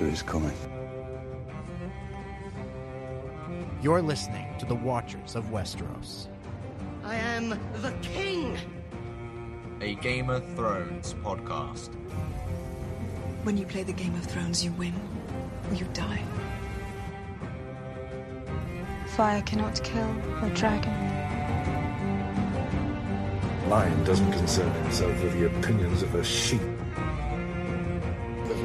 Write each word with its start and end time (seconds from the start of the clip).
winter 0.00 0.14
is 0.14 0.22
coming. 0.22 0.52
You're 3.82 4.02
listening 4.02 4.46
to 4.58 4.66
the 4.66 4.74
Watchers 4.74 5.36
of 5.36 5.44
Westeros. 5.46 6.28
I 7.04 7.14
am 7.16 7.50
the 7.50 7.92
king! 8.02 8.58
A 9.80 9.94
Game 9.96 10.30
of 10.30 10.44
Thrones 10.54 11.14
podcast. 11.22 11.94
When 13.44 13.56
you 13.56 13.66
play 13.66 13.82
the 13.82 13.92
Game 13.92 14.14
of 14.14 14.24
Thrones, 14.24 14.64
you 14.64 14.72
win 14.72 14.94
or 15.70 15.74
you 15.74 15.86
die. 15.92 16.22
Fire 19.16 19.42
cannot 19.42 19.82
kill 19.82 20.10
a 20.42 20.50
dragon. 20.50 20.92
Lion 23.68 24.04
doesn't 24.04 24.32
concern 24.32 24.70
himself 24.82 25.22
with 25.22 25.32
the 25.38 25.46
opinions 25.46 26.02
of 26.02 26.14
a 26.14 26.24
sheep. 26.24 26.60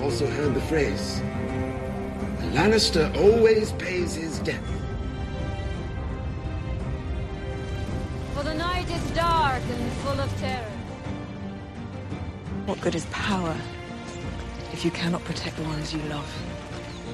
I've 0.05 0.11
also 0.11 0.27
heard 0.27 0.53
the 0.53 0.61
phrase 0.61 1.19
a 1.19 2.47
Lannister 2.53 3.09
always 3.17 3.71
pays 3.71 4.13
his 4.13 4.37
debt. 4.37 4.61
For 8.35 8.43
the 8.43 8.53
night 8.53 8.87
is 8.87 9.11
dark 9.11 9.63
and 9.63 9.91
full 10.03 10.19
of 10.19 10.37
terror. 10.37 10.77
What 12.67 12.79
good 12.81 12.93
is 12.93 13.07
power 13.07 13.57
if 14.73 14.85
you 14.85 14.91
cannot 14.91 15.23
protect 15.25 15.57
the 15.57 15.63
ones 15.63 15.91
you 15.91 16.01
love? 16.03 16.31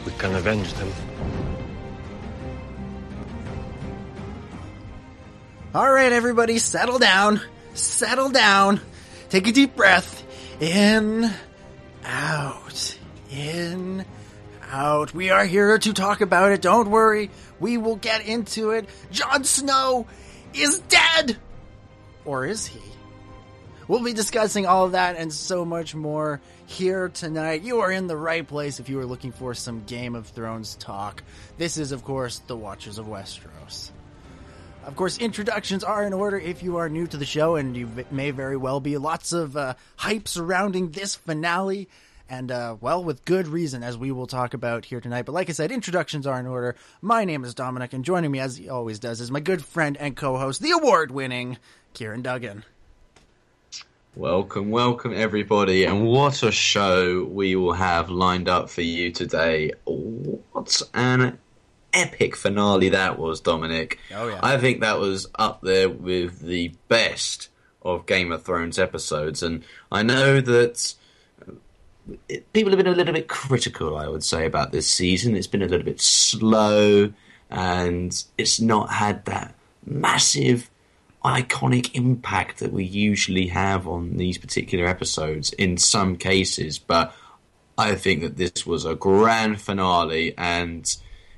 We 0.05 0.11
can 0.11 0.35
avenge 0.35 0.73
them. 0.73 0.91
All 5.73 5.93
right, 5.93 6.11
everybody, 6.11 6.57
settle 6.57 6.99
down. 6.99 7.39
Settle 7.73 8.31
down. 8.31 8.81
Take 9.29 9.47
a 9.47 9.53
deep 9.53 9.77
breath. 9.77 10.25
In, 10.59 11.23
out. 11.23 11.50
In, 13.31 14.05
out. 14.69 15.13
We 15.13 15.29
are 15.29 15.45
here 15.45 15.77
to 15.77 15.93
talk 15.93 16.19
about 16.19 16.51
it. 16.51 16.61
Don't 16.61 16.89
worry. 16.89 17.29
We 17.59 17.77
will 17.77 17.95
get 17.95 18.25
into 18.25 18.71
it. 18.71 18.89
Jon 19.11 19.45
Snow 19.45 20.05
is 20.53 20.79
dead! 20.79 21.37
Or 22.25 22.45
is 22.45 22.67
he? 22.67 22.81
We'll 23.87 24.03
be 24.03 24.13
discussing 24.13 24.65
all 24.65 24.85
of 24.85 24.91
that 24.93 25.15
and 25.15 25.33
so 25.33 25.65
much 25.65 25.95
more 25.95 26.41
here 26.65 27.09
tonight. 27.09 27.61
You 27.61 27.81
are 27.81 27.91
in 27.91 28.07
the 28.07 28.17
right 28.17 28.47
place 28.47 28.79
if 28.79 28.89
you 28.89 28.99
are 28.99 29.05
looking 29.05 29.31
for 29.31 29.53
some 29.53 29.83
Game 29.85 30.15
of 30.15 30.27
Thrones 30.27 30.75
talk. 30.75 31.23
This 31.57 31.77
is, 31.77 31.91
of 31.91 32.03
course, 32.03 32.39
The 32.47 32.55
Watchers 32.55 32.97
of 32.97 33.07
Westeros. 33.07 33.91
Of 34.83 34.95
course, 34.95 35.17
introductions 35.17 35.83
are 35.83 36.03
in 36.03 36.13
order 36.13 36.39
if 36.39 36.63
you 36.63 36.77
are 36.77 36.89
new 36.89 37.05
to 37.07 37.17
the 37.17 37.25
show, 37.25 37.55
and 37.55 37.77
you 37.77 37.89
may 38.09 38.31
very 38.31 38.57
well 38.57 38.79
be. 38.79 38.97
Lots 38.97 39.31
of 39.31 39.55
uh, 39.55 39.75
hype 39.95 40.27
surrounding 40.27 40.91
this 40.91 41.15
finale, 41.15 41.87
and 42.31 42.49
uh, 42.49 42.77
well, 42.79 43.03
with 43.03 43.25
good 43.25 43.45
reason, 43.45 43.83
as 43.83 43.97
we 43.97 44.09
will 44.09 44.25
talk 44.25 44.53
about 44.53 44.85
here 44.85 45.01
tonight. 45.01 45.25
But 45.25 45.33
like 45.33 45.49
I 45.49 45.51
said, 45.51 45.69
introductions 45.69 46.25
are 46.25 46.39
in 46.39 46.47
order. 46.47 46.77
My 47.01 47.25
name 47.25 47.43
is 47.43 47.53
Dominic, 47.53 47.91
and 47.91 48.05
joining 48.05 48.31
me, 48.31 48.39
as 48.39 48.55
he 48.55 48.69
always 48.69 48.99
does, 48.99 49.19
is 49.19 49.29
my 49.29 49.41
good 49.41 49.63
friend 49.63 49.97
and 49.97 50.15
co 50.15 50.37
host, 50.37 50.61
the 50.61 50.71
award 50.71 51.11
winning 51.11 51.57
Ciaran 51.93 52.21
Duggan. 52.21 52.63
Welcome, 54.15 54.71
welcome 54.71 55.13
everybody, 55.13 55.83
and 55.83 56.07
what 56.07 56.41
a 56.41 56.53
show 56.53 57.25
we 57.25 57.57
will 57.57 57.73
have 57.73 58.09
lined 58.09 58.47
up 58.47 58.69
for 58.69 58.81
you 58.81 59.11
today. 59.11 59.73
What 59.83 60.81
an 60.93 61.37
epic 61.91 62.37
finale 62.37 62.89
that 62.89 63.19
was, 63.19 63.41
Dominic. 63.41 63.99
Oh, 64.15 64.29
yeah. 64.29 64.39
I 64.41 64.57
think 64.57 64.79
that 64.79 64.99
was 64.99 65.27
up 65.35 65.61
there 65.63 65.89
with 65.89 66.39
the 66.39 66.71
best 66.87 67.49
of 67.81 68.05
Game 68.05 68.31
of 68.31 68.43
Thrones 68.43 68.79
episodes, 68.79 69.43
and 69.43 69.65
I 69.91 70.03
know 70.03 70.39
that 70.39 70.93
people 72.53 72.71
have 72.71 72.77
been 72.77 72.87
a 72.87 72.95
little 72.95 73.13
bit 73.13 73.27
critical, 73.27 73.97
I 73.97 74.07
would 74.07 74.23
say, 74.23 74.45
about 74.45 74.71
this 74.71 74.87
season. 74.87 75.35
It's 75.35 75.47
been 75.47 75.61
a 75.61 75.67
little 75.67 75.85
bit 75.85 76.01
slow, 76.01 77.13
and 77.49 78.23
it's 78.37 78.59
not 78.59 78.91
had 78.91 79.25
that 79.25 79.55
massive 79.85 80.69
iconic 81.23 81.93
impact 81.93 82.59
that 82.59 82.73
we 82.73 82.83
usually 82.83 83.47
have 83.47 83.87
on 83.87 84.17
these 84.17 84.37
particular 84.37 84.87
episodes 84.87 85.53
in 85.53 85.77
some 85.77 86.15
cases, 86.15 86.79
but 86.79 87.15
I 87.77 87.95
think 87.95 88.21
that 88.21 88.37
this 88.37 88.65
was 88.65 88.85
a 88.85 88.95
grand 88.95 89.61
finale, 89.61 90.33
and 90.37 90.95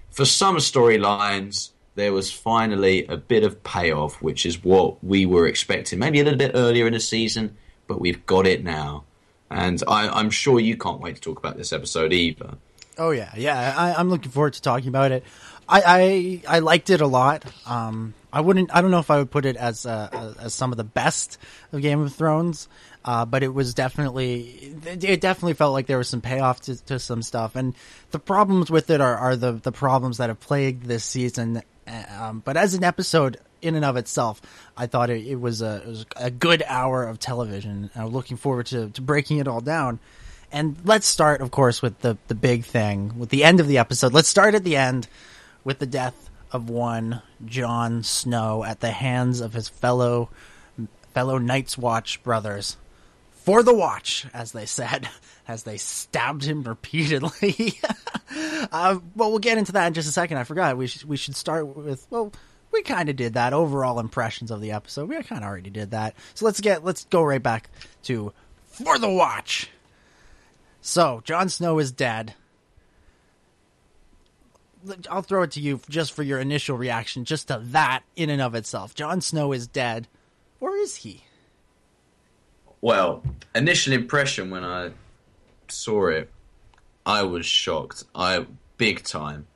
for 0.10 0.26
some 0.26 0.58
storylines, 0.58 1.72
there 1.96 2.14
was 2.14 2.32
finally 2.32 3.06
a 3.08 3.18
bit 3.18 3.44
of 3.44 3.64
payoff, 3.64 4.22
which 4.22 4.46
is 4.46 4.64
what 4.64 5.04
we 5.04 5.26
were 5.26 5.48
expecting. 5.48 6.00
Maybe 6.00 6.20
a 6.20 6.24
little 6.24 6.40
bit 6.40 6.52
earlier 6.54 6.88
in 6.88 6.94
the 6.94 7.00
season, 7.00 7.58
but 7.88 8.00
we've 8.00 8.26
got 8.26 8.48
it 8.48 8.64
now. 8.64 9.04
And 9.54 9.84
I, 9.88 10.10
I'm 10.10 10.30
sure 10.30 10.60
you 10.60 10.78
can't 10.78 11.00
wait 11.00 11.16
to 11.16 11.22
talk 11.22 11.38
about 11.38 11.58
this 11.58 11.72
episode 11.74 12.14
either. 12.14 12.56
Oh 12.98 13.12
yeah, 13.12 13.32
yeah. 13.36 13.74
I, 13.76 13.94
I'm 13.94 14.10
looking 14.10 14.32
forward 14.32 14.54
to 14.54 14.62
talking 14.62 14.90
about 14.90 15.12
it. 15.12 15.24
I 15.68 16.42
I, 16.48 16.58
I 16.58 16.60
liked 16.60 16.90
it 16.90 17.02
a 17.02 17.08
lot. 17.08 17.46
Um, 17.66 18.14
I 18.32 18.42
wouldn't. 18.42 18.74
I 18.76 18.82
don't 18.82 18.92
know 18.92 19.00
if 19.00 19.12
I 19.12 19.18
would 19.18 19.32
put 19.32 19.46
it 19.46 19.56
as 19.56 19.86
uh, 19.86 20.34
as 20.40 20.54
some 20.54 20.72
of 20.72 20.78
the 20.78 20.84
best 20.84 21.38
of 21.72 21.82
Game 21.82 22.02
of 22.02 22.14
Thrones, 22.14 22.68
uh, 23.06 23.26
but 23.26 23.44
it 23.44 23.54
was 23.54 23.74
definitely. 23.74 24.76
It 24.86 25.22
definitely 25.22 25.54
felt 25.54 25.74
like 25.74 25.88
there 25.88 25.98
was 25.98 26.10
some 26.10 26.22
payoff 26.22 26.62
to, 26.62 26.84
to 26.86 27.00
some 27.00 27.22
stuff, 27.22 27.56
and 27.56 27.76
the 28.12 28.20
problems 28.20 28.72
with 28.72 28.90
it 28.90 29.02
are, 29.02 29.16
are 29.16 29.36
the 29.36 29.54
the 29.54 29.72
problems 29.72 30.18
that 30.18 30.30
have 30.30 30.40
plagued 30.40 30.86
this 30.86 31.04
season. 31.04 31.62
Um, 32.18 32.42
but 32.44 32.58
as 32.58 32.74
an 32.74 32.84
episode 32.84 33.38
in 33.64 33.76
and 33.76 33.86
of 33.86 33.98
itself, 33.98 34.42
I 34.76 34.88
thought 34.88 35.10
it, 35.10 35.26
it 35.26 35.36
was 35.36 35.62
a 35.62 35.78
it 35.78 35.88
was 35.88 36.06
a 36.16 36.32
good 36.32 36.64
hour 36.68 37.04
of 37.04 37.20
television. 37.20 37.90
I'm 37.96 38.08
looking 38.08 38.38
forward 38.38 38.68
to, 38.68 38.90
to 38.90 39.02
breaking 39.02 39.40
it 39.40 39.48
all 39.48 39.62
down. 39.62 40.00
And 40.52 40.78
let's 40.84 41.08
start, 41.08 41.42
of 41.42 41.50
course, 41.50 41.82
with 41.82 42.00
the 42.00 42.18
the 42.28 42.36
big 42.36 42.66
thing, 42.66 43.18
with 43.18 43.30
the 43.30 43.44
end 43.44 43.60
of 43.60 43.68
the 43.68 43.80
episode. 43.80 44.14
Let's 44.14 44.30
start 44.30 44.54
at 44.54 44.64
the 44.64 44.76
end 44.76 45.08
with 45.64 45.80
the 45.80 45.88
death 45.88 46.30
of 46.52 46.70
one 46.70 47.22
Jon 47.46 48.04
Snow 48.04 48.64
at 48.64 48.80
the 48.80 48.92
hands 48.92 49.42
of 49.42 49.54
his 49.54 49.68
fellow 49.68 50.30
fellow 51.14 51.38
Night's 51.38 51.78
Watch 51.78 52.22
brothers. 52.24 52.78
For 53.32 53.62
the 53.62 53.74
watch, 53.74 54.26
as 54.34 54.54
they 54.54 54.66
said, 54.66 55.10
as 55.48 55.64
they 55.64 55.78
stabbed 55.78 56.44
him 56.44 56.64
repeatedly. 56.64 57.80
uh, 58.72 59.00
but 59.16 59.30
we'll 59.30 59.40
get 59.40 59.58
into 59.58 59.74
that 59.74 59.88
in 59.88 59.94
just 59.94 60.08
a 60.08 60.14
second. 60.14 60.38
I 60.38 60.44
forgot 60.44 60.78
we 60.78 60.88
should 60.88 61.04
we 61.04 61.18
should 61.18 61.36
start 61.36 61.68
with 61.68 62.06
well, 62.10 62.32
we 62.74 62.82
kind 62.82 63.08
of 63.08 63.16
did 63.16 63.36
that 63.36 63.54
overall 63.54 64.00
impressions 64.00 64.52
of 64.52 64.60
the 64.60 64.72
episode. 64.72 65.08
We 65.08 65.22
kind 65.24 65.44
of 65.44 65.50
already 65.50 65.70
did 65.70 65.92
that. 65.92 66.16
So 66.34 66.46
let's 66.46 66.60
get 66.60 66.84
let's 66.84 67.06
go 67.06 67.24
right 67.24 67.42
back 67.42 67.70
to 68.04 68.34
for 68.66 68.98
the 68.98 69.10
watch. 69.10 69.70
So 70.82 71.22
Jon 71.24 71.48
Snow 71.48 71.80
is 71.80 71.92
dead. 71.92 72.34
I'll 75.10 75.22
throw 75.22 75.44
it 75.44 75.52
to 75.52 75.62
you 75.62 75.80
just 75.88 76.12
for 76.12 76.24
your 76.24 76.40
initial 76.40 76.76
reaction, 76.76 77.24
just 77.24 77.48
to 77.48 77.62
that 77.68 78.04
in 78.18 78.30
and 78.30 78.42
of 78.42 78.54
itself. 78.54 78.94
Jon 78.94 79.22
Snow 79.22 79.54
is 79.54 79.66
dead, 79.66 80.10
or 80.60 80.76
is 80.76 80.98
he? 80.98 81.24
Well, 82.82 83.24
initial 83.56 83.94
impression 83.94 84.50
when 84.50 84.66
I 84.66 84.92
saw 85.70 86.08
it, 86.08 86.30
I 87.06 87.24
was 87.24 87.46
shocked. 87.46 88.04
I 88.14 88.46
big 88.78 89.04
time. 89.04 89.48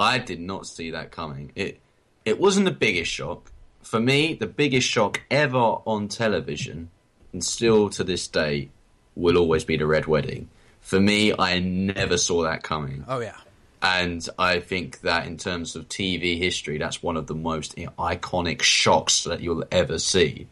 I 0.00 0.18
did 0.18 0.40
not 0.40 0.66
see 0.66 0.90
that 0.90 1.12
coming. 1.12 1.52
It 1.54 1.78
it 2.24 2.40
wasn't 2.40 2.66
the 2.66 2.72
biggest 2.72 3.10
shock 3.10 3.50
for 3.82 4.00
me. 4.00 4.34
The 4.34 4.46
biggest 4.46 4.88
shock 4.88 5.22
ever 5.30 5.58
on 5.58 6.08
television, 6.08 6.90
and 7.32 7.44
still 7.44 7.88
to 7.90 8.04
this 8.04 8.28
day, 8.28 8.70
will 9.14 9.36
always 9.36 9.64
be 9.64 9.76
the 9.76 9.86
Red 9.86 10.06
Wedding. 10.06 10.48
For 10.80 11.00
me, 11.00 11.32
I 11.38 11.60
never 11.60 12.18
saw 12.18 12.42
that 12.42 12.62
coming. 12.62 13.04
Oh 13.08 13.20
yeah. 13.20 13.36
And 13.82 14.26
I 14.38 14.60
think 14.60 15.00
that 15.00 15.26
in 15.26 15.36
terms 15.36 15.74
of 15.74 15.88
TV 15.88 16.38
history, 16.38 16.78
that's 16.78 17.02
one 17.02 17.16
of 17.16 17.26
the 17.26 17.34
most 17.34 17.74
iconic 17.76 18.62
shocks 18.62 19.24
that 19.24 19.40
you'll 19.40 19.64
ever 19.72 19.98
see. 19.98 20.46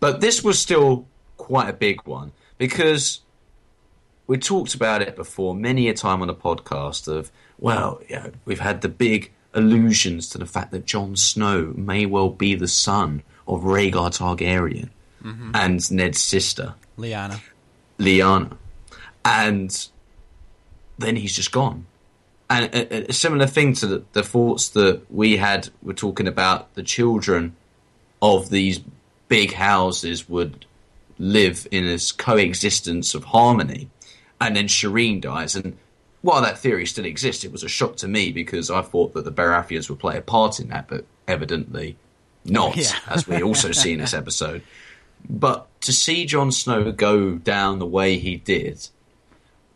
But 0.00 0.20
this 0.20 0.42
was 0.42 0.58
still 0.58 1.06
quite 1.36 1.68
a 1.68 1.74
big 1.74 2.02
one 2.06 2.32
because 2.56 3.20
we 4.26 4.38
talked 4.38 4.74
about 4.74 5.02
it 5.02 5.16
before 5.16 5.54
many 5.54 5.88
a 5.88 5.94
time 5.94 6.22
on 6.22 6.28
the 6.28 6.34
podcast 6.34 7.08
of, 7.08 7.30
well, 7.58 8.00
you 8.08 8.16
know, 8.16 8.30
we've 8.46 8.60
had 8.60 8.80
the 8.80 8.88
big 8.88 9.32
allusions 9.54 10.28
to 10.30 10.38
the 10.38 10.46
fact 10.46 10.70
that 10.72 10.86
Jon 10.86 11.16
Snow 11.16 11.72
may 11.76 12.06
well 12.06 12.30
be 12.30 12.54
the 12.54 12.68
son 12.68 13.22
of 13.46 13.62
Rhaegar 13.62 14.10
Targaryen 14.10 14.90
mm-hmm. 15.22 15.50
and 15.54 15.92
Ned's 15.92 16.20
sister, 16.20 16.74
Lyanna. 16.98 17.40
Lyanna. 17.98 18.56
And 19.24 19.88
then 20.98 21.16
he's 21.16 21.34
just 21.34 21.52
gone 21.52 21.86
and 22.52 22.74
a, 22.74 23.10
a, 23.10 23.12
similar 23.12 23.46
thing 23.46 23.72
to 23.74 23.86
the, 23.86 24.04
the, 24.12 24.22
thoughts 24.22 24.70
that 24.70 25.02
we 25.10 25.36
had 25.36 25.70
were 25.82 25.94
talking 25.94 26.28
about 26.28 26.74
the 26.74 26.82
children 26.82 27.56
of 28.20 28.50
these 28.50 28.80
big 29.28 29.54
houses 29.54 30.28
would 30.28 30.66
live 31.18 31.66
in 31.70 31.84
this 31.84 32.12
coexistence 32.12 33.14
of 33.14 33.24
harmony 33.24 33.88
and 34.40 34.56
then 34.56 34.66
Shireen 34.66 35.20
dies 35.20 35.56
and 35.56 35.78
while 36.22 36.40
that 36.42 36.58
theory 36.58 36.86
still 36.86 37.04
exists 37.04 37.44
it 37.44 37.52
was 37.52 37.62
a 37.62 37.68
shock 37.68 37.96
to 37.96 38.08
me 38.08 38.32
because 38.32 38.70
I 38.70 38.82
thought 38.82 39.12
that 39.14 39.24
the 39.24 39.32
Baratheons 39.32 39.88
would 39.90 39.98
play 39.98 40.16
a 40.16 40.22
part 40.22 40.58
in 40.60 40.68
that 40.68 40.88
but 40.88 41.04
evidently 41.28 41.96
not 42.44 42.76
Yeah. 42.76 42.92
as 43.08 43.26
we 43.28 43.42
also 43.42 43.72
see 43.72 43.92
in 43.92 43.98
this 44.00 44.14
episode 44.14 44.62
but 45.28 45.68
to 45.82 45.92
see 45.92 46.24
Jon 46.26 46.50
Snow 46.50 46.90
go 46.92 47.32
down 47.36 47.78
the 47.78 47.86
way 47.86 48.18
he 48.18 48.36
did 48.36 48.88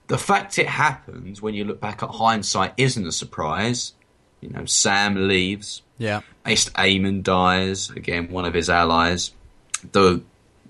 the 0.09 0.19
fact 0.19 0.59
it 0.59 0.69
happened 0.69 1.39
when 1.39 1.55
you 1.55 1.65
look 1.65 1.81
back 1.81 2.03
at 2.03 2.11
hindsight 2.11 2.75
isn't 2.77 3.05
a 3.05 3.11
surprise. 3.11 3.93
You 4.41 4.51
know, 4.51 4.65
Sam 4.65 5.27
leaves. 5.27 5.83
Yeah. 5.99 6.21
Ace 6.47 6.69
Aemon 6.71 7.25
dies, 7.25 7.91
again, 7.91 8.31
one 8.31 8.45
of 8.45 8.55
his 8.55 8.71
allies. 8.71 9.33
The 9.91 10.23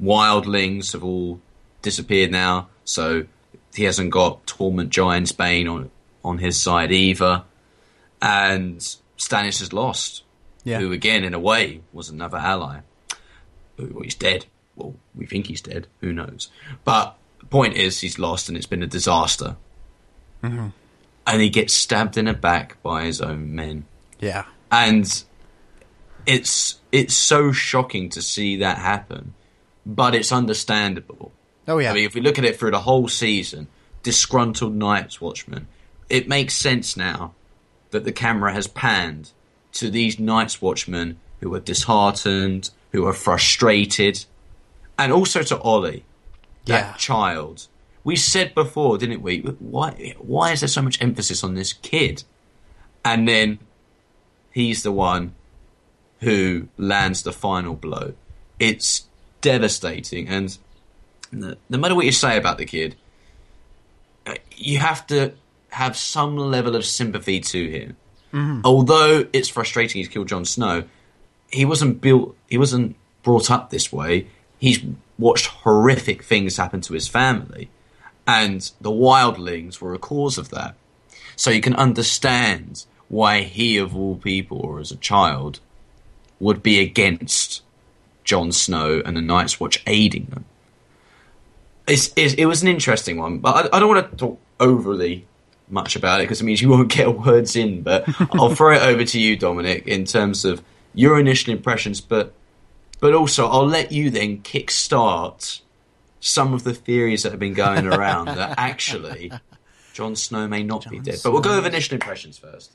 wildlings 0.03 0.93
have 0.95 1.05
all 1.05 1.41
disappeared 1.83 2.31
now, 2.31 2.69
so 2.85 3.27
he 3.77 3.85
hasn't 3.85 4.11
got 4.11 4.47
Tormund 4.47 4.89
Giantsbane 4.89 5.73
on, 5.73 5.91
on 6.25 6.39
his 6.39 6.61
side 6.61 6.91
either. 6.93 7.45
And 8.21 8.79
Stannis 9.19 9.61
has 9.61 9.73
lost, 9.73 10.23
Yeah. 10.65 10.81
who, 10.81 10.93
again, 10.93 11.23
in 11.25 11.35
a 11.35 11.39
way, 11.39 11.83
was 11.93 12.09
another 12.09 12.39
ally. 12.39 12.81
Well, 13.79 14.03
he's 14.03 14.15
dead. 14.15 14.47
Well, 14.75 14.95
we 15.15 15.27
think 15.27 15.47
he's 15.47 15.61
dead. 15.61 15.87
Who 16.01 16.13
knows? 16.13 16.49
But 16.85 17.17
the 17.41 17.47
point 17.47 17.75
is, 17.75 18.01
he's 18.01 18.19
lost, 18.19 18.49
and 18.49 18.57
it's 18.57 18.67
been 18.67 18.83
a 18.83 18.87
disaster. 18.87 19.57
Mm-hmm. 20.43 20.69
And 21.27 21.43
he 21.43 21.51
gets 21.51 21.75
stabbed 21.75 22.17
in 22.17 22.25
the 22.27 22.33
back 22.35 22.81
by 22.83 23.05
his 23.05 23.21
own 23.21 23.55
men 23.55 23.85
Yeah. 24.21 24.45
and 24.71 25.25
it's 26.25 26.81
it's 26.93 27.15
so 27.15 27.53
shocking 27.53 28.09
to 28.11 28.23
see 28.23 28.57
that 28.57 28.79
happen, 28.79 29.35
but 29.85 30.15
it's 30.15 30.33
understandable. 30.33 31.33
Oh 31.69 31.79
yeah. 31.79 31.91
I 31.91 31.95
mean, 31.95 32.05
if 32.05 32.15
we 32.15 32.21
look 32.21 32.39
at 32.39 32.45
it 32.45 32.59
through 32.59 32.71
the 32.73 32.81
whole 32.81 33.09
season, 33.09 33.69
disgruntled 34.03 34.75
Night's 34.75 35.21
Watchmen, 35.21 35.67
it 36.09 36.29
makes 36.29 36.55
sense 36.55 36.97
now 36.97 37.35
that 37.91 38.05
the 38.05 38.13
camera 38.13 38.53
has 38.53 38.67
panned 38.67 39.33
to 39.73 39.91
these 39.91 40.19
Night's 40.19 40.63
Watchmen 40.63 41.19
who 41.41 41.55
are 41.55 41.61
disheartened, 41.61 42.71
who 42.93 43.07
are 43.07 43.13
frustrated, 43.13 44.25
and 44.99 45.13
also 45.13 45.43
to 45.43 45.59
Ollie, 45.61 46.05
that 46.67 46.91
Yeah. 46.91 46.93
child. 46.95 47.67
We 48.05 48.17
said 48.17 48.55
before, 48.55 48.99
didn't 48.99 49.21
we? 49.23 49.41
Why 49.41 50.15
why 50.19 50.53
is 50.53 50.61
there 50.61 50.69
so 50.69 50.83
much 50.83 51.01
emphasis 51.03 51.43
on 51.43 51.55
this 51.55 51.73
kid? 51.73 52.23
And 53.05 53.29
then 53.29 53.59
he's 54.53 54.83
the 54.85 54.93
one 54.93 55.35
who 56.21 56.69
lands 56.79 57.23
the 57.23 57.33
final 57.33 57.75
blow. 57.75 58.15
It's 58.59 59.05
devastating, 59.41 60.29
and 60.29 60.57
no, 61.37 61.55
no 61.69 61.79
matter 61.79 61.95
what 61.95 62.07
you 62.07 62.13
say 62.13 62.37
about 62.37 62.59
the 62.59 62.65
kid, 62.65 62.97
uh, 64.27 64.35
you 64.57 64.79
have 64.79 65.07
to 65.09 65.35
have 65.69 65.97
some 65.97 66.37
level 66.37 66.75
of 66.75 66.85
sympathy 66.85 67.41
to 67.41 67.71
him. 67.71 67.97
Although 68.65 69.27
it's 69.33 69.49
frustrating 69.49 70.01
he's 70.01 70.09
killed 70.09 70.29
Jon 70.29 70.45
Snow, 70.45 70.85
he 71.51 71.65
wasn't 71.65 72.01
built. 72.01 72.37
He 72.49 72.59
wasn't 72.59 72.97
brought 73.23 73.51
up 73.51 73.71
this 73.71 73.93
way. 73.93 74.27
He's 74.59 74.81
watched 75.19 75.47
horrific 75.47 76.23
things 76.23 76.57
happen 76.57 76.81
to 76.83 76.95
his 76.95 77.09
family, 77.09 77.71
and 78.27 78.71
the 78.81 78.91
wildlings 78.91 79.81
were 79.81 79.95
a 79.95 79.99
cause 79.99 80.39
of 80.39 80.51
that. 80.51 80.75
So 81.37 81.51
you 81.51 81.61
can 81.61 81.77
understand 81.77 82.85
why 83.09 83.43
he, 83.43 83.79
of 83.79 83.95
all 83.95 84.17
people, 84.17 84.59
or 84.59 84.81
as 84.81 84.91
a 84.91 84.97
child, 84.97 85.61
would 86.41 86.63
be 86.63 86.81
against 86.81 87.63
Jon 88.25 88.51
Snow 88.53 89.03
and 89.05 89.17
the 89.17 89.23
Night's 89.23 89.61
Watch 89.61 89.83
aiding 89.87 90.27
them. 90.27 90.45
It's, 91.87 92.13
it's, 92.17 92.35
it 92.35 92.47
was 92.47 92.63
an 92.63 92.69
interesting 92.69 93.19
one, 93.19 93.39
but 93.39 93.73
I, 93.73 93.77
I 93.77 93.81
don't 93.81 93.89
want 93.89 94.11
to 94.11 94.17
talk 94.17 94.41
overly 94.59 95.27
much 95.69 95.97
about 95.97 96.21
it 96.21 96.25
because 96.25 96.41
it 96.41 96.45
means 96.45 96.63
you 96.63 96.69
won't 96.69 96.89
get 96.93 97.19
words 97.19 97.57
in. 97.57 97.83
But 97.83 98.05
I'll 98.33 98.55
throw 98.55 98.75
it 98.75 98.83
over 98.83 99.05
to 99.05 99.21
you, 99.21 99.37
Dominic, 99.37 99.87
in 99.87 100.05
terms 100.05 100.45
of 100.45 100.63
your 100.95 101.19
initial 101.19 101.53
impressions, 101.53 102.01
but 102.01 102.33
but 102.99 103.15
also 103.15 103.47
I'll 103.47 103.67
let 103.67 103.93
you 103.93 104.11
then 104.11 104.39
kickstart 104.39 105.61
some 106.21 106.55
of 106.55 106.65
the 106.65 106.75
theories 106.75 107.23
that 107.23 107.31
have 107.31 107.39
been 107.39 107.55
going 107.55 107.87
around 107.87 108.27
that 108.27 108.55
actually 108.59 109.31
Jon 109.93 110.17
Snow 110.17 110.49
may 110.49 110.63
not 110.63 110.89
be 110.89 110.99
dead. 110.99 111.21
But 111.23 111.33
we'll 111.33 111.43
go 111.43 111.57
over 111.57 111.69
initial 111.69 111.95
impressions 111.95 112.39
first. 112.39 112.73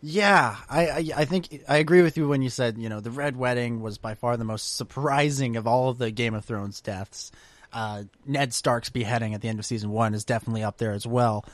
Yeah, 0.00 0.56
I, 0.70 0.88
I 0.88 1.04
I 1.16 1.24
think 1.24 1.62
I 1.68 1.78
agree 1.78 2.02
with 2.02 2.16
you 2.16 2.28
when 2.28 2.40
you 2.40 2.50
said 2.50 2.78
you 2.78 2.88
know 2.88 3.00
the 3.00 3.10
Red 3.10 3.36
Wedding 3.36 3.80
was 3.80 3.98
by 3.98 4.14
far 4.14 4.36
the 4.36 4.44
most 4.44 4.76
surprising 4.76 5.56
of 5.56 5.66
all 5.66 5.90
of 5.90 5.98
the 5.98 6.10
Game 6.10 6.34
of 6.34 6.44
Thrones 6.44 6.80
deaths. 6.80 7.32
Uh, 7.72 8.04
Ned 8.26 8.54
Stark's 8.54 8.90
beheading 8.90 9.34
at 9.34 9.40
the 9.40 9.48
end 9.48 9.58
of 9.58 9.66
season 9.66 9.90
one 9.90 10.14
is 10.14 10.24
definitely 10.24 10.62
up 10.62 10.78
there 10.78 10.92
as 10.92 11.06
well. 11.06 11.44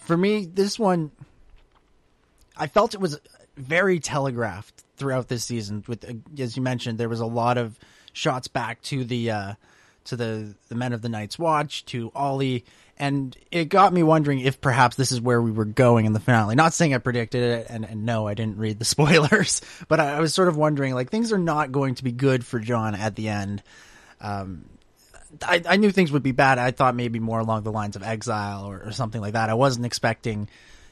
For 0.00 0.16
me, 0.16 0.46
this 0.46 0.78
one, 0.78 1.10
I 2.56 2.66
felt 2.66 2.94
it 2.94 3.00
was 3.00 3.20
very 3.56 4.00
telegraphed 4.00 4.84
throughout 4.96 5.28
this 5.28 5.44
season. 5.44 5.84
With 5.86 6.04
uh, 6.08 6.42
as 6.42 6.56
you 6.56 6.62
mentioned, 6.62 6.98
there 6.98 7.08
was 7.08 7.20
a 7.20 7.26
lot 7.26 7.58
of 7.58 7.78
shots 8.12 8.48
back 8.48 8.82
to 8.82 9.04
the 9.04 9.30
uh, 9.30 9.54
to 10.04 10.16
the 10.16 10.54
the 10.68 10.74
men 10.74 10.92
of 10.92 11.02
the 11.02 11.08
Night's 11.08 11.38
Watch 11.38 11.84
to 11.86 12.10
Ollie, 12.14 12.64
and 12.98 13.36
it 13.50 13.66
got 13.66 13.92
me 13.92 14.02
wondering 14.02 14.40
if 14.40 14.60
perhaps 14.60 14.96
this 14.96 15.12
is 15.12 15.20
where 15.20 15.40
we 15.40 15.50
were 15.50 15.64
going 15.64 16.06
in 16.06 16.12
the 16.12 16.20
finale. 16.20 16.54
Not 16.54 16.74
saying 16.74 16.94
I 16.94 16.98
predicted 16.98 17.42
it, 17.42 17.66
and, 17.70 17.84
and 17.84 18.04
no, 18.04 18.26
I 18.26 18.34
didn't 18.34 18.58
read 18.58 18.78
the 18.78 18.84
spoilers, 18.86 19.60
but 19.86 20.00
I, 20.00 20.16
I 20.16 20.20
was 20.20 20.34
sort 20.34 20.48
of 20.48 20.56
wondering 20.56 20.94
like 20.94 21.10
things 21.10 21.32
are 21.32 21.38
not 21.38 21.72
going 21.72 21.94
to 21.96 22.04
be 22.04 22.12
good 22.12 22.44
for 22.44 22.58
Jon 22.58 22.94
at 22.94 23.14
the 23.14 23.28
end. 23.28 23.62
Um, 24.20 24.64
I, 25.42 25.62
I 25.66 25.76
knew 25.76 25.90
things 25.90 26.12
would 26.12 26.22
be 26.22 26.32
bad. 26.32 26.58
I 26.58 26.70
thought 26.70 26.94
maybe 26.94 27.18
more 27.18 27.40
along 27.40 27.62
the 27.62 27.72
lines 27.72 27.96
of 27.96 28.02
exile 28.02 28.66
or, 28.66 28.82
or 28.86 28.92
something 28.92 29.20
like 29.20 29.34
that. 29.34 29.50
I 29.50 29.54
wasn't 29.54 29.86
expecting 29.86 30.48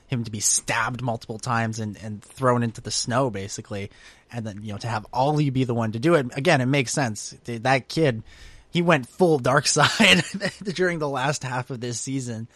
him 0.09 0.25
to 0.25 0.31
be 0.31 0.41
stabbed 0.41 1.03
multiple 1.03 1.39
times 1.39 1.81
and, 1.81 1.97
and 2.03 2.23
thrown 2.23 2.63
into 2.63 2.81
the 2.81 2.91
snow, 2.91 3.31
basically, 3.31 3.91
and 4.31 4.47
then 4.47 4.63
you 4.63 4.73
know 4.73 4.79
to 4.79 4.87
have 4.87 5.07
Ollie 5.13 5.51
be 5.51 5.65
the 5.65 5.75
one 5.75 5.93
to 5.93 5.99
do 5.99 6.15
it. 6.15 6.27
Again, 6.37 6.61
it 6.61 6.67
makes 6.67 6.93
sense. 6.93 7.35
That 7.45 7.89
kid, 7.89 8.23
he 8.71 8.83
went 8.83 9.09
full 9.09 9.39
dark 9.39 9.67
side 9.67 10.23
during 10.63 10.99
the 10.99 11.09
last 11.09 11.43
half 11.43 11.71
of 11.71 11.81
this 11.81 11.99
season, 11.99 12.49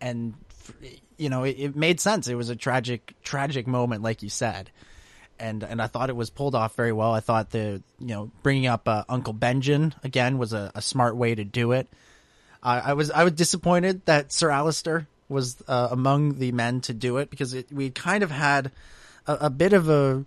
and 0.00 0.34
you 1.16 1.28
know 1.28 1.44
it, 1.44 1.56
it 1.58 1.76
made 1.76 2.00
sense. 2.00 2.28
It 2.28 2.34
was 2.36 2.50
a 2.50 2.56
tragic, 2.56 3.14
tragic 3.22 3.66
moment, 3.66 4.02
like 4.02 4.22
you 4.22 4.28
said 4.28 4.70
and 5.38 5.62
and 5.62 5.80
I 5.80 5.86
thought 5.86 6.10
it 6.10 6.16
was 6.16 6.30
pulled 6.30 6.54
off 6.54 6.74
very 6.74 6.92
well. 6.92 7.12
I 7.12 7.20
thought 7.20 7.50
the 7.50 7.82
you 7.98 8.06
know 8.06 8.30
bringing 8.42 8.66
up 8.66 8.88
uh, 8.88 9.04
Uncle 9.08 9.34
Benjen 9.34 9.92
again 10.04 10.38
was 10.38 10.52
a, 10.52 10.70
a 10.74 10.82
smart 10.82 11.16
way 11.16 11.34
to 11.34 11.44
do 11.44 11.72
it. 11.72 11.88
I 12.62 12.80
I 12.80 12.92
was 12.94 13.10
I 13.10 13.24
was 13.24 13.32
disappointed 13.32 14.04
that 14.06 14.32
Sir 14.32 14.48
Alliser 14.48 15.06
was 15.28 15.62
uh, 15.66 15.88
among 15.90 16.38
the 16.38 16.52
men 16.52 16.80
to 16.82 16.94
do 16.94 17.16
it 17.16 17.30
because 17.30 17.54
it, 17.54 17.72
we 17.72 17.90
kind 17.90 18.22
of 18.22 18.30
had 18.30 18.70
a, 19.26 19.38
a 19.42 19.50
bit 19.50 19.72
of 19.72 19.88
a 19.88 20.24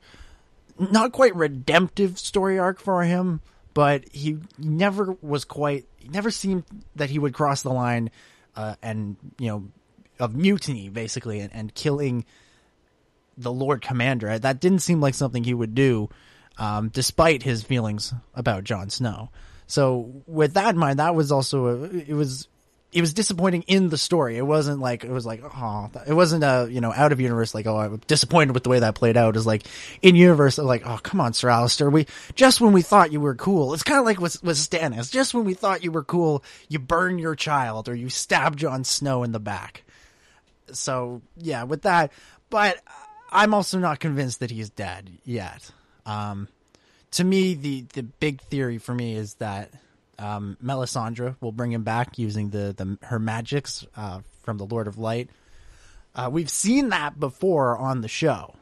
not 0.77 1.11
quite 1.11 1.35
redemptive 1.35 2.19
story 2.19 2.59
arc 2.59 2.79
for 2.79 3.03
him, 3.03 3.41
but 3.73 4.03
he 4.11 4.37
never 4.57 5.15
was 5.21 5.45
quite. 5.45 5.85
Never 6.07 6.31
seemed 6.31 6.63
that 6.95 7.09
he 7.09 7.17
would 7.17 7.33
cross 7.33 7.61
the 7.61 7.73
line 7.73 8.11
uh, 8.55 8.75
and 8.81 9.15
you 9.39 9.47
know 9.47 9.67
of 10.19 10.35
mutiny 10.35 10.89
basically 10.89 11.39
and, 11.39 11.53
and 11.53 11.73
killing 11.73 12.25
the 13.37 13.51
Lord 13.51 13.81
Commander. 13.81 14.37
That 14.37 14.59
didn't 14.59 14.79
seem 14.79 15.01
like 15.01 15.13
something 15.13 15.43
he 15.43 15.53
would 15.53 15.75
do, 15.75 16.09
um, 16.57 16.89
despite 16.89 17.43
his 17.43 17.63
feelings 17.63 18.13
about 18.33 18.63
Jon 18.63 18.89
Snow. 18.89 19.29
So 19.67 20.23
with 20.27 20.53
that 20.53 20.75
in 20.75 20.77
mind, 20.77 20.99
that 20.99 21.15
was 21.15 21.31
also 21.31 21.67
a, 21.67 21.83
it 21.83 22.13
was 22.13 22.47
it 22.95 23.01
was 23.01 23.13
disappointing 23.13 23.63
in 23.63 23.89
the 23.89 23.97
story. 23.97 24.37
It 24.37 24.45
wasn't 24.45 24.79
like 24.79 25.03
it 25.03 25.11
was 25.11 25.25
like 25.25 25.41
oh, 25.43 25.91
it 26.07 26.13
wasn't 26.13 26.45
a 26.45 26.67
you 26.71 26.79
know 26.79 26.93
out 26.93 27.11
of 27.11 27.19
universe 27.19 27.53
like 27.53 27.67
oh 27.67 27.77
I'm 27.77 27.97
disappointed 28.07 28.53
with 28.53 28.63
the 28.63 28.69
way 28.69 28.79
that 28.79 28.95
played 28.95 29.17
out. 29.17 29.33
Was 29.33 29.45
like 29.45 29.65
in 30.01 30.15
universe 30.15 30.57
like 30.57 30.83
oh 30.85 30.97
come 31.03 31.19
on 31.19 31.33
Sir 31.33 31.49
Alliser, 31.49 31.91
we 31.91 32.07
just 32.35 32.61
when 32.61 32.71
we 32.71 32.81
thought 32.81 33.11
you 33.11 33.19
were 33.19 33.35
cool. 33.35 33.73
It's 33.73 33.83
kind 33.83 33.99
of 33.99 34.05
like 34.05 34.21
with 34.21 34.41
with 34.43 34.55
Stannis. 34.55 35.11
Just 35.11 35.33
when 35.33 35.43
we 35.43 35.55
thought 35.55 35.83
you 35.83 35.91
were 35.91 36.05
cool, 36.05 36.41
you 36.69 36.79
burn 36.79 37.19
your 37.19 37.35
child 37.35 37.89
or 37.89 37.95
you 37.95 38.07
stab 38.07 38.55
Jon 38.55 38.85
Snow 38.85 39.23
in 39.23 39.33
the 39.33 39.41
back. 39.41 39.83
So 40.71 41.21
yeah, 41.35 41.63
with 41.63 41.81
that, 41.81 42.13
but 42.49 42.77
I'm 43.35 43.53
also 43.53 43.77
not 43.79 43.99
convinced 43.99 44.39
that 44.39 44.49
he's 44.49 44.69
dead 44.69 45.11
yet. 45.25 45.69
Um, 46.05 46.47
to 47.11 47.23
me, 47.23 47.53
the, 47.53 47.81
the 47.93 48.03
big 48.03 48.41
theory 48.41 48.77
for 48.77 48.95
me 48.95 49.15
is 49.15 49.33
that 49.35 49.71
um, 50.17 50.57
Melisandre 50.63 51.35
will 51.41 51.51
bring 51.51 51.73
him 51.73 51.83
back 51.83 52.17
using 52.17 52.49
the, 52.49 52.73
the 52.75 52.97
her 53.05 53.19
magics 53.19 53.85
uh, 53.97 54.21
from 54.43 54.57
the 54.57 54.65
Lord 54.65 54.87
of 54.87 54.97
Light. 54.97 55.29
Uh, 56.15 56.29
we've 56.31 56.49
seen 56.49 56.89
that 56.89 57.19
before 57.19 57.77
on 57.77 57.99
the 57.99 58.07
show, 58.07 58.55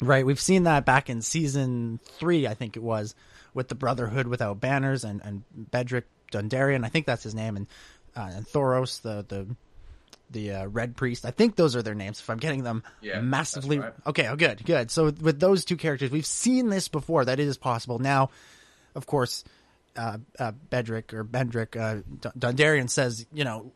right? 0.00 0.24
We've 0.24 0.40
seen 0.40 0.62
that 0.62 0.86
back 0.86 1.10
in 1.10 1.20
season 1.20 2.00
three, 2.18 2.46
I 2.46 2.54
think 2.54 2.76
it 2.76 2.82
was, 2.82 3.14
with 3.52 3.68
the 3.68 3.74
Brotherhood 3.74 4.26
without 4.26 4.60
banners 4.60 5.04
and 5.04 5.20
and 5.22 5.44
Bedrick 5.70 6.04
Dondarrion, 6.32 6.86
I 6.86 6.88
think 6.88 7.04
that's 7.04 7.22
his 7.22 7.34
name, 7.34 7.56
and 7.56 7.66
uh, 8.16 8.30
and 8.32 8.46
Thoros, 8.46 9.02
the 9.02 9.26
the 9.28 9.46
the 10.30 10.52
uh, 10.52 10.66
Red 10.66 10.96
Priest. 10.96 11.24
I 11.26 11.30
think 11.30 11.56
those 11.56 11.74
are 11.76 11.82
their 11.82 11.94
names. 11.94 12.20
If 12.20 12.30
I'm 12.30 12.38
getting 12.38 12.62
them 12.62 12.82
Yeah, 13.00 13.20
massively 13.20 13.78
right. 13.80 13.92
okay, 14.06 14.28
oh 14.28 14.36
good, 14.36 14.64
good. 14.64 14.90
So 14.90 15.06
with 15.06 15.40
those 15.40 15.64
two 15.64 15.76
characters, 15.76 16.10
we've 16.10 16.26
seen 16.26 16.68
this 16.68 16.88
before. 16.88 17.24
That 17.24 17.40
is 17.40 17.56
possible. 17.58 17.98
Now, 17.98 18.30
of 18.94 19.06
course, 19.06 19.44
uh, 19.96 20.18
uh, 20.38 20.52
Bedrick 20.70 21.12
or 21.12 21.24
Bendrick 21.24 21.76
uh, 21.76 22.02
D- 22.20 22.28
Dondarrion 22.38 22.88
says, 22.88 23.26
you 23.32 23.44
know, 23.44 23.72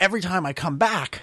every 0.00 0.20
time 0.20 0.44
I 0.44 0.52
come 0.52 0.76
back, 0.76 1.22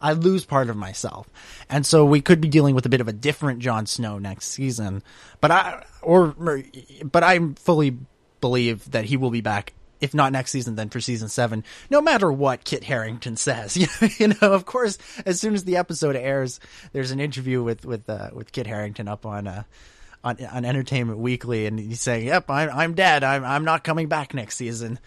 I 0.00 0.12
lose 0.12 0.44
part 0.44 0.68
of 0.68 0.76
myself, 0.76 1.26
and 1.70 1.84
so 1.86 2.04
we 2.04 2.20
could 2.20 2.40
be 2.40 2.48
dealing 2.48 2.74
with 2.74 2.84
a 2.84 2.90
bit 2.90 3.00
of 3.00 3.08
a 3.08 3.12
different 3.14 3.60
Jon 3.60 3.86
Snow 3.86 4.18
next 4.18 4.48
season. 4.48 5.02
But 5.40 5.50
I 5.50 5.84
or 6.02 6.34
but 7.04 7.22
I 7.22 7.38
fully 7.56 7.96
believe 8.42 8.90
that 8.90 9.06
he 9.06 9.16
will 9.16 9.30
be 9.30 9.40
back 9.40 9.72
if 10.00 10.14
not 10.14 10.32
next 10.32 10.50
season, 10.50 10.76
then 10.76 10.88
for 10.88 11.00
season 11.00 11.28
seven, 11.28 11.64
no 11.90 12.00
matter 12.00 12.30
what 12.30 12.64
Kit 12.64 12.84
Harington 12.84 13.36
says. 13.36 13.76
you 14.18 14.28
know, 14.28 14.52
of 14.52 14.66
course, 14.66 14.98
as 15.24 15.40
soon 15.40 15.54
as 15.54 15.64
the 15.64 15.76
episode 15.76 16.16
airs, 16.16 16.60
there's 16.92 17.10
an 17.10 17.20
interview 17.20 17.62
with 17.62 17.84
with 17.84 18.08
uh, 18.08 18.30
with 18.32 18.52
Kit 18.52 18.66
Harington 18.66 19.08
up 19.08 19.24
on 19.26 19.46
uh, 19.46 19.62
on 20.24 20.44
on 20.44 20.64
Entertainment 20.64 21.18
Weekly, 21.18 21.66
and 21.66 21.78
he's 21.78 22.00
saying, 22.00 22.26
"Yep, 22.26 22.50
I'm 22.50 22.70
I'm 22.70 22.94
dead. 22.94 23.24
I'm 23.24 23.44
I'm 23.44 23.64
not 23.64 23.84
coming 23.84 24.08
back 24.08 24.34
next 24.34 24.56
season," 24.56 24.98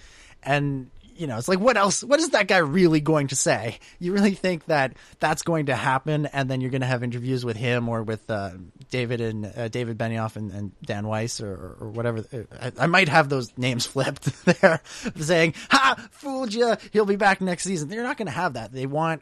and 0.43 0.89
you 1.19 1.27
know, 1.27 1.37
it's 1.37 1.49
like, 1.49 1.59
what 1.59 1.75
else? 1.75 2.01
What 2.01 2.21
is 2.21 2.29
that 2.29 2.47
guy 2.47 2.59
really 2.59 3.01
going 3.01 3.27
to 3.27 3.35
say? 3.35 3.79
You 3.99 4.13
really 4.13 4.35
think 4.35 4.65
that 4.65 4.93
that's 5.19 5.41
going 5.41 5.65
to 5.65 5.75
happen, 5.75 6.27
and 6.27 6.49
then 6.49 6.61
you're 6.61 6.71
going 6.71 6.81
to 6.81 6.87
have 6.87 7.03
interviews 7.03 7.43
with 7.43 7.57
him 7.57 7.89
or 7.89 8.03
with 8.03 8.29
uh, 8.29 8.51
David 8.89 9.19
and 9.19 9.45
uh, 9.45 9.67
David 9.67 9.97
Benioff 9.97 10.37
and, 10.37 10.51
and 10.51 10.71
Dan 10.81 11.05
Weiss 11.05 11.41
or, 11.41 11.75
or 11.79 11.89
whatever. 11.89 12.23
I, 12.61 12.71
I, 12.79 12.87
might 12.87 13.09
have 13.09 13.27
those 13.27 13.51
names 13.57 13.85
flipped 13.85 14.45
there, 14.45 14.81
saying, 15.17 15.55
"Ha, 15.71 16.07
fooled 16.11 16.53
you. 16.53 16.77
He'll 16.91 17.05
be 17.05 17.17
back 17.17 17.41
next 17.41 17.63
season." 17.63 17.89
They're 17.89 18.03
not 18.03 18.15
going 18.15 18.27
to 18.27 18.31
have 18.31 18.53
that. 18.53 18.71
They 18.71 18.85
want 18.85 19.21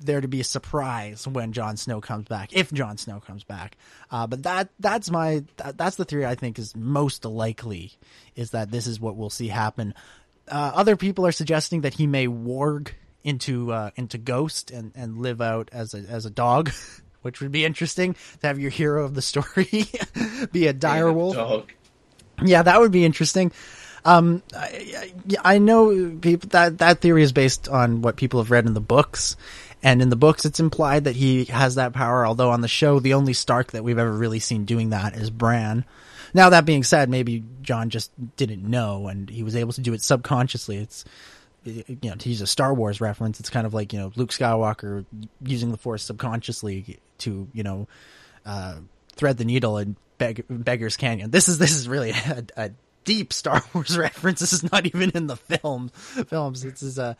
there 0.00 0.20
to 0.20 0.28
be 0.28 0.40
a 0.40 0.44
surprise 0.44 1.28
when 1.28 1.52
Jon 1.52 1.76
Snow 1.76 2.00
comes 2.00 2.26
back, 2.26 2.54
if 2.54 2.72
Jon 2.72 2.96
Snow 2.96 3.20
comes 3.20 3.44
back. 3.44 3.76
Uh, 4.10 4.26
but 4.26 4.44
that 4.44 4.70
that's 4.80 5.10
my 5.10 5.44
that, 5.58 5.76
that's 5.76 5.96
the 5.96 6.06
theory 6.06 6.24
I 6.24 6.36
think 6.36 6.58
is 6.58 6.74
most 6.74 7.26
likely 7.26 7.92
is 8.34 8.52
that 8.52 8.70
this 8.70 8.86
is 8.86 8.98
what 8.98 9.16
we'll 9.16 9.30
see 9.30 9.48
happen 9.48 9.94
uh, 10.48 10.72
other 10.74 10.96
people 10.96 11.26
are 11.26 11.32
suggesting 11.32 11.82
that 11.82 11.94
he 11.94 12.06
may 12.06 12.26
warg 12.26 12.90
into 13.22 13.72
uh, 13.72 13.90
into 13.96 14.18
Ghost 14.18 14.70
and, 14.70 14.92
and 14.94 15.18
live 15.18 15.40
out 15.40 15.70
as 15.72 15.94
a 15.94 15.98
as 15.98 16.26
a 16.26 16.30
dog, 16.30 16.70
which 17.22 17.40
would 17.40 17.52
be 17.52 17.64
interesting 17.64 18.14
to 18.40 18.46
have 18.46 18.58
your 18.58 18.70
hero 18.70 19.04
of 19.04 19.14
the 19.14 19.22
story 19.22 19.86
be 20.52 20.66
a 20.66 20.72
dire 20.72 21.12
wolf. 21.12 21.34
Dog. 21.34 21.72
Yeah, 22.42 22.62
that 22.62 22.80
would 22.80 22.92
be 22.92 23.04
interesting. 23.04 23.52
Um, 24.04 24.42
I, 24.54 25.12
I 25.42 25.58
know 25.58 26.18
people 26.20 26.50
that 26.50 26.78
that 26.78 27.00
theory 27.00 27.22
is 27.22 27.32
based 27.32 27.68
on 27.68 28.02
what 28.02 28.16
people 28.16 28.40
have 28.40 28.50
read 28.50 28.66
in 28.66 28.74
the 28.74 28.80
books, 28.80 29.36
and 29.82 30.02
in 30.02 30.10
the 30.10 30.16
books 30.16 30.44
it's 30.44 30.60
implied 30.60 31.04
that 31.04 31.16
he 31.16 31.46
has 31.46 31.76
that 31.76 31.94
power. 31.94 32.26
Although 32.26 32.50
on 32.50 32.60
the 32.60 32.68
show, 32.68 33.00
the 33.00 33.14
only 33.14 33.32
Stark 33.32 33.72
that 33.72 33.82
we've 33.82 33.98
ever 33.98 34.12
really 34.12 34.40
seen 34.40 34.66
doing 34.66 34.90
that 34.90 35.16
is 35.16 35.30
Bran. 35.30 35.86
Now 36.34 36.50
that 36.50 36.64
being 36.64 36.82
said, 36.82 37.08
maybe 37.08 37.44
Jon 37.62 37.90
just 37.90 38.10
didn't 38.36 38.68
know 38.68 39.06
and 39.06 39.30
he 39.30 39.42
was 39.42 39.54
able 39.54 39.72
to 39.72 39.80
do 39.80 39.94
it 39.94 40.02
subconsciously. 40.02 40.78
It's 40.78 41.04
you 41.64 41.96
know 42.02 42.16
to 42.16 42.28
use 42.28 42.40
a 42.40 42.46
Star 42.46 42.74
Wars 42.74 43.00
reference, 43.00 43.40
it's 43.40 43.50
kind 43.50 43.66
of 43.66 43.72
like 43.72 43.92
you 43.92 44.00
know 44.00 44.12
Luke 44.16 44.30
Skywalker 44.30 45.06
using 45.42 45.70
the 45.70 45.78
Force 45.78 46.02
subconsciously 46.02 46.98
to 47.18 47.48
you 47.52 47.62
know 47.62 47.88
uh, 48.44 48.76
thread 49.14 49.38
the 49.38 49.44
needle 49.44 49.78
in 49.78 49.96
Beg- 50.18 50.44
Beggar's 50.48 50.96
Canyon. 50.96 51.30
This 51.30 51.48
is 51.48 51.58
this 51.58 51.74
is 51.74 51.88
really 51.88 52.10
a, 52.10 52.44
a 52.56 52.70
deep 53.04 53.32
Star 53.32 53.62
Wars 53.74 53.96
reference. 53.96 54.40
This 54.40 54.52
is 54.52 54.70
not 54.70 54.86
even 54.86 55.10
in 55.10 55.26
the 55.26 55.36
film 55.36 55.88
films. 55.90 56.62
This 56.62 56.82
is 56.82 56.98
a, 56.98 57.16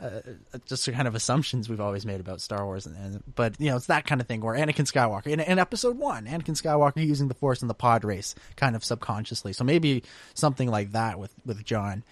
a, 0.00 0.22
just 0.66 0.86
a 0.88 0.92
kind 0.92 1.08
of 1.08 1.14
assumptions 1.14 1.68
we've 1.68 1.80
always 1.80 2.04
made 2.04 2.20
about 2.20 2.40
Star 2.40 2.64
Wars, 2.64 2.86
and, 2.86 2.96
and, 2.96 3.22
but 3.34 3.60
you 3.60 3.70
know 3.70 3.76
it's 3.76 3.86
that 3.86 4.06
kind 4.06 4.20
of 4.20 4.26
thing 4.26 4.40
where 4.40 4.54
Anakin 4.54 4.90
Skywalker 4.90 5.28
in, 5.28 5.40
in 5.40 5.58
Episode 5.58 5.96
One, 5.98 6.26
Anakin 6.26 6.60
Skywalker 6.60 7.04
using 7.04 7.28
the 7.28 7.34
Force 7.34 7.62
in 7.62 7.68
the 7.68 7.74
pod 7.74 8.04
race, 8.04 8.34
kind 8.56 8.76
of 8.76 8.84
subconsciously. 8.84 9.52
So 9.52 9.64
maybe 9.64 10.02
something 10.34 10.68
like 10.68 10.92
that 10.92 11.18
with 11.18 11.32
with 11.44 11.64
Jon 11.64 12.04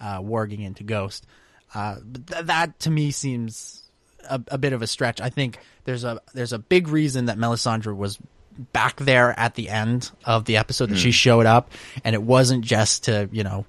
uh, 0.00 0.20
warging 0.20 0.64
into 0.64 0.84
Ghost. 0.84 1.26
Uh, 1.74 1.96
th- 2.28 2.46
that 2.46 2.78
to 2.80 2.90
me 2.90 3.10
seems 3.10 3.82
a, 4.28 4.40
a 4.48 4.58
bit 4.58 4.72
of 4.72 4.82
a 4.82 4.86
stretch. 4.86 5.20
I 5.20 5.30
think 5.30 5.58
there's 5.84 6.04
a 6.04 6.20
there's 6.32 6.52
a 6.52 6.58
big 6.58 6.88
reason 6.88 7.26
that 7.26 7.38
Melisandre 7.38 7.96
was 7.96 8.18
back 8.58 8.96
there 8.96 9.38
at 9.38 9.54
the 9.54 9.68
end 9.68 10.10
of 10.24 10.44
the 10.44 10.56
episode 10.56 10.90
that 10.90 10.96
mm. 10.96 11.02
she 11.02 11.08
hmm. 11.08 11.12
showed 11.12 11.46
up, 11.46 11.70
and 12.04 12.14
it 12.14 12.22
wasn't 12.22 12.64
just 12.64 13.04
to 13.04 13.28
you 13.32 13.44
know 13.44 13.66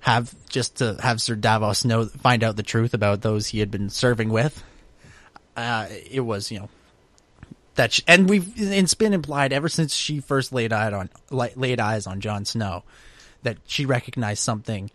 have 0.00 0.34
just 0.48 0.76
to 0.76 0.96
have 1.00 1.20
Sir 1.20 1.34
Davos 1.34 1.84
know 1.84 2.06
find 2.06 2.44
out 2.44 2.56
the 2.56 2.62
truth 2.62 2.94
about 2.94 3.22
those 3.22 3.46
he 3.46 3.60
had 3.60 3.70
been 3.70 3.90
serving 3.90 4.28
with. 4.28 4.62
Uh, 5.56 5.86
it 6.10 6.20
was 6.20 6.50
you 6.50 6.60
know 6.60 6.68
that 7.76 7.92
she, 7.92 8.02
and 8.06 8.28
we've 8.28 8.52
it's 8.56 8.94
been 8.94 9.12
implied 9.12 9.52
ever 9.52 9.68
since 9.68 9.94
she 9.94 10.20
first 10.20 10.52
laid 10.52 10.72
eyes 10.72 10.92
on 10.92 11.10
laid 11.30 11.80
eyes 11.80 12.06
on 12.06 12.20
Jon 12.20 12.44
Snow 12.44 12.82
that 13.42 13.58
she 13.66 13.86
recognized 13.86 14.42
something 14.42 14.90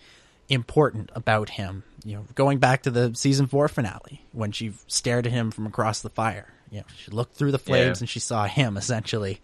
important 0.48 1.12
about 1.16 1.50
him. 1.50 1.84
You 2.04 2.18
know, 2.18 2.26
going 2.36 2.60
back 2.60 2.84
to 2.84 2.92
the 2.92 3.14
season 3.16 3.48
four 3.48 3.68
finale 3.68 4.24
when 4.32 4.52
she 4.52 4.74
stared 4.88 5.28
at 5.28 5.34
him 5.34 5.52
from 5.52 5.68
across 5.68 6.02
the 6.02 6.10
fire 6.10 6.54
you 6.72 6.80
know, 6.80 6.86
she 6.96 7.12
looked 7.12 7.36
through 7.36 7.52
the 7.52 7.60
flames 7.60 8.00
yeah. 8.00 8.04
and 8.04 8.10
she 8.10 8.20
saw 8.20 8.46
him 8.46 8.78
essentially. 8.78 9.40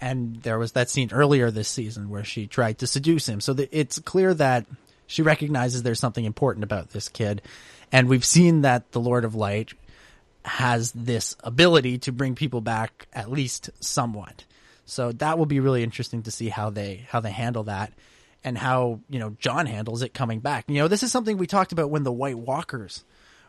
And 0.00 0.42
there 0.42 0.58
was 0.58 0.72
that 0.72 0.90
scene 0.90 1.10
earlier 1.12 1.50
this 1.50 1.68
season 1.68 2.10
where 2.10 2.24
she 2.24 2.46
tried 2.46 2.78
to 2.78 2.86
seduce 2.86 3.28
him. 3.28 3.40
So 3.40 3.52
the, 3.52 3.68
it's 3.76 3.98
clear 4.00 4.34
that 4.34 4.66
she 5.06 5.22
recognizes 5.22 5.82
there's 5.82 6.00
something 6.00 6.24
important 6.24 6.64
about 6.64 6.90
this 6.90 7.08
kid. 7.08 7.42
And 7.92 8.08
we've 8.08 8.24
seen 8.24 8.62
that 8.62 8.92
the 8.92 9.00
Lord 9.00 9.24
of 9.24 9.34
Light 9.34 9.72
has 10.44 10.92
this 10.92 11.36
ability 11.42 11.98
to 11.98 12.12
bring 12.12 12.34
people 12.34 12.60
back 12.60 13.06
at 13.12 13.30
least 13.30 13.70
somewhat. 13.80 14.44
So 14.84 15.12
that 15.12 15.38
will 15.38 15.46
be 15.46 15.60
really 15.60 15.82
interesting 15.82 16.22
to 16.24 16.30
see 16.30 16.48
how 16.48 16.70
they 16.70 17.06
how 17.08 17.20
they 17.20 17.30
handle 17.30 17.64
that 17.64 17.92
and 18.42 18.58
how, 18.58 19.00
you 19.08 19.18
know, 19.18 19.30
Jon 19.38 19.66
handles 19.66 20.02
it 20.02 20.12
coming 20.12 20.40
back. 20.40 20.66
You 20.68 20.74
know, 20.74 20.88
this 20.88 21.02
is 21.02 21.10
something 21.10 21.38
we 21.38 21.46
talked 21.46 21.72
about 21.72 21.90
when 21.90 22.02
the 22.02 22.12
White 22.12 22.38
Walkers 22.38 23.04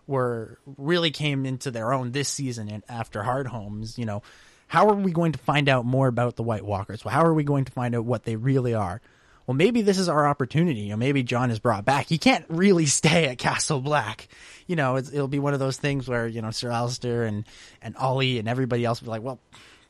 were 0.08 0.60
really 0.78 1.12
came 1.12 1.46
into 1.46 1.72
their 1.72 1.94
own 1.94 2.12
this 2.12 2.30
season 2.30 2.70
and 2.70 2.84
after 2.88 3.22
Hardhomes, 3.22 3.98
you 3.98 4.06
know, 4.06 4.22
how 4.68 4.90
are 4.90 4.96
we 4.96 5.12
going 5.12 5.32
to 5.34 5.40
find 5.40 5.70
out 5.70 5.86
more 5.86 6.08
about 6.08 6.36
the 6.36 6.44
White 6.44 6.66
Walkers? 6.66 7.06
Well, 7.06 7.14
how 7.14 7.24
are 7.24 7.34
we 7.34 7.44
going 7.44 7.66
to 7.66 7.72
find 7.72 7.96
out 7.96 8.06
what 8.06 8.24
they 8.24 8.36
really 8.36 8.74
are? 8.74 9.02
Well, 9.46 9.56
maybe 9.56 9.84
this 9.84 10.00
is 10.00 10.10
our 10.10 10.28
opportunity. 10.28 10.82
You 10.82 10.90
know, 10.90 10.98
maybe 10.98 11.22
Jon 11.22 11.52
is 11.52 11.60
brought 11.60 11.86
back. 11.86 12.08
He 12.08 12.18
can't 12.18 12.46
really 12.50 12.86
stay 12.88 13.28
at 13.28 13.38
Castle 13.38 13.80
Black. 13.80 14.28
You 14.66 14.76
know, 14.76 14.98
it'll 14.98 15.28
be 15.28 15.40
one 15.40 15.54
of 15.54 15.60
those 15.60 15.78
things 15.78 16.08
where 16.08 16.28
you 16.28 16.42
know 16.42 16.52
Sir 16.52 16.70
Alliser 16.70 17.28
and 17.28 17.46
and 17.82 17.96
Olly 18.00 18.40
and 18.40 18.48
everybody 18.48 18.84
else 18.84 19.02
will 19.02 19.08
be 19.08 19.12
like, 19.12 19.22
well, 19.22 19.40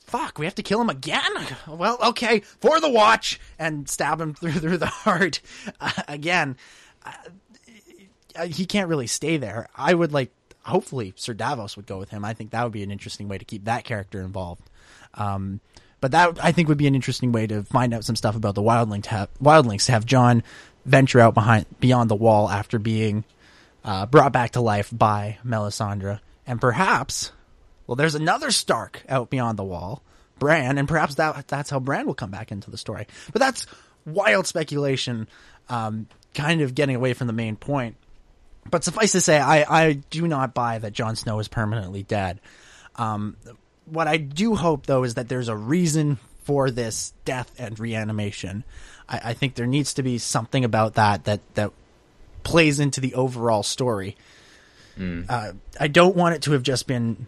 fuck, 0.05 0.37
we 0.37 0.45
have 0.45 0.55
to 0.55 0.63
kill 0.63 0.81
him 0.81 0.89
again. 0.89 1.21
Well, 1.67 1.97
okay, 2.09 2.41
for 2.41 2.79
the 2.79 2.89
watch 2.89 3.39
and 3.57 3.89
stab 3.89 4.21
him 4.21 4.33
through 4.35 4.53
through 4.53 4.77
the 4.77 4.85
heart 4.87 5.41
uh, 5.79 5.91
again. 6.07 6.57
Uh, 7.05 7.11
he 8.43 8.65
can't 8.65 8.89
really 8.89 9.07
stay 9.07 9.37
there. 9.37 9.67
I 9.75 9.93
would 9.93 10.11
like, 10.11 10.31
hopefully, 10.63 11.13
Sir 11.15 11.33
Davos 11.33 11.75
would 11.75 11.87
go 11.87 11.97
with 11.97 12.09
him. 12.09 12.25
I 12.25 12.33
think 12.33 12.51
that 12.51 12.63
would 12.63 12.73
be 12.73 12.83
an 12.83 12.91
interesting 12.91 13.27
way 13.27 13.37
to 13.37 13.45
keep 13.45 13.65
that 13.65 13.83
character 13.83 14.21
involved. 14.21 14.69
Um, 15.13 15.59
but 16.01 16.11
that 16.11 16.37
I 16.43 16.51
think 16.51 16.67
would 16.67 16.77
be 16.77 16.87
an 16.87 16.95
interesting 16.95 17.31
way 17.31 17.47
to 17.47 17.63
find 17.63 17.93
out 17.93 18.05
some 18.05 18.15
stuff 18.15 18.35
about 18.35 18.55
the 18.55 18.61
wildling 18.61 19.03
to 19.03 19.09
have, 19.11 19.29
wildlings 19.41 19.85
to 19.85 19.93
have 19.93 20.05
Jon 20.05 20.43
venture 20.85 21.19
out 21.19 21.33
behind 21.33 21.65
beyond 21.79 22.09
the 22.09 22.15
wall 22.15 22.49
after 22.49 22.77
being 22.77 23.23
uh, 23.83 24.05
brought 24.05 24.31
back 24.31 24.51
to 24.51 24.61
life 24.61 24.89
by 24.91 25.37
Melisandre, 25.45 26.19
and 26.47 26.59
perhaps, 26.59 27.31
well, 27.87 27.95
there's 27.95 28.15
another 28.15 28.51
Stark 28.51 29.03
out 29.07 29.29
beyond 29.29 29.57
the 29.57 29.63
wall, 29.63 30.01
Bran, 30.39 30.77
and 30.77 30.87
perhaps 30.87 31.15
that 31.15 31.47
that's 31.47 31.69
how 31.69 31.79
Bran 31.79 32.07
will 32.07 32.15
come 32.15 32.31
back 32.31 32.51
into 32.51 32.71
the 32.71 32.77
story. 32.77 33.07
But 33.31 33.39
that's 33.39 33.67
wild 34.05 34.47
speculation, 34.47 35.27
um, 35.69 36.07
kind 36.33 36.61
of 36.61 36.75
getting 36.75 36.95
away 36.95 37.13
from 37.13 37.27
the 37.27 37.33
main 37.33 37.55
point. 37.55 37.95
But 38.69 38.83
suffice 38.83 39.11
to 39.13 39.21
say, 39.21 39.39
I, 39.39 39.85
I 39.85 39.93
do 39.93 40.27
not 40.27 40.53
buy 40.53 40.79
that 40.79 40.93
Jon 40.93 41.15
Snow 41.15 41.39
is 41.39 41.47
permanently 41.47 42.03
dead. 42.03 42.39
Um, 42.95 43.37
what 43.85 44.07
I 44.07 44.17
do 44.17 44.55
hope, 44.55 44.85
though, 44.85 45.03
is 45.03 45.15
that 45.15 45.29
there's 45.29 45.47
a 45.47 45.55
reason 45.55 46.17
for 46.43 46.71
this 46.71 47.13
death 47.25 47.51
and 47.59 47.79
reanimation. 47.79 48.63
I, 49.07 49.21
I 49.25 49.33
think 49.33 49.55
there 49.55 49.67
needs 49.67 49.93
to 49.95 50.03
be 50.03 50.17
something 50.17 50.65
about 50.65 50.95
that 50.95 51.25
that, 51.25 51.41
that 51.55 51.71
plays 52.43 52.79
into 52.79 53.01
the 53.01 53.13
overall 53.15 53.63
story. 53.63 54.15
Mm. 54.97 55.25
Uh, 55.29 55.53
I 55.79 55.87
don't 55.87 56.15
want 56.15 56.35
it 56.35 56.43
to 56.43 56.51
have 56.53 56.63
just 56.63 56.87
been 56.87 57.27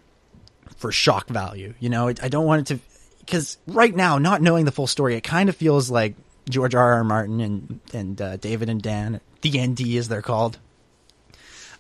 for 0.78 0.92
shock 0.92 1.28
value. 1.28 1.74
You 1.80 1.90
know, 1.90 2.08
I 2.08 2.30
don't 2.30 2.46
want 2.46 2.62
it 2.62 2.76
to 2.76 2.82
because 3.20 3.58
right 3.68 3.94
now, 3.94 4.18
not 4.18 4.42
knowing 4.42 4.66
the 4.66 4.72
full 4.72 4.88
story, 4.88 5.16
it 5.16 5.22
kind 5.22 5.50
of 5.50 5.56
feels 5.56 5.92
like 5.92 6.16
George 6.50 6.76
R. 6.76 6.94
R. 6.94 7.04
Martin 7.04 7.42
and 7.42 7.80
and 7.94 8.22
uh, 8.22 8.38
David 8.38 8.70
and 8.70 8.82
Dan, 8.82 9.20
D 9.42 9.60
and 9.60 9.76
D 9.76 9.98
as 9.98 10.08
they're 10.08 10.22
called, 10.22 10.58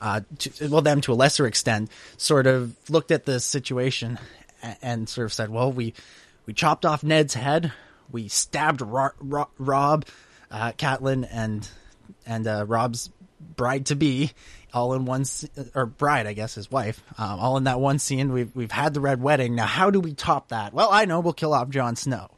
uh, 0.01 0.21
to, 0.39 0.67
well, 0.67 0.81
them 0.81 1.01
to 1.01 1.13
a 1.13 1.15
lesser 1.15 1.47
extent, 1.47 1.91
sort 2.17 2.47
of 2.47 2.75
looked 2.89 3.11
at 3.11 3.25
the 3.25 3.39
situation 3.39 4.19
and, 4.61 4.77
and, 4.81 5.09
sort 5.09 5.25
of 5.25 5.33
said, 5.33 5.49
well, 5.49 5.71
we, 5.71 5.93
we 6.45 6.53
chopped 6.53 6.85
off 6.85 7.03
Ned's 7.03 7.33
head. 7.33 7.71
We 8.11 8.27
stabbed 8.27 8.81
Ro- 8.81 9.09
Ro- 9.19 9.49
Robb, 9.57 10.05
uh, 10.51 10.71
Catelyn 10.73 11.27
and, 11.31 11.67
and, 12.25 12.47
uh, 12.47 12.65
Robb's 12.67 13.09
bride 13.55 13.87
to 13.87 13.95
be 13.95 14.31
all 14.73 14.93
in 14.93 15.05
one, 15.05 15.25
or 15.73 15.85
bride, 15.85 16.27
I 16.27 16.33
guess, 16.33 16.55
his 16.55 16.69
wife, 16.69 17.01
um, 17.17 17.39
all 17.39 17.57
in 17.57 17.63
that 17.65 17.79
one 17.79 17.99
scene. 17.99 18.31
We've, 18.31 18.55
we've 18.55 18.71
had 18.71 18.93
the 18.93 19.01
red 19.01 19.21
wedding. 19.21 19.55
Now, 19.55 19.65
how 19.65 19.89
do 19.89 19.99
we 19.99 20.13
top 20.13 20.49
that? 20.49 20.73
Well, 20.73 20.89
I 20.91 21.05
know 21.05 21.19
we'll 21.19 21.33
kill 21.33 21.53
off 21.53 21.69
Jon 21.69 21.95
Snow. 21.95 22.29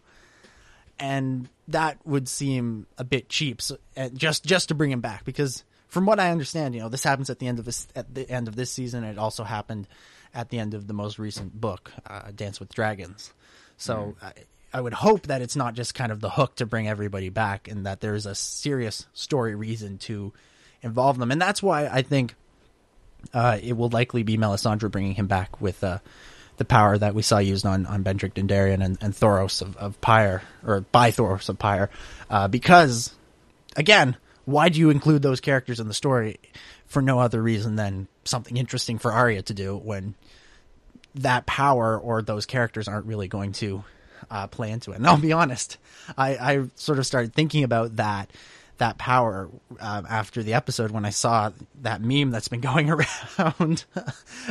And 1.00 1.50
that 1.70 1.98
would 2.06 2.28
seem 2.28 2.88
a 2.98 3.04
bit 3.04 3.30
cheap, 3.30 3.62
so, 3.62 3.78
just 4.14 4.44
just 4.44 4.68
to 4.68 4.76
bring 4.76 4.92
him 4.92 5.00
back 5.02 5.24
because 5.24 5.64
from 5.90 6.06
what 6.06 6.20
I 6.20 6.32
understand, 6.32 6.76
you 6.76 6.82
know, 6.82 6.90
this 6.90 7.04
happens 7.04 7.30
at 7.30 7.40
the 7.40 7.48
end 7.48 7.60
of 7.60 7.66
this 7.66 7.88
at 7.96 8.14
the 8.14 8.30
end 8.30 8.48
of 8.48 8.56
this 8.56 8.72
season. 8.72 9.04
It 9.04 9.18
also 9.18 9.44
happened 9.44 9.88
at 10.34 10.50
the 10.50 10.60
end 10.60 10.74
of 10.74 10.88
the 10.88 10.94
most 10.94 11.20
recent 11.20 11.60
book, 11.60 11.92
uh, 12.08 12.32
Dance 12.34 12.60
with 12.60 12.74
Dragons. 12.74 13.34
So, 13.78 14.16
mm. 14.22 14.34
I 14.72 14.82
would 14.82 14.94
hope 14.94 15.28
that 15.28 15.42
it's 15.42 15.56
not 15.56 15.74
just 15.74 15.96
kind 15.96 16.12
of 16.12 16.20
the 16.20 16.30
hook 16.30 16.56
to 16.58 16.66
bring 16.66 16.88
everybody 16.88 17.30
back, 17.30 17.68
and 17.68 17.86
that 17.86 18.02
there's 18.02 18.26
a 18.26 18.36
serious 18.36 19.08
story 19.14 19.56
reason 19.56 19.98
to 20.00 20.32
involve 20.82 21.18
them, 21.18 21.32
and 21.32 21.42
that's 21.42 21.64
why 21.64 21.88
I 21.88 22.04
think 22.04 22.36
uh, 23.34 23.58
it 23.62 23.76
will 23.76 23.90
likely 23.90 24.24
be 24.24 24.38
Melisandre 24.38 24.92
bringing 24.92 25.14
him 25.14 25.28
back 25.28 25.60
with 25.60 25.84
uh, 25.84 26.00
the 26.58 26.66
power 26.66 26.98
that 26.98 27.16
we 27.16 27.22
saw 27.22 27.40
used 27.40 27.66
on 27.66 27.86
on 27.88 28.04
Bendrick 28.04 28.34
Dondarrion 28.34 28.84
and, 28.84 28.98
and 29.02 29.14
Thoros 29.14 29.62
of, 29.62 29.76
of 29.78 30.00
Pyre, 30.02 30.44
or 30.64 30.82
by 30.82 31.12
Thoros 31.12 31.50
of 31.50 31.58
Pyre, 31.58 31.90
uh, 32.30 32.48
because 32.48 33.14
again, 33.76 34.16
why 34.50 34.70
do 34.70 34.80
you 34.80 34.90
include 34.90 35.22
those 35.22 35.40
characters 35.40 35.80
in 35.80 35.88
the 35.88 35.94
story 35.94 36.40
for 36.88 37.02
no 37.02 37.20
other 37.20 37.42
reason 37.42 37.76
than 37.76 38.08
something 38.26 38.58
interesting 38.58 38.98
for 38.98 39.12
Arya 39.12 39.44
to 39.44 39.54
do 39.54 39.78
when 39.78 40.16
that 41.16 41.46
power 41.46 41.98
or 41.98 42.22
those 42.22 42.46
characters 42.46 42.88
aren't 42.88 43.06
really 43.06 43.28
going 43.28 43.52
to 43.54 43.84
uh, 44.30 44.48
play 44.48 44.72
into 44.72 44.92
it. 44.92 44.96
And 44.96 45.08
I'll 45.08 45.18
be 45.18 45.32
honest, 45.34 45.78
I, 46.18 46.36
I 46.38 46.64
sort 46.76 47.00
of 47.00 47.06
started 47.06 47.34
thinking 47.34 47.64
about 47.64 47.98
that 47.98 48.30
that 48.80 48.98
power 48.98 49.50
um, 49.80 50.06
after 50.10 50.44
the 50.44 50.54
episode 50.54 50.92
when 50.92 51.06
I 51.06 51.12
saw 51.12 51.52
that 51.82 52.02
meme 52.02 52.32
that's 52.32 52.48
been 52.48 52.62
going 52.70 52.90
around 52.90 53.86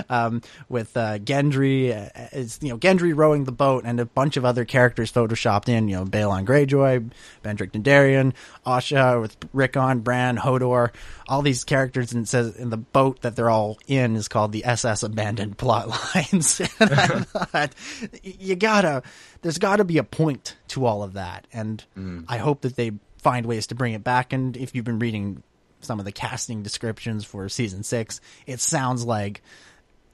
um, 0.08 0.42
with 0.68 0.96
uh, 0.96 1.18
Gendry, 1.18 1.90
uh, 1.90 2.28
is 2.32 2.58
you 2.62 2.70
know 2.70 2.78
Gendry 2.78 3.14
rowing 3.14 3.44
the 3.44 3.52
boat 3.52 3.84
and 3.84 4.00
a 4.00 4.04
bunch 4.04 4.36
of 4.36 4.44
other 4.44 4.64
characters 4.64 5.12
photoshopped 5.12 5.68
in. 5.68 5.88
You 5.88 5.96
know 5.96 6.04
Balon 6.04 6.44
Greyjoy, 6.46 7.10
Bendrick 7.42 7.72
Dondarrion, 7.72 8.32
Asha 8.64 9.20
with 9.20 9.36
Rickon, 9.52 10.00
Bran, 10.00 10.36
Hodor, 10.36 10.90
all 11.26 11.42
these 11.42 11.64
characters. 11.64 12.12
And 12.12 12.24
it 12.24 12.28
says 12.28 12.56
in 12.56 12.70
the 12.70 12.76
boat 12.76 13.22
that 13.22 13.36
they're 13.36 13.50
all 13.50 13.78
in 13.86 14.16
is 14.16 14.28
called 14.28 14.52
the 14.52 14.64
SS 14.64 15.02
Abandoned 15.02 15.58
Plot 15.58 15.88
Lines. 15.88 16.60
and 16.80 16.90
I 16.92 17.06
thought 17.20 17.74
you 18.22 18.56
gotta, 18.56 19.02
there's 19.42 19.58
got 19.58 19.76
to 19.76 19.84
be 19.84 19.98
a 19.98 20.04
point 20.04 20.56
to 20.68 20.86
all 20.86 21.02
of 21.02 21.14
that, 21.14 21.46
and 21.52 21.84
I 22.28 22.38
hope 22.38 22.62
that 22.62 22.76
they 22.76 22.92
find 23.18 23.46
ways 23.46 23.68
to 23.68 23.74
bring 23.74 23.94
it 23.94 24.04
back. 24.04 24.32
And 24.32 24.56
if 24.56 24.74
you've 24.74 24.84
been 24.84 24.98
reading 24.98 25.42
some 25.80 25.98
of 25.98 26.04
the 26.04 26.12
casting 26.12 26.62
descriptions 26.62 27.24
for 27.24 27.48
season 27.48 27.82
six, 27.82 28.20
it 28.46 28.60
sounds 28.60 29.04
like 29.04 29.42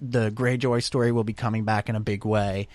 the 0.01 0.31
Greyjoy 0.31 0.83
story 0.83 1.13
will 1.13 1.25
be 1.25 1.33
coming 1.33 1.65
back 1.65 1.89
in 1.89 1.97
a 1.97 2.01
big 2.01 2.25
way. 2.25 2.69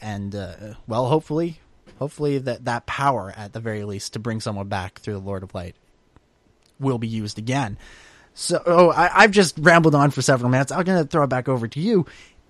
And 0.00 0.34
uh, 0.34 0.74
well, 0.86 1.06
hopefully, 1.06 1.60
hopefully 1.98 2.38
that 2.38 2.66
that 2.66 2.86
power 2.86 3.32
at 3.36 3.52
the 3.52 3.60
very 3.60 3.84
least 3.84 4.12
to 4.12 4.18
bring 4.18 4.40
someone 4.40 4.68
back 4.68 5.00
through 5.00 5.14
the 5.14 5.20
Lord 5.20 5.42
of 5.42 5.54
Light 5.54 5.74
will 6.78 6.98
be 6.98 7.08
used 7.08 7.38
again. 7.38 7.78
So 8.34 8.62
oh, 8.64 8.90
I, 8.90 9.22
I've 9.22 9.32
just 9.32 9.58
rambled 9.58 9.96
on 9.96 10.12
for 10.12 10.22
several 10.22 10.50
minutes. 10.50 10.70
I'm 10.70 10.84
going 10.84 11.02
to 11.02 11.08
throw 11.08 11.24
it 11.24 11.28
back 11.28 11.48
over 11.48 11.66
to 11.66 11.80
you. 11.80 12.06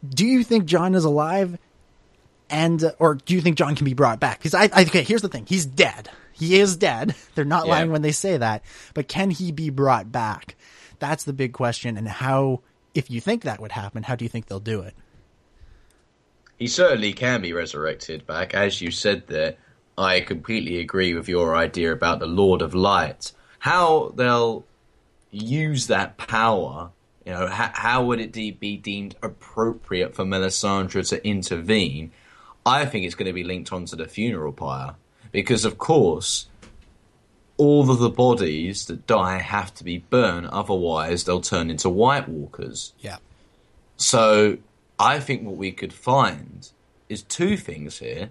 Do 0.06 0.26
you 0.26 0.44
think 0.44 0.66
Jon 0.66 0.94
is 0.94 1.04
alive? 1.04 1.58
And 2.50 2.82
uh, 2.82 2.92
or 2.98 3.14
do 3.16 3.34
you 3.34 3.40
think 3.40 3.56
Jon 3.56 3.74
can 3.76 3.84
be 3.84 3.94
brought 3.94 4.20
back? 4.20 4.38
Because 4.38 4.54
I, 4.54 4.70
I 4.72 4.82
okay, 4.82 5.02
here's 5.02 5.22
the 5.22 5.28
thing: 5.28 5.44
he's 5.46 5.66
dead. 5.66 6.10
He 6.32 6.58
is 6.58 6.76
dead. 6.76 7.14
They're 7.34 7.44
not 7.44 7.66
Yeah. 7.66 7.72
lying 7.72 7.90
when 7.92 8.02
they 8.02 8.12
say 8.12 8.36
that. 8.36 8.62
But 8.94 9.08
can 9.08 9.30
he 9.30 9.52
be 9.52 9.70
brought 9.70 10.10
back? 10.12 10.56
That's 10.98 11.24
the 11.24 11.32
big 11.32 11.52
question. 11.52 11.96
And 11.96 12.08
how, 12.08 12.60
if 12.94 13.10
you 13.10 13.20
think 13.20 13.42
that 13.42 13.60
would 13.60 13.72
happen, 13.72 14.02
how 14.04 14.14
do 14.16 14.24
you 14.24 14.28
think 14.28 14.46
they'll 14.46 14.60
do 14.60 14.80
it? 14.80 14.94
He 16.58 16.66
certainly 16.66 17.12
can 17.12 17.40
be 17.42 17.52
resurrected 17.52 18.26
back. 18.26 18.54
As 18.54 18.80
you 18.80 18.90
said 18.90 19.26
there, 19.28 19.56
I 19.96 20.20
completely 20.20 20.78
agree 20.80 21.14
with 21.14 21.28
your 21.28 21.54
idea 21.54 21.92
about 21.92 22.18
the 22.18 22.26
Lord 22.26 22.62
of 22.62 22.74
Light. 22.74 23.32
How 23.60 24.12
they'll 24.16 24.64
use 25.30 25.86
that 25.88 26.16
power, 26.16 26.90
you 27.24 27.32
know, 27.32 27.46
how, 27.48 27.70
how 27.74 28.04
would 28.06 28.20
it 28.20 28.32
de- 28.32 28.50
be 28.52 28.76
deemed 28.76 29.14
appropriate 29.22 30.14
for 30.16 30.24
Melisandre 30.24 31.08
to 31.10 31.24
intervene? 31.26 32.10
I 32.66 32.84
think 32.84 33.06
it's 33.06 33.14
going 33.14 33.26
to 33.26 33.32
be 33.32 33.44
linked 33.44 33.72
onto 33.72 33.96
the 33.96 34.06
funeral 34.06 34.52
pyre. 34.52 34.94
Because, 35.32 35.64
of 35.64 35.78
course, 35.78 36.46
all 37.56 37.90
of 37.90 37.98
the 37.98 38.08
bodies 38.08 38.86
that 38.86 39.06
die 39.06 39.38
have 39.38 39.74
to 39.74 39.84
be 39.84 39.98
burned, 39.98 40.46
otherwise 40.46 41.24
they'll 41.24 41.40
turn 41.40 41.70
into 41.70 41.88
White 41.88 42.28
Walkers. 42.28 42.94
Yeah. 43.00 43.18
So 43.96 44.58
I 44.98 45.20
think 45.20 45.42
what 45.42 45.56
we 45.56 45.72
could 45.72 45.92
find 45.92 46.70
is 47.08 47.22
two 47.22 47.56
things 47.56 47.98
here. 47.98 48.30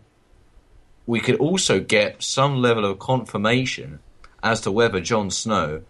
We 1.05 1.19
could 1.19 1.35
also 1.35 1.79
get 1.79 2.23
some 2.23 2.61
level 2.61 2.85
of 2.85 2.99
confirmation 2.99 3.99
as 4.43 4.61
to 4.61 4.71
whether 4.71 4.99
Jon 4.99 5.29
Snow 5.29 5.81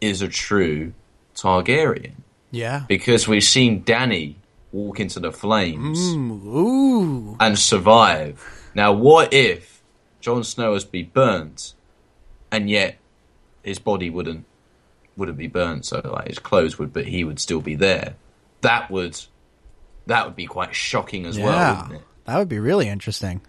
is 0.00 0.22
a 0.22 0.28
true 0.28 0.92
Targaryen. 1.34 2.14
Yeah. 2.50 2.84
Because 2.88 3.26
we've 3.26 3.44
seen 3.44 3.82
Danny 3.82 4.36
walk 4.74 4.98
into 5.00 5.20
the 5.20 5.30
flames 5.32 5.98
mm, 5.98 6.44
Ooh. 6.44 7.36
and 7.38 7.56
survive. 7.58 8.70
Now, 8.74 8.92
what 8.92 9.32
if 9.32 9.80
Jon 10.20 10.42
Snow 10.42 10.74
has 10.74 10.84
been 10.84 11.10
burnt 11.14 11.74
and 12.50 12.68
yet 12.68 12.98
his 13.62 13.78
body 13.78 14.10
wouldn't 14.10 14.44
wouldn't 15.16 15.38
be 15.38 15.46
burnt, 15.46 15.86
so 15.86 16.00
like 16.04 16.26
his 16.26 16.40
clothes 16.40 16.76
would, 16.78 16.92
but 16.92 17.06
he 17.06 17.22
would 17.22 17.38
still 17.38 17.60
be 17.60 17.76
there. 17.76 18.16
That 18.62 18.90
would 18.90 19.18
that 20.06 20.26
would 20.26 20.36
be 20.36 20.46
quite 20.46 20.74
shocking 20.74 21.24
as 21.24 21.38
well, 21.38 21.52
Yeah. 21.52 21.82
wouldn't 21.82 22.00
it? 22.00 22.06
That 22.24 22.38
would 22.38 22.48
be 22.48 22.58
really 22.58 22.88
interesting. 22.88 23.40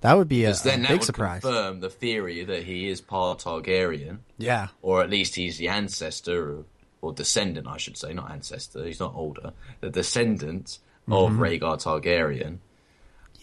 That 0.00 0.16
would 0.16 0.28
be 0.28 0.44
a, 0.46 0.54
then 0.54 0.78
a 0.78 0.82
that 0.82 0.88
big 0.88 1.00
would 1.00 1.04
surprise. 1.04 1.42
confirm 1.42 1.80
the 1.80 1.90
theory 1.90 2.42
that 2.44 2.62
he 2.62 2.88
is 2.88 3.02
part 3.02 3.40
Targaryen, 3.40 4.20
Yeah. 4.38 4.68
or 4.80 5.02
at 5.02 5.10
least 5.10 5.34
he's 5.34 5.58
the 5.58 5.68
ancestor 5.68 6.50
or, 6.50 6.64
or 7.02 7.12
descendant, 7.12 7.66
I 7.66 7.76
should 7.78 7.96
say, 7.96 8.12
not 8.12 8.30
ancestor. 8.30 8.84
He's 8.84 9.00
not 9.00 9.14
older. 9.14 9.52
The 9.80 9.90
descendant 9.90 10.78
of 11.08 11.32
Mm-hmm. 11.32 11.42
Rhaegar 11.42 11.82
Targaryen. 11.82 12.58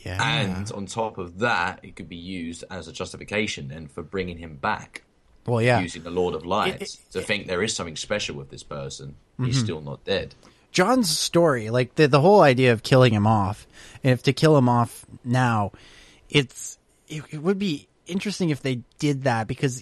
Yeah. 0.05 0.21
And 0.23 0.71
on 0.71 0.85
top 0.85 1.17
of 1.17 1.39
that, 1.39 1.79
it 1.83 1.95
could 1.95 2.07
be 2.07 2.15
used 2.15 2.63
as 2.69 2.87
a 2.87 2.93
justification 2.93 3.67
then 3.69 3.87
for 3.87 4.03
bringing 4.03 4.37
him 4.37 4.55
back, 4.55 5.03
well, 5.45 5.61
yeah. 5.61 5.79
using 5.79 6.03
the 6.03 6.11
Lord 6.11 6.33
of 6.35 6.45
Light 6.45 6.75
It- 6.75 6.81
it- 6.83 6.97
to 7.11 7.21
think 7.21 7.47
there 7.47 7.63
is 7.63 7.75
something 7.75 7.95
special 7.95 8.35
with 8.35 8.49
this 8.49 8.63
person. 8.63 9.15
Mm-hmm. 9.33 9.45
He's 9.45 9.59
still 9.59 9.81
not 9.81 10.05
dead. 10.05 10.35
Jon's 10.71 11.09
story, 11.09 11.69
like 11.71 11.95
the 11.95 12.07
the 12.07 12.21
whole 12.21 12.41
idea 12.41 12.71
of 12.73 12.83
killing 12.83 13.11
him 13.13 13.25
off, 13.25 13.65
and 14.03 14.11
if 14.13 14.21
to 14.23 14.33
kill 14.33 14.55
him 14.57 14.69
off 14.69 15.05
now, 15.23 15.71
it's 16.29 16.77
it, 17.07 17.23
it 17.31 17.41
would 17.41 17.57
be 17.57 17.87
interesting 18.05 18.49
if 18.49 18.61
they 18.61 18.81
did 18.99 19.23
that 19.23 19.47
because 19.47 19.81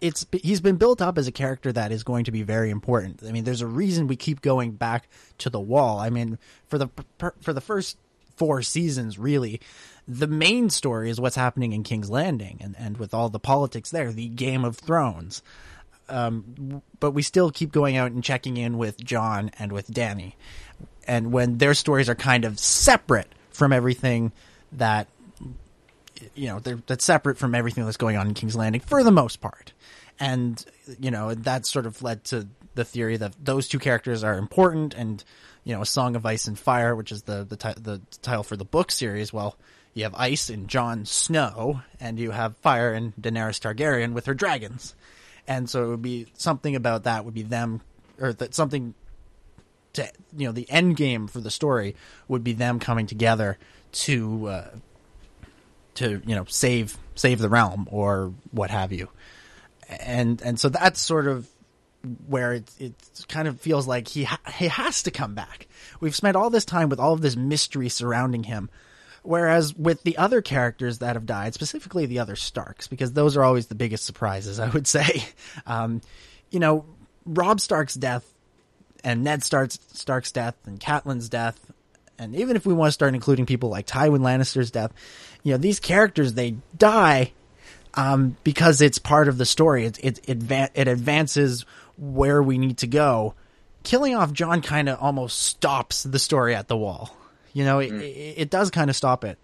it's 0.00 0.26
he's 0.32 0.60
been 0.60 0.76
built 0.76 1.00
up 1.02 1.18
as 1.18 1.26
a 1.26 1.32
character 1.32 1.72
that 1.72 1.92
is 1.92 2.04
going 2.04 2.24
to 2.24 2.32
be 2.32 2.42
very 2.42 2.70
important. 2.70 3.22
I 3.26 3.32
mean, 3.32 3.44
there's 3.44 3.62
a 3.62 3.66
reason 3.66 4.06
we 4.06 4.16
keep 4.16 4.40
going 4.42 4.72
back 4.72 5.08
to 5.38 5.50
the 5.50 5.60
wall. 5.60 5.98
I 5.98 6.10
mean, 6.10 6.38
for 6.68 6.78
the 6.78 6.88
for 7.40 7.52
the 7.52 7.60
first 7.60 7.98
four 8.36 8.62
seasons, 8.62 9.18
really, 9.18 9.60
the 10.06 10.26
main 10.26 10.70
story 10.70 11.10
is 11.10 11.20
what's 11.20 11.36
happening 11.36 11.72
in 11.72 11.82
King's 11.82 12.10
Landing 12.10 12.58
and 12.60 12.76
and 12.78 12.98
with 12.98 13.14
all 13.14 13.28
the 13.28 13.40
politics 13.40 13.90
there, 13.90 14.12
the 14.12 14.28
Game 14.28 14.64
of 14.64 14.76
Thrones 14.76 15.42
um, 16.08 16.82
but 17.00 17.12
we 17.12 17.22
still 17.22 17.50
keep 17.50 17.72
going 17.72 17.96
out 17.96 18.12
and 18.12 18.24
checking 18.24 18.56
in 18.56 18.78
with 18.78 19.02
Jon 19.02 19.50
and 19.58 19.72
with 19.72 19.92
Danny. 19.92 20.36
And 21.06 21.32
when 21.32 21.58
their 21.58 21.74
stories 21.74 22.08
are 22.08 22.14
kind 22.14 22.44
of 22.44 22.58
separate 22.58 23.28
from 23.50 23.72
everything 23.72 24.32
that 24.72 25.08
you 26.34 26.48
know, 26.48 26.60
that's 26.60 27.04
separate 27.04 27.38
from 27.38 27.54
everything 27.54 27.84
that's 27.84 27.96
going 27.96 28.16
on 28.16 28.28
in 28.28 28.34
King's 28.34 28.56
Landing 28.56 28.80
for 28.80 29.02
the 29.02 29.10
most 29.10 29.40
part. 29.40 29.72
And 30.20 30.64
you 30.98 31.10
know, 31.10 31.34
that 31.34 31.66
sort 31.66 31.86
of 31.86 32.02
led 32.02 32.24
to 32.24 32.48
the 32.74 32.84
theory 32.84 33.16
that 33.16 33.34
those 33.42 33.68
two 33.68 33.78
characters 33.78 34.24
are 34.24 34.38
important 34.38 34.94
and 34.94 35.22
you 35.64 35.74
know, 35.74 35.82
a 35.82 35.86
Song 35.86 36.16
of 36.16 36.24
Ice 36.24 36.46
and 36.46 36.58
Fire, 36.58 36.94
which 36.96 37.12
is 37.12 37.22
the 37.22 37.44
the, 37.44 37.56
the 37.80 38.00
title 38.22 38.42
for 38.42 38.56
the 38.56 38.64
book 38.64 38.90
series, 38.90 39.32
well, 39.32 39.56
you 39.94 40.04
have 40.04 40.14
ice 40.14 40.50
in 40.50 40.66
Jon 40.66 41.04
Snow 41.04 41.82
and 42.00 42.18
you 42.18 42.30
have 42.30 42.56
fire 42.58 42.92
in 42.94 43.12
Daenerys 43.20 43.60
Targaryen 43.60 44.12
with 44.12 44.26
her 44.26 44.34
dragons 44.34 44.94
and 45.48 45.68
so 45.68 45.84
it 45.84 45.88
would 45.88 46.02
be 46.02 46.26
something 46.34 46.76
about 46.76 47.04
that 47.04 47.24
would 47.24 47.34
be 47.34 47.42
them 47.42 47.80
or 48.20 48.32
that 48.34 48.54
something 48.54 48.94
to 49.94 50.08
you 50.36 50.46
know 50.46 50.52
the 50.52 50.70
end 50.70 50.96
game 50.96 51.26
for 51.26 51.40
the 51.40 51.50
story 51.50 51.96
would 52.28 52.44
be 52.44 52.52
them 52.52 52.78
coming 52.78 53.06
together 53.06 53.58
to 53.90 54.46
uh, 54.46 54.68
to 55.98 56.22
you 56.26 56.34
know 56.34 56.44
save 56.46 56.96
save 57.14 57.38
the 57.38 57.48
realm 57.48 57.88
or 57.90 58.32
what 58.50 58.70
have 58.70 58.92
you 58.92 59.08
and 59.88 60.40
and 60.42 60.58
so 60.58 60.68
that's 60.68 61.00
sort 61.00 61.26
of 61.26 61.48
where 62.26 62.54
it 62.54 62.70
it 62.78 62.94
kind 63.28 63.48
of 63.48 63.60
feels 63.60 63.86
like 63.86 64.08
he 64.08 64.24
ha- 64.24 64.40
he 64.54 64.68
has 64.68 65.02
to 65.02 65.10
come 65.10 65.34
back 65.34 65.66
we've 66.00 66.16
spent 66.16 66.36
all 66.36 66.50
this 66.50 66.64
time 66.64 66.88
with 66.88 67.00
all 67.00 67.12
of 67.12 67.20
this 67.20 67.36
mystery 67.36 67.88
surrounding 67.88 68.44
him 68.44 68.70
Whereas 69.22 69.74
with 69.74 70.04
the 70.04 70.16
other 70.16 70.40
characters 70.40 70.98
that 70.98 71.16
have 71.16 71.26
died, 71.26 71.52
specifically 71.52 72.06
the 72.06 72.20
other 72.20 72.36
Starks, 72.36 72.86
because 72.88 73.12
those 73.12 73.36
are 73.36 73.44
always 73.44 73.66
the 73.66 73.74
biggest 73.74 74.06
surprises, 74.06 74.58
I 74.58 74.68
would 74.70 74.86
say. 74.96 75.24
Um, 75.66 76.00
you 76.50 76.60
know, 76.60 76.86
Robb 77.26 77.60
Stark's 77.60 77.94
death 77.94 78.24
and 79.04 79.24
Ned 79.24 79.42
Stark's, 79.42 79.78
Stark's 79.92 80.32
death 80.32 80.54
and 80.66 80.80
Catelyn's 80.80 81.28
death, 81.28 81.60
and 82.18 82.34
even 82.34 82.56
if 82.56 82.66
we 82.66 82.74
want 82.74 82.88
to 82.88 82.92
start 82.92 83.14
including 83.14 83.46
people 83.46 83.68
like 83.68 83.86
Tywin 83.86 84.20
Lannister's 84.20 84.70
death, 84.70 84.92
you 85.42 85.52
know, 85.52 85.58
these 85.58 85.80
characters, 85.80 86.34
they 86.34 86.56
die 86.76 87.32
um, 87.94 88.36
because 88.44 88.80
it's 88.80 88.98
part 88.98 89.28
of 89.28 89.38
the 89.38 89.46
story. 89.46 89.86
It, 89.86 89.98
it, 90.02 90.20
it, 90.28 90.38
adva- 90.40 90.70
it 90.74 90.88
advances 90.88 91.64
where 91.96 92.42
we 92.42 92.58
need 92.58 92.78
to 92.78 92.86
go. 92.86 93.34
Killing 93.82 94.14
off 94.14 94.32
Jon 94.32 94.62
kind 94.62 94.88
of 94.88 94.98
almost 95.00 95.40
stops 95.40 96.02
the 96.02 96.18
story 96.18 96.54
at 96.54 96.68
the 96.68 96.76
wall. 96.76 97.16
You 97.52 97.64
know, 97.64 97.78
it, 97.78 97.92
it, 97.92 98.34
it 98.36 98.50
does 98.50 98.70
kind 98.70 98.90
of 98.90 98.96
stop 98.96 99.24
it. 99.24 99.38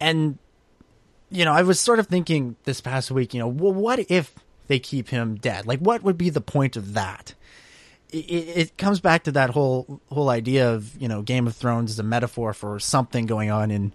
And 0.00 0.38
you 1.30 1.44
know, 1.44 1.52
I 1.52 1.62
was 1.62 1.80
sort 1.80 1.98
of 1.98 2.06
thinking 2.06 2.56
this 2.64 2.80
past 2.80 3.10
week, 3.10 3.34
you 3.34 3.40
know, 3.40 3.48
well, 3.48 3.72
what 3.72 3.98
if 4.10 4.34
they 4.68 4.78
keep 4.78 5.08
him 5.08 5.36
dead? 5.36 5.66
Like, 5.66 5.80
what 5.80 6.02
would 6.02 6.18
be 6.18 6.30
the 6.30 6.40
point 6.40 6.76
of 6.76 6.94
that? 6.94 7.34
It, 8.10 8.16
it 8.16 8.78
comes 8.78 9.00
back 9.00 9.24
to 9.24 9.32
that 9.32 9.50
whole 9.50 10.00
whole 10.10 10.28
idea 10.28 10.72
of 10.72 10.94
you 11.00 11.08
know 11.08 11.22
Game 11.22 11.46
of 11.46 11.56
Thrones 11.56 11.90
is 11.90 11.98
a 11.98 12.04
metaphor 12.04 12.52
for 12.52 12.78
something 12.78 13.26
going 13.26 13.50
on 13.50 13.70
in 13.70 13.92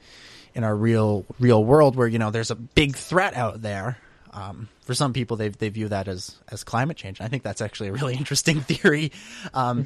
in 0.60 0.66
our 0.66 0.76
real 0.76 1.26
real 1.40 1.64
world 1.64 1.96
where 1.96 2.08
you 2.08 2.20
know 2.20 2.32
there's 2.32 2.52
a 2.52 2.56
big 2.56 2.96
threat 2.96 3.34
out 3.34 3.62
there. 3.62 3.98
Um, 4.32 4.68
for 4.82 4.94
some 4.94 5.14
people, 5.14 5.38
they 5.38 5.50
they 5.50 5.70
view 5.70 5.88
that 5.88 6.08
as 6.08 6.38
as 6.50 6.64
climate 6.64 6.98
change. 6.98 7.22
I 7.22 7.30
think 7.30 7.44
that's 7.44 7.62
actually 7.62 7.90
a 7.90 7.94
really 7.94 8.16
interesting 8.24 8.60
theory. 8.60 9.12
Um, 9.54 9.86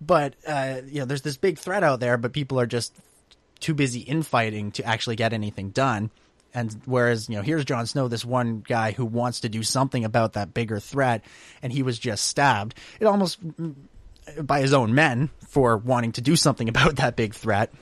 but 0.00 0.34
uh, 0.46 0.80
you 0.86 1.00
know, 1.00 1.06
there's 1.06 1.22
this 1.22 1.36
big 1.36 1.58
threat 1.58 1.84
out 1.84 2.00
there, 2.00 2.18
but 2.18 2.32
people 2.32 2.58
are 2.58 2.66
just 2.66 2.92
too 3.60 3.74
busy 3.74 4.00
infighting 4.00 4.72
to 4.72 4.84
actually 4.84 5.16
get 5.16 5.32
anything 5.32 5.70
done. 5.70 6.10
And 6.52 6.82
whereas, 6.84 7.30
you 7.30 7.36
know, 7.36 7.42
here's 7.42 7.64
Jon 7.64 7.86
Snow, 7.86 8.08
this 8.08 8.26
one 8.26 8.60
guy 8.60 8.92
who 8.92 9.06
wants 9.06 9.40
to 9.40 9.48
do 9.48 9.62
something 9.62 10.04
about 10.04 10.34
that 10.34 10.52
bigger 10.52 10.80
threat, 10.80 11.24
and 11.62 11.72
he 11.72 11.82
was 11.82 11.98
just 11.98 12.26
stabbed. 12.26 12.74
It 13.00 13.06
almost 13.06 13.38
by 14.42 14.60
his 14.60 14.74
own 14.74 14.94
men 14.94 15.30
for 15.48 15.76
wanting 15.76 16.12
to 16.12 16.20
do 16.20 16.34
something 16.34 16.68
about 16.74 16.96
that 16.96 17.14
big 17.14 17.34
threat 17.34 17.72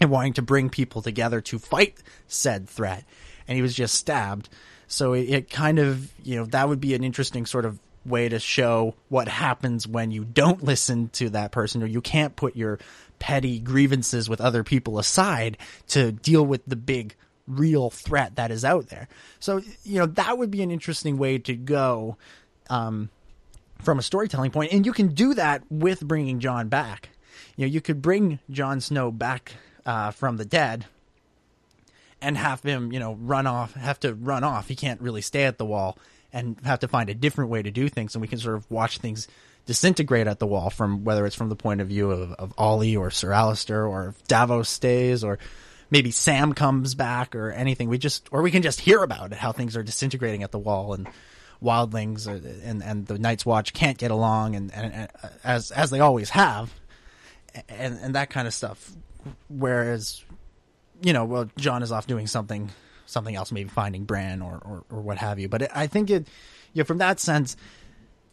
and 0.00 0.10
wanting 0.10 0.32
to 0.34 0.42
bring 0.42 0.70
people 0.70 1.02
together 1.02 1.40
to 1.40 1.58
fight 1.58 1.96
said 2.26 2.68
threat. 2.68 3.04
And 3.46 3.56
he 3.56 3.62
was 3.62 3.74
just 3.74 3.94
stabbed. 3.94 4.48
So 4.86 5.12
it, 5.12 5.28
it 5.28 5.50
kind 5.50 5.78
of, 5.78 6.10
you 6.22 6.36
know, 6.36 6.46
that 6.46 6.68
would 6.68 6.80
be 6.80 6.94
an 6.94 7.04
interesting 7.04 7.46
sort 7.46 7.64
of 7.64 7.78
way 8.04 8.28
to 8.28 8.38
show 8.38 8.94
what 9.08 9.28
happens 9.28 9.86
when 9.86 10.10
you 10.10 10.24
don't 10.24 10.62
listen 10.62 11.08
to 11.10 11.30
that 11.30 11.52
person 11.52 11.82
or 11.82 11.86
you 11.86 12.00
can't 12.00 12.34
put 12.36 12.56
your 12.56 12.78
petty 13.18 13.60
grievances 13.60 14.28
with 14.28 14.40
other 14.40 14.64
people 14.64 14.98
aside 14.98 15.56
to 15.88 16.10
deal 16.10 16.44
with 16.44 16.64
the 16.66 16.76
big 16.76 17.14
real 17.46 17.90
threat 17.90 18.36
that 18.36 18.50
is 18.50 18.64
out 18.64 18.88
there. 18.88 19.08
So, 19.38 19.60
you 19.84 19.98
know, 19.98 20.06
that 20.06 20.38
would 20.38 20.50
be 20.50 20.62
an 20.62 20.70
interesting 20.70 21.18
way 21.18 21.38
to 21.38 21.54
go 21.54 22.16
um, 22.70 23.10
from 23.80 23.98
a 23.98 24.02
storytelling 24.02 24.50
point. 24.50 24.72
And 24.72 24.84
you 24.84 24.92
can 24.92 25.08
do 25.08 25.34
that 25.34 25.62
with 25.70 26.06
bringing 26.06 26.40
Jon 26.40 26.68
back. 26.68 27.10
You 27.56 27.66
know, 27.66 27.70
you 27.70 27.80
could 27.80 28.02
bring 28.02 28.40
Jon 28.50 28.80
Snow 28.80 29.10
back 29.10 29.54
uh, 29.86 30.10
from 30.10 30.36
the 30.36 30.44
dead 30.44 30.86
and 32.20 32.38
have 32.38 32.62
him, 32.62 32.92
you 32.92 33.00
know, 33.00 33.14
run 33.14 33.46
off, 33.46 33.74
have 33.74 33.98
to 34.00 34.14
run 34.14 34.44
off. 34.44 34.68
He 34.68 34.76
can't 34.76 35.00
really 35.00 35.22
stay 35.22 35.44
at 35.44 35.58
the 35.58 35.64
wall 35.64 35.98
and 36.32 36.56
have 36.64 36.80
to 36.80 36.88
find 36.88 37.10
a 37.10 37.14
different 37.14 37.50
way 37.50 37.62
to 37.62 37.70
do 37.70 37.88
things. 37.88 38.14
And 38.14 38.22
we 38.22 38.28
can 38.28 38.38
sort 38.38 38.56
of 38.56 38.70
watch 38.70 38.98
things 38.98 39.28
disintegrate 39.66 40.26
at 40.26 40.38
the 40.38 40.46
wall 40.46 40.70
from 40.70 41.04
whether 41.04 41.26
it's 41.26 41.36
from 41.36 41.48
the 41.48 41.56
point 41.56 41.80
of 41.80 41.88
view 41.88 42.10
of, 42.10 42.32
of 42.32 42.54
Ollie 42.56 42.96
or 42.96 43.10
Sir 43.10 43.28
Alliser 43.28 43.88
or 43.88 44.08
if 44.08 44.24
Davos 44.26 44.68
stays 44.68 45.22
or 45.22 45.38
maybe 45.90 46.10
Sam 46.10 46.52
comes 46.52 46.94
back 46.94 47.34
or 47.34 47.50
anything. 47.50 47.88
We 47.88 47.98
just, 47.98 48.28
or 48.32 48.42
we 48.42 48.50
can 48.50 48.62
just 48.62 48.80
hear 48.80 49.02
about 49.02 49.32
it, 49.32 49.38
how 49.38 49.52
things 49.52 49.76
are 49.76 49.82
disintegrating 49.82 50.42
at 50.42 50.52
the 50.52 50.58
wall 50.58 50.94
and 50.94 51.08
wildlings 51.62 52.26
and, 52.26 52.82
and 52.82 53.06
the 53.06 53.18
Night's 53.18 53.44
Watch 53.44 53.72
can't 53.72 53.98
get 53.98 54.10
along 54.10 54.56
and, 54.56 54.72
and, 54.72 54.92
and 54.92 55.08
as, 55.44 55.70
as 55.70 55.90
they 55.90 56.00
always 56.00 56.30
have 56.30 56.72
and, 57.68 57.98
and 58.00 58.14
that 58.14 58.30
kind 58.30 58.46
of 58.46 58.54
stuff. 58.54 58.90
Whereas, 59.48 60.24
you 61.02 61.12
know, 61.12 61.24
well, 61.24 61.50
Jon 61.56 61.82
is 61.82 61.92
off 61.92 62.06
doing 62.06 62.26
something, 62.26 62.70
something 63.06 63.34
else, 63.34 63.52
maybe 63.52 63.68
finding 63.68 64.04
Bran 64.04 64.42
or, 64.42 64.60
or, 64.64 64.84
or 64.90 65.00
what 65.00 65.18
have 65.18 65.38
you. 65.38 65.48
But 65.48 65.62
it, 65.62 65.70
I 65.74 65.86
think 65.86 66.10
it, 66.10 66.26
you 66.72 66.82
know, 66.82 66.84
from 66.84 66.98
that 66.98 67.20
sense, 67.20 67.56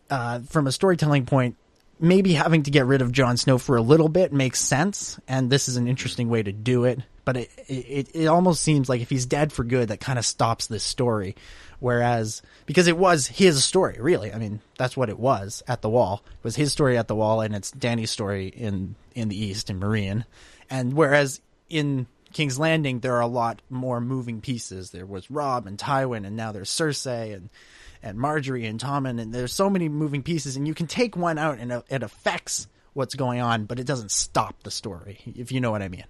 uh, 0.09 0.39
from 0.39 0.67
a 0.67 0.71
storytelling 0.71 1.25
point, 1.25 1.55
maybe 1.99 2.33
having 2.33 2.63
to 2.63 2.71
get 2.71 2.85
rid 2.85 3.01
of 3.01 3.11
Jon 3.11 3.37
Snow 3.37 3.57
for 3.57 3.75
a 3.75 3.81
little 3.81 4.09
bit 4.09 4.31
makes 4.31 4.59
sense, 4.59 5.19
and 5.27 5.49
this 5.49 5.67
is 5.67 5.77
an 5.77 5.87
interesting 5.87 6.29
way 6.29 6.41
to 6.41 6.51
do 6.51 6.85
it. 6.85 6.99
But 7.25 7.37
it 7.37 7.51
it, 7.67 8.15
it 8.15 8.25
almost 8.27 8.63
seems 8.63 8.89
like 8.89 9.01
if 9.01 9.09
he's 9.09 9.25
dead 9.25 9.51
for 9.53 9.63
good, 9.63 9.89
that 9.89 9.99
kind 9.99 10.17
of 10.17 10.25
stops 10.25 10.67
this 10.67 10.83
story. 10.83 11.35
Whereas 11.79 12.41
because 12.65 12.87
it 12.87 12.97
was 12.97 13.27
his 13.27 13.63
story, 13.63 13.97
really, 13.99 14.33
I 14.33 14.37
mean 14.37 14.61
that's 14.77 14.97
what 14.97 15.09
it 15.09 15.19
was 15.19 15.61
at 15.67 15.81
the 15.81 15.89
wall. 15.89 16.23
It 16.25 16.43
was 16.43 16.55
his 16.55 16.71
story 16.71 16.97
at 16.97 17.07
the 17.07 17.15
wall, 17.15 17.41
and 17.41 17.55
it's 17.55 17.71
Danny's 17.71 18.11
story 18.11 18.47
in 18.47 18.95
in 19.13 19.29
the 19.29 19.41
east 19.41 19.69
in 19.69 19.79
Meereen. 19.79 20.25
And 20.69 20.93
whereas 20.93 21.41
in 21.69 22.07
King's 22.33 22.59
Landing, 22.59 22.99
there 22.99 23.15
are 23.15 23.21
a 23.21 23.27
lot 23.27 23.61
more 23.69 23.99
moving 23.99 24.41
pieces. 24.41 24.91
There 24.91 25.05
was 25.05 25.31
Robb 25.31 25.65
and 25.67 25.77
Tywin, 25.77 26.25
and 26.27 26.35
now 26.35 26.51
there's 26.51 26.69
Cersei 26.69 27.33
and 27.33 27.49
and 28.01 28.17
Margaery 28.17 28.69
and 28.69 28.79
Tommen, 28.79 29.19
and 29.19 29.33
there's 29.33 29.51
so 29.51 29.69
many 29.69 29.89
moving 29.89 30.23
pieces, 30.23 30.55
and 30.55 30.65
you 30.65 30.73
can 30.73 30.87
take 30.87 31.17
one 31.17 31.37
out 31.37 31.59
and 31.59 31.83
it 31.89 32.01
affects 32.01 32.67
what's 32.93 33.13
going 33.13 33.41
on, 33.41 33.65
but 33.65 33.77
it 33.77 33.85
doesn't 33.85 34.11
stop 34.11 34.63
the 34.63 34.71
story, 34.71 35.19
if 35.35 35.51
you 35.51 35.59
know 35.59 35.71
what 35.71 35.81
I 35.81 35.89
mean. 35.89 36.05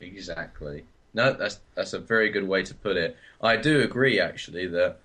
Exactly. 0.00 0.84
No, 1.14 1.32
that's 1.32 1.60
that's 1.74 1.92
a 1.92 1.98
very 1.98 2.30
good 2.30 2.46
way 2.46 2.62
to 2.64 2.74
put 2.74 2.96
it. 2.96 3.16
I 3.40 3.56
do 3.56 3.80
agree, 3.82 4.20
actually, 4.20 4.66
that 4.66 4.98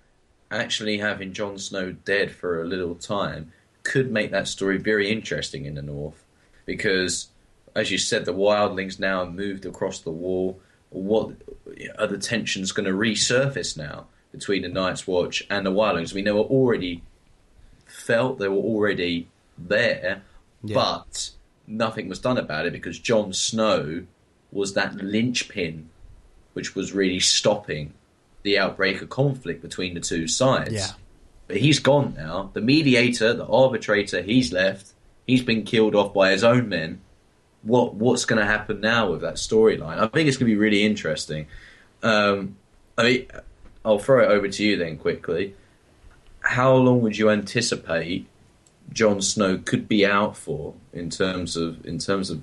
actually 0.50 0.98
having 0.98 1.32
Jon 1.32 1.56
Snow 1.56 1.92
dead 1.92 2.32
for 2.32 2.60
a 2.60 2.66
little 2.66 2.96
time 2.96 3.52
could 3.84 4.10
make 4.10 4.30
that 4.32 4.48
story 4.48 4.78
very 4.78 5.10
interesting 5.10 5.64
in 5.64 5.76
the 5.76 5.82
North, 5.82 6.24
because, 6.66 7.28
as 7.74 7.90
you 7.90 7.98
said, 7.98 8.24
the 8.24 8.34
wildlings 8.34 8.98
now 8.98 9.24
have 9.24 9.34
moved 9.34 9.66
across 9.66 10.00
the 10.00 10.10
wall. 10.10 10.60
What 10.90 11.32
are 11.98 12.06
the 12.06 12.18
tensions 12.18 12.72
going 12.72 12.86
to 12.86 12.92
resurface 12.92 13.76
now? 13.76 14.06
between 14.32 14.62
the 14.62 14.68
Night's 14.68 15.06
Watch 15.06 15.46
and 15.48 15.64
the 15.64 15.70
Wildlings. 15.70 16.12
I 16.12 16.16
mean, 16.16 16.24
they 16.24 16.32
were 16.32 16.40
already 16.40 17.02
felt, 17.86 18.38
they 18.38 18.48
were 18.48 18.56
already 18.56 19.28
there, 19.56 20.22
yeah. 20.64 20.74
but 20.74 21.30
nothing 21.66 22.08
was 22.08 22.18
done 22.18 22.38
about 22.38 22.66
it 22.66 22.72
because 22.72 22.98
Jon 22.98 23.32
Snow 23.32 24.04
was 24.50 24.72
that 24.74 24.96
linchpin 24.96 25.88
which 26.54 26.74
was 26.74 26.92
really 26.92 27.20
stopping 27.20 27.94
the 28.42 28.58
outbreak 28.58 29.00
of 29.00 29.08
conflict 29.08 29.62
between 29.62 29.94
the 29.94 30.00
two 30.00 30.26
sides. 30.26 30.72
Yeah. 30.72 30.88
But 31.46 31.58
he's 31.58 31.78
gone 31.78 32.14
now. 32.16 32.50
The 32.52 32.60
mediator, 32.60 33.32
the 33.34 33.46
arbitrator, 33.46 34.20
he's 34.22 34.52
left. 34.52 34.92
He's 35.26 35.42
been 35.42 35.62
killed 35.64 35.94
off 35.94 36.12
by 36.12 36.32
his 36.32 36.44
own 36.44 36.68
men. 36.68 37.00
What 37.62 37.94
what's 37.94 38.24
going 38.24 38.40
to 38.40 38.46
happen 38.46 38.80
now 38.80 39.10
with 39.10 39.20
that 39.20 39.34
storyline? 39.34 39.98
I 39.98 40.08
think 40.08 40.28
it's 40.28 40.36
going 40.36 40.50
to 40.50 40.54
be 40.54 40.56
really 40.56 40.82
interesting. 40.82 41.46
Um, 42.02 42.56
I 42.98 43.02
mean, 43.02 43.26
I'll 43.84 43.98
throw 43.98 44.22
it 44.22 44.30
over 44.30 44.48
to 44.48 44.64
you 44.64 44.76
then 44.76 44.98
quickly. 44.98 45.54
How 46.40 46.74
long 46.74 47.02
would 47.02 47.16
you 47.16 47.30
anticipate 47.30 48.26
Jon 48.92 49.22
Snow 49.22 49.58
could 49.58 49.88
be 49.88 50.04
out 50.04 50.36
for 50.36 50.74
in 50.92 51.10
terms 51.10 51.56
of 51.56 51.84
in 51.86 51.98
terms 51.98 52.30
of 52.30 52.42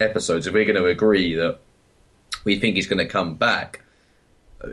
episodes? 0.00 0.46
If 0.46 0.54
we're 0.54 0.64
going 0.64 0.82
to 0.82 0.86
agree 0.86 1.34
that 1.34 1.58
we 2.44 2.58
think 2.58 2.76
he's 2.76 2.86
going 2.86 2.98
to 2.98 3.06
come 3.06 3.34
back, 3.34 3.82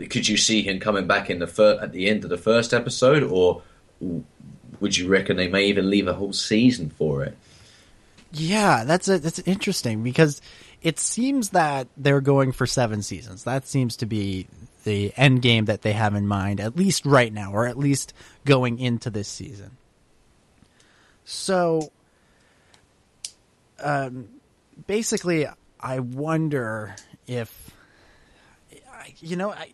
could 0.10 0.28
you 0.28 0.38
see 0.38 0.62
him 0.62 0.80
coming 0.80 1.08
back 1.08 1.30
in 1.30 1.40
the 1.40 1.48
fir- 1.48 1.80
at 1.82 1.92
the 1.92 2.08
end 2.08 2.24
of 2.24 2.30
the 2.30 2.38
first 2.38 2.74
episode, 2.74 3.24
or 3.24 3.62
would 4.80 4.98
you 4.98 5.08
reckon 5.08 5.38
they 5.38 5.48
may 5.48 5.66
even 5.66 5.90
leave 5.90 6.08
a 6.08 6.14
whole 6.14 6.34
season 6.34 6.90
for 6.90 7.24
it? 7.24 7.38
Yeah, 8.32 8.86
that's 8.86 9.08
a, 9.08 9.20
that's 9.20 9.40
interesting 9.40 10.04
because 10.04 10.42
it 10.82 11.00
seems 11.00 11.50
that 11.50 11.88
they're 11.98 12.22
going 12.22 12.54
for 12.54 12.66
seven 12.66 13.02
seasons. 13.02 13.44
That 13.44 13.68
seems 13.68 13.98
to 13.98 14.06
be 14.06 14.48
the 14.84 15.14
end 15.16 15.42
game 15.42 15.66
that 15.66 15.82
they 15.82 15.94
have 15.94 16.16
in 16.16 16.28
mind, 16.28 16.60
at 16.60 16.76
least 16.76 17.06
right 17.06 17.32
now, 17.32 17.52
or 17.52 17.68
at 17.68 17.78
least 17.78 18.14
going 18.46 18.80
into 18.80 19.10
this 19.10 19.28
season. 19.28 19.72
So, 21.26 21.92
um, 23.80 24.28
basically, 24.88 25.48
I 25.80 26.00
wonder 26.00 26.96
if, 27.28 27.72
you 29.20 29.36
know, 29.36 29.52
I, 29.52 29.72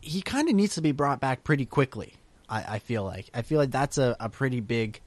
he 0.00 0.22
kind 0.22 0.48
of 0.48 0.54
needs 0.54 0.76
to 0.76 0.80
be 0.80 0.92
brought 0.92 1.20
back 1.20 1.44
pretty 1.44 1.66
quickly. 1.66 2.14
I, 2.48 2.76
I 2.76 2.78
feel 2.78 3.04
like 3.04 3.28
I 3.34 3.42
feel 3.42 3.58
like 3.58 3.70
that's 3.70 3.98
a, 3.98 4.16
a 4.18 4.28
pretty 4.28 4.60
big, 4.60 5.00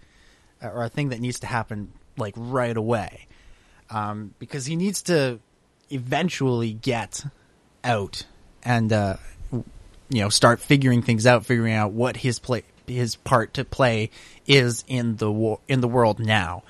or 0.62 0.84
a 0.84 0.90
thing 0.90 1.10
that 1.10 1.20
needs 1.20 1.40
to 1.40 1.48
happen 1.48 1.92
like 2.18 2.34
right 2.38 2.76
away, 2.76 3.28
um, 3.90 4.34
because 4.40 4.66
he 4.66 4.76
needs 4.76 5.04
to 5.04 5.40
eventually 5.90 6.74
get 6.74 7.26
out 7.84 8.26
and 8.64 8.92
uh, 8.92 9.18
you 9.52 10.22
know 10.22 10.30
start 10.30 10.60
figuring 10.60 11.02
things 11.02 11.26
out, 11.28 11.46
figuring 11.46 11.74
out 11.74 11.92
what 11.92 12.18
his 12.18 12.40
play 12.40 12.64
his 12.88 13.16
part 13.16 13.56
to 13.56 13.66
play 13.66 14.12
is 14.46 14.84
in 14.88 15.16
the 15.18 15.32
war 15.32 15.60
in 15.68 15.82
the 15.82 15.88
world 15.88 16.20
now. 16.20 16.64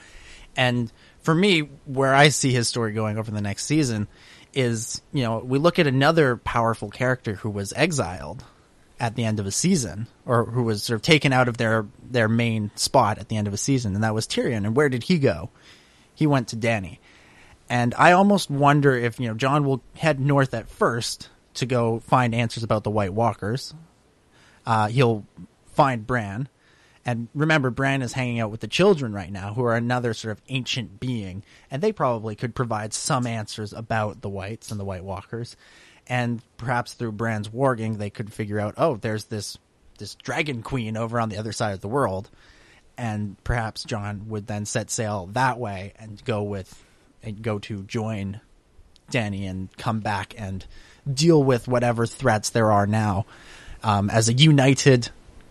And 0.55 0.91
for 1.21 1.35
me, 1.35 1.61
where 1.85 2.13
I 2.13 2.29
see 2.29 2.51
his 2.51 2.67
story 2.67 2.93
going 2.93 3.17
over 3.17 3.31
the 3.31 3.41
next 3.41 3.65
season 3.65 4.07
is, 4.53 5.01
you 5.11 5.23
know, 5.23 5.39
we 5.39 5.59
look 5.59 5.79
at 5.79 5.87
another 5.87 6.37
powerful 6.37 6.89
character 6.89 7.35
who 7.35 7.49
was 7.49 7.73
exiled 7.73 8.43
at 8.99 9.15
the 9.15 9.25
end 9.25 9.39
of 9.39 9.45
a 9.45 9.51
season, 9.51 10.07
or 10.25 10.45
who 10.45 10.63
was 10.63 10.83
sort 10.83 10.95
of 10.95 11.01
taken 11.01 11.33
out 11.33 11.47
of 11.47 11.57
their 11.57 11.85
their 12.03 12.27
main 12.27 12.71
spot 12.75 13.17
at 13.17 13.29
the 13.29 13.37
end 13.37 13.47
of 13.47 13.53
a 13.53 13.57
season, 13.57 13.95
and 13.95 14.03
that 14.03 14.13
was 14.13 14.27
Tyrion. 14.27 14.65
And 14.65 14.75
where 14.75 14.89
did 14.89 15.03
he 15.03 15.19
go? 15.19 15.49
He 16.13 16.27
went 16.27 16.47
to 16.49 16.55
Danny. 16.55 16.99
And 17.69 17.95
I 17.97 18.11
almost 18.11 18.49
wonder 18.49 18.95
if 18.95 19.19
you 19.19 19.27
know 19.27 19.33
Jon 19.33 19.65
will 19.65 19.81
head 19.95 20.19
north 20.19 20.53
at 20.53 20.69
first 20.69 21.29
to 21.55 21.65
go 21.65 21.99
find 21.99 22.35
answers 22.35 22.63
about 22.63 22.83
the 22.83 22.91
White 22.91 23.13
Walkers. 23.13 23.73
Uh, 24.65 24.87
he'll 24.87 25.25
find 25.67 26.05
Bran. 26.05 26.49
And 27.07 27.27
remember, 27.35 27.69
Bran 27.69 28.01
is 28.01 28.13
hanging 28.13 28.39
out 28.39 28.49
with 28.49 28.61
the 28.61 28.67
children 28.67 29.13
right 29.13 29.31
now, 29.31 29.53
who 29.53 29.63
are 29.63 29.75
another 29.75 30.15
sort 30.15 30.31
of 30.31 30.41
ancient 30.49 30.99
being, 30.99 31.43
and 31.69 31.81
they 31.81 31.91
probably 31.91 32.35
could 32.35 32.55
provide 32.55 32.93
some 32.93 33.27
answers 33.27 33.73
about 33.73 34.21
the 34.21 34.29
Whites 34.29 34.71
and 34.71 34.79
the 34.79 34.85
White 34.85 35.03
Walkers. 35.03 35.55
And 36.07 36.41
perhaps 36.57 36.93
through 36.93 37.13
Bran's 37.13 37.49
warging, 37.49 37.97
they 37.97 38.09
could 38.09 38.31
figure 38.31 38.59
out, 38.59 38.75
oh, 38.77 38.97
there's 38.97 39.25
this 39.25 39.57
this 39.97 40.15
dragon 40.15 40.61
queen 40.61 40.97
over 40.97 41.19
on 41.19 41.29
the 41.29 41.37
other 41.37 41.53
side 41.53 41.73
of 41.73 41.79
the 41.81 41.87
world, 41.87 42.29
and 42.97 43.41
perhaps 43.43 43.83
Jon 43.83 44.27
would 44.27 44.45
then 44.47 44.65
set 44.65 44.91
sail 44.91 45.27
that 45.33 45.57
way 45.57 45.93
and 45.97 46.23
go 46.25 46.43
with 46.43 46.83
and 47.23 47.41
go 47.41 47.59
to 47.59 47.83
join 47.83 48.41
Danny 49.09 49.45
and 49.45 49.75
come 49.77 50.01
back 50.01 50.33
and 50.37 50.65
deal 51.11 51.41
with 51.41 51.67
whatever 51.67 52.05
threats 52.05 52.49
there 52.49 52.71
are 52.71 52.87
now 52.87 53.25
um, 53.83 54.09
as 54.09 54.27
a 54.27 54.33
united 54.33 55.09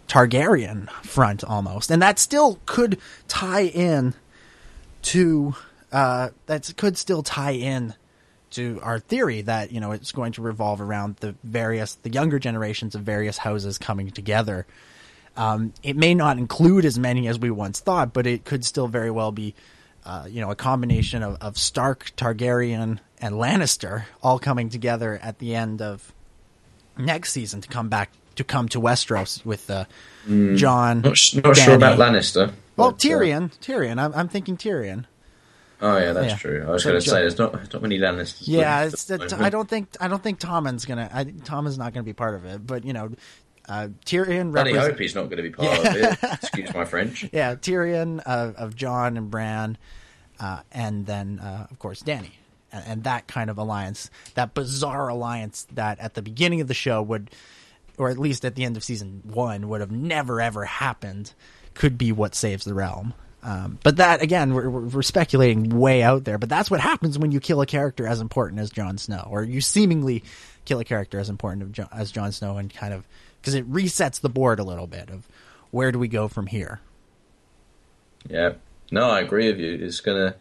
Targaryen 0.08 0.90
front 1.02 1.42
almost, 1.42 1.90
and 1.90 2.02
that 2.02 2.18
still 2.18 2.60
could 2.66 2.98
tie 3.26 3.64
in 3.64 4.14
to 5.02 5.54
uh, 5.92 6.30
that 6.46 6.72
could 6.76 6.98
still 6.98 7.22
tie 7.22 7.52
in 7.52 7.94
to 8.54 8.80
our 8.82 8.98
theory 8.98 9.42
that 9.42 9.72
you 9.72 9.80
know 9.80 9.92
it's 9.92 10.12
going 10.12 10.32
to 10.32 10.42
revolve 10.42 10.80
around 10.80 11.16
the 11.16 11.34
various 11.44 11.94
the 11.96 12.10
younger 12.10 12.38
generations 12.38 12.94
of 12.94 13.02
various 13.02 13.38
houses 13.38 13.78
coming 13.78 14.10
together. 14.10 14.66
Um, 15.36 15.72
it 15.82 15.96
may 15.96 16.14
not 16.14 16.38
include 16.38 16.84
as 16.84 16.98
many 16.98 17.26
as 17.28 17.38
we 17.38 17.50
once 17.50 17.80
thought, 17.80 18.12
but 18.12 18.26
it 18.26 18.44
could 18.44 18.64
still 18.64 18.86
very 18.86 19.10
well 19.10 19.32
be, 19.32 19.54
uh, 20.06 20.26
you 20.28 20.40
know, 20.40 20.50
a 20.50 20.54
combination 20.54 21.24
of, 21.24 21.38
of 21.40 21.58
Stark, 21.58 22.12
Targaryen, 22.16 23.00
and 23.20 23.34
Lannister 23.34 24.04
all 24.22 24.38
coming 24.38 24.68
together 24.68 25.18
at 25.20 25.40
the 25.40 25.56
end 25.56 25.82
of 25.82 26.12
next 26.96 27.32
season 27.32 27.60
to 27.62 27.68
come 27.68 27.88
back 27.88 28.10
to 28.36 28.44
come 28.44 28.68
to 28.68 28.80
Westeros 28.80 29.44
with 29.44 29.70
uh, 29.70 29.86
Jon. 30.28 31.00
Not, 31.00 31.16
sh- 31.16 31.34
not 31.34 31.56
sure 31.56 31.74
about 31.74 31.98
Lannister. 31.98 32.52
Well, 32.76 32.88
uh, 32.88 32.92
Tyrion, 32.92 33.50
Tyrion. 33.60 34.00
I'm, 34.00 34.12
I'm 34.14 34.28
thinking 34.28 34.56
Tyrion. 34.56 35.06
Oh 35.84 35.98
yeah, 35.98 36.12
that's 36.12 36.32
Yeah. 36.32 36.36
true. 36.36 36.64
I 36.66 36.70
was 36.70 36.82
But 36.84 36.90
going 36.90 37.02
to 37.02 37.08
say 37.10 37.20
there's 37.20 37.38
not 37.38 37.72
not 37.72 37.82
many 37.82 37.98
Lannisters. 37.98 38.42
Yeah, 38.48 38.84
it's 38.84 39.04
the 39.04 39.36
I 39.38 39.50
don't 39.50 39.68
think 39.68 39.88
I 40.00 40.08
don't 40.08 40.22
think 40.22 40.38
Tommen's 40.40 40.84
gonna. 40.84 41.08
I, 41.12 41.24
Tommen's 41.24 41.78
not 41.78 41.92
gonna 41.92 42.04
be 42.04 42.12
part 42.12 42.34
of 42.34 42.44
it. 42.44 42.66
But 42.66 42.84
you 42.84 42.92
know, 42.92 43.10
uh, 43.68 43.88
Tyrion. 44.04 44.52
Represent- 44.52 44.84
hope 44.92 44.98
he's 44.98 45.14
not 45.14 45.24
going 45.30 45.36
to 45.36 45.42
be 45.42 45.50
part 45.50 45.78
of 45.78 45.94
it. 45.96 46.18
Excuse 46.42 46.74
my 46.74 46.84
French. 46.84 47.28
yeah, 47.32 47.54
Tyrion 47.54 48.20
of, 48.20 48.56
of 48.56 48.76
John 48.76 49.16
and 49.16 49.30
Bran, 49.30 49.78
uh, 50.40 50.60
and 50.72 51.06
then 51.06 51.38
uh, 51.40 51.66
of 51.70 51.78
course 51.78 52.00
Danny, 52.00 52.32
and, 52.72 52.84
and 52.86 53.04
that 53.04 53.26
kind 53.26 53.48
of 53.50 53.58
alliance, 53.58 54.10
that 54.34 54.54
bizarre 54.54 55.08
alliance 55.08 55.66
that 55.72 55.98
at 56.00 56.14
the 56.14 56.22
beginning 56.22 56.60
of 56.60 56.68
the 56.68 56.74
show 56.74 57.00
would, 57.02 57.30
or 57.96 58.10
at 58.10 58.18
least 58.18 58.44
at 58.44 58.54
the 58.54 58.64
end 58.64 58.76
of 58.76 58.84
season 58.84 59.22
one, 59.24 59.68
would 59.68 59.80
have 59.80 59.90
never 59.92 60.40
ever 60.40 60.64
happened, 60.64 61.32
could 61.74 61.96
be 61.96 62.12
what 62.12 62.34
saves 62.34 62.64
the 62.64 62.74
realm. 62.74 63.14
Um, 63.44 63.78
but 63.82 63.98
that 63.98 64.22
again, 64.22 64.54
we're, 64.54 64.68
we're 64.70 65.02
speculating 65.02 65.68
way 65.68 66.02
out 66.02 66.24
there. 66.24 66.38
But 66.38 66.48
that's 66.48 66.70
what 66.70 66.80
happens 66.80 67.18
when 67.18 67.30
you 67.30 67.40
kill 67.40 67.60
a 67.60 67.66
character 67.66 68.06
as 68.06 68.20
important 68.20 68.60
as 68.60 68.70
Jon 68.70 68.96
Snow, 68.96 69.28
or 69.30 69.42
you 69.44 69.60
seemingly 69.60 70.24
kill 70.64 70.80
a 70.80 70.84
character 70.84 71.18
as 71.18 71.28
important 71.28 71.78
as 71.92 72.10
Jon 72.10 72.32
Snow, 72.32 72.56
and 72.56 72.72
kind 72.72 72.94
of 72.94 73.06
because 73.40 73.54
it 73.54 73.70
resets 73.70 74.20
the 74.20 74.30
board 74.30 74.58
a 74.58 74.64
little 74.64 74.86
bit 74.86 75.10
of 75.10 75.28
where 75.70 75.92
do 75.92 75.98
we 75.98 76.08
go 76.08 76.28
from 76.28 76.46
here. 76.46 76.80
Yeah. 78.28 78.54
No, 78.90 79.10
I 79.10 79.20
agree 79.20 79.48
with 79.50 79.58
you. 79.58 79.74
It's 79.84 80.00
to 80.00 80.36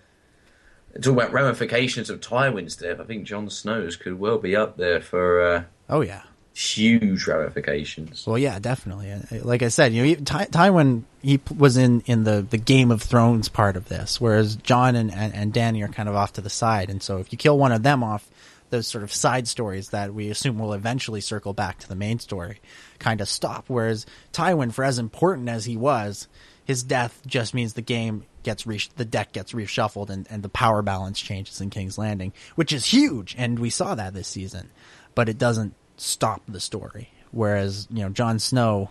talk 1.02 1.14
about 1.14 1.34
ramifications 1.34 2.10
of 2.10 2.22
Tywin's 2.22 2.76
death. 2.76 3.00
I 3.00 3.04
think 3.04 3.26
Jon 3.26 3.50
Snow's 3.50 3.96
could 3.96 4.20
well 4.20 4.38
be 4.38 4.56
up 4.56 4.78
there 4.78 5.02
for 5.02 5.42
uh, 5.42 5.64
Oh 5.90 6.02
yeah. 6.02 6.24
Huge 6.54 7.26
ramifications. 7.26 8.28
Well, 8.28 8.38
yeah, 8.38 8.60
definitely. 8.60 9.12
Uh, 9.12 9.20
Like 9.44 9.64
I 9.64 9.70
said, 9.70 9.92
you 9.92 10.06
know, 10.06 10.16
Ty- 10.24 10.46
Tywin 10.48 11.04
he 11.22 11.40
was 11.56 11.78
in 11.78 12.02
in 12.02 12.26
the 12.26 12.46
the 12.48 12.58
Game 12.60 12.92
of 12.92 13.02
Thrones 13.02 13.50
part 13.50 13.76
of 13.76 13.88
this, 13.90 14.22
whereas 14.22 14.56
Jon 14.58 14.96
and, 14.96 15.12
and 15.12 15.34
and 15.34 15.52
Danny 15.54 15.82
are 15.82 15.88
kind 15.88 16.08
of 16.08 16.16
off 16.16 16.34
to 16.34 16.42
the 16.42 16.52
side. 16.52 16.90
And 16.92 17.02
so, 17.02 17.18
if 17.18 17.32
you 17.32 17.38
kill 17.40 17.58
one 17.58 17.72
of 17.72 17.82
them 17.82 18.04
off, 18.04 18.30
those 18.70 18.86
sort 18.88 19.04
of 19.04 19.12
side 19.12 19.48
stories 19.48 19.90
that 19.90 20.14
we 20.14 20.30
assume 20.30 20.60
will 20.60 20.74
eventually 20.74 21.22
circle 21.22 21.54
back 21.54 21.80
to 21.80 21.88
the 21.90 21.96
main 21.96 22.20
story 22.20 22.60
kind 23.00 23.20
of 23.20 23.28
stop. 23.28 23.66
Whereas 23.68 24.06
Tywin, 24.32 24.72
for 24.74 24.84
as 24.84 25.00
important 25.00 25.50
as 25.50 25.66
he 25.66 25.76
was, 25.76 26.28
his 26.66 26.84
death 26.84 27.20
just 27.26 27.54
means 27.56 27.74
the 27.74 27.82
game 27.82 28.26
gets 28.44 28.68
re- 28.68 28.80
the 28.96 29.06
deck 29.06 29.32
gets 29.34 29.54
reshuffled 29.54 30.10
and, 30.12 30.28
and 30.30 30.44
the 30.44 30.50
power 30.50 30.84
balance 30.84 31.20
changes 31.20 31.62
in 31.62 31.72
King's 31.72 31.98
Landing, 31.98 32.32
which 32.56 32.72
is 32.74 32.86
huge, 32.86 33.34
and 33.40 33.58
we 33.58 33.72
saw 33.72 33.96
that 33.96 34.14
this 34.14 34.28
season. 34.28 34.70
But 35.16 35.30
it 35.30 35.38
doesn't 35.38 35.74
stop 35.98 36.42
the 36.48 36.60
story. 36.60 37.10
Whereas 37.32 37.88
you 37.90 38.04
know 38.04 38.10
Jon 38.10 38.40
Snow, 38.40 38.90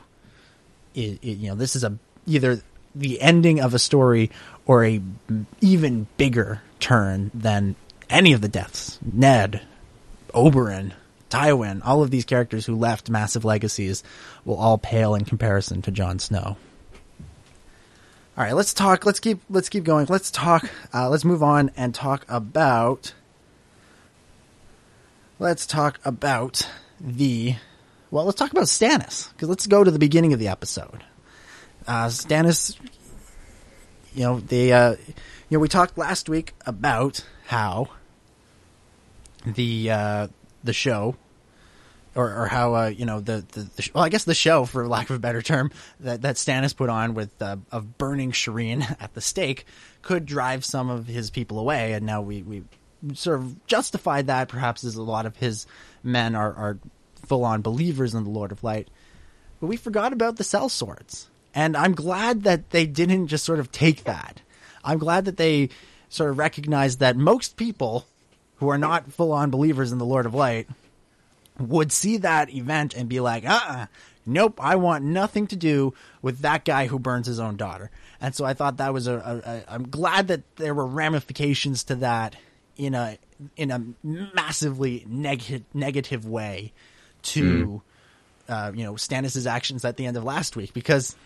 it, 0.94 1.18
it, 1.22 1.38
you 1.38 1.48
know 1.48 1.54
this 1.54 1.76
is 1.76 1.84
a 1.84 1.96
either 2.26 2.60
the 2.94 3.20
ending 3.20 3.60
of 3.60 3.74
a 3.74 3.78
story 3.78 4.30
or 4.66 4.84
a 4.84 5.00
even 5.60 6.06
bigger 6.16 6.62
turn 6.80 7.30
than 7.34 7.76
any 8.10 8.32
of 8.32 8.40
the 8.40 8.48
deaths. 8.48 8.98
Ned, 9.00 9.62
Oberyn, 10.34 10.92
Tywin, 11.30 11.80
all 11.84 12.02
of 12.02 12.10
these 12.10 12.24
characters 12.24 12.66
who 12.66 12.76
left 12.76 13.08
massive 13.08 13.44
legacies 13.44 14.04
will 14.44 14.56
all 14.56 14.76
pale 14.76 15.14
in 15.14 15.24
comparison 15.24 15.80
to 15.82 15.90
Jon 15.90 16.18
Snow. 16.18 16.56
All 18.36 18.44
right, 18.44 18.54
let's 18.54 18.72
talk. 18.72 19.04
Let's 19.04 19.20
keep. 19.20 19.40
Let's 19.50 19.68
keep 19.68 19.84
going. 19.84 20.06
Let's 20.08 20.30
talk. 20.30 20.68
Uh, 20.92 21.08
let's 21.10 21.24
move 21.24 21.42
on 21.42 21.70
and 21.76 21.94
talk 21.94 22.24
about. 22.28 23.12
Let's 25.38 25.66
talk 25.66 26.00
about 26.04 26.68
the. 27.02 27.56
Well, 28.10 28.26
let's 28.26 28.38
talk 28.38 28.52
about 28.52 28.64
Stannis 28.64 29.32
because 29.32 29.48
let's 29.48 29.66
go 29.66 29.82
to 29.82 29.90
the 29.90 29.98
beginning 29.98 30.32
of 30.32 30.38
the 30.38 30.48
episode. 30.48 31.02
Uh, 31.86 32.06
Stannis, 32.06 32.78
you 34.14 34.24
know, 34.24 34.40
they, 34.40 34.72
uh, 34.72 34.96
you 35.48 35.56
know, 35.56 35.58
we 35.58 35.68
talked 35.68 35.96
last 35.98 36.28
week 36.28 36.52
about 36.66 37.24
how 37.46 37.88
the 39.44 39.90
uh, 39.90 40.28
the 40.62 40.72
show, 40.72 41.16
or 42.14 42.42
or 42.42 42.46
how 42.46 42.74
uh, 42.74 42.86
you 42.86 43.06
know 43.06 43.20
the 43.20 43.44
the, 43.52 43.60
the 43.62 43.90
well, 43.94 44.04
I 44.04 44.08
guess 44.08 44.24
the 44.24 44.34
show, 44.34 44.64
for 44.64 44.86
lack 44.86 45.10
of 45.10 45.16
a 45.16 45.18
better 45.18 45.42
term, 45.42 45.70
that 46.00 46.22
that 46.22 46.36
Stannis 46.36 46.76
put 46.76 46.88
on 46.90 47.14
with 47.14 47.30
uh, 47.40 47.56
of 47.70 47.98
burning 47.98 48.32
Shireen 48.32 48.82
at 49.00 49.14
the 49.14 49.20
stake 49.20 49.66
could 50.02 50.26
drive 50.26 50.64
some 50.64 50.90
of 50.90 51.06
his 51.06 51.30
people 51.30 51.58
away, 51.58 51.92
and 51.92 52.06
now 52.06 52.20
we 52.22 52.42
we 52.42 52.62
sort 53.14 53.40
of 53.40 53.66
justified 53.66 54.26
that 54.26 54.48
perhaps 54.48 54.84
as 54.84 54.94
a 54.94 55.02
lot 55.02 55.26
of 55.26 55.36
his 55.36 55.66
men 56.02 56.34
are 56.34 56.52
are 56.54 56.78
full 57.26 57.44
on 57.44 57.62
believers 57.62 58.14
in 58.14 58.24
the 58.24 58.30
Lord 58.30 58.52
of 58.52 58.64
Light, 58.64 58.88
but 59.60 59.66
we 59.66 59.76
forgot 59.76 60.12
about 60.12 60.36
the 60.36 60.44
sellswords, 60.44 61.26
and 61.54 61.76
I'm 61.76 61.94
glad 61.94 62.42
that 62.42 62.70
they 62.70 62.86
didn't 62.86 63.28
just 63.28 63.44
sort 63.44 63.60
of 63.60 63.70
take 63.72 64.04
that. 64.04 64.40
I'm 64.84 64.98
glad 64.98 65.24
that 65.26 65.36
they 65.36 65.70
sort 66.08 66.30
of 66.30 66.38
recognized 66.38 66.98
that 67.00 67.16
most 67.16 67.56
people 67.56 68.06
who 68.56 68.68
are 68.68 68.78
not 68.78 69.12
full 69.12 69.32
on 69.32 69.50
believers 69.50 69.92
in 69.92 69.98
the 69.98 70.04
Lord 70.04 70.26
of 70.26 70.34
Light 70.34 70.68
would 71.58 71.92
see 71.92 72.16
that 72.18 72.52
event 72.52 72.94
and 72.94 73.08
be 73.08 73.20
like, 73.20 73.44
uh 73.44 73.60
uh 73.66 73.86
nope, 74.26 74.58
I 74.62 74.76
want 74.76 75.04
nothing 75.04 75.46
to 75.48 75.56
do 75.56 75.94
with 76.20 76.40
that 76.40 76.64
guy 76.64 76.86
who 76.86 76.98
burns 76.98 77.26
his 77.26 77.40
own 77.40 77.56
daughter. 77.56 77.90
And 78.20 78.34
so 78.34 78.44
I 78.44 78.54
thought 78.54 78.76
that 78.76 78.92
was 78.92 79.06
a, 79.06 79.14
a, 79.14 79.50
a 79.50 79.64
I'm 79.68 79.88
glad 79.88 80.28
that 80.28 80.56
there 80.56 80.74
were 80.74 80.86
ramifications 80.86 81.84
to 81.84 81.96
that 81.96 82.36
in 82.76 82.94
a 82.94 83.18
in 83.56 83.70
a 83.70 83.82
massively 84.02 85.04
negative 85.08 85.64
negative 85.74 86.26
way 86.26 86.72
to 87.22 87.82
uh, 88.48 88.72
you 88.74 88.84
know 88.84 88.94
Stannis's 88.94 89.46
actions 89.46 89.84
at 89.84 89.96
the 89.96 90.06
end 90.06 90.16
of 90.16 90.24
last 90.24 90.56
week 90.56 90.72
because 90.72 91.16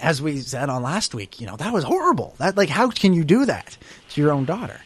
as 0.00 0.20
we 0.20 0.38
said 0.38 0.68
on 0.68 0.82
last 0.82 1.14
week, 1.14 1.40
you 1.40 1.46
know, 1.46 1.56
that 1.56 1.72
was 1.72 1.84
horrible. 1.84 2.34
That 2.38 2.56
like 2.56 2.68
how 2.68 2.90
can 2.90 3.12
you 3.12 3.24
do 3.24 3.44
that 3.46 3.76
to 4.10 4.20
your 4.20 4.32
own 4.32 4.44
daughter? 4.44 4.80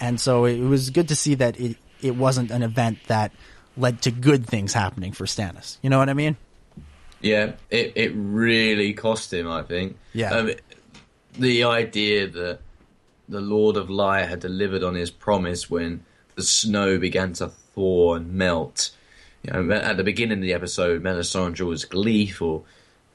And 0.00 0.20
so 0.20 0.44
it 0.44 0.60
was 0.60 0.90
good 0.90 1.08
to 1.08 1.16
see 1.16 1.34
that 1.36 1.58
it 1.58 1.76
it 2.02 2.16
wasn't 2.16 2.50
an 2.50 2.62
event 2.62 2.98
that 3.06 3.32
led 3.76 4.02
to 4.02 4.10
good 4.10 4.46
things 4.46 4.72
happening 4.72 5.12
for 5.12 5.24
Stannis. 5.26 5.78
You 5.82 5.90
know 5.90 5.98
what 5.98 6.08
I 6.08 6.14
mean? 6.14 6.36
Yeah, 7.20 7.52
it, 7.70 7.92
it 7.96 8.12
really 8.14 8.92
cost 8.92 9.32
him, 9.32 9.50
I 9.50 9.62
think. 9.62 9.96
Yeah. 10.12 10.30
Um, 10.30 10.50
the 11.38 11.64
idea 11.64 12.28
that 12.28 12.60
the 13.28 13.40
Lord 13.40 13.76
of 13.76 13.90
Light 13.90 14.28
had 14.28 14.40
delivered 14.40 14.82
on 14.82 14.94
his 14.94 15.10
promise 15.10 15.68
when 15.68 16.04
the 16.34 16.42
snow 16.42 16.98
began 16.98 17.32
to 17.34 17.48
thaw 17.48 18.14
and 18.14 18.34
melt. 18.34 18.90
You 19.42 19.52
know, 19.52 19.74
at 19.74 19.96
the 19.96 20.04
beginning 20.04 20.38
of 20.38 20.42
the 20.42 20.54
episode, 20.54 21.02
Melisandre 21.02 21.66
was 21.66 21.84
gleeful 21.84 22.66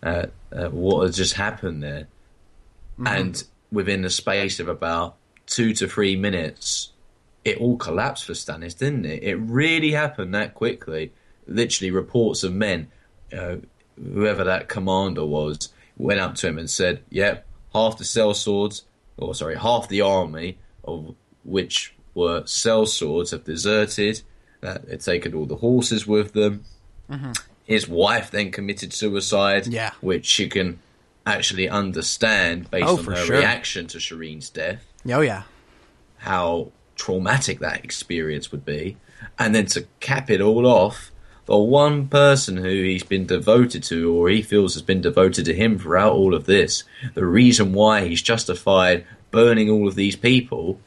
at, 0.02 0.32
at 0.52 0.74
what 0.74 1.06
had 1.06 1.13
just 1.13 1.34
happened 1.34 1.84
there. 1.84 2.08
And 3.06 3.43
within 3.71 4.02
the 4.02 4.10
space 4.10 4.60
of 4.60 4.67
about 4.67 5.15
two 5.47 5.74
to 5.74 5.88
three 5.88 6.15
minutes, 6.15 6.91
it 7.43 7.58
all 7.58 7.78
collapsed 7.78 8.26
for 8.26 8.34
Stannis, 8.34 8.78
didn't 8.78 9.06
it? 9.06 9.24
It 9.24 9.36
really 9.36 9.91
happened 9.91 10.36
that 10.36 10.54
quickly. 10.54 11.12
Literally, 11.47 11.91
reports 11.91 12.43
of 12.43 12.54
men, 12.54 12.91
uh, 13.36 13.56
whoever 13.95 14.43
that 14.43 14.69
commander 14.69 15.26
was, 15.26 15.69
went 15.97 16.19
up 16.19 16.36
to 16.36 16.47
him 16.47 16.60
and 16.60 16.69
said, 16.69 17.02
"Yep, 17.10 17.45
half 17.74 17.97
the 17.97 18.04
sellswords, 18.04 18.84
or 19.22 19.36
sorry, 19.36 19.56
half 19.58 19.88
the 19.88 20.02
army 20.02 20.58
of 20.84 21.16
which 21.44 21.94
were 22.14 22.42
sellswords 22.42 23.32
have 23.32 23.44
deserted. 23.44 24.22
That 24.62 24.88
they'd 24.88 25.00
taken 25.02 25.34
all 25.34 25.46
the 25.46 25.56
horses 25.56 26.06
with 26.06 26.34
them. 26.34 26.64
Mm-hmm. 27.10 27.32
His 27.66 27.88
wife 27.88 28.30
then 28.32 28.52
committed 28.52 28.94
suicide, 28.94 29.68
Yeah. 29.68 29.92
which 30.02 30.38
you 30.40 30.50
can 30.50 30.80
actually 31.26 31.68
understand 31.70 32.70
based 32.70 32.88
Oh, 32.88 32.98
on 33.00 33.06
her 33.06 33.16
sure. 33.16 33.38
reaction 33.38 33.88
to 33.88 33.98
Shireen's 34.00 34.50
death 34.50 34.84
Oh 35.08 35.22
yeah. 35.22 35.44
how 36.18 36.72
traumatic 36.96 37.60
that 37.60 37.84
experience 37.86 38.52
would 38.52 38.66
be. 38.66 38.98
and 39.38 39.54
then 39.54 39.66
to 39.68 39.86
cap 40.00 40.30
it 40.32 40.42
all 40.42 40.66
off, 40.66 41.11
the 41.52 41.58
one 41.58 42.08
person 42.08 42.56
who 42.56 42.70
he's 42.70 43.04
been 43.04 43.26
devoted 43.26 43.84
to, 43.84 44.14
or 44.16 44.30
he 44.30 44.42
feels 44.42 44.74
has 44.76 44.82
been 44.82 45.02
devoted 45.02 45.44
to 45.44 45.54
him 45.54 45.78
throughout 45.78 46.14
all 46.14 46.34
of 46.34 46.46
this, 46.46 46.86
the 47.14 47.26
reason 47.26 47.74
why 47.74 48.08
he's 48.08 48.22
justified 48.22 49.06
burning 49.32 49.70
all 49.70 49.86
of 49.86 49.96
these 49.96 50.16
people, 50.16 50.80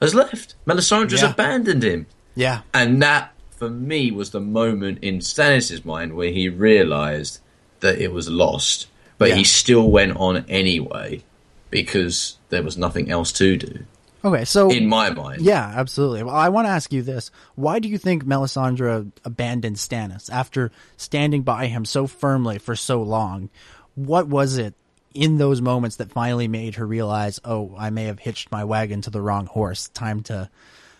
has 0.00 0.14
left. 0.14 0.54
Melisandre's 0.64 1.22
Yeah. 1.22 1.32
abandoned 1.32 1.82
him. 1.82 2.06
Yeah. 2.36 2.60
And 2.72 3.02
that, 3.02 3.32
for 3.50 3.68
me, 3.68 4.12
was 4.12 4.30
the 4.30 4.40
moment 4.40 5.00
in 5.02 5.18
Stannis' 5.18 5.84
mind 5.84 6.14
where 6.14 6.30
he 6.30 6.48
realised 6.48 7.40
that 7.80 7.98
it 7.98 8.12
was 8.12 8.28
lost. 8.28 8.86
But 9.18 9.30
Yeah. 9.30 9.34
he 9.36 9.44
still 9.44 9.90
went 9.90 10.16
on 10.16 10.44
anyway 10.48 11.22
because 11.70 12.36
there 12.50 12.62
was 12.62 12.76
nothing 12.78 13.10
else 13.10 13.32
to 13.32 13.56
do, 13.56 13.80
Okay, 14.26 14.44
so 14.44 14.70
in 14.70 14.88
my 14.88 15.10
mind. 15.10 15.40
Yeah, 15.42 15.72
absolutely. 15.76 16.24
Well, 16.24 16.34
I 16.34 16.48
want 16.48 16.66
to 16.66 16.70
ask 16.70 16.92
you 16.92 17.02
this: 17.02 17.30
Why 17.54 17.78
do 17.78 17.88
you 17.88 17.96
think 17.96 18.24
Melisandre 18.24 19.12
abandoned 19.24 19.76
Stannis 19.76 20.28
after 20.30 20.72
standing 20.96 21.42
by 21.42 21.68
him 21.68 21.84
so 21.84 22.08
firmly 22.08 22.58
for 22.58 22.74
so 22.74 23.02
long? 23.02 23.50
What 23.94 24.26
was 24.26 24.58
it 24.58 24.74
in 25.14 25.38
those 25.38 25.62
moments 25.62 25.96
that 25.96 26.10
finally 26.10 26.48
made 26.48 26.74
her 26.74 26.86
realize, 26.86 27.38
"Oh, 27.44 27.72
I 27.78 27.90
may 27.90 28.04
have 28.04 28.18
hitched 28.18 28.50
my 28.50 28.64
wagon 28.64 29.00
to 29.02 29.10
the 29.10 29.22
wrong 29.22 29.46
horse. 29.46 29.88
Time 29.90 30.24
to, 30.24 30.50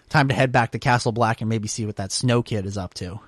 time 0.09 0.29
to 0.29 0.35
head 0.35 0.53
back 0.53 0.71
to 0.71 0.79
Castle 0.79 1.11
Black 1.11 1.41
and 1.41 1.49
maybe 1.51 1.67
see 1.67 1.85
what 1.85 1.97
that 1.97 2.13
Snow 2.13 2.43
Kid 2.43 2.65
is 2.65 2.79
up 2.79 2.95
to." 2.95 3.19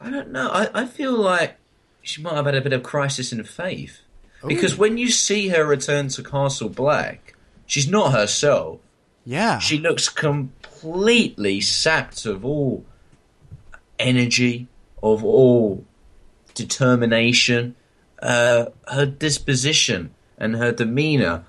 I 0.00 0.10
don't 0.10 0.32
know. 0.32 0.48
I, 0.48 0.82
I 0.82 0.86
feel 0.86 1.12
like 1.12 1.56
she 2.02 2.20
might 2.20 2.34
have 2.34 2.46
had 2.46 2.56
a 2.56 2.60
bit 2.60 2.72
of 2.72 2.82
crisis 2.82 3.32
in 3.32 3.44
faith. 3.44 4.00
Because 4.46 4.76
when 4.76 4.98
you 4.98 5.10
see 5.10 5.48
her 5.48 5.64
return 5.64 6.08
to 6.08 6.22
Castle 6.22 6.68
Black, 6.68 7.34
she's 7.66 7.88
not 7.88 8.12
herself. 8.12 8.80
Yeah, 9.28 9.58
She 9.58 9.76
looks 9.78 10.08
completely 10.08 11.60
sapped 11.60 12.24
of 12.24 12.46
all 12.46 12.86
energy, 13.98 14.68
of 15.02 15.22
all 15.22 15.84
determination, 16.54 17.74
uh, 18.22 18.66
her 18.90 19.04
disposition 19.04 20.14
and 20.38 20.56
her 20.56 20.72
demeanour. 20.72 21.44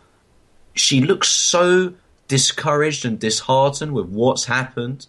She 0.74 1.00
looks 1.00 1.30
so 1.30 1.94
discouraged 2.28 3.06
and 3.06 3.18
disheartened 3.18 3.94
with 3.94 4.08
what's 4.08 4.44
happened. 4.44 5.08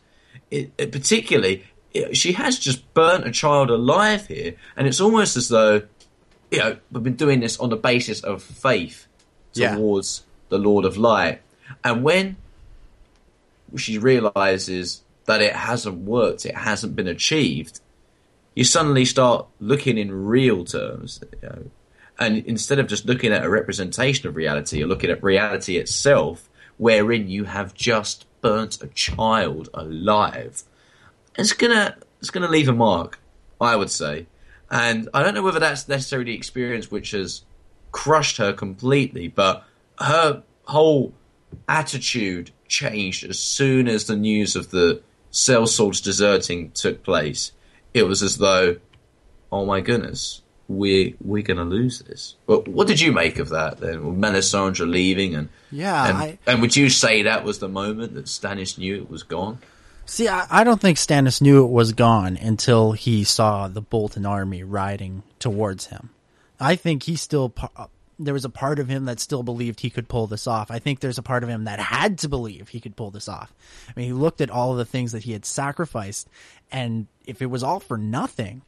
It, 0.53 0.71
it 0.79 0.93
particularly, 0.93 1.65
it- 1.93 2.17
she 2.17 2.35
has 2.35 2.57
just 2.57 2.95
burnt 2.95 3.27
a 3.27 3.33
child 3.33 3.71
alive 3.71 4.29
here, 4.29 4.55
and 4.77 4.87
it's 4.87 5.01
almost 5.01 5.37
as 5.37 5.49
though, 5.49 5.83
you 6.53 6.59
know, 6.59 6.77
we've 6.93 7.03
been 7.03 7.17
doing 7.17 7.41
this 7.41 7.59
on 7.59 7.71
the 7.71 7.77
basis 7.77 8.21
of 8.23 8.45
faith 8.45 9.09
Yeah. 9.55 9.75
towards 9.75 10.23
the 10.51 10.59
Lord 10.59 10.85
of 10.85 10.97
Light, 10.97 11.43
and 11.83 12.05
when 12.05 12.37
she 13.77 13.99
realizes 13.99 15.03
that 15.27 15.43
it 15.43 15.55
hasn't 15.55 15.99
worked, 15.99 16.47
it 16.47 16.57
hasn't 16.57 16.97
been 16.97 17.09
achieved, 17.09 17.81
you 18.55 18.65
suddenly 18.65 19.05
start 19.05 19.47
looking 19.61 19.97
in 19.99 20.13
real 20.13 20.65
terms. 20.65 21.21
You 21.43 21.49
know, 21.49 21.71
and 22.19 22.39
instead 22.45 22.79
of 22.79 22.87
just 22.87 23.07
looking 23.07 23.33
at 23.33 23.45
a 23.45 23.49
representation 23.49 24.29
of 24.29 24.37
reality, 24.37 24.79
you're 24.79 24.89
looking 24.89 25.11
at 25.11 25.23
reality 25.23 25.77
itself, 25.77 26.49
wherein 26.77 27.29
you 27.29 27.45
have 27.45 27.75
just 27.75 28.27
burnt 28.41 28.83
a 28.83 28.89
child 28.89 29.69
alive. 29.73 30.63
It's 31.37 31.53
gonna 31.53 31.97
it's 32.19 32.31
gonna 32.31 32.49
leave 32.49 32.69
a 32.69 32.75
mark, 32.75 33.21
I 33.61 33.77
would 33.77 33.91
say. 33.91 34.27
And 34.71 35.09
I 35.15 35.23
don't 35.23 35.35
know 35.35 35.43
whether 35.43 35.59
that's 35.59 35.89
necessarily 35.89 36.33
the 36.33 36.37
experience 36.37 36.91
which 36.91 37.11
has 37.13 37.43
crushed 37.93 38.37
her 38.37 38.53
completely, 38.53 39.29
but 39.29 39.65
her 39.99 40.43
whole 40.65 41.13
attitude 41.69 42.53
changed 42.71 43.25
as 43.29 43.39
soon 43.39 43.87
as 43.89 44.07
the 44.07 44.17
news 44.17 44.57
of 44.57 44.71
the 44.71 45.03
sellswords 45.31 46.03
deserting 46.03 46.71
took 46.71 47.03
place. 47.03 47.53
It 47.93 48.05
was 48.05 48.23
as 48.23 48.39
though, 48.39 48.77
oh 49.53 49.67
my 49.67 49.81
goodness, 49.83 50.41
we 50.69 51.17
we're 51.21 51.43
gonna 51.43 51.65
lose 51.65 51.99
this. 51.99 52.37
But 52.47 52.69
what 52.69 52.87
did 52.87 53.01
you 53.01 53.13
make 53.13 53.39
of 53.39 53.49
that 53.51 53.79
then? 53.81 53.99
Melisandre 54.21 54.89
leaving 54.89 55.35
and 55.35 55.49
Yeah, 55.71 56.09
and, 56.09 56.17
I- 56.19 56.39
and 56.47 56.61
would 56.63 56.77
you 56.77 56.89
say 56.89 57.23
that 57.23 57.45
was 57.45 57.59
the 57.59 57.69
moment 57.69 58.15
that 58.15 58.25
Stannis 58.27 58.79
knew 58.79 58.95
it 58.97 59.11
was 59.11 59.25
gone? 59.25 59.59
See, 60.07 60.29
I, 60.29 60.47
I 60.51 60.65
don't 60.65 60.81
think 60.81 60.97
Stannis 60.99 61.41
knew 61.43 61.65
it 61.65 61.71
was 61.71 61.93
gone 61.93 62.37
until 62.37 62.93
he 62.93 63.23
saw 63.25 63.69
the 63.69 63.81
Bolton 63.81 64.25
army 64.27 64.63
riding 64.65 65.23
towards 65.39 65.87
him. 65.87 66.11
I 66.59 66.75
think 66.77 67.05
he 67.05 67.15
still 67.17 67.53
there 68.21 68.35
was 68.35 68.45
a 68.45 68.51
part 68.51 68.79
of 68.79 68.89
him 68.89 69.07
that 69.07 69.19
still 69.19 69.43
believed 69.43 69.81
he 69.81 69.91
could 69.91 70.07
pull 70.09 70.27
this 70.27 70.47
off. 70.47 70.71
I 70.71 70.79
think 70.79 71.01
there's 71.01 71.19
a 71.19 71.23
part 71.23 71.43
of 71.43 71.49
him 71.49 71.65
that 71.65 71.81
had 71.81 72.19
to 72.19 72.29
believe 72.29 72.69
he 72.69 72.81
could 72.81 72.95
pull 72.95 73.11
this 73.11 73.29
off. 73.29 73.53
I 73.89 73.93
mean, 73.97 74.07
he 74.07 74.13
looked 74.13 74.41
at 74.41 74.51
all 74.51 74.73
of 74.73 74.79
the 74.79 74.85
things 74.85 75.13
that 75.13 75.25
he 75.25 75.33
had 75.33 75.47
sacrificed, 75.47 76.29
and 76.71 77.07
if 77.27 77.41
it 77.41 77.47
was 77.47 77.63
all 77.63 77.81
for 77.81 77.97
nothing, 77.97 78.63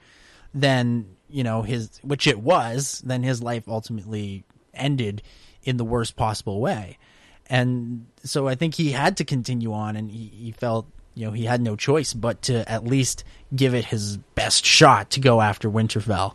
then 0.55 1.17
you 1.29 1.45
know 1.45 1.62
his 1.62 2.01
which 2.03 2.27
it 2.27 2.41
was, 2.41 3.03
then 3.05 3.23
his 3.23 3.43
life 3.43 3.69
ultimately 3.69 4.45
ended 4.75 5.23
in 5.65 5.77
the 5.77 5.85
worst 5.85 6.17
possible 6.17 6.61
way. 6.61 6.99
And 7.47 8.07
so 8.25 8.49
I 8.49 8.55
think 8.55 8.75
he 8.75 8.93
had 8.93 9.19
to 9.19 9.25
continue 9.25 9.73
on, 9.73 9.97
and 9.97 10.11
he, 10.11 10.33
he 10.35 10.53
felt 10.53 10.87
you 11.15 11.27
know 11.27 11.33
he 11.33 11.45
had 11.45 11.61
no 11.61 11.77
choice 11.77 12.15
but 12.15 12.41
to 12.43 12.71
at 12.71 12.85
least 12.87 13.23
give 13.55 13.75
it 13.75 13.87
his 13.87 14.17
best 14.17 14.65
shot 14.65 15.11
to 15.11 15.21
go 15.21 15.43
after 15.43 15.71
Winterfell. 15.71 16.35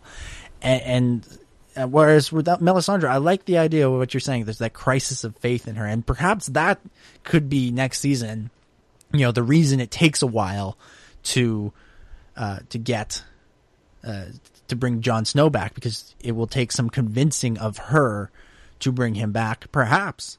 And, 0.62 0.82
and 0.82 1.38
whereas 1.86 2.32
without 2.32 2.62
Melisandre, 2.62 3.08
I 3.08 3.18
like 3.18 3.44
the 3.44 3.58
idea 3.58 3.88
of 3.88 3.96
what 3.96 4.14
you're 4.14 4.20
saying. 4.20 4.44
There's 4.44 4.58
that 4.58 4.72
crisis 4.72 5.24
of 5.24 5.36
faith 5.36 5.68
in 5.68 5.76
her, 5.76 5.86
and 5.86 6.06
perhaps 6.06 6.46
that 6.48 6.80
could 7.24 7.48
be 7.48 7.70
next 7.70 8.00
season. 8.00 8.50
You 9.12 9.20
know, 9.20 9.32
the 9.32 9.42
reason 9.42 9.80
it 9.80 9.90
takes 9.90 10.22
a 10.22 10.26
while 10.26 10.76
to 11.24 11.72
uh, 12.36 12.60
to 12.70 12.78
get 12.78 13.22
uh, 14.04 14.26
to 14.68 14.76
bring 14.76 15.00
Jon 15.00 15.24
Snow 15.24 15.50
back 15.50 15.74
because 15.74 16.14
it 16.20 16.32
will 16.32 16.46
take 16.46 16.72
some 16.72 16.90
convincing 16.90 17.58
of 17.58 17.78
her 17.78 18.30
to 18.80 18.92
bring 18.92 19.14
him 19.14 19.32
back, 19.32 19.70
perhaps 19.72 20.38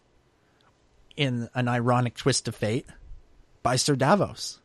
in 1.17 1.49
an 1.54 1.67
ironic 1.67 2.15
twist 2.15 2.47
of 2.47 2.56
fate 2.56 2.86
by 3.62 3.75
Sir 3.75 3.95
Davos. 3.95 4.60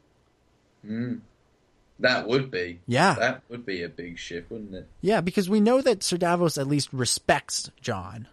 That 2.05 2.29
would 2.29 2.51
be. 2.51 2.81
Yeah. 2.87 3.15
That 3.15 3.43
would 3.49 3.65
be 3.65 3.83
a 3.83 3.89
big 3.89 4.19
shift, 4.19 4.51
wouldn't 4.51 4.75
it? 4.75 4.87
Yeah, 5.01 5.23
because 5.23 5.49
we 5.49 5.59
know 5.59 5.81
that 5.81 6.03
Sir 6.03 6.19
Davos 6.19 6.59
at 6.59 6.67
least 6.67 6.93
respects 6.93 7.71
Jon, 7.81 8.29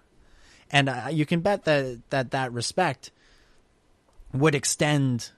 and 0.70 0.90
uh, 0.90 1.08
you 1.10 1.26
can 1.26 1.40
bet 1.40 1.64
that 1.64 2.02
that 2.10 2.32
that 2.32 2.52
respect 2.52 3.12
would 4.34 4.56
extend 4.56 5.30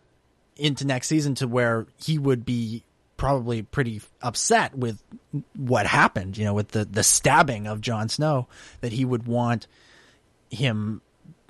into 0.56 0.84
next 0.84 1.10
season 1.10 1.36
to 1.36 1.48
where 1.48 1.86
he 2.04 2.18
would 2.18 2.44
be 2.44 2.84
probably 3.18 3.62
pretty 3.62 4.02
upset 4.24 4.76
with 4.76 5.04
what 5.56 5.86
happened. 5.86 6.36
You 6.36 6.46
know, 6.46 6.56
with 6.56 6.70
the 6.70 6.86
the 6.86 7.04
stabbing 7.04 7.68
of 7.68 7.82
Jon 7.82 8.10
Snow, 8.10 8.48
that 8.82 8.94
he 8.94 9.06
would 9.06 9.28
want 9.28 9.68
him 10.50 11.02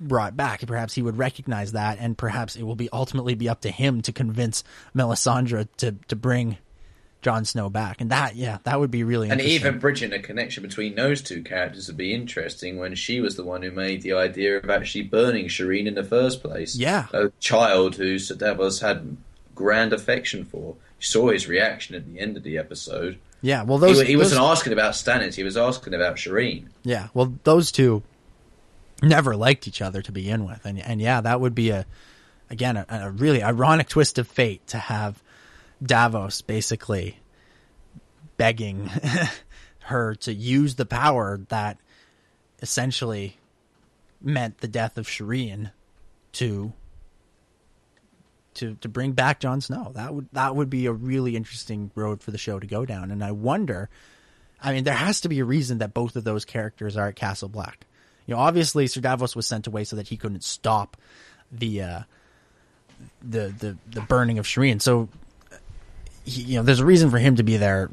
brought 0.01 0.35
back. 0.35 0.67
Perhaps 0.67 0.95
he 0.95 1.01
would 1.01 1.17
recognize 1.17 1.71
that, 1.71 1.97
and 1.97 2.17
perhaps 2.17 2.57
it 2.57 2.63
will 2.63 2.75
be 2.75 2.89
ultimately 2.91 3.35
be 3.35 3.47
up 3.47 3.61
to 3.61 3.71
him 3.71 4.01
to 4.01 4.11
convince 4.11 4.65
Melisandre 4.93 5.69
to 5.77 5.93
to 6.09 6.17
bring 6.17 6.57
Jon 7.23 7.45
Snow 7.45 7.69
back. 7.69 7.99
And 8.01 8.11
that, 8.11 8.35
yeah, 8.35 8.59
that 8.63 8.79
would 8.79 8.91
be 8.91 9.03
really 9.03 9.29
And 9.29 9.41
even 9.41 9.79
bridging 9.79 10.13
a 10.13 10.19
connection 10.19 10.61
between 10.61 10.95
those 10.95 11.21
two 11.21 11.41
characters 11.41 11.87
would 11.87 11.97
be 11.97 12.13
interesting 12.13 12.77
when 12.77 12.93
she 12.95 13.19
was 13.21 13.35
the 13.35 13.43
one 13.43 13.61
who 13.63 13.71
made 13.71 14.01
the 14.03 14.13
idea 14.13 14.57
of 14.57 14.69
actually 14.69 15.03
burning 15.03 15.45
Shireen 15.47 15.87
in 15.87 15.95
the 15.95 16.03
first 16.03 16.43
place. 16.43 16.75
Yeah. 16.75 17.07
A 17.13 17.29
child 17.39 17.95
who 17.95 18.19
Sir 18.19 18.35
Davos 18.35 18.81
had 18.81 19.17
grand 19.55 19.93
affection 19.93 20.45
for. 20.45 20.75
You 20.99 21.05
saw 21.05 21.31
his 21.31 21.47
reaction 21.47 21.95
at 21.95 22.05
the 22.05 22.19
end 22.19 22.37
of 22.37 22.43
the 22.43 22.57
episode. 22.57 23.17
yeah, 23.41 23.63
well, 23.63 23.77
He, 23.79 23.85
those 23.87 23.97
wa- 23.97 24.03
he 24.03 24.15
wasn't 24.17 24.41
asking 24.41 24.73
about 24.73 24.93
Stannis, 24.93 25.33
he 25.35 25.43
was 25.43 25.57
asking 25.57 25.93
about 25.93 26.15
Shireen. 26.17 26.65
Yeah, 26.83 27.07
well, 27.13 27.33
those 27.43 27.71
two 27.71 28.03
never 29.01 29.35
liked 29.35 29.67
each 29.67 29.81
other 29.81 30.01
to 30.01 30.11
begin 30.11 30.45
with, 30.45 30.65
and 30.65 30.79
and 30.79 31.01
yeah, 31.01 31.21
that 31.21 31.41
would 31.41 31.55
be 31.55 31.69
a 31.71 31.85
again 32.49 32.77
a, 32.77 32.85
a 32.89 33.09
really 33.11 33.41
ironic 33.41 33.87
twist 33.89 34.17
of 34.19 34.27
fate 34.27 34.65
to 34.67 34.77
have 34.77 35.21
Davos 35.83 36.41
basically 36.41 37.19
begging 38.37 38.89
her 39.79 40.15
to 40.15 40.33
use 40.33 40.75
the 40.75 40.85
power 40.85 41.39
that 41.49 41.77
essentially 42.61 43.37
meant 44.21 44.59
the 44.59 44.67
death 44.67 44.97
of 44.97 45.07
Shireen 45.07 45.71
to 46.33 46.73
to 48.55 48.75
to 48.75 48.89
bring 48.89 49.11
back 49.13 49.39
Jon 49.39 49.61
Snow. 49.61 49.91
That 49.93 50.13
would 50.13 50.27
that 50.31 50.55
would 50.55 50.69
be 50.69 50.85
a 50.85 50.93
really 50.93 51.35
interesting 51.35 51.91
road 51.95 52.21
for 52.21 52.31
the 52.31 52.37
show 52.37 52.59
to 52.59 52.67
go 52.67 52.85
down, 52.85 53.11
and 53.11 53.23
I 53.23 53.31
wonder. 53.31 53.89
I 54.65 54.71
mean, 54.71 54.85
there 54.85 54.93
has 54.93 55.19
to 55.21 55.29
be 55.29 55.39
a 55.39 55.45
reason 55.45 55.79
that 55.79 55.93
both 55.93 56.15
of 56.15 56.23
those 56.23 56.45
characters 56.45 56.95
are 56.95 57.09
at 57.09 57.17
Castle 57.17 57.49
Black. 57.49 57.85
You 58.25 58.33
know, 58.33 58.39
obviously, 58.39 58.87
Sir 58.87 59.01
Davos 59.01 59.35
was 59.35 59.45
sent 59.45 59.67
away 59.67 59.83
so 59.83 59.97
that 59.97 60.07
he 60.07 60.15
couldn't 60.15 60.43
stop 60.43 60.95
the 61.51 61.81
uh, 61.81 61.99
the 63.21 63.53
the 63.59 63.77
the 63.89 64.01
burning 64.01 64.39
of 64.39 64.45
Shireen. 64.45 64.81
So, 64.81 65.09
he, 66.23 66.41
you 66.43 66.55
know, 66.57 66.63
there's 66.63 66.79
a 66.79 66.85
reason 66.85 67.09
for 67.09 67.17
him 67.17 67.35
to 67.37 67.43
be 67.43 67.57
there, 67.57 67.89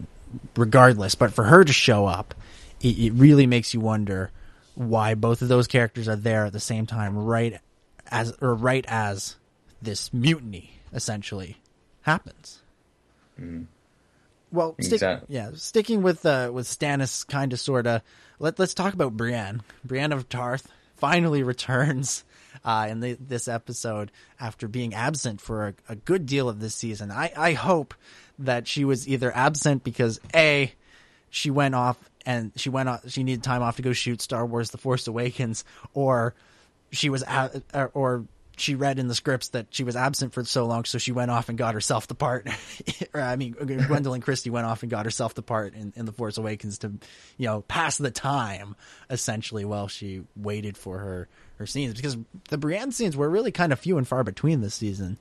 regardless. 0.56 1.14
But 1.14 1.32
for 1.32 1.44
her 1.44 1.64
to 1.64 1.72
show 1.72 2.06
up, 2.06 2.34
it, 2.80 2.98
it 2.98 3.12
really 3.12 3.46
makes 3.46 3.74
you 3.74 3.80
wonder 3.80 4.30
why 4.74 5.14
both 5.14 5.42
of 5.42 5.48
those 5.48 5.66
characters 5.66 6.08
are 6.08 6.16
there 6.16 6.46
at 6.46 6.52
the 6.52 6.60
same 6.60 6.86
time, 6.86 7.16
right 7.16 7.60
as 8.08 8.32
or 8.40 8.54
right 8.54 8.84
as 8.88 9.36
this 9.82 10.12
mutiny 10.12 10.72
essentially 10.92 11.56
happens. 12.02 12.60
Well, 14.52 14.74
stick, 14.80 14.94
Exactly. 14.94 15.34
yeah, 15.34 15.50
sticking 15.54 16.02
with 16.02 16.26
uh, 16.26 16.50
with 16.52 16.66
Stannis, 16.66 17.26
kind 17.26 17.52
of, 17.52 17.60
sort 17.60 17.86
of. 17.86 18.02
Let 18.38 18.58
Let's 18.58 18.74
talk 18.74 18.94
about 18.94 19.16
Brienne. 19.16 19.62
Brienne 19.84 20.12
of 20.12 20.28
Tarth 20.28 20.66
finally 20.96 21.42
returns 21.44 22.24
uh, 22.64 22.86
in 22.90 23.00
the, 23.00 23.14
this 23.14 23.48
episode 23.48 24.10
after 24.38 24.68
being 24.68 24.94
absent 24.94 25.40
for 25.40 25.68
a, 25.68 25.74
a 25.90 25.96
good 25.96 26.26
deal 26.26 26.48
of 26.48 26.60
this 26.60 26.74
season. 26.74 27.10
I 27.10 27.32
I 27.36 27.52
hope 27.52 27.94
that 28.40 28.66
she 28.66 28.84
was 28.84 29.08
either 29.08 29.34
absent 29.34 29.84
because 29.84 30.20
a 30.34 30.72
she 31.30 31.50
went 31.50 31.74
off 31.74 31.98
and 32.26 32.52
she 32.56 32.68
went 32.68 32.88
off, 32.88 33.08
she 33.08 33.22
needed 33.22 33.42
time 33.42 33.62
off 33.62 33.76
to 33.76 33.82
go 33.82 33.92
shoot 33.92 34.20
Star 34.20 34.44
Wars: 34.44 34.70
The 34.70 34.78
Force 34.78 35.06
Awakens, 35.06 35.64
or 35.94 36.34
she 36.90 37.08
was 37.08 37.22
a 37.22 37.62
or, 37.72 37.90
or 37.94 38.24
she 38.60 38.74
read 38.74 38.98
in 38.98 39.08
the 39.08 39.14
scripts 39.14 39.48
that 39.48 39.68
she 39.70 39.84
was 39.84 39.96
absent 39.96 40.34
for 40.34 40.44
so 40.44 40.66
long, 40.66 40.84
so 40.84 40.98
she 40.98 41.12
went 41.12 41.30
off 41.30 41.48
and 41.48 41.56
got 41.56 41.74
herself 41.74 42.06
the 42.06 42.14
part. 42.14 42.46
I 43.14 43.36
mean, 43.36 43.54
Gwendoline 43.54 44.22
Christie 44.22 44.50
went 44.50 44.66
off 44.66 44.82
and 44.82 44.90
got 44.90 45.06
herself 45.06 45.34
the 45.34 45.42
part 45.42 45.74
in, 45.74 45.92
in 45.96 46.04
The 46.04 46.12
Force 46.12 46.36
Awakens 46.36 46.78
to, 46.78 46.92
you 47.38 47.46
know, 47.46 47.62
pass 47.62 47.96
the 47.96 48.10
time 48.10 48.76
essentially 49.08 49.64
while 49.64 49.88
she 49.88 50.22
waited 50.36 50.76
for 50.76 50.98
her 50.98 51.28
her 51.60 51.66
scenes 51.66 51.94
because 51.94 52.16
the 52.48 52.58
Brienne 52.58 52.90
scenes 52.90 53.16
were 53.16 53.28
really 53.28 53.52
kind 53.52 53.70
of 53.70 53.78
few 53.78 53.98
and 53.98 54.08
far 54.08 54.24
between 54.24 54.62
this 54.62 54.74
season. 54.74 55.18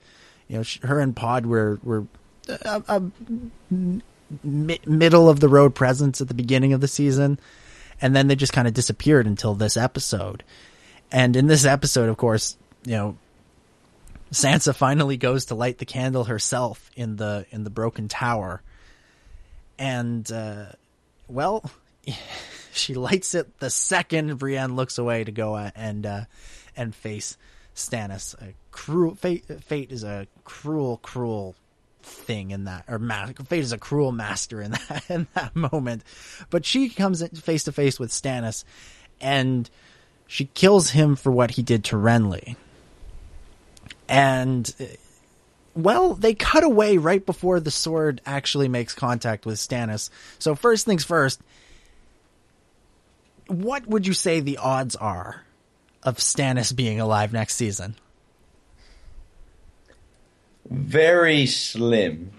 You 0.48 0.58
know, 0.58 0.64
sh- 0.64 0.80
her 0.82 1.00
and 1.00 1.14
Pod 1.16 1.46
were 1.46 1.80
were 1.84 2.06
a, 2.48 2.82
a 2.88 3.02
mi- 4.42 4.80
middle 4.86 5.30
of 5.30 5.42
the 5.42 5.50
road 5.50 5.76
presence 5.76 6.22
at 6.22 6.30
the 6.30 6.34
beginning 6.34 6.72
of 6.72 6.80
the 6.80 6.88
season, 6.88 7.40
and 8.02 8.16
then 8.16 8.28
they 8.28 8.38
just 8.38 8.54
kind 8.54 8.70
of 8.70 8.74
disappeared 8.74 9.28
until 9.28 9.54
this 9.54 9.76
episode. 9.76 10.44
And 11.12 11.36
in 11.36 11.48
this 11.48 11.66
episode, 11.66 12.08
of 12.08 12.16
course, 12.16 12.56
you 12.86 12.94
know, 12.94 13.18
Sansa 14.32 14.74
finally 14.74 15.18
goes 15.18 15.46
to 15.46 15.56
light 15.56 15.78
the 15.78 15.86
candle 15.86 16.24
herself 16.24 16.90
in 16.96 17.18
the 17.18 17.46
in 17.52 17.66
the 17.66 17.70
broken 17.70 18.08
tower, 18.08 18.62
and 19.78 20.32
uh, 20.32 20.68
well, 21.28 21.70
she 22.74 22.94
lights 22.94 23.36
it 23.36 23.60
the 23.60 23.70
second 23.70 24.38
Brienne 24.38 24.76
looks 24.76 24.98
away 24.98 25.24
to 25.24 25.32
go 25.32 25.56
uh, 25.56 25.72
and 25.76 26.06
uh, 26.06 26.22
and 26.76 26.94
face 26.94 27.38
Stannis. 27.76 28.40
A 28.42 28.54
cruel 28.72 29.16
fate. 29.16 29.46
Fate 29.64 29.92
is 29.92 30.04
a 30.04 30.28
cruel, 30.44 30.98
cruel 30.98 31.56
thing 32.02 32.52
in 32.52 32.66
that, 32.66 32.86
or 32.88 33.00
ma- 33.00 33.28
fate 33.28 33.64
is 33.64 33.72
a 33.72 33.78
cruel 33.78 34.12
master 34.12 34.62
in 34.62 34.72
that 34.90 35.10
in 35.10 35.28
that 35.34 35.56
moment. 35.56 36.04
But 36.50 36.66
she 36.66 36.90
comes 36.90 37.26
face 37.40 37.64
to 37.66 37.72
face 37.72 38.00
with 38.00 38.12
Stannis, 38.12 38.64
and 39.22 39.70
she 40.28 40.46
kills 40.46 40.92
him 40.92 41.16
for 41.16 41.32
what 41.32 41.52
he 41.52 41.64
did 41.64 41.84
to 41.86 41.96
Renly. 41.96 42.56
And 44.08 44.74
uh, 44.80 44.86
well, 45.76 46.14
they 46.14 46.34
cut 46.34 46.64
away 46.64 46.98
right 46.98 47.26
before 47.26 47.60
the 47.60 47.72
sword 47.72 48.22
actually 48.26 48.68
makes 48.68 48.94
contact 48.94 49.46
with 49.46 49.58
Stannis. 49.58 50.10
So 50.38 50.56
first 50.56 50.86
things 50.86 51.04
first, 51.04 51.42
what 53.50 53.88
would 53.88 54.08
you 54.08 54.14
say 54.14 54.40
the 54.40 54.58
odds 54.58 54.96
are 54.96 55.44
of 56.04 56.18
Stannis 56.18 56.76
being 56.76 57.00
alive 57.00 57.34
next 57.34 57.56
season? 57.56 57.96
Very 60.70 61.46
slim. 61.46 62.32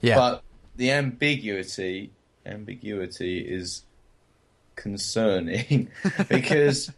Yeah. 0.00 0.16
But 0.16 0.42
the 0.76 0.90
ambiguity 0.90 2.10
ambiguity 2.44 3.38
is 3.38 3.82
concerning 4.76 5.88
because 6.28 6.92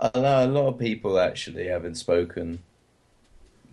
I 0.00 0.10
know 0.18 0.44
a 0.44 0.48
lot 0.48 0.68
of 0.68 0.78
people 0.78 1.18
actually 1.18 1.68
haven't 1.68 1.94
spoken 1.94 2.60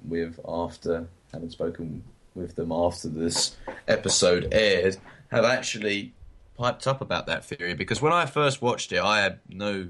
with 0.08 0.40
after 0.48 1.08
haven't 1.32 1.52
spoken 1.52 2.04
with 2.36 2.56
them 2.56 2.72
after 2.72 3.08
this 3.08 3.56
episode 3.88 4.50
aired 4.52 4.98
have 5.32 5.46
actually 5.46 6.14
piped 6.62 6.88
up 6.88 7.02
about 7.02 7.26
that 7.26 7.44
theory 7.44 7.74
because 7.74 8.02
when 8.02 8.14
I 8.14 8.26
first 8.26 8.62
watched 8.62 8.92
it 8.92 9.02
I 9.02 9.22
had 9.22 9.40
no 9.50 9.90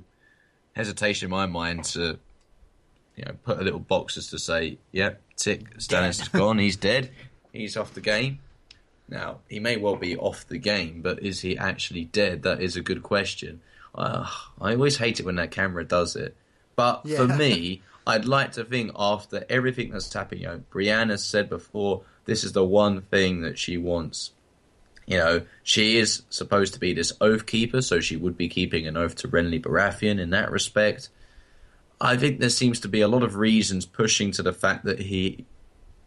hesitation 0.74 1.26
in 1.26 1.32
my 1.32 1.46
mind 1.46 1.84
to 1.86 2.18
you 3.16 3.26
know 3.26 3.34
put 3.44 3.60
a 3.60 3.64
little 3.64 3.80
box 3.80 4.18
as 4.18 4.28
to 4.28 4.40
say 4.40 4.78
yep 4.92 5.22
tick 5.36 5.78
Stannis 5.78 6.22
is 6.22 6.28
gone 6.30 6.60
he's 6.60 6.76
dead 6.92 7.12
he's 7.52 7.76
off 7.76 7.94
the 7.94 8.02
game 8.02 8.40
now, 9.12 9.40
he 9.50 9.60
may 9.60 9.76
well 9.76 9.98
be 9.98 10.16
off 10.16 10.48
the 10.48 10.58
game, 10.58 11.02
but 11.02 11.22
is 11.22 11.42
he 11.42 11.58
actually 11.58 12.06
dead? 12.06 12.44
That 12.44 12.62
is 12.62 12.78
a 12.78 12.82
good 12.82 13.04
question. 13.04 13.62
Uh, 13.94 14.26
I 14.60 14.72
always 14.74 14.98
hate 14.98 15.20
it 15.20 15.26
when 15.26 15.36
that 15.36 15.52
camera 15.52 15.84
does 15.84 16.16
it. 16.16 16.36
But 16.78 17.08
for 17.08 17.28
me, 17.28 17.82
I'd 18.08 18.24
like 18.24 18.54
to 18.54 18.64
think 18.64 18.94
after 18.96 19.46
everything 19.50 19.92
that's 19.92 20.12
happened, 20.12 20.40
you 20.42 20.48
know, 20.48 20.64
Brienne 20.70 21.10
has 21.10 21.26
said 21.26 21.50
before, 21.50 22.04
this 22.24 22.46
is 22.46 22.54
the 22.54 22.64
one 22.64 23.02
thing 23.02 23.42
that 23.42 23.60
she 23.60 23.78
wants. 23.78 24.32
You 25.06 25.18
know, 25.18 25.42
she 25.64 25.98
is 25.98 26.24
supposed 26.30 26.74
to 26.74 26.80
be 26.80 26.94
this 26.94 27.14
oath 27.20 27.46
keeper, 27.46 27.82
so 27.82 28.00
she 28.00 28.16
would 28.16 28.38
be 28.38 28.48
keeping 28.48 28.88
an 28.88 28.98
oath 28.98 29.16
to 29.16 29.28
Renly 29.28 29.62
Baratheon 29.62 30.20
in 30.20 30.30
that 30.30 30.52
respect. 30.52 31.10
I 32.00 32.18
think 32.18 32.40
there 32.40 32.50
seems 32.50 32.80
to 32.82 32.88
be 32.88 33.02
a 33.02 33.08
lot 33.08 33.24
of 33.24 33.36
reasons 33.36 33.86
pushing 33.86 34.32
to 34.32 34.44
the 34.44 34.54
fact 34.54 34.86
that 34.86 35.00
he 35.00 35.46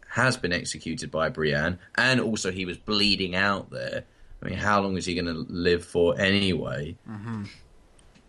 has 0.08 0.36
been 0.36 0.52
executed 0.52 1.10
by 1.10 1.28
Brienne, 1.28 1.78
and 1.96 2.20
also 2.20 2.50
he 2.50 2.64
was 2.64 2.78
bleeding 2.78 3.34
out 3.34 3.70
there. 3.70 4.04
I 4.42 4.48
mean, 4.48 4.58
how 4.58 4.80
long 4.80 4.96
is 4.96 5.06
he 5.06 5.14
going 5.14 5.26
to 5.26 5.46
live 5.48 5.84
for 5.84 6.18
anyway? 6.18 6.96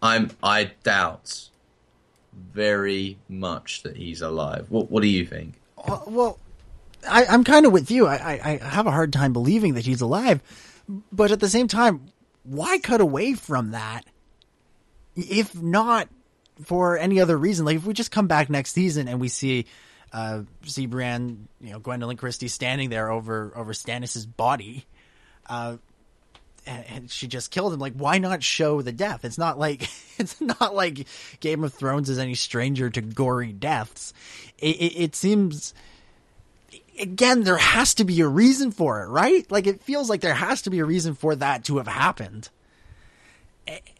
I'm 0.01 0.31
I 0.43 0.71
doubt 0.83 1.49
very 2.33 3.17
much 3.29 3.83
that 3.83 3.97
he's 3.97 4.21
alive. 4.21 4.67
What 4.69 4.91
What 4.91 5.01
do 5.01 5.07
you 5.07 5.25
think? 5.25 5.61
Uh, 5.77 5.99
well, 6.07 6.39
I, 7.07 7.25
I'm 7.25 7.43
kind 7.43 7.65
of 7.65 7.71
with 7.71 7.91
you. 7.91 8.07
I, 8.07 8.15
I, 8.15 8.59
I 8.61 8.67
have 8.67 8.87
a 8.87 8.91
hard 8.91 9.13
time 9.13 9.33
believing 9.33 9.75
that 9.75 9.85
he's 9.85 10.01
alive, 10.01 10.41
but 11.11 11.31
at 11.31 11.39
the 11.39 11.49
same 11.49 11.67
time, 11.67 12.07
why 12.43 12.77
cut 12.79 13.01
away 13.01 13.33
from 13.33 13.71
that? 13.71 14.05
If 15.15 15.55
not 15.59 16.09
for 16.63 16.97
any 16.97 17.19
other 17.19 17.37
reason, 17.37 17.65
like 17.65 17.77
if 17.77 17.85
we 17.85 17.93
just 17.93 18.11
come 18.11 18.27
back 18.27 18.49
next 18.49 18.73
season 18.73 19.07
and 19.07 19.19
we 19.19 19.29
see, 19.29 19.65
uh, 20.13 20.43
Brienne, 20.87 21.47
you 21.59 21.71
know, 21.71 21.79
Gwendoline 21.79 22.17
Christie 22.17 22.47
standing 22.47 22.89
there 22.89 23.11
over 23.11 23.51
over 23.55 23.73
Stannis's 23.73 24.25
body, 24.25 24.85
uh, 25.49 25.77
and, 26.65 26.85
and 26.87 27.11
she 27.11 27.27
just 27.27 27.51
killed 27.51 27.73
him. 27.73 27.79
Like, 27.79 27.93
why 27.93 28.17
not 28.17 28.43
show 28.43 28.81
the 28.81 28.91
death? 28.91 29.25
It's 29.25 29.37
not 29.37 29.59
like 29.59 29.89
it's 30.17 30.39
not 30.39 30.73
like 30.73 31.07
Game 31.39 31.63
of 31.63 31.73
Thrones 31.73 32.09
is 32.09 32.19
any 32.19 32.35
stranger 32.35 32.89
to 32.89 33.01
gory 33.01 33.51
deaths. 33.51 34.13
It, 34.57 34.75
it, 34.77 34.99
it 35.03 35.15
seems 35.15 35.73
again 36.99 37.43
there 37.43 37.57
has 37.57 37.95
to 37.95 38.05
be 38.05 38.21
a 38.21 38.27
reason 38.27 38.71
for 38.71 39.03
it, 39.03 39.07
right? 39.07 39.49
Like, 39.51 39.67
it 39.67 39.81
feels 39.81 40.09
like 40.09 40.21
there 40.21 40.33
has 40.33 40.63
to 40.63 40.69
be 40.69 40.79
a 40.79 40.85
reason 40.85 41.15
for 41.15 41.35
that 41.35 41.65
to 41.65 41.77
have 41.77 41.87
happened, 41.87 42.49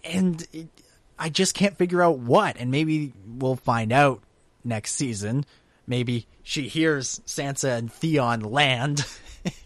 and 0.04 0.46
it, 0.54 0.68
I 1.18 1.30
just 1.30 1.56
can't 1.56 1.78
figure 1.78 2.02
out 2.02 2.20
what. 2.20 2.58
And 2.58 2.72
maybe 2.72 3.14
we'll 3.28 3.56
find 3.56 3.92
out 3.92 4.22
next 4.64 4.94
season. 4.94 5.46
Maybe 5.88 6.28
she 6.44 6.68
hears 6.68 7.22
Sansa 7.26 7.78
and 7.78 7.92
Theon 7.92 8.42
land. 8.42 9.06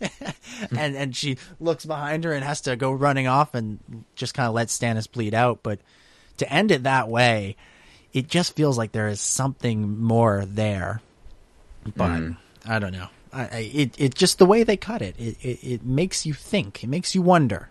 and 0.71 0.95
and 0.95 1.15
she 1.15 1.37
looks 1.59 1.85
behind 1.85 2.25
her 2.25 2.33
and 2.33 2.43
has 2.43 2.61
to 2.61 2.75
go 2.75 2.91
running 2.91 3.27
off 3.27 3.55
and 3.55 3.79
just 4.15 4.33
kind 4.33 4.47
of 4.47 4.53
let 4.53 4.67
Stannis 4.67 5.09
bleed 5.09 5.33
out. 5.33 5.59
But 5.63 5.79
to 6.37 6.51
end 6.51 6.71
it 6.71 6.83
that 6.83 7.09
way, 7.09 7.55
it 8.13 8.27
just 8.27 8.55
feels 8.55 8.77
like 8.77 8.91
there 8.91 9.07
is 9.07 9.21
something 9.21 9.99
more 9.99 10.45
there. 10.45 11.01
But 11.95 12.09
mm. 12.09 12.37
I 12.65 12.79
don't 12.79 12.93
know. 12.93 13.07
I, 13.33 13.41
I 13.43 13.71
it 13.73 13.95
it 13.99 14.15
just 14.15 14.37
the 14.39 14.45
way 14.45 14.63
they 14.63 14.77
cut 14.77 15.01
it, 15.01 15.15
it, 15.19 15.37
it 15.41 15.59
it 15.63 15.85
makes 15.85 16.25
you 16.25 16.33
think. 16.33 16.83
It 16.83 16.87
makes 16.87 17.13
you 17.15 17.21
wonder. 17.21 17.69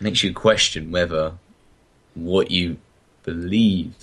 Makes 0.00 0.22
you 0.24 0.32
question 0.34 0.90
whether 0.90 1.34
what 2.14 2.50
you 2.50 2.78
believe 3.22 3.94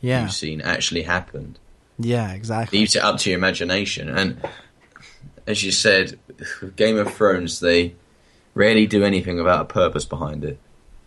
Yeah, 0.00 0.22
you've 0.22 0.32
seen 0.32 0.60
actually 0.60 1.02
happened. 1.02 1.58
yeah, 1.98 2.32
exactly. 2.32 2.78
leaves 2.80 2.96
it 2.96 3.02
up 3.02 3.18
to 3.20 3.30
your 3.30 3.38
imagination. 3.38 4.08
And 4.08 4.40
as 5.46 5.62
you 5.62 5.70
said, 5.70 6.18
Game 6.76 6.98
of 6.98 7.14
Thrones, 7.14 7.60
they 7.60 7.94
rarely 8.54 8.86
do 8.86 9.04
anything 9.04 9.36
without 9.36 9.60
a 9.60 9.64
purpose 9.66 10.04
behind 10.04 10.44
it. 10.44 10.58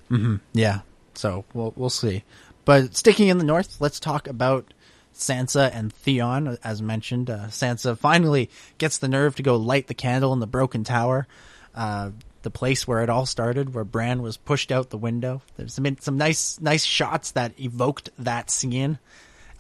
Mm-hmm. 0.10 0.38
Yeah. 0.54 0.80
So 1.16 1.44
we'll 1.54 1.74
we'll 1.76 1.90
see. 1.90 2.24
But 2.66 2.96
sticking 2.96 3.28
in 3.28 3.40
the 3.40 3.44
north, 3.44 3.82
let's 3.82 4.00
talk 4.00 4.28
about 4.28 4.74
Sansa 5.20 5.70
and 5.74 5.94
Theon. 5.94 6.58
As 6.64 6.82
mentioned, 6.82 7.30
uh, 7.30 7.48
Sansa 7.48 7.98
finally 7.98 8.50
gets 8.78 8.98
the 8.98 9.08
nerve 9.08 9.36
to 9.36 9.44
go 9.44 9.58
light 9.58 9.88
the 9.88 9.94
candle 9.94 10.34
in 10.34 10.40
the 10.40 10.48
broken 10.48 10.84
tower, 10.84 11.28
uh, 11.76 12.12
the 12.42 12.50
place 12.50 12.88
where 12.88 13.04
it 13.04 13.10
all 13.10 13.26
started, 13.26 13.74
where 13.74 13.84
Bran 13.84 14.22
was 14.22 14.38
pushed 14.38 14.72
out 14.72 14.90
the 14.90 14.98
window. 14.98 15.42
There's 15.58 15.74
some 15.74 15.98
some 16.00 16.18
nice 16.18 16.60
nice 16.62 16.86
shots 16.86 17.32
that 17.32 17.60
evoked 17.60 18.10
that 18.18 18.50
scene. 18.50 18.98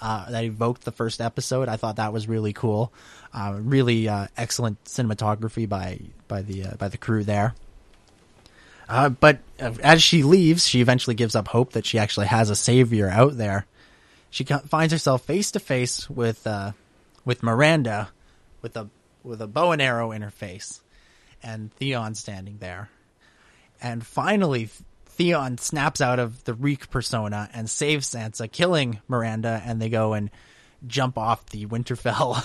Uh, 0.01 0.31
that 0.31 0.45
evoked 0.45 0.85
the 0.85 0.93
first 0.93 1.19
episode. 1.19 1.67
I 1.67 1.75
thought 1.75 1.97
that 1.97 2.13
was 2.13 2.25
really 2.25 2.53
cool. 2.53 2.93
Uh, 3.33 3.59
really 3.59 4.07
uh, 4.07 4.27
excellent 4.37 4.81
cinematography 4.85 5.67
by 5.67 5.99
by 6.29 6.41
the 6.41 6.63
uh, 6.63 6.75
by 6.77 6.87
the 6.87 6.97
crew 6.97 7.25
there. 7.25 7.53
But 8.87 9.39
as 9.59 10.01
she 10.01 10.23
leaves, 10.23 10.65
she 10.65 10.79
eventually 10.79 11.15
gives 11.15 11.35
up 11.35 11.49
hope 11.49 11.73
that 11.73 11.85
she 11.85 11.99
actually 11.99 12.27
has 12.27 12.49
a 12.49 12.55
savior 12.55 13.09
out 13.09 13.35
there. 13.37 13.65
She 14.29 14.43
finds 14.43 14.93
herself 14.93 15.23
face 15.25 15.51
to 15.51 15.59
face 15.59 16.09
with 16.09 16.45
uh, 16.45 16.73
with 17.25 17.41
Myranda, 17.41 18.09
with 18.61 18.77
a 18.77 18.89
with 19.23 19.41
a 19.41 19.47
bow 19.47 19.71
and 19.71 19.81
arrow 19.81 20.11
in 20.11 20.21
her 20.21 20.29
face, 20.29 20.81
and 21.41 21.73
Theon 21.73 22.15
standing 22.15 22.57
there. 22.59 22.89
And 23.81 24.05
finally, 24.05 24.69
Theon 25.19 25.57
snaps 25.57 26.01
out 26.01 26.19
of 26.19 26.43
the 26.43 26.53
Reek 26.53 26.89
persona 26.89 27.49
and 27.53 27.69
saves 27.69 28.09
Sansa, 28.09 28.51
killing 28.51 29.01
Myranda, 29.09 29.61
and 29.65 29.81
they 29.81 29.89
go 29.89 30.13
and 30.13 30.29
jump 30.87 31.17
off 31.17 31.45
the 31.47 31.65
Winterfell, 31.65 32.35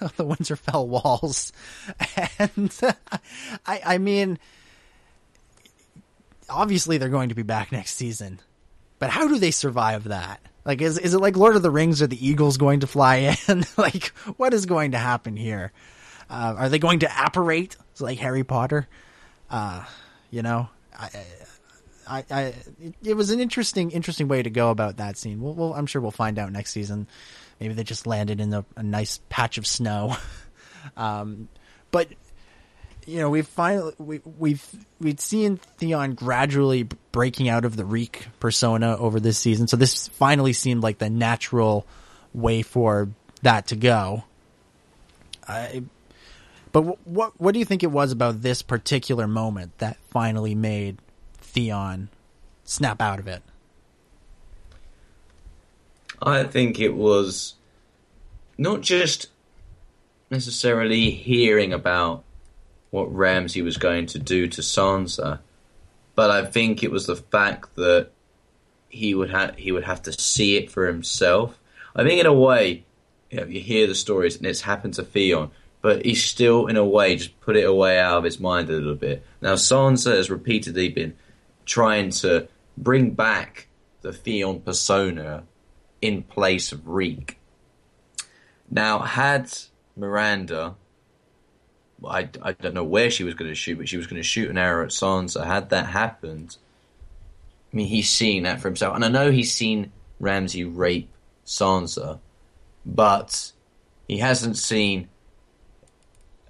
the 0.16 0.24
Winterfell 0.24 0.86
walls. 0.86 1.52
And 2.38 2.72
I, 3.66 3.80
I 3.84 3.98
mean, 3.98 4.38
obviously 6.48 6.98
they're 6.98 7.08
going 7.08 7.30
to 7.30 7.34
be 7.34 7.42
back 7.42 7.72
next 7.72 7.96
season, 7.96 8.40
but 8.98 9.10
how 9.10 9.26
do 9.26 9.38
they 9.38 9.50
survive 9.50 10.04
that? 10.04 10.40
Like, 10.64 10.80
is 10.80 10.98
is 10.98 11.14
it 11.14 11.20
like 11.20 11.36
Lord 11.36 11.56
of 11.56 11.62
the 11.62 11.70
Rings? 11.70 12.02
Are 12.02 12.06
the 12.06 12.26
eagles 12.26 12.56
going 12.56 12.80
to 12.80 12.86
fly 12.86 13.36
in? 13.48 13.64
like, 13.76 14.08
what 14.36 14.54
is 14.54 14.66
going 14.66 14.92
to 14.92 14.98
happen 14.98 15.36
here? 15.36 15.72
Uh, 16.30 16.54
are 16.56 16.68
they 16.68 16.78
going 16.78 17.00
to 17.00 17.24
apparate 17.24 17.76
like 17.98 18.18
Harry 18.18 18.44
Potter? 18.44 18.88
Uh, 19.50 19.84
you 20.30 20.42
know, 20.42 20.68
I, 20.98 21.10
I, 22.08 22.24
I, 22.30 22.54
it 23.02 23.14
was 23.14 23.30
an 23.30 23.40
interesting, 23.40 23.90
interesting 23.90 24.28
way 24.28 24.42
to 24.42 24.50
go 24.50 24.70
about 24.70 24.96
that 24.96 25.18
scene. 25.18 25.40
We'll, 25.42 25.54
we'll 25.54 25.74
I'm 25.74 25.86
sure 25.86 26.00
we'll 26.00 26.10
find 26.10 26.38
out 26.38 26.50
next 26.52 26.72
season. 26.72 27.06
Maybe 27.60 27.74
they 27.74 27.84
just 27.84 28.06
landed 28.06 28.40
in 28.40 28.52
a, 28.52 28.64
a 28.76 28.82
nice 28.82 29.20
patch 29.28 29.58
of 29.58 29.66
snow. 29.66 30.16
um, 30.96 31.48
but 31.90 32.08
you 33.06 33.18
know, 33.18 33.30
we've 33.30 33.46
finally 33.46 33.94
we, 33.98 34.20
we've 34.38 34.64
we've 35.00 35.20
seen 35.20 35.56
Theon 35.78 36.14
gradually 36.14 36.88
breaking 37.10 37.48
out 37.48 37.64
of 37.64 37.76
the 37.76 37.84
Reek 37.84 38.26
persona 38.40 38.96
over 38.96 39.20
this 39.20 39.38
season. 39.38 39.66
So 39.68 39.76
this 39.76 40.08
finally 40.08 40.52
seemed 40.52 40.82
like 40.82 40.98
the 40.98 41.10
natural 41.10 41.86
way 42.32 42.62
for 42.62 43.08
that 43.42 43.68
to 43.68 43.76
go. 43.76 44.24
I, 45.46 45.82
but 46.70 46.82
what 47.06 47.32
what 47.40 47.52
do 47.52 47.58
you 47.58 47.64
think 47.64 47.82
it 47.82 47.90
was 47.90 48.12
about 48.12 48.42
this 48.42 48.62
particular 48.62 49.26
moment 49.26 49.78
that 49.78 49.96
finally 50.10 50.54
made 50.54 50.98
Theon 51.38 52.08
snap 52.64 53.02
out 53.02 53.18
of 53.18 53.26
it? 53.26 53.42
I 56.20 56.44
think 56.44 56.78
it 56.78 56.94
was 56.94 57.54
not 58.56 58.80
just 58.80 59.28
necessarily 60.30 61.10
hearing 61.10 61.72
about 61.72 62.22
what 62.92 63.12
Ramsay 63.12 63.62
was 63.62 63.78
going 63.78 64.06
to 64.06 64.18
do 64.18 64.46
to 64.46 64.60
Sansa, 64.60 65.40
but 66.14 66.30
I 66.30 66.44
think 66.44 66.82
it 66.82 66.90
was 66.90 67.06
the 67.06 67.16
fact 67.16 67.74
that 67.76 68.10
he 68.90 69.14
would 69.14 69.30
have 69.30 69.56
he 69.56 69.72
would 69.72 69.84
have 69.84 70.02
to 70.02 70.12
see 70.12 70.56
it 70.56 70.70
for 70.70 70.86
himself. 70.86 71.58
I 71.96 72.04
think 72.04 72.20
in 72.20 72.26
a 72.26 72.32
way, 72.32 72.84
you, 73.30 73.38
know, 73.38 73.46
you 73.46 73.60
hear 73.60 73.86
the 73.86 73.94
stories 73.94 74.36
and 74.36 74.46
it's 74.46 74.60
happened 74.60 74.94
to 74.94 75.02
Theon, 75.02 75.50
but 75.80 76.04
he's 76.04 76.22
still 76.22 76.66
in 76.66 76.76
a 76.76 76.84
way 76.84 77.16
just 77.16 77.40
put 77.40 77.56
it 77.56 77.64
away 77.64 77.98
out 77.98 78.18
of 78.18 78.24
his 78.24 78.38
mind 78.38 78.68
a 78.68 78.72
little 78.72 78.94
bit. 78.94 79.24
Now 79.40 79.54
Sansa 79.54 80.14
has 80.14 80.30
repeatedly 80.30 80.90
been 80.90 81.14
trying 81.64 82.10
to 82.10 82.46
bring 82.76 83.10
back 83.12 83.68
the 84.02 84.12
Theon 84.12 84.60
persona 84.60 85.44
in 86.02 86.22
place 86.24 86.72
of 86.72 86.86
Reek. 86.86 87.38
Now, 88.70 88.98
had 89.00 89.50
Myranda, 89.98 90.74
I, 92.06 92.28
I 92.42 92.52
don't 92.52 92.74
know 92.74 92.84
where 92.84 93.10
she 93.10 93.24
was 93.24 93.34
going 93.34 93.50
to 93.50 93.54
shoot, 93.54 93.78
but 93.78 93.88
she 93.88 93.96
was 93.96 94.06
going 94.06 94.20
to 94.20 94.26
shoot 94.26 94.50
an 94.50 94.58
arrow 94.58 94.84
at 94.84 94.90
Sansa. 94.90 95.44
Had 95.44 95.70
that 95.70 95.86
happened, 95.86 96.56
I 97.72 97.76
mean, 97.76 97.86
he's 97.86 98.10
seen 98.10 98.42
that 98.44 98.60
for 98.60 98.68
himself. 98.68 98.94
And 98.94 99.04
I 99.04 99.08
know 99.08 99.30
he's 99.30 99.54
seen 99.54 99.92
Ramsay 100.20 100.64
rape 100.64 101.10
Sansa, 101.46 102.18
but 102.84 103.52
he 104.08 104.18
hasn't 104.18 104.56
seen. 104.56 105.08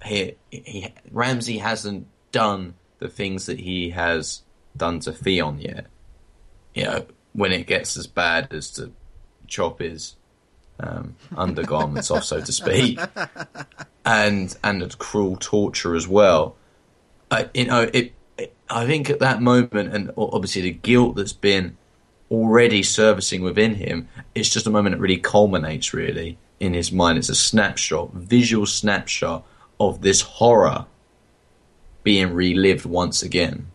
He, 0.05 0.35
he, 0.51 0.93
Ramsay 1.11 1.59
hasn't 1.59 2.07
done 2.31 2.73
the 2.99 3.07
things 3.07 3.45
that 3.45 3.59
he 3.59 3.91
has 3.91 4.41
done 4.75 4.99
to 5.01 5.13
Theon 5.13 5.59
yet. 5.59 5.85
You 6.73 6.83
know, 6.85 7.05
when 7.33 7.51
it 7.51 7.67
gets 7.67 7.95
as 7.97 8.07
bad 8.07 8.53
as 8.53 8.71
to 8.71 8.91
chop 9.47 9.79
his 9.79 10.15
um, 10.79 11.15
undergarments 11.35 12.11
off, 12.11 12.23
so 12.23 12.41
to 12.41 12.51
speak, 12.51 12.99
and 14.05 14.55
and 14.63 14.97
cruel 14.97 15.37
torture 15.39 15.95
as 15.95 16.07
well. 16.07 16.55
I, 17.31 17.49
you 17.53 17.65
know, 17.65 17.89
it, 17.93 18.13
it. 18.37 18.55
I 18.69 18.85
think 18.85 19.09
at 19.09 19.19
that 19.19 19.41
moment, 19.41 19.93
and 19.93 20.11
obviously 20.17 20.63
the 20.63 20.71
guilt 20.71 21.15
that's 21.15 21.33
been 21.33 21.77
already 22.31 22.81
servicing 22.83 23.43
within 23.43 23.75
him, 23.75 24.09
it's 24.33 24.49
just 24.49 24.65
a 24.65 24.71
moment 24.71 24.95
that 24.95 25.01
really 25.01 25.17
culminates 25.17 25.93
really 25.93 26.37
in 26.59 26.73
his 26.73 26.91
mind. 26.91 27.17
It's 27.17 27.29
a 27.29 27.35
snapshot, 27.35 28.13
visual 28.13 28.65
snapshot 28.65 29.45
of 29.79 30.01
this 30.01 30.21
horror 30.21 30.85
being 32.03 32.33
relived 32.33 32.85
once 32.85 33.21
again. 33.21 33.67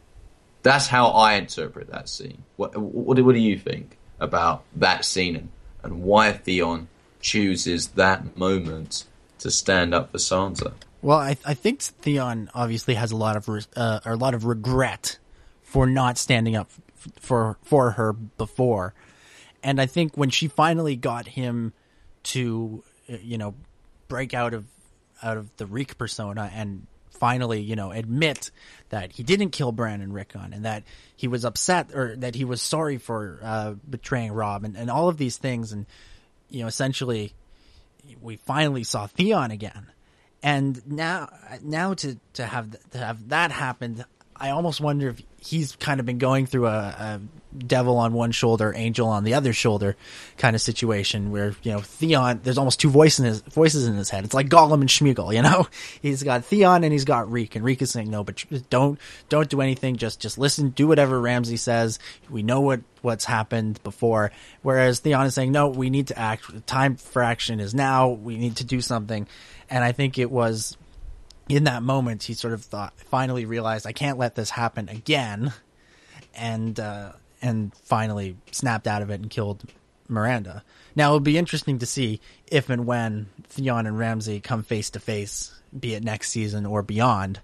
That's 0.62 0.88
how 0.88 1.08
I 1.08 1.34
interpret 1.34 1.90
that 1.90 2.08
scene. 2.08 2.42
What, 2.56 2.76
what, 2.76 3.18
what 3.20 3.34
do 3.34 3.40
you 3.40 3.58
think 3.58 3.96
about 4.20 4.64
that 4.76 5.04
scene 5.04 5.50
and, 5.82 6.02
why 6.02 6.32
Theon 6.32 6.88
chooses 7.20 7.88
that 7.88 8.36
moment 8.36 9.04
to 9.38 9.50
stand 9.50 9.94
up 9.94 10.12
for 10.12 10.18
Sansa? 10.18 10.72
Well, 11.02 11.18
I, 11.18 11.36
I 11.44 11.54
think 11.54 11.80
Theon 11.82 12.50
obviously 12.54 12.94
has 12.94 13.12
a 13.12 13.16
lot 13.16 13.36
of 13.36 13.66
uh, 13.76 14.00
a 14.04 14.16
lot 14.16 14.34
of 14.34 14.44
regret 14.44 15.18
for 15.62 15.86
not 15.86 16.18
standing 16.18 16.56
up 16.56 16.70
for 17.20 17.56
for 17.62 17.92
her 17.92 18.12
before, 18.12 18.94
and 19.62 19.80
I 19.80 19.86
think 19.86 20.16
when 20.16 20.30
she 20.30 20.48
finally 20.48 20.96
got 20.96 21.28
him 21.28 21.72
to, 22.24 22.82
uh, 23.08 23.16
you 23.22 23.38
know, 23.38 23.54
break 24.08 24.34
out 24.34 24.54
of 24.54 24.64
out 25.22 25.36
of 25.36 25.56
the 25.56 25.66
Reek 25.66 25.98
persona 25.98 26.50
and 26.52 26.86
finally, 27.18 27.60
you 27.60 27.76
know, 27.76 27.90
admit 27.90 28.50
that 28.90 29.12
he 29.12 29.22
didn't 29.22 29.50
kill 29.50 29.72
Bran 29.72 30.00
and 30.00 30.14
Rickon 30.14 30.52
and 30.52 30.64
that 30.64 30.84
he 31.16 31.28
was 31.28 31.44
upset 31.44 31.94
or 31.94 32.16
that 32.16 32.34
he 32.34 32.44
was 32.44 32.62
sorry 32.62 32.98
for 32.98 33.38
uh, 33.42 33.74
betraying 33.88 34.32
Robb 34.32 34.64
and, 34.64 34.76
and 34.76 34.90
all 34.90 35.08
of 35.08 35.16
these 35.16 35.36
things. 35.36 35.72
And, 35.72 35.86
you 36.48 36.62
know, 36.62 36.66
essentially 36.66 37.32
we 38.20 38.36
finally 38.36 38.84
saw 38.84 39.06
Theon 39.06 39.50
again. 39.50 39.86
And 40.42 40.80
now, 40.86 41.28
now 41.62 41.94
to, 41.94 42.18
to 42.34 42.46
have, 42.46 42.74
to 42.90 42.98
have 42.98 43.28
that 43.30 43.50
happened, 43.50 44.04
I 44.36 44.50
almost 44.50 44.80
wonder 44.80 45.08
if 45.08 45.22
he's 45.40 45.74
kind 45.76 46.00
of 46.00 46.06
been 46.06 46.18
going 46.18 46.46
through 46.46 46.66
a, 46.66 46.70
a, 46.70 47.20
devil 47.56 47.96
on 47.96 48.12
one 48.12 48.30
shoulder, 48.30 48.72
angel 48.76 49.08
on 49.08 49.24
the 49.24 49.34
other 49.34 49.52
shoulder 49.52 49.96
kind 50.36 50.54
of 50.54 50.62
situation 50.62 51.30
where, 51.30 51.54
you 51.62 51.72
know, 51.72 51.80
Theon, 51.80 52.40
there's 52.42 52.58
almost 52.58 52.80
two 52.80 52.90
voices 52.90 53.20
in 53.20 53.24
his, 53.26 53.40
voices 53.40 53.86
in 53.86 53.94
his 53.94 54.10
head. 54.10 54.24
It's 54.24 54.34
like 54.34 54.48
Gollum 54.48 54.80
and 54.80 54.88
Smeagol, 54.88 55.34
you 55.34 55.42
know? 55.42 55.66
He's 56.02 56.22
got 56.22 56.44
Theon 56.44 56.84
and 56.84 56.92
he's 56.92 57.04
got 57.04 57.30
Reek, 57.30 57.56
and 57.56 57.64
Reek 57.64 57.82
is 57.82 57.90
saying, 57.90 58.10
no, 58.10 58.22
but 58.22 58.44
don't, 58.70 58.98
don't 59.28 59.48
do 59.48 59.60
anything. 59.60 59.96
Just, 59.96 60.20
just 60.20 60.38
listen, 60.38 60.70
do 60.70 60.86
whatever 60.86 61.20
Ramsay 61.20 61.56
says. 61.56 61.98
We 62.28 62.42
know 62.42 62.60
what, 62.60 62.80
what's 63.02 63.24
happened 63.24 63.82
before. 63.82 64.30
Whereas 64.62 65.00
Theon 65.00 65.26
is 65.26 65.34
saying, 65.34 65.52
no, 65.52 65.68
we 65.68 65.90
need 65.90 66.08
to 66.08 66.18
act. 66.18 66.66
Time 66.66 66.96
for 66.96 67.22
action 67.22 67.60
is 67.60 67.74
now. 67.74 68.10
We 68.10 68.36
need 68.36 68.56
to 68.56 68.64
do 68.64 68.80
something. 68.80 69.26
And 69.70 69.84
I 69.84 69.92
think 69.92 70.18
it 70.18 70.30
was, 70.30 70.76
in 71.48 71.64
that 71.64 71.82
moment, 71.82 72.24
he 72.24 72.34
sort 72.34 72.54
of 72.54 72.62
thought, 72.64 72.92
finally 72.96 73.44
realized, 73.44 73.86
I 73.86 73.92
can't 73.92 74.18
let 74.18 74.34
this 74.34 74.50
happen 74.50 74.88
again, 74.88 75.52
and 76.34 76.78
uh, 76.78 77.12
and 77.40 77.74
finally 77.84 78.36
snapped 78.50 78.86
out 78.86 79.02
of 79.02 79.10
it 79.10 79.20
and 79.20 79.30
killed 79.30 79.62
Myranda. 80.08 80.62
Now 80.96 81.08
it'll 81.08 81.20
be 81.20 81.38
interesting 81.38 81.78
to 81.78 81.86
see 81.86 82.20
if 82.46 82.70
and 82.70 82.86
when 82.86 83.28
Theon 83.44 83.86
and 83.86 83.98
Ramsay 83.98 84.40
come 84.40 84.62
face 84.62 84.90
to 84.90 85.00
face, 85.00 85.54
be 85.78 85.94
it 85.94 86.02
next 86.02 86.30
season 86.30 86.66
or 86.66 86.82
beyond. 86.82 87.40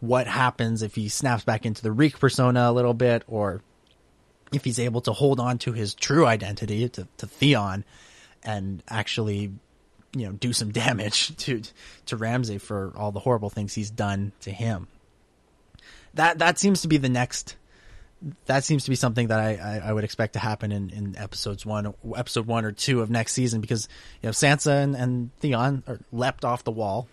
What 0.00 0.26
happens 0.26 0.82
if 0.82 0.94
he 0.94 1.08
snaps 1.08 1.44
back 1.44 1.64
into 1.64 1.82
the 1.82 1.92
Reek 1.92 2.18
persona 2.18 2.70
a 2.70 2.72
little 2.72 2.94
bit, 2.94 3.24
or 3.26 3.62
if 4.52 4.64
he's 4.64 4.78
able 4.78 5.00
to 5.02 5.12
hold 5.12 5.40
on 5.40 5.58
to 5.58 5.72
his 5.72 5.94
true 5.94 6.26
identity 6.26 6.88
to, 6.90 7.08
to 7.18 7.26
Theon 7.26 7.84
and 8.42 8.82
actually 8.88 9.52
you 10.14 10.26
know 10.26 10.32
do 10.32 10.52
some 10.52 10.72
damage 10.72 11.36
to 11.36 11.62
to 12.06 12.16
Ramsay 12.16 12.58
for 12.58 12.92
all 12.96 13.12
the 13.12 13.20
horrible 13.20 13.50
things 13.50 13.74
he's 13.74 13.90
done 13.90 14.32
to 14.40 14.50
him. 14.50 14.88
That 16.14 16.38
that 16.38 16.58
seems 16.58 16.82
to 16.82 16.88
be 16.88 16.96
the 16.96 17.08
next. 17.08 17.56
That 18.46 18.64
seems 18.64 18.84
to 18.84 18.90
be 18.90 18.96
something 18.96 19.28
that 19.28 19.38
I, 19.38 19.56
I, 19.56 19.88
I 19.88 19.92
would 19.92 20.04
expect 20.04 20.34
to 20.34 20.38
happen 20.38 20.72
in, 20.72 20.90
in 20.90 21.16
episodes 21.16 21.66
one, 21.66 21.92
episode 22.16 22.46
one 22.46 22.64
or 22.64 22.72
two 22.72 23.00
of 23.00 23.10
next 23.10 23.32
season 23.32 23.60
because 23.60 23.88
you 24.22 24.28
know 24.28 24.32
Sansa 24.32 24.82
and, 24.82 24.96
and 24.96 25.36
Theon 25.40 25.82
are 25.86 25.98
leapt 26.12 26.44
off 26.44 26.64
the 26.64 26.70
wall. 26.70 27.08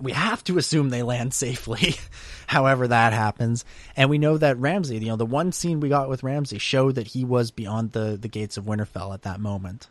We 0.00 0.12
have 0.12 0.44
to 0.44 0.56
assume 0.56 0.90
they 0.90 1.02
land 1.02 1.34
safely, 1.34 1.96
however 2.46 2.88
that 2.88 3.12
happens, 3.12 3.64
and 3.96 4.08
we 4.08 4.18
know 4.18 4.38
that 4.38 4.58
Ramsay, 4.58 4.98
you 4.98 5.06
know, 5.06 5.16
the 5.16 5.26
one 5.26 5.52
scene 5.52 5.80
we 5.80 5.88
got 5.88 6.08
with 6.08 6.22
Ramsay 6.22 6.58
showed 6.58 6.94
that 6.94 7.08
he 7.08 7.24
was 7.24 7.50
beyond 7.50 7.92
the 7.92 8.16
the 8.20 8.28
gates 8.28 8.56
of 8.56 8.64
Winterfell 8.64 9.12
at 9.12 9.22
that 9.22 9.40
moment. 9.40 9.88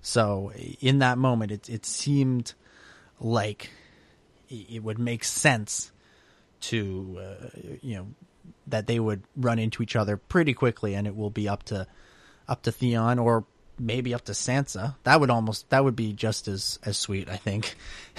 So 0.00 0.52
in 0.80 0.98
that 1.00 1.18
moment, 1.18 1.50
it 1.50 1.68
it 1.68 1.86
seemed 1.86 2.54
like 3.20 3.70
it 4.48 4.82
would 4.82 4.98
make 4.98 5.24
sense 5.24 5.90
to 6.60 7.18
uh, 7.20 7.48
you 7.82 7.96
know 7.96 8.06
that 8.66 8.86
they 8.86 8.98
would 8.98 9.22
run 9.36 9.58
into 9.58 9.82
each 9.82 9.96
other 9.96 10.16
pretty 10.16 10.54
quickly, 10.54 10.94
and 10.94 11.06
it 11.06 11.16
will 11.16 11.30
be 11.30 11.48
up 11.48 11.64
to 11.64 11.86
up 12.48 12.62
to 12.62 12.72
Theon 12.72 13.18
or 13.18 13.44
maybe 13.78 14.14
up 14.14 14.24
to 14.26 14.32
Sansa. 14.32 14.94
That 15.04 15.20
would 15.20 15.30
almost 15.30 15.68
that 15.70 15.84
would 15.84 15.96
be 15.96 16.12
just 16.12 16.48
as 16.48 16.78
as 16.84 16.96
sweet, 16.96 17.28
I 17.28 17.36
think. 17.36 17.74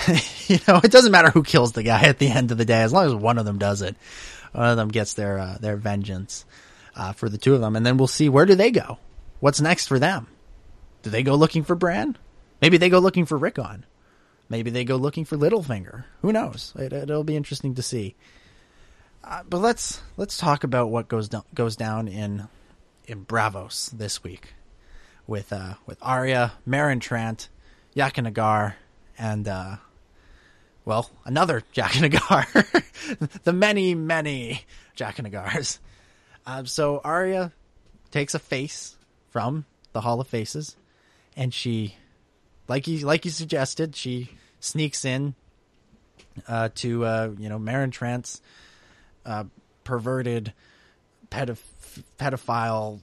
you 0.47 0.59
know, 0.67 0.79
it 0.83 0.91
doesn't 0.91 1.11
matter 1.11 1.31
who 1.31 1.43
kills 1.43 1.73
the 1.73 1.83
guy 1.83 2.03
at 2.03 2.19
the 2.19 2.29
end 2.29 2.51
of 2.51 2.57
the 2.57 2.65
day, 2.65 2.81
as 2.81 2.93
long 2.93 3.07
as 3.07 3.15
one 3.15 3.37
of 3.37 3.45
them 3.45 3.57
does 3.57 3.81
it. 3.81 3.95
One 4.51 4.69
of 4.69 4.77
them 4.77 4.89
gets 4.89 5.13
their 5.13 5.39
uh, 5.39 5.57
their 5.59 5.77
vengeance 5.77 6.45
uh, 6.95 7.13
for 7.13 7.29
the 7.29 7.37
two 7.37 7.55
of 7.55 7.61
them, 7.61 7.75
and 7.75 7.85
then 7.85 7.97
we'll 7.97 8.07
see 8.07 8.29
where 8.29 8.45
do 8.45 8.55
they 8.55 8.71
go. 8.71 8.99
What's 9.39 9.61
next 9.61 9.87
for 9.87 9.99
them? 9.99 10.27
Do 11.03 11.09
they 11.09 11.23
go 11.23 11.35
looking 11.35 11.63
for 11.63 11.75
Bran? 11.75 12.17
Maybe 12.61 12.77
they 12.77 12.89
go 12.89 12.99
looking 12.99 13.25
for 13.25 13.37
Rickon. 13.37 13.85
Maybe 14.49 14.69
they 14.69 14.85
go 14.85 14.95
looking 14.95 15.25
for 15.25 15.37
Littlefinger. 15.37 16.05
Who 16.21 16.31
knows? 16.31 16.73
It, 16.75 16.93
it'll 16.93 17.23
be 17.23 17.35
interesting 17.35 17.75
to 17.75 17.81
see. 17.81 18.15
Uh, 19.25 19.41
but 19.49 19.57
let's 19.57 20.01
let's 20.17 20.37
talk 20.37 20.63
about 20.63 20.91
what 20.91 21.07
goes 21.07 21.29
down 21.29 21.43
goes 21.55 21.75
down 21.75 22.07
in 22.07 22.47
in 23.07 23.25
Braavos 23.25 23.89
this 23.89 24.23
week 24.23 24.53
with 25.25 25.51
uh 25.51 25.73
with 25.87 25.97
Arya, 25.99 26.53
Meryn 26.67 26.99
Trant, 26.99 27.47
Jaqen 27.95 28.31
H'ghar, 28.31 28.75
and 29.17 29.47
uh 29.47 29.77
well, 30.85 31.09
another 31.25 31.63
Jaqen 31.73 32.11
H'ghar. 32.11 33.41
the 33.43 33.53
many, 33.53 33.95
many 33.95 34.61
Jaqen 34.95 35.31
H'ghars. 35.31 35.79
Um, 36.45 36.67
so 36.67 37.01
Arya 37.03 37.51
takes 38.11 38.35
a 38.35 38.39
face 38.39 38.95
from 39.31 39.65
the 39.93 40.01
Hall 40.01 40.21
of 40.21 40.27
Faces, 40.27 40.75
and 41.35 41.51
she, 41.51 41.95
like 42.67 42.85
you, 42.85 42.99
like 42.99 43.25
you 43.25 43.31
suggested, 43.31 43.95
she 43.95 44.29
sneaks 44.59 45.03
in 45.03 45.33
uh, 46.47 46.69
to 46.75 47.03
uh, 47.03 47.29
you 47.39 47.49
know 47.49 47.57
Meryn 47.57 47.91
Trant's 47.91 48.41
uh, 49.25 49.45
perverted 49.83 50.53
pedoph- 51.29 52.03
pedophile 52.17 52.99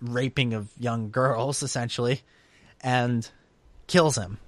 raping 0.00 0.54
of 0.54 0.68
young 0.78 1.10
girls, 1.10 1.62
essentially, 1.62 2.22
and 2.80 3.28
kills 3.86 4.16
him 4.16 4.38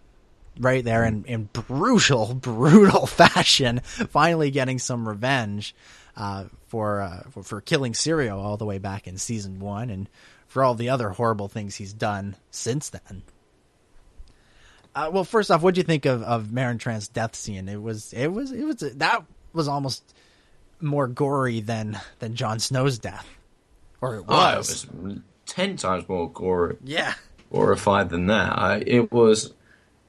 right 0.59 0.85
there 0.85 1.05
in, 1.05 1.25
in 1.25 1.49
brutal, 1.53 2.35
brutal 2.41 3.07
fashion, 3.07 3.81
finally 3.81 4.51
getting 4.51 4.79
some 4.79 5.09
revenge 5.09 5.75
uh, 6.17 6.45
for, 6.69 7.01
uh, 7.01 7.23
for 7.31 7.43
for 7.43 7.61
killing 7.61 7.93
Syrio 7.93 8.37
all 8.37 8.57
the 8.57 8.65
way 8.65 8.79
back 8.79 9.07
in 9.07 9.19
season 9.19 9.59
one, 9.59 9.91
and 9.91 10.09
for 10.47 10.63
all 10.63 10.75
the 10.75 10.91
other 10.91 11.11
horrible 11.11 11.49
things 11.49 11.75
he's 11.77 11.93
done 11.93 12.37
since 12.51 12.91
then. 12.91 13.23
Uh, 14.95 15.11
well, 15.13 15.25
first 15.25 15.51
off, 15.51 15.61
what 15.63 15.75
do 15.75 15.81
you 15.81 15.85
think 15.85 16.07
of 16.07 16.23
of 16.23 16.45
Meryn 16.45 16.79
Trant's 16.79 17.09
death 17.09 17.35
scene? 17.35 17.69
It 17.69 17.83
was 17.83 18.13
it 18.13 18.29
was 18.29 18.53
it 18.53 18.65
was 18.65 18.77
that 18.77 19.25
was 19.53 19.67
almost 19.67 20.14
more 20.85 21.09
gory 21.09 21.61
than 21.61 21.99
than 22.21 22.35
Jon 22.37 22.59
Snow's 22.61 22.99
death, 22.99 23.27
or 24.01 24.17
it 24.17 24.25
Oh, 24.29 24.53
it 24.53 24.57
was. 24.59 24.87
was 24.93 25.19
ten 25.47 25.77
times 25.77 26.09
more 26.09 26.31
gore, 26.31 26.77
yeah, 26.85 27.15
horrified 27.51 28.11
than 28.11 28.27
that. 28.29 28.59
I, 28.59 28.77
it 28.87 29.11
was, 29.13 29.53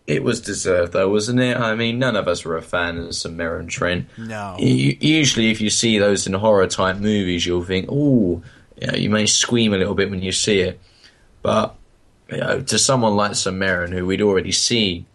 it 0.07 0.23
was 0.23 0.41
deserved 0.41 0.93
though, 0.93 1.09
wasn't 1.09 1.39
it? 1.39 1.57
I 1.57 1.75
mean, 1.75 1.97
none 1.99 2.15
of 2.15 2.27
us 2.27 2.45
were 2.45 2.57
a 2.57 2.61
fan 2.61 2.97
of 2.97 3.05
Meryn 3.09 3.67
Trant. 3.67 4.05
no, 4.17 4.55
U- 4.59 4.97
Usually, 4.99 5.49
if 5.51 5.61
you 5.61 5.69
see 5.69 5.97
those 5.97 6.27
in 6.27 6.33
horror 6.33 6.67
type 6.67 6.97
movies, 6.97 7.45
you'll 7.45 7.63
think, 7.63 7.87
"Oh, 7.89 8.43
you, 8.79 8.87
know, 8.87 8.93
you 8.93 9.09
may 9.09 9.25
scream 9.25 9.73
a 9.73 9.77
little 9.77 9.95
bit 9.95 10.09
when 10.09 10.21
you 10.21 10.31
see 10.31 10.59
it." 10.59 10.79
But 11.41 11.75
you 12.29 12.37
know, 12.37 12.61
to 12.61 12.79
someone 12.79 13.15
like 13.15 13.35
Sir 13.35 13.51
who 13.91 14.05
we'd 14.05 14.21
already 14.21 14.51
seen 14.51 15.05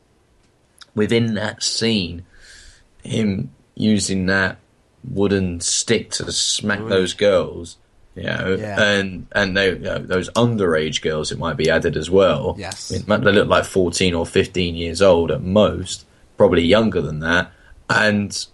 within 0.94 1.34
that 1.34 1.62
scene, 1.62 2.24
him 3.02 3.50
using 3.74 4.26
that 4.26 4.58
wooden 5.08 5.60
stick 5.60 6.10
to 6.12 6.30
smack 6.32 6.80
those 6.88 7.14
girls, 7.14 7.76
you 8.14 8.24
know, 8.24 8.56
Yeah. 8.58 8.80
and 8.82 9.26
and 9.32 9.56
they, 9.56 9.70
you 9.72 9.78
know, 9.78 9.98
those 9.98 10.28
underage 10.30 11.00
girls, 11.02 11.32
it 11.32 11.38
might 11.38 11.56
be 11.56 11.70
added 11.70 11.96
as 11.96 12.10
well. 12.10 12.54
Yes. 12.58 12.88
They 12.88 12.98
look 13.06 13.48
like 13.48 13.64
fourteen 13.64 14.14
or 14.14 14.26
fifteen 14.26 14.74
years 14.74 15.00
old 15.02 15.30
at 15.30 15.42
most, 15.42 16.04
probably 16.36 16.64
younger 16.64 17.00
than 17.00 17.20
that, 17.20 17.52
and 17.88 18.46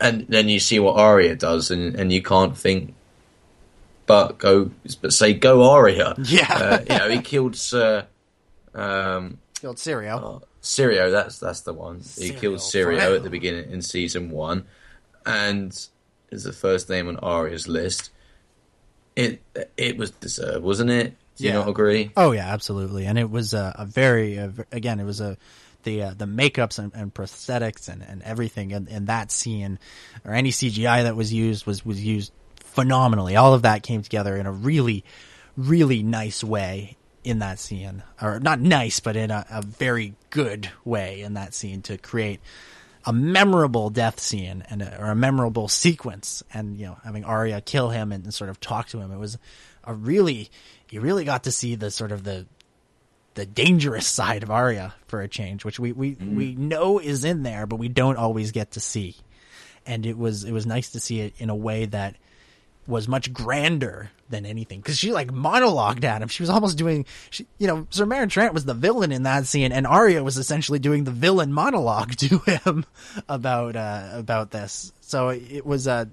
and 0.00 0.26
then 0.28 0.48
you 0.48 0.58
see 0.60 0.78
what 0.80 0.96
Arya 0.96 1.36
does, 1.36 1.70
and, 1.70 1.94
and 1.94 2.12
you 2.12 2.20
can't 2.22 2.56
think 2.56 2.94
but 4.06 4.36
go, 4.38 4.70
but 5.00 5.12
say 5.12 5.32
go 5.32 5.70
Arya. 5.70 6.14
Yeah. 6.24 6.46
uh, 6.52 6.78
you 6.88 6.98
know 6.98 7.08
he 7.08 7.20
killed 7.22 7.56
Sir 7.56 8.06
um, 8.74 9.38
killed 9.60 9.76
Syrio. 9.76 10.42
Syrio. 10.62 11.10
That's 11.10 11.38
that's 11.38 11.60
the 11.62 11.72
one. 11.72 12.02
He 12.18 12.30
killed 12.30 12.58
Syrio 12.58 13.16
at 13.16 13.22
the 13.22 13.30
beginning 13.30 13.70
in 13.70 13.82
season 13.82 14.30
one, 14.30 14.64
and 15.26 15.70
is 16.30 16.44
the 16.44 16.52
first 16.52 16.88
name 16.88 17.08
on 17.08 17.16
Arya's 17.18 17.68
list. 17.68 18.10
It 19.16 19.42
it 19.76 19.96
was 19.96 20.10
deserved, 20.10 20.64
wasn't 20.64 20.90
it? 20.90 21.14
Do 21.36 21.44
you 21.44 21.50
Yeah. 21.50 21.56
not 21.56 21.68
agree? 21.68 22.10
Oh 22.16 22.32
yeah, 22.32 22.52
absolutely. 22.52 23.06
And 23.06 23.18
it 23.18 23.30
was 23.30 23.54
a, 23.54 23.74
a 23.78 23.86
very 23.86 24.36
a, 24.36 24.52
again, 24.72 24.98
it 25.00 25.04
was 25.04 25.20
a 25.20 25.36
the 25.84 26.02
uh, 26.02 26.14
the 26.16 26.24
makeups 26.24 26.78
and, 26.78 26.92
and 26.94 27.12
prosthetics 27.14 27.88
and, 27.88 28.02
and 28.02 28.22
everything 28.22 28.70
in, 28.72 28.88
in 28.88 29.04
that 29.06 29.30
scene 29.30 29.78
or 30.24 30.32
any 30.32 30.50
CGI 30.50 31.04
that 31.04 31.14
was 31.16 31.32
used 31.32 31.66
was 31.66 31.84
was 31.84 32.02
used 32.04 32.32
phenomenally. 32.60 33.36
All 33.36 33.54
of 33.54 33.62
that 33.62 33.82
came 33.82 34.02
together 34.02 34.36
in 34.36 34.46
a 34.46 34.52
really 34.52 35.04
really 35.56 36.02
nice 36.02 36.42
way 36.42 36.96
in 37.22 37.38
that 37.38 37.58
scene, 37.58 38.02
or 38.20 38.38
not 38.40 38.60
nice, 38.60 39.00
but 39.00 39.16
in 39.16 39.30
a, 39.30 39.46
a 39.50 39.62
very 39.62 40.14
good 40.30 40.68
way 40.84 41.22
in 41.22 41.34
that 41.34 41.54
scene 41.54 41.80
to 41.82 41.96
create 41.96 42.38
a 43.06 43.12
memorable 43.12 43.90
death 43.90 44.18
scene 44.18 44.64
and 44.70 44.82
a, 44.82 45.00
or 45.00 45.10
a 45.10 45.14
memorable 45.14 45.68
sequence 45.68 46.42
and 46.52 46.78
you 46.78 46.86
know 46.86 46.96
having 47.04 47.24
Arya 47.24 47.60
kill 47.60 47.90
him 47.90 48.12
and, 48.12 48.32
sort 48.32 48.50
of 48.50 48.60
talk 48.60 48.88
to 48.88 48.98
him. 48.98 49.12
It 49.12 49.18
was 49.18 49.38
a 49.84 49.94
really 49.94 50.50
you 50.90 51.00
really 51.00 51.24
got 51.24 51.44
to 51.44 51.52
see 51.52 51.74
the 51.74 51.90
sort 51.90 52.12
of 52.12 52.24
the 52.24 52.46
the 53.34 53.44
dangerous 53.44 54.06
side 54.06 54.42
of 54.42 54.50
Arya 54.50 54.94
for 55.06 55.20
a 55.20 55.28
change 55.28 55.64
which 55.64 55.78
we 55.78 55.92
we 55.92 56.12
mm-hmm. 56.12 56.36
we 56.36 56.54
know 56.54 56.98
is 56.98 57.24
in 57.24 57.42
there 57.42 57.66
but 57.66 57.76
we 57.76 57.88
don't 57.88 58.16
always 58.16 58.52
get 58.52 58.72
to 58.72 58.80
see. 58.80 59.16
And 59.86 60.06
it 60.06 60.16
was 60.16 60.44
it 60.44 60.52
was 60.52 60.66
nice 60.66 60.90
to 60.90 61.00
see 61.00 61.20
it 61.20 61.34
in 61.38 61.50
a 61.50 61.56
way 61.56 61.84
that 61.86 62.16
was 62.86 63.08
much 63.08 63.32
grander 63.32 64.10
than 64.28 64.46
anything 64.46 64.80
because 64.80 64.98
she 64.98 65.12
like 65.12 65.28
monologued 65.28 66.04
at 66.04 66.22
him. 66.22 66.28
She 66.28 66.42
was 66.42 66.50
almost 66.50 66.76
doing, 66.76 67.06
she, 67.30 67.46
you 67.58 67.66
know, 67.66 67.86
Sir 67.90 68.04
Meryn 68.04 68.28
Trant 68.28 68.52
was 68.52 68.64
the 68.64 68.74
villain 68.74 69.12
in 69.12 69.22
that 69.24 69.46
scene, 69.46 69.72
and 69.72 69.86
Arya 69.86 70.22
was 70.22 70.38
essentially 70.38 70.78
doing 70.78 71.04
the 71.04 71.10
villain 71.10 71.52
monologue 71.52 72.14
to 72.16 72.38
him 72.38 72.84
about 73.28 73.76
uh, 73.76 74.10
about 74.12 74.50
this. 74.50 74.92
So 75.00 75.28
it 75.28 75.64
was 75.64 75.86
a, 75.86 76.08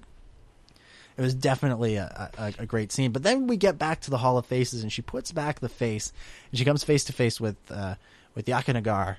it 1.16 1.20
was 1.20 1.34
definitely 1.34 1.96
a, 1.96 2.30
a, 2.38 2.52
a 2.60 2.66
great 2.66 2.92
scene. 2.92 3.12
But 3.12 3.22
then 3.22 3.46
we 3.46 3.56
get 3.56 3.78
back 3.78 4.00
to 4.02 4.10
the 4.10 4.18
Hall 4.18 4.38
of 4.38 4.46
Faces, 4.46 4.82
and 4.82 4.92
she 4.92 5.02
puts 5.02 5.32
back 5.32 5.60
the 5.60 5.68
face, 5.68 6.12
and 6.50 6.58
she 6.58 6.64
comes 6.64 6.84
face 6.84 7.04
to 7.04 7.12
face 7.12 7.40
with 7.40 7.56
uh, 7.70 7.96
with 8.34 8.46
Jaqen 8.46 8.82
H'ghar, 8.82 9.16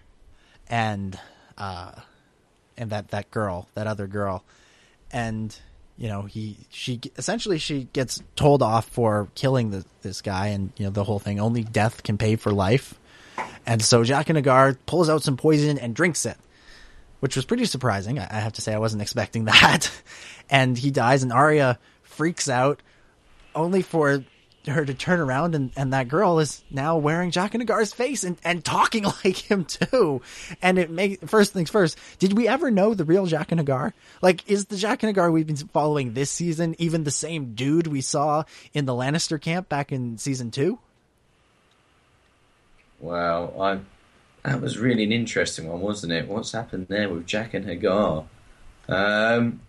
and 0.68 1.20
uh, 1.58 1.92
and 2.78 2.90
that 2.90 3.10
that 3.10 3.30
girl, 3.32 3.68
that 3.76 3.88
other 3.88 4.08
girl, 4.08 4.44
and 5.12 5.56
you 5.98 6.08
know 6.08 6.24
he 6.24 6.58
she 6.70 7.00
essentially 7.18 7.58
she 7.60 7.88
gets 7.94 8.22
told 8.36 8.62
off 8.62 8.88
for 8.88 9.28
killing 9.36 9.70
the, 9.70 9.86
this 10.02 10.22
guy 10.22 10.48
and 10.48 10.72
you 10.78 10.86
know 10.86 10.92
the 10.92 11.04
whole 11.04 11.20
thing. 11.20 11.40
Only 11.40 11.64
death 11.64 12.04
can 12.04 12.18
pay 12.18 12.36
for 12.36 12.52
life. 12.52 12.96
And 13.66 13.82
so 13.82 14.04
Jaqen 14.04 14.42
H'ghar 14.42 14.78
pulls 14.86 15.10
out 15.10 15.24
some 15.24 15.38
poison 15.38 15.78
and 15.78 15.96
drinks 15.96 16.26
it 16.26 16.38
which 17.24 17.38
was 17.38 17.46
pretty 17.46 17.64
surprising. 17.64 18.20
I, 18.20 18.28
I 18.30 18.40
have 18.42 18.52
to 18.54 18.62
say 18.62 18.74
I 18.74 18.80
wasn't 18.80 19.02
expecting 19.02 19.46
that. 19.46 19.90
And 20.50 20.78
he 20.78 20.92
dies 20.92 21.24
and 21.24 21.32
Arya 21.32 21.80
freaks 22.02 22.50
out 22.50 22.84
only 23.56 23.82
for 23.82 24.26
her 24.68 24.86
to 24.86 24.94
turn 24.94 25.20
around 25.20 25.56
and, 25.56 25.72
and 25.76 25.94
that 25.94 26.08
girl 26.08 26.40
is 26.40 26.64
now 26.72 26.98
wearing 26.98 27.32
Jaqen 27.32 27.62
H'ghar's 27.64 27.94
face 27.94 28.24
and, 28.24 28.38
and 28.44 28.64
talking 28.64 29.04
like 29.26 29.38
him 29.38 29.66
too. 29.66 30.22
And 30.62 30.78
it 30.78 30.90
makes 30.90 31.30
first 31.30 31.54
things 31.54 31.70
first, 31.70 31.98
did 32.20 32.34
we 32.34 32.48
ever 32.48 32.72
know 32.72 32.94
the 32.94 33.06
real 33.06 33.28
Jaqen 33.28 33.64
H'ghar? 33.64 33.94
Like, 34.22 34.50
is 34.50 34.66
the 34.66 34.76
Jaqen 34.76 35.14
H'ghar 35.14 35.32
we've 35.32 35.48
been 35.48 35.56
following 35.58 36.14
this 36.14 36.30
season 36.32 36.76
even 36.78 37.04
the 37.04 37.12
same 37.12 37.54
dude 37.56 37.88
we 37.88 38.02
saw 38.02 38.44
in 38.74 38.86
the 38.86 38.94
Lannister 38.94 39.40
camp 39.40 39.70
back 39.70 39.92
in 39.92 40.18
season 40.18 40.52
two? 40.52 40.80
Wow, 43.00 43.54
I 43.60 43.80
that 44.44 44.62
was 44.62 44.78
really 44.78 45.04
an 45.04 45.12
interesting 45.12 45.70
one, 45.70 45.80
wasn't 45.80 46.12
it? 46.12 46.28
What's 46.28 46.52
happened 46.52 46.88
there 46.90 47.10
with 47.10 47.26
Jaqen 47.26 47.66
H'ghar? 47.66 48.26
Um, 48.90 49.62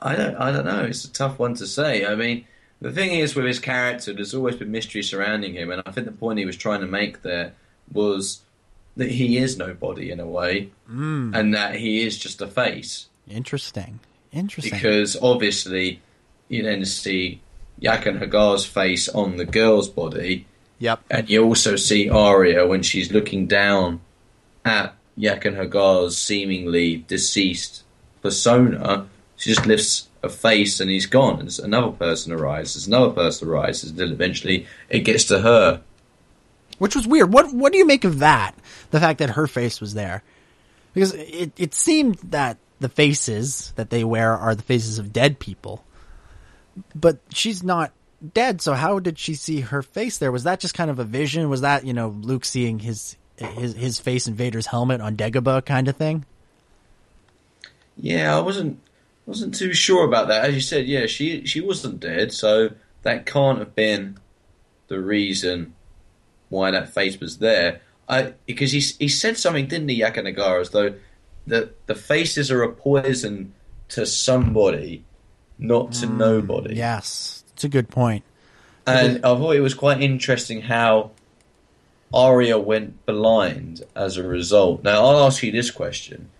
I 0.00 0.14
don't, 0.16 0.36
I 0.36 0.52
don't 0.52 0.64
know. 0.64 0.84
It's 0.84 1.04
a 1.04 1.12
tough 1.12 1.38
one 1.38 1.54
to 1.54 1.66
say. 1.66 2.06
I 2.06 2.14
mean, 2.14 2.44
the 2.80 2.92
thing 2.92 3.10
is 3.12 3.34
with 3.34 3.46
his 3.46 3.58
character, 3.58 4.12
there's 4.12 4.34
always 4.34 4.56
been 4.56 4.70
mystery 4.70 5.02
surrounding 5.02 5.54
him, 5.54 5.70
and 5.70 5.82
I 5.84 5.90
think 5.90 6.06
the 6.06 6.12
point 6.12 6.38
he 6.38 6.44
was 6.46 6.56
trying 6.56 6.80
to 6.80 6.86
make 6.86 7.22
there 7.22 7.52
was 7.92 8.40
that 8.96 9.10
he 9.10 9.38
is 9.38 9.56
nobody 9.58 10.10
in 10.10 10.20
a 10.20 10.26
way, 10.26 10.70
Mm. 10.90 11.34
and 11.36 11.54
that 11.54 11.76
he 11.76 12.02
is 12.02 12.18
just 12.18 12.40
a 12.40 12.46
face. 12.46 13.06
Interesting. 13.28 14.00
Interesting. 14.32 14.72
Because 14.72 15.16
obviously, 15.20 16.00
you 16.48 16.62
then 16.62 16.84
see 16.84 17.40
Yak 17.78 18.06
and 18.06 18.18
Hagar's 18.18 18.64
face 18.66 19.08
on 19.08 19.36
the 19.36 19.44
girl's 19.44 19.88
body, 19.88 20.46
yep. 20.78 21.00
and 21.10 21.28
you 21.30 21.44
also 21.44 21.76
see 21.76 22.08
Arya 22.08 22.66
when 22.66 22.82
she's 22.82 23.12
looking 23.12 23.46
down 23.46 24.00
at 24.64 24.94
Yak 25.16 25.44
and 25.44 25.56
Hagar's 25.56 26.16
seemingly 26.16 26.98
deceased 27.08 27.82
persona. 28.22 29.06
She 29.38 29.50
just 29.54 29.66
lifts 29.66 30.08
a 30.22 30.28
face 30.28 30.80
and 30.80 30.90
he's 30.90 31.06
gone. 31.06 31.40
And 31.40 31.58
another 31.60 31.92
person 31.92 32.32
arises, 32.32 32.86
another 32.86 33.10
person 33.12 33.48
arises, 33.48 33.90
until 33.92 34.12
eventually 34.12 34.66
it 34.90 35.00
gets 35.00 35.24
to 35.26 35.40
her. 35.40 35.80
which 36.78 36.94
was 36.96 37.06
weird. 37.06 37.32
What 37.32 37.52
what 37.54 37.72
do 37.72 37.78
you 37.78 37.86
make 37.86 38.04
of 38.04 38.18
that? 38.18 38.54
The 38.90 39.00
fact 39.00 39.20
that 39.20 39.30
her 39.30 39.46
face 39.46 39.80
was 39.80 39.94
there, 39.94 40.22
because 40.94 41.14
it 41.14 41.52
it 41.56 41.74
seemed 41.74 42.16
that 42.30 42.58
the 42.80 42.88
faces 42.88 43.72
that 43.76 43.90
they 43.90 44.04
wear 44.04 44.36
are 44.36 44.54
the 44.54 44.62
faces 44.62 44.98
of 44.98 45.12
dead 45.12 45.38
people, 45.38 45.84
but 46.94 47.18
she's 47.32 47.62
not 47.62 47.92
dead. 48.34 48.60
So 48.60 48.74
how 48.74 48.98
did 48.98 49.18
she 49.18 49.34
see 49.34 49.60
her 49.60 49.82
face 49.82 50.18
there? 50.18 50.32
Was 50.32 50.44
that 50.44 50.60
just 50.60 50.74
kind 50.74 50.90
of 50.90 50.98
a 50.98 51.04
vision? 51.04 51.48
Was 51.48 51.60
that 51.62 51.84
you 51.86 51.92
know 51.92 52.08
Luke 52.08 52.44
seeing 52.44 52.80
his 52.80 53.16
his 53.36 53.74
his 53.74 54.00
face 54.00 54.26
in 54.26 54.34
Vader's 54.34 54.66
helmet 54.66 55.00
on 55.00 55.16
Dagobah 55.16 55.64
kind 55.64 55.86
of 55.88 55.96
thing? 55.96 56.24
Yeah, 57.96 58.36
I 58.36 58.40
wasn't 58.40 58.80
wasn't 59.28 59.54
too 59.54 59.74
sure 59.74 60.04
about 60.04 60.28
that. 60.28 60.46
As 60.46 60.54
you 60.54 60.60
said, 60.60 60.86
yeah, 60.86 61.06
she 61.06 61.44
she 61.44 61.60
wasn't 61.60 62.00
dead, 62.00 62.32
so 62.32 62.70
that 63.02 63.26
can't 63.26 63.58
have 63.58 63.74
been 63.74 64.18
the 64.88 65.00
reason 65.00 65.74
why 66.48 66.70
that 66.70 66.92
face 66.92 67.20
was 67.20 67.38
there. 67.38 67.82
I 68.08 68.32
because 68.46 68.72
he 68.72 68.80
he 68.80 69.08
said 69.08 69.36
something, 69.36 69.66
didn't 69.66 69.90
he, 69.90 69.96
Yaka 69.96 70.22
Nagara, 70.22 70.62
as 70.62 70.70
though 70.70 70.94
the 71.46 71.70
the 71.86 71.94
faces 71.94 72.50
are 72.50 72.62
a 72.62 72.72
poison 72.72 73.52
to 73.90 74.06
somebody, 74.06 75.04
not 75.58 75.92
to 75.92 76.06
hmm, 76.06 76.18
nobody. 76.18 76.76
Yes, 76.76 77.44
it's 77.52 77.64
a 77.64 77.68
good 77.68 77.90
point. 77.90 78.24
And 78.86 79.18
I 79.18 79.36
thought 79.36 79.54
it 79.54 79.60
was 79.60 79.74
quite 79.74 80.00
interesting 80.00 80.62
how 80.62 81.10
Arya 82.14 82.58
went 82.58 83.04
blind 83.04 83.82
as 83.94 84.16
a 84.16 84.22
result. 84.22 84.82
Now, 84.82 85.04
I'll 85.04 85.26
ask 85.26 85.42
you 85.42 85.52
this 85.52 85.70
question. 85.70 86.30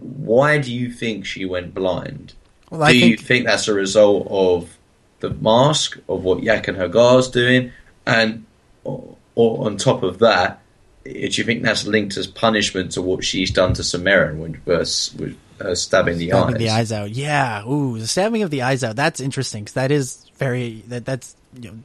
Why 0.00 0.58
do 0.58 0.72
you 0.72 0.90
think 0.90 1.26
she 1.26 1.44
went 1.44 1.74
blind? 1.74 2.34
Well, 2.70 2.80
do 2.80 2.86
I 2.86 2.90
you 2.90 3.16
think 3.16 3.20
think 3.20 3.46
that's 3.46 3.68
a 3.68 3.74
result 3.74 4.26
of 4.30 4.76
the 5.20 5.30
mask, 5.30 5.98
of 6.08 6.24
what 6.24 6.42
Yak 6.42 6.68
and 6.68 6.76
Hagar's 6.76 7.28
doing? 7.28 7.72
And 8.06 8.46
or, 8.84 9.16
or 9.34 9.66
on 9.66 9.76
top 9.76 10.02
of 10.02 10.18
that, 10.20 10.62
do 11.04 11.10
you 11.12 11.44
think 11.44 11.62
that's 11.62 11.86
linked 11.86 12.16
as 12.16 12.26
punishment 12.26 12.92
to 12.92 13.02
what 13.02 13.24
she's 13.24 13.50
done 13.50 13.74
to 13.74 13.82
Sir 13.82 13.98
Meryn 13.98 14.38
with, 14.38 14.64
with, 14.66 15.14
with 15.18 15.36
her 15.60 15.74
stabbing 15.74 16.18
the 16.18 16.28
stabbing 16.28 16.54
eyes? 16.54 16.58
the 16.58 16.70
eyes 16.70 16.92
out. 16.92 17.10
Yeah, 17.10 17.66
ooh, 17.66 17.98
the 17.98 18.06
stabbing 18.06 18.42
of 18.42 18.50
the 18.50 18.62
eyes 18.62 18.84
out. 18.84 18.96
That's 18.96 19.20
interesting 19.20 19.64
because 19.64 19.74
that 19.74 19.90
is 19.90 20.30
very 20.36 20.82
that 20.88 21.04
that's 21.04 21.36
you 21.54 21.70
know 21.70 21.78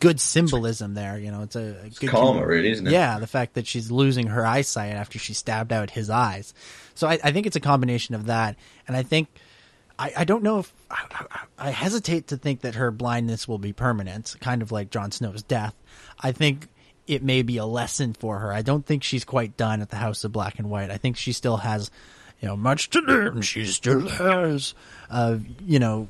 good 0.00 0.20
symbolism 0.20 0.94
there. 0.94 1.18
You 1.18 1.30
know, 1.30 1.42
it's 1.42 1.56
a, 1.56 1.76
a 1.84 1.90
good 1.90 2.10
karma, 2.10 2.46
really, 2.46 2.70
isn't 2.70 2.86
it? 2.86 2.92
Yeah, 2.92 3.18
the 3.18 3.26
fact 3.26 3.54
that 3.54 3.66
she's 3.66 3.90
losing 3.90 4.28
her 4.28 4.44
eyesight 4.44 4.92
after 4.92 5.18
she 5.18 5.34
stabbed 5.34 5.72
out 5.72 5.90
his 5.90 6.10
eyes. 6.10 6.54
So 6.94 7.08
I, 7.08 7.18
I 7.22 7.32
think 7.32 7.46
it's 7.46 7.56
a 7.56 7.60
combination 7.60 8.14
of 8.14 8.26
that, 8.26 8.56
and 8.86 8.96
I 8.96 9.02
think 9.02 9.28
I, 9.98 10.12
I 10.18 10.24
don't 10.24 10.42
know 10.42 10.60
if 10.60 10.72
I, 10.90 11.26
I, 11.58 11.70
hesitate 11.70 12.28
to 12.28 12.36
think 12.36 12.62
that 12.62 12.74
her 12.76 12.90
blindness 12.90 13.46
will 13.46 13.58
be 13.58 13.72
permanent, 13.72 14.34
kind 14.40 14.62
of 14.62 14.72
like 14.72 14.90
Jon 14.90 15.10
Snow's 15.12 15.42
death. 15.42 15.74
I 16.20 16.32
think 16.32 16.68
it 17.06 17.22
may 17.22 17.42
be 17.42 17.58
a 17.58 17.66
lesson 17.66 18.12
for 18.12 18.38
her. 18.40 18.52
I 18.52 18.62
don't 18.62 18.84
think 18.84 19.02
she's 19.02 19.24
quite 19.24 19.56
done 19.56 19.82
at 19.82 19.90
the 19.90 19.96
House 19.96 20.24
of 20.24 20.32
Black 20.32 20.58
and 20.58 20.70
White. 20.70 20.90
I 20.90 20.96
think 20.96 21.16
she 21.16 21.32
still 21.32 21.58
has, 21.58 21.90
you 22.40 22.48
know, 22.48 22.56
much 22.56 22.90
to 22.90 23.00
learn. 23.00 23.42
She 23.42 23.66
still 23.66 24.08
has, 24.08 24.74
uh, 25.10 25.38
you 25.64 25.78
know, 25.78 26.08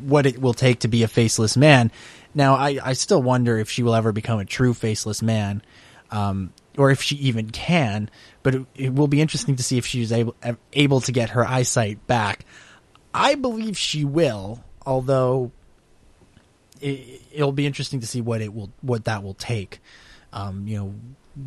what 0.00 0.26
it 0.26 0.40
will 0.40 0.54
take 0.54 0.80
to 0.80 0.88
be 0.88 1.02
a 1.02 1.08
faceless 1.08 1.56
man. 1.56 1.90
Now, 2.34 2.54
I, 2.54 2.78
I 2.82 2.92
still 2.94 3.22
wonder 3.22 3.58
if 3.58 3.70
she 3.70 3.82
will 3.82 3.94
ever 3.94 4.12
become 4.12 4.40
a 4.40 4.44
true 4.44 4.74
faceless 4.74 5.22
man, 5.22 5.62
um, 6.10 6.52
or 6.76 6.90
if 6.90 7.02
she 7.02 7.16
even 7.16 7.50
can. 7.50 8.10
But 8.42 8.54
it, 8.54 8.66
it 8.74 8.94
will 8.94 9.08
be 9.08 9.20
interesting 9.20 9.56
to 9.56 9.62
see 9.62 9.78
if 9.78 9.86
she's 9.86 10.12
able 10.12 10.34
able 10.72 11.00
to 11.02 11.12
get 11.12 11.30
her 11.30 11.46
eyesight 11.46 12.06
back. 12.06 12.44
I 13.14 13.34
believe 13.34 13.76
she 13.76 14.04
will, 14.04 14.64
although 14.84 15.52
it, 16.80 17.22
it'll 17.32 17.52
be 17.52 17.66
interesting 17.66 18.00
to 18.00 18.06
see 18.06 18.20
what 18.20 18.40
it 18.40 18.52
will 18.52 18.70
what 18.80 19.04
that 19.04 19.22
will 19.22 19.34
take. 19.34 19.80
Um, 20.32 20.66
you 20.66 20.78
know, 20.78 20.94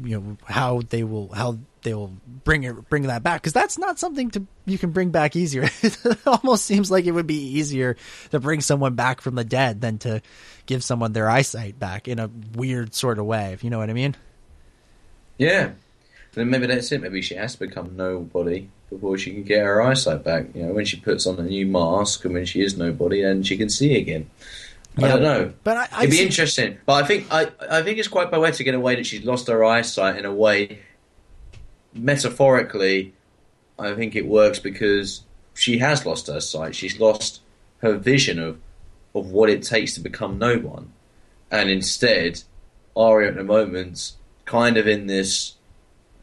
you 0.04 0.20
know 0.20 0.38
how 0.46 0.82
they 0.90 1.04
will 1.04 1.34
how 1.34 1.60
they 1.84 1.94
will 1.94 2.14
bring 2.44 2.64
it 2.64 2.90
bring 2.90 3.04
that 3.04 3.24
back 3.24 3.42
because 3.42 3.54
that's 3.54 3.78
not 3.78 4.00
something 4.00 4.32
to 4.32 4.46
you 4.66 4.78
can 4.78 4.92
bring 4.92 5.12
back 5.12 5.36
easier. 5.36 5.64
it 5.82 6.18
almost 6.26 6.66
seems 6.66 6.90
like 6.90 7.06
it 7.06 7.12
would 7.12 7.28
be 7.28 7.58
easier 7.58 7.98
to 8.32 8.40
bring 8.40 8.62
someone 8.62 8.96
back 8.96 9.22
from 9.22 9.36
the 9.36 9.44
dead 9.44 9.82
than 9.82 9.98
to 10.00 10.22
give 10.66 10.84
someone 10.84 11.14
their 11.14 11.30
eyesight 11.30 11.80
back 11.80 12.08
in 12.08 12.20
a 12.20 12.30
weird 12.56 12.94
sort 12.94 13.20
of 13.20 13.26
way. 13.26 13.54
If 13.54 13.64
you 13.64 13.70
know 13.70 13.80
what 13.80 13.90
I 13.90 13.94
mean. 13.94 14.16
Yeah. 15.38 15.72
Then 16.36 16.50
maybe 16.50 16.68
that's 16.68 16.92
it. 16.92 17.02
Maybe 17.02 17.22
she 17.22 17.36
has 17.36 17.54
to 17.54 17.60
become 17.60 17.96
nobody 17.96 18.68
before 18.90 19.18
she 19.18 19.32
can 19.32 19.44
get 19.44 19.64
her 19.64 19.82
eyesight 19.82 20.24
back. 20.24 20.48
You 20.54 20.64
know, 20.64 20.74
when 20.74 20.86
she 20.86 20.98
puts 20.98 21.26
on 21.26 21.40
a 21.40 21.44
new 21.44 21.66
mask 21.66 22.24
and 22.26 22.34
when 22.34 22.46
she 22.46 22.62
is 22.62 22.78
nobody, 22.78 23.22
then 23.22 23.42
she 23.42 23.56
can 23.58 23.70
see 23.70 23.96
again. 23.98 24.30
I 24.98 25.08
don't 25.10 25.22
know. 25.24 25.54
but 25.64 25.76
I- 25.78 25.88
I 25.92 26.00
It'd 26.04 26.12
be 26.12 26.18
see- 26.18 26.24
interesting. 26.26 26.78
But 26.86 27.04
I 27.04 27.08
think 27.08 27.28
I 27.32 27.48
I 27.70 27.82
think 27.82 27.98
it's 27.98 28.08
quite 28.08 28.32
poetic 28.32 28.68
in 28.68 28.76
a 28.76 28.80
way 28.80 28.96
that 28.96 29.06
she's 29.06 29.26
lost 29.26 29.48
her 29.48 29.64
eyesight 29.66 30.18
in 30.18 30.26
a 30.26 30.34
way. 30.34 30.80
Metaphorically, 31.94 33.14
I 33.80 33.94
think 33.94 34.16
it 34.16 34.26
works 34.26 34.60
because 34.60 35.22
she 35.54 35.78
has 35.80 36.06
lost 36.06 36.28
her 36.28 36.42
sight. 36.42 36.76
She's 36.76 37.00
lost 37.00 37.42
her 37.80 37.94
vision 37.98 38.40
of 38.40 38.60
of 39.14 39.32
what 39.32 39.50
it 39.50 39.64
takes 39.64 39.94
to 39.94 40.02
become 40.02 40.38
no 40.38 40.58
one, 40.58 40.92
and 41.50 41.70
instead, 41.70 42.42
Arya 42.98 43.30
at 43.30 43.36
the 43.36 43.44
moment 43.46 44.12
kind 44.44 44.76
of 44.76 44.88
in 44.88 45.08
this 45.08 45.54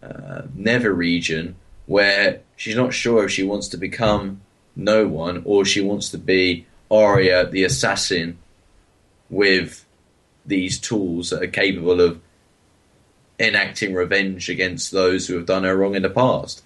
uh, 0.02 0.42
Never 0.54 0.92
region 0.92 1.56
where 1.86 2.40
she's 2.56 2.76
not 2.76 2.94
sure 2.94 3.24
if 3.24 3.30
she 3.30 3.42
wants 3.42 3.68
to 3.68 3.76
become 3.76 4.40
no 4.74 5.06
one 5.06 5.42
or 5.44 5.64
she 5.64 5.80
wants 5.80 6.10
to 6.10 6.18
be 6.18 6.66
Arya 6.90 7.46
the 7.46 7.64
assassin 7.64 8.38
with 9.30 9.84
these 10.44 10.78
tools 10.78 11.30
that 11.30 11.42
are 11.42 11.48
capable 11.48 12.00
of 12.00 12.20
enacting 13.38 13.94
revenge 13.94 14.48
against 14.48 14.92
those 14.92 15.26
who 15.26 15.34
have 15.34 15.46
done 15.46 15.64
her 15.64 15.76
wrong 15.76 15.94
in 15.94 16.02
the 16.02 16.10
past. 16.10 16.62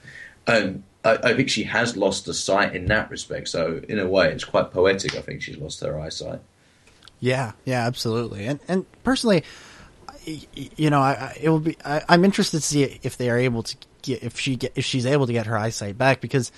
Um, 0.47 0.85
I, 1.05 1.19
I 1.23 1.35
think 1.35 1.49
she 1.49 1.65
has 1.65 1.97
lost 1.97 2.27
the 2.27 2.35
sight 2.35 2.75
in 2.75 2.87
that 2.87 3.11
respect. 3.11 3.49
So 3.49 3.81
in 3.89 3.99
a 3.99 4.07
way, 4.07 4.31
it's 4.33 4.45
quite 4.45 4.73
poetic. 4.73 5.17
I 5.17 5.21
think 5.21 5.43
she's 5.43 5.57
lost 5.57 5.81
her 5.81 5.99
eyesight. 5.99 6.41
Yeah, 7.21 7.53
yeah, 7.65 7.87
absolutely. 7.87 8.47
And 8.47 8.61
and 8.69 8.85
personally, 9.03 9.43
you 10.27 10.91
know, 10.91 11.01
I, 11.01 11.37
it 11.41 11.49
will 11.49 11.61
be. 11.61 11.77
I, 11.85 12.03
I'm 12.09 12.25
interested 12.25 12.59
to 12.59 12.67
see 12.67 12.99
if 13.03 13.17
they 13.17 13.31
are 13.31 13.39
able 13.39 13.63
to 13.63 13.77
get 14.03 14.23
if 14.23 14.39
she 14.39 14.57
get 14.57 14.73
if 14.75 14.85
she's 14.85 15.07
able 15.07 15.27
to 15.27 15.33
get 15.33 15.47
her 15.47 15.57
eyesight 15.57 15.97
back 15.97 16.21
because 16.21 16.51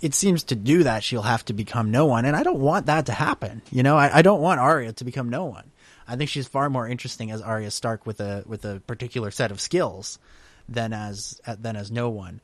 it 0.00 0.14
seems 0.14 0.44
to 0.44 0.54
do 0.54 0.82
that 0.82 1.02
she'll 1.02 1.22
have 1.22 1.44
to 1.46 1.54
become 1.54 1.90
no 1.90 2.06
one, 2.06 2.24
and 2.26 2.36
I 2.36 2.42
don't 2.42 2.60
want 2.60 2.86
that 2.86 3.06
to 3.06 3.12
happen. 3.12 3.62
You 3.70 3.82
know, 3.82 3.96
I, 3.96 4.18
I 4.18 4.22
don't 4.22 4.42
want 4.42 4.60
Arya 4.60 4.92
to 4.92 5.04
become 5.04 5.30
no 5.30 5.46
one. 5.46 5.70
I 6.06 6.16
think 6.16 6.30
she's 6.30 6.46
far 6.46 6.68
more 6.68 6.86
interesting 6.86 7.30
as 7.30 7.40
Arya 7.40 7.70
Stark 7.70 8.06
with 8.06 8.20
a 8.20 8.44
with 8.46 8.64
a 8.64 8.80
particular 8.86 9.30
set 9.30 9.50
of 9.50 9.60
skills 9.60 10.18
than 10.68 10.92
as 10.92 11.40
than 11.58 11.76
as 11.76 11.90
no 11.90 12.10
one. 12.10 12.40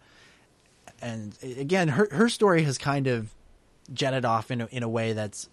And 1.00 1.36
again, 1.42 1.88
her 1.88 2.08
her 2.10 2.28
story 2.28 2.62
has 2.62 2.78
kind 2.78 3.06
of 3.06 3.32
jetted 3.92 4.24
off 4.24 4.50
in 4.50 4.62
a, 4.62 4.68
in 4.70 4.82
a 4.82 4.88
way 4.88 5.12
that's 5.12 5.48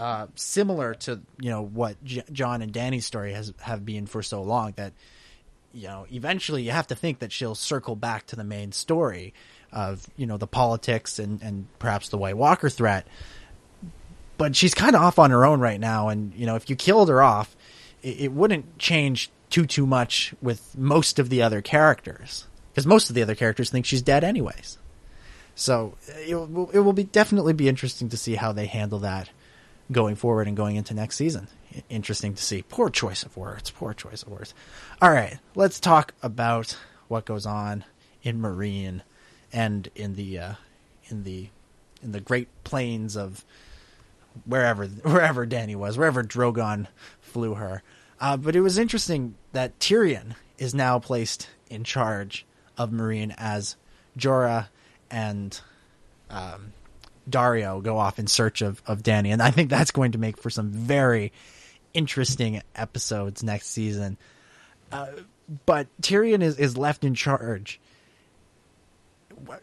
uh, 0.00 0.26
similar 0.34 0.94
to 0.94 1.20
you 1.38 1.50
know 1.50 1.60
what 1.60 2.02
J- 2.02 2.24
Jon 2.32 2.62
and 2.62 2.72
Dany's 2.72 3.04
story 3.04 3.34
has 3.34 3.52
have 3.60 3.84
been 3.84 4.06
for 4.06 4.22
so 4.22 4.42
long 4.42 4.72
that 4.76 4.94
you 5.74 5.88
know 5.88 6.06
eventually 6.10 6.62
you 6.62 6.70
have 6.70 6.86
to 6.86 6.94
think 6.94 7.18
that 7.18 7.30
she'll 7.30 7.54
circle 7.54 7.94
back 7.94 8.26
to 8.28 8.36
the 8.36 8.42
main 8.42 8.72
story 8.72 9.34
of 9.72 10.08
you 10.16 10.26
know 10.26 10.38
the 10.38 10.46
politics 10.46 11.18
and 11.18 11.42
and 11.42 11.66
perhaps 11.78 12.08
the 12.08 12.16
White 12.16 12.38
Walker 12.38 12.70
threat. 12.70 13.06
But 14.38 14.56
she's 14.56 14.72
kind 14.72 14.96
of 14.96 15.02
off 15.02 15.18
on 15.18 15.32
her 15.32 15.44
own 15.44 15.60
right 15.60 15.78
now, 15.78 16.08
and 16.08 16.32
you 16.34 16.46
know 16.46 16.56
if 16.56 16.70
you 16.70 16.76
killed 16.76 17.10
her 17.10 17.20
off, 17.20 17.54
it, 18.02 18.20
it 18.20 18.32
wouldn't 18.32 18.78
change 18.78 19.30
too 19.50 19.66
too 19.66 19.86
much 19.86 20.32
with 20.40 20.78
most 20.78 21.18
of 21.18 21.28
the 21.28 21.42
other 21.42 21.60
characters 21.60 22.46
because 22.72 22.86
most 22.86 23.10
of 23.10 23.14
the 23.14 23.20
other 23.20 23.34
characters 23.34 23.68
think 23.68 23.84
she's 23.84 24.00
dead 24.00 24.24
anyways. 24.24 24.78
So 25.54 25.98
it 26.26 26.34
will, 26.34 26.70
it 26.70 26.78
will 26.78 26.94
be 26.94 27.04
definitely 27.04 27.52
be 27.52 27.68
interesting 27.68 28.08
to 28.08 28.16
see 28.16 28.36
how 28.36 28.52
they 28.52 28.64
handle 28.64 29.00
that 29.00 29.28
going 29.90 30.16
forward 30.16 30.46
and 30.46 30.56
going 30.56 30.76
into 30.76 30.94
next 30.94 31.16
season. 31.16 31.48
Interesting 31.88 32.34
to 32.34 32.42
see. 32.42 32.62
Poor 32.62 32.90
choice 32.90 33.22
of 33.22 33.36
words. 33.36 33.70
Poor 33.70 33.94
choice 33.94 34.22
of 34.22 34.28
words. 34.28 34.54
All 35.00 35.10
right, 35.10 35.38
let's 35.54 35.80
talk 35.80 36.14
about 36.22 36.76
what 37.08 37.24
goes 37.24 37.46
on 37.46 37.84
in 38.22 38.40
Meereen 38.40 39.02
and 39.52 39.88
in 39.94 40.14
the 40.14 40.38
uh, 40.38 40.54
in 41.08 41.24
the 41.24 41.48
in 42.02 42.12
the 42.12 42.20
Great 42.20 42.48
Plains 42.64 43.16
of 43.16 43.44
wherever 44.44 44.86
wherever 45.02 45.46
Dany 45.46 45.76
was, 45.76 45.96
wherever 45.96 46.22
Drogon 46.22 46.86
flew 47.20 47.54
her. 47.54 47.82
Uh, 48.20 48.36
but 48.36 48.54
it 48.54 48.60
was 48.60 48.78
interesting 48.78 49.34
that 49.52 49.78
Tyrion 49.78 50.34
is 50.58 50.74
now 50.74 50.98
placed 50.98 51.48
in 51.70 51.84
charge 51.84 52.44
of 52.76 52.90
Meereen 52.90 53.34
as 53.38 53.76
Jorah 54.18 54.68
and 55.10 55.58
um, 56.28 56.72
Daario 57.28 57.82
go 57.82 57.98
off 57.98 58.18
in 58.18 58.26
search 58.26 58.62
of, 58.62 58.82
of 58.86 59.02
Dany, 59.02 59.32
and 59.32 59.42
I 59.42 59.50
think 59.50 59.70
that's 59.70 59.90
going 59.90 60.12
to 60.12 60.18
make 60.18 60.36
for 60.36 60.50
some 60.50 60.70
very 60.70 61.32
interesting 61.94 62.62
episodes 62.74 63.42
next 63.42 63.68
season. 63.68 64.16
Uh, 64.92 65.08
but 65.66 65.88
Tyrion 66.00 66.42
is, 66.42 66.58
is 66.58 66.76
left 66.76 67.04
in 67.04 67.14
charge. 67.14 67.80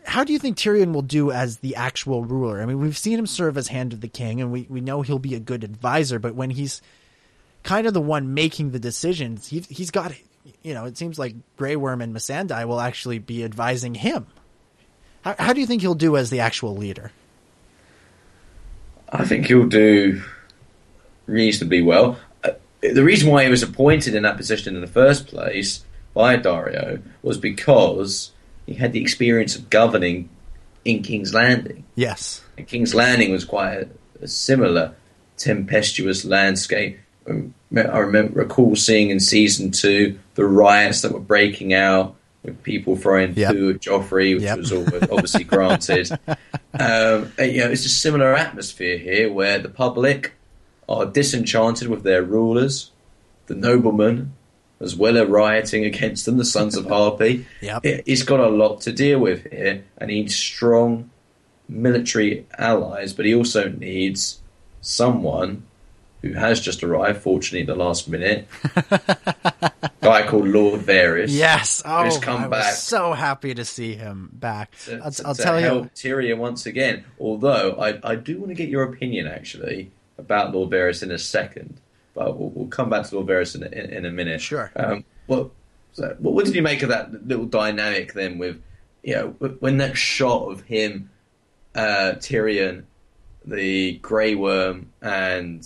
how 0.06 0.24
do 0.24 0.34
you 0.34 0.40
think 0.40 0.58
Tyrion 0.58 0.94
will 0.94 1.02
do 1.02 1.32
as 1.32 1.58
the 1.58 1.76
actual 1.76 2.24
ruler? 2.24 2.62
I 2.62 2.66
mean, 2.66 2.80
we've 2.80 2.98
seen 2.98 3.18
him 3.18 3.28
serve 3.28 3.58
as 3.58 3.68
Hand 3.70 3.94
of 3.94 4.02
the 4.02 4.08
King, 4.08 4.42
and 4.42 4.52
we, 4.52 4.68
we 4.70 4.82
know 4.82 5.02
he'll 5.02 5.20
be 5.20 5.36
a 5.36 5.40
good 5.40 5.64
advisor. 5.64 6.20
But 6.20 6.36
when 6.36 6.50
he's 6.50 6.82
kind 7.64 7.88
of 7.88 7.94
the 7.94 8.02
one 8.02 8.34
making 8.34 8.72
the 8.72 8.80
decisions, 8.80 9.48
he, 9.48 9.60
he's 9.70 9.92
got, 9.92 10.14
you 10.62 10.74
know, 10.74 10.86
it 10.86 10.98
seems 10.98 11.18
like 11.18 11.36
Grey 11.56 11.76
Worm 11.76 12.02
and 12.02 12.14
Missandei 12.14 12.66
will 12.66 12.82
actually 12.82 13.20
be 13.20 13.44
advising 13.44 13.96
him. 13.96 14.28
How, 15.22 15.36
how 15.40 15.54
do 15.54 15.62
you 15.62 15.68
think 15.68 15.82
he'll 15.82 15.96
do 15.96 16.18
as 16.18 16.30
the 16.30 16.42
actual 16.42 16.76
leader? 16.76 17.12
I 19.10 19.26
think 19.26 19.48
he'll 19.48 19.68
do 19.68 20.22
reasonably 21.26 21.82
well. 21.82 22.20
Uh, 22.44 22.52
the 22.82 23.04
reason 23.04 23.30
why 23.30 23.44
he 23.44 23.50
was 23.50 23.64
appointed 23.64 24.16
in 24.16 24.24
that 24.24 24.38
position 24.38 24.76
in 24.76 24.82
the 24.82 24.88
first 24.88 25.28
place 25.28 25.86
by 26.14 26.38
Daario 26.38 27.02
was 27.22 27.38
because 27.38 28.32
he 28.66 28.74
had 28.74 28.94
the 28.94 29.02
experience 29.02 29.56
of 29.56 29.70
governing 29.70 30.30
in 30.84 31.04
King's 31.04 31.34
Landing. 31.34 31.84
Yes. 31.96 32.42
And 32.58 32.68
King's 32.68 32.96
Landing 32.96 33.32
was 33.32 33.46
quite 33.46 33.74
a, 33.74 33.90
a 34.22 34.28
similar 34.28 34.96
tempestuous 35.38 36.26
landscape. 36.26 37.00
Um, 37.30 37.54
I 37.76 38.00
remember 38.00 38.40
recall 38.40 38.76
seeing 38.76 39.10
in 39.10 39.20
season 39.20 39.72
two 39.72 40.20
the 40.36 40.46
riots 40.46 41.02
that 41.02 41.12
were 41.12 41.20
breaking 41.20 41.74
out 41.74 42.16
people 42.54 42.96
throwing 42.96 43.34
Yep. 43.36 43.50
at 43.52 43.56
Joffrey, 43.82 44.34
which 44.36 44.44
Yep. 44.44 44.58
was 44.58 44.72
obviously 44.74 45.44
granted. 45.44 46.10
Um, 46.80 47.32
and, 47.40 47.52
you 47.54 47.60
know, 47.64 47.72
it's 47.72 47.86
a 47.86 47.90
similar 47.90 48.36
atmosphere 48.36 49.00
here 49.00 49.32
where 49.34 49.58
the 49.58 49.70
public 49.70 50.34
are 50.88 51.08
disenchanted 51.08 51.88
with 51.88 52.04
their 52.04 52.22
rulers, 52.22 52.92
the 53.48 53.56
noblemen, 53.56 54.34
as 54.80 54.96
well 54.96 55.18
as 55.18 55.28
rioting 55.28 55.86
against 55.86 56.26
them, 56.28 56.38
the 56.38 56.46
Sons 56.46 56.76
of 56.78 56.86
Harpy. 56.86 57.48
Yep. 57.62 57.84
It- 57.86 58.04
He's 58.06 58.22
got 58.22 58.40
a 58.42 58.50
lot 58.50 58.82
to 58.82 58.92
deal 58.92 59.18
with 59.18 59.50
here, 59.52 59.86
and 59.98 60.12
he 60.12 60.18
needs 60.22 60.36
strong 60.36 61.10
military 61.68 62.46
allies, 62.60 63.12
but 63.14 63.26
he 63.26 63.34
also 63.34 63.70
needs 63.70 64.40
someone 64.82 65.64
who 66.22 66.34
has 66.34 66.60
just 66.60 66.84
arrived, 66.84 67.22
fortunately, 67.24 67.62
at 67.62 67.68
the 67.68 67.76
last 67.84 68.08
minute. 68.08 68.48
guy 70.02 70.28
called 70.28 70.48
Lord 70.48 70.82
Varys. 70.82 71.28
Yes. 71.30 71.82
Oh, 71.86 72.04
Who's 72.06 72.18
come 72.20 72.44
I 72.44 72.48
back. 72.48 72.66
was 72.66 72.78
so 72.82 73.14
happy 73.14 73.54
to 73.54 73.66
see 73.66 73.96
him 73.96 74.30
back. 74.34 74.72
to, 74.86 75.00
I'll, 75.04 75.12
to- 75.12 75.28
I'll 75.28 75.36
to 75.36 75.42
tell 75.44 75.60
you. 75.60 75.90
Tyrion 75.96 76.38
once 76.38 76.66
again. 76.66 77.04
Although 77.20 77.74
I, 77.80 78.00
I 78.12 78.16
do 78.16 78.38
want 78.40 78.50
to 78.50 78.56
get 78.56 78.70
your 78.70 78.84
opinion 78.84 79.28
actually 79.28 79.92
about 80.18 80.54
Lord 80.54 80.70
Varys 80.72 81.04
in 81.04 81.12
a 81.12 81.18
second, 81.18 81.80
but 82.14 82.38
we'll, 82.38 82.50
we'll 82.50 82.68
come 82.68 82.90
back 82.90 83.06
to 83.08 83.16
Lord 83.16 83.28
Varys 83.28 83.56
in, 83.56 83.64
a- 83.64 83.68
in, 83.68 83.92
in 83.98 84.06
a 84.06 84.12
minute. 84.12 84.42
Sure. 84.42 84.72
Um, 84.76 85.04
what, 85.28 85.50
so 85.94 86.16
what 86.20 86.34
what 86.34 86.46
did 86.46 86.56
you 86.56 86.62
make 86.62 86.84
of 86.84 86.90
that 86.90 87.28
little 87.28 87.46
dynamic 87.46 88.14
then? 88.14 88.38
With 88.38 88.62
you 89.04 89.16
know 89.16 89.28
when 89.60 89.78
that 89.78 89.98
shot 89.98 90.52
of 90.52 90.62
him, 90.62 91.10
uh, 91.76 92.14
Tyrion, 92.18 92.84
the 93.46 93.94
Grey 93.98 94.36
Worm, 94.36 94.90
and 95.02 95.64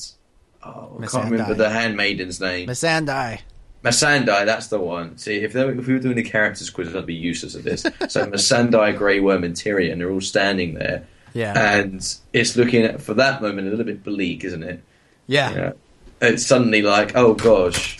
oh, 0.63 0.93
I 0.97 1.01
Miss 1.01 1.11
can't 1.11 1.29
remember 1.29 1.53
the 1.53 1.69
handmaiden's 1.69 2.39
name. 2.39 2.67
Missandei. 2.69 3.39
Masandai, 3.83 4.45
that's 4.45 4.67
the 4.67 4.79
one. 4.79 5.17
See, 5.17 5.37
if, 5.37 5.53
they 5.53 5.65
were, 5.65 5.71
if 5.71 5.87
we 5.87 5.93
were 5.93 5.99
doing 5.99 6.17
a 6.19 6.23
characters 6.23 6.69
quiz, 6.69 6.95
I'd 6.95 7.05
be 7.05 7.15
useless 7.15 7.55
at 7.55 7.63
this. 7.63 7.81
So 7.81 8.25
Masandai, 8.27 8.95
Grey 8.95 9.19
Worm, 9.19 9.43
and 9.43 9.55
Tyrion, 9.55 9.97
they're 9.97 10.11
all 10.11 10.21
standing 10.21 10.75
there. 10.75 11.07
Yeah. 11.33 11.53
And 11.79 11.95
it's 12.33 12.55
looking 12.55 12.83
at, 12.83 13.01
for 13.01 13.13
that 13.15 13.41
moment, 13.41 13.67
a 13.67 13.71
little 13.71 13.85
bit 13.85 14.03
bleak, 14.03 14.43
isn't 14.43 14.63
it? 14.63 14.83
Yeah. 15.27 15.53
Know, 15.53 15.73
it's 16.21 16.45
suddenly 16.45 16.81
like, 16.81 17.15
oh 17.15 17.33
gosh, 17.33 17.97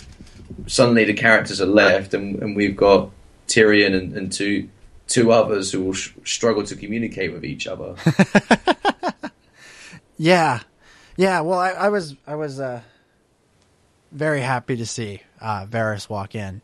suddenly 0.66 1.04
the 1.04 1.14
characters 1.14 1.60
are 1.60 1.66
left, 1.66 2.14
and, 2.14 2.40
and 2.42 2.54
we've 2.54 2.76
got 2.76 3.10
Tyrion 3.48 3.94
and, 3.94 4.16
and 4.16 4.32
two 4.32 4.68
two 5.08 5.32
others 5.32 5.72
who 5.72 5.82
will 5.82 5.92
sh- 5.92 6.12
struggle 6.24 6.62
to 6.62 6.76
communicate 6.76 7.32
with 7.32 7.44
each 7.44 7.66
other. 7.66 7.96
Yeah, 10.22 10.60
yeah. 11.16 11.40
Well, 11.40 11.58
I, 11.58 11.70
I 11.70 11.88
was 11.88 12.14
I 12.28 12.36
was 12.36 12.60
uh, 12.60 12.82
very 14.12 14.40
happy 14.40 14.76
to 14.76 14.86
see 14.86 15.20
uh, 15.42 15.66
Varys 15.66 16.08
walk 16.08 16.34
in. 16.34 16.62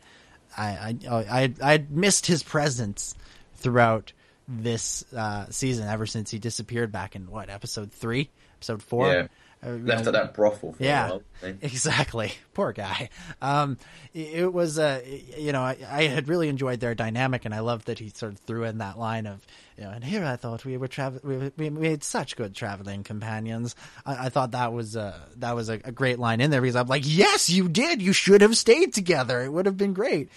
I 0.57 0.97
I 1.11 1.15
I 1.15 1.55
I 1.63 1.85
missed 1.91 2.27
his 2.27 2.43
presence 2.43 3.15
throughout 3.57 4.13
this 4.47 5.05
uh, 5.15 5.47
season 5.51 5.87
ever 5.89 6.07
since 6.07 6.31
he 6.31 6.39
disappeared 6.39 6.91
back 6.91 7.15
in 7.15 7.31
what 7.31 7.51
episode 7.51 7.93
three, 7.93 8.31
episode 8.57 8.83
four. 8.83 9.13
Yeah. 9.13 9.27
Uh, 9.65 9.71
Left 9.71 10.05
know, 10.05 10.11
at 10.11 10.13
that 10.13 10.35
brothel 10.35 10.73
for 10.73 10.83
yeah, 10.83 11.07
a 11.07 11.11
while. 11.11 11.23
exactly. 11.63 12.33
Poor 12.55 12.73
guy. 12.73 13.11
Um, 13.43 13.77
it, 14.15 14.35
it 14.35 14.53
was, 14.53 14.79
uh, 14.79 15.03
you 15.37 15.51
know, 15.51 15.63
I, 15.63 15.77
I 15.91 16.05
had 16.05 16.29
really 16.29 16.49
enjoyed 16.49 16.79
their 16.79 16.95
dynamic, 16.95 17.45
and 17.45 17.53
I 17.53 17.61
loved 17.61 17.87
that 17.87 17.99
he 17.99 18.11
sort 18.11 18.33
of 18.33 18.39
threw 18.39 18.65
in 18.65 18.79
that 18.79 18.99
line 18.99 19.27
of, 19.27 19.45
you 19.77 19.83
know, 19.83 19.91
and 19.91 20.05
here 20.05 20.25
I 20.25 20.37
thought 20.37 20.65
we 20.65 20.77
were 20.77 20.87
travel, 20.87 21.21
we, 21.25 21.51
we 21.57 21.71
made 21.71 22.05
such 22.05 22.37
good 22.37 22.55
traveling 22.55 23.03
companions. 23.03 23.75
I, 24.07 24.27
I 24.27 24.29
thought 24.29 24.53
that 24.53 24.73
was, 24.73 24.97
uh, 24.97 25.19
that 25.39 25.57
was 25.57 25.69
a, 25.69 25.81
a 25.85 25.93
great 25.93 26.21
line 26.21 26.41
in 26.41 26.53
there 26.53 26.61
because 26.61 26.77
I'm 26.77 26.87
like, 26.87 27.05
yes, 27.05 27.51
you 27.51 27.69
did. 27.69 28.01
You 28.01 28.13
should 28.13 28.43
have 28.43 28.57
stayed 28.57 28.95
together. 28.95 29.43
It 29.43 29.53
would 29.53 29.67
have 29.67 29.77
been 29.77 29.93
great. 29.93 30.31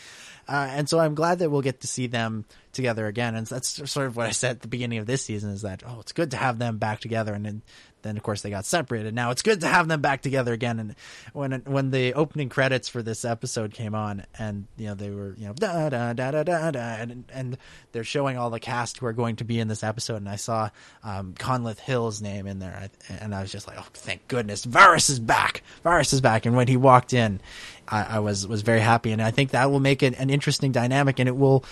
Uh, 0.47 0.67
and 0.71 0.89
so 0.89 0.99
I'm 0.99 1.15
glad 1.15 1.39
that 1.39 1.49
we'll 1.49 1.61
get 1.61 1.81
to 1.81 1.87
see 1.87 2.07
them 2.07 2.45
together 2.73 3.07
again. 3.07 3.35
And 3.35 3.45
that's 3.47 3.89
sort 3.89 4.07
of 4.07 4.15
what 4.17 4.27
I 4.27 4.31
said 4.31 4.57
at 4.57 4.61
the 4.61 4.67
beginning 4.67 4.99
of 4.99 5.05
this 5.05 5.23
season 5.23 5.51
is 5.51 5.61
that, 5.61 5.83
oh, 5.85 5.99
it's 5.99 6.11
good 6.11 6.31
to 6.31 6.37
have 6.37 6.59
them 6.59 6.77
back 6.77 6.99
together. 6.99 7.33
And 7.33 7.45
then, 7.45 7.61
then 8.01 8.17
of 8.17 8.23
course 8.23 8.41
they 8.41 8.49
got 8.49 8.65
separated. 8.65 9.13
Now 9.13 9.31
it's 9.31 9.41
good 9.41 9.61
to 9.61 9.67
have 9.67 9.87
them 9.87 10.01
back 10.01 10.21
together 10.21 10.53
again. 10.53 10.79
And 10.79 10.95
when, 11.33 11.51
when 11.65 11.91
the 11.91 12.13
opening 12.13 12.49
credits 12.49 12.89
for 12.89 13.01
this 13.01 13.25
episode 13.25 13.73
came 13.73 13.95
on 13.95 14.25
and, 14.37 14.67
you 14.77 14.87
know, 14.87 14.95
they 14.95 15.09
were, 15.09 15.35
you 15.37 15.47
know, 15.47 15.53
da, 15.53 15.89
da, 15.89 16.13
da, 16.13 16.31
da, 16.31 16.71
da, 16.71 16.79
and, 16.79 17.25
and 17.33 17.57
they're 17.91 18.03
showing 18.03 18.37
all 18.37 18.49
the 18.49 18.59
cast 18.59 18.97
who 18.97 19.05
are 19.05 19.13
going 19.13 19.35
to 19.37 19.43
be 19.43 19.59
in 19.59 19.67
this 19.67 19.83
episode. 19.83 20.17
And 20.17 20.29
I 20.29 20.35
saw, 20.37 20.69
um, 21.03 21.33
Conleth 21.33 21.79
Hill's 21.79 22.21
name 22.21 22.47
in 22.47 22.59
there. 22.59 22.89
And 23.19 23.35
I 23.35 23.41
was 23.41 23.51
just 23.51 23.67
like, 23.67 23.77
oh, 23.79 23.87
thank 23.93 24.27
goodness. 24.27 24.65
Varys 24.65 25.09
is 25.09 25.19
back. 25.19 25.63
Varys 25.85 26.13
is 26.13 26.21
back. 26.21 26.45
And 26.45 26.55
when 26.55 26.67
he 26.67 26.77
walked 26.77 27.13
in, 27.13 27.39
I, 27.87 28.03
I 28.03 28.19
was 28.19 28.47
was 28.47 28.61
very 28.61 28.79
happy, 28.79 29.11
and 29.11 29.21
I 29.21 29.31
think 29.31 29.51
that 29.51 29.69
will 29.69 29.79
make 29.79 30.01
it 30.01 30.17
an 30.17 30.29
interesting 30.29 30.71
dynamic, 30.71 31.19
and 31.19 31.27
it 31.27 31.35
will, 31.35 31.65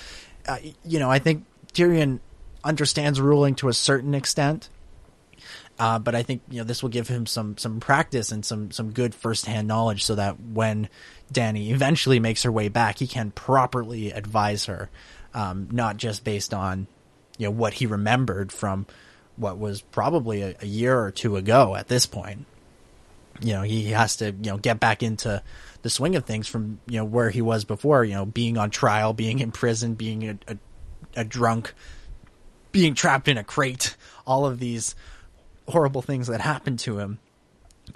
uh, 0.48 0.58
you 0.84 1.00
know, 1.00 1.10
I 1.10 1.20
think 1.20 1.46
Tyrion 1.74 2.20
understands 2.64 3.22
ruling 3.22 3.56
to 3.56 3.70
a 3.70 3.74
certain 3.74 4.14
extent, 4.14 4.70
uh, 5.80 5.98
but 5.98 6.14
I 6.14 6.24
think 6.24 6.42
you 6.50 6.58
know 6.58 6.66
this 6.66 6.84
will 6.84 6.90
give 6.90 7.08
him 7.08 7.26
some 7.26 7.58
some 7.58 7.80
practice 7.80 8.32
and 8.32 8.46
some 8.46 8.70
some 8.72 8.92
good 8.92 9.16
firsthand 9.16 9.68
knowledge, 9.68 10.04
so 10.04 10.16
that 10.16 10.40
when 10.40 10.90
Dany 11.34 11.72
eventually 11.72 12.20
makes 12.20 12.44
her 12.44 12.52
way 12.52 12.68
back, 12.68 13.00
he 13.00 13.08
can 13.08 13.32
properly 13.32 14.12
advise 14.12 14.66
her, 14.66 14.90
um, 15.34 15.70
not 15.72 15.96
just 15.96 16.26
based 16.26 16.54
on 16.54 16.88
you 17.38 17.48
know 17.48 17.52
what 17.52 17.74
he 17.74 17.86
remembered 17.86 18.52
from 18.52 18.86
what 19.38 19.58
was 19.58 19.82
probably 19.82 20.42
a, 20.42 20.56
a 20.62 20.66
year 20.66 21.00
or 21.00 21.12
two 21.12 21.38
ago 21.38 21.76
at 21.76 21.88
this 21.88 22.06
point. 22.06 22.46
You 23.40 23.54
know 23.54 23.62
he 23.62 23.86
has 23.92 24.18
to 24.18 24.26
you 24.32 24.52
know 24.52 24.58
get 24.58 24.82
back 24.82 25.02
into 25.02 25.42
the 25.82 25.90
swing 25.90 26.18
of 26.18 26.26
things 26.26 26.50
from 26.50 26.82
you 26.88 26.98
know 26.98 27.06
where 27.06 27.30
he 27.30 27.42
was 27.42 27.64
before 27.64 28.04
you 28.04 28.16
know 28.16 28.26
being 28.26 28.58
on 28.58 28.70
trial 28.70 29.14
being 29.14 29.40
in 29.40 29.52
prison 29.52 29.94
being 29.94 30.28
a, 30.28 30.38
a, 30.48 30.58
a 31.22 31.24
drunk 31.24 31.74
being 32.74 32.96
trapped 32.96 33.30
in 33.30 33.38
a 33.38 33.44
crate 33.46 33.96
all 34.28 34.46
of 34.46 34.60
these 34.60 34.94
horrible 35.70 36.02
things 36.02 36.28
that 36.28 36.42
happened 36.42 36.80
to 36.80 37.00
him 37.00 37.20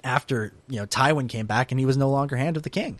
after 0.02 0.52
you 0.68 0.80
know 0.80 0.86
Tywin 0.86 1.28
came 1.28 1.46
back 1.46 1.70
and 1.72 1.78
he 1.78 1.86
was 1.86 1.96
no 1.96 2.10
longer 2.10 2.36
hand 2.36 2.56
of 2.56 2.62
the 2.62 2.70
king. 2.70 2.98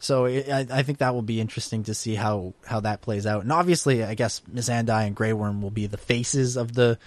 So 0.00 0.26
it, 0.26 0.48
I, 0.48 0.66
I 0.70 0.82
think 0.84 0.98
that 0.98 1.14
will 1.14 1.22
be 1.22 1.40
interesting 1.40 1.84
to 1.84 1.94
see 1.94 2.14
how 2.14 2.54
how 2.66 2.80
that 2.80 3.00
plays 3.00 3.26
out. 3.26 3.42
And 3.42 3.52
obviously 3.52 4.04
I 4.04 4.14
guess 4.14 4.40
Missandei 4.52 5.06
and 5.06 5.16
Grey 5.16 5.32
Worm 5.32 5.62
will 5.62 5.70
be 5.70 5.86
the 5.86 5.96
faces 5.96 6.56
of 6.56 6.74
the 6.74 6.98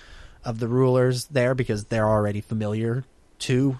of 0.43 0.59
the 0.59 0.67
rulers 0.67 1.25
there 1.25 1.53
because 1.53 1.85
they're 1.85 2.09
already 2.09 2.41
familiar 2.41 3.03
to 3.39 3.77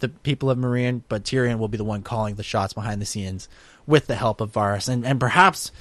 the 0.00 0.08
people 0.08 0.50
of 0.50 0.58
Meereen, 0.58 1.02
but 1.08 1.24
Tyrion 1.24 1.58
will 1.58 1.68
be 1.68 1.78
the 1.78 1.84
one 1.84 2.02
calling 2.02 2.34
the 2.34 2.42
shots 2.42 2.72
behind 2.72 3.00
the 3.00 3.06
scenes 3.06 3.48
with 3.86 4.06
the 4.06 4.14
help 4.14 4.40
of 4.40 4.52
Varys, 4.52 4.88
and 4.88 5.06
and 5.06 5.20
perhaps 5.20 5.72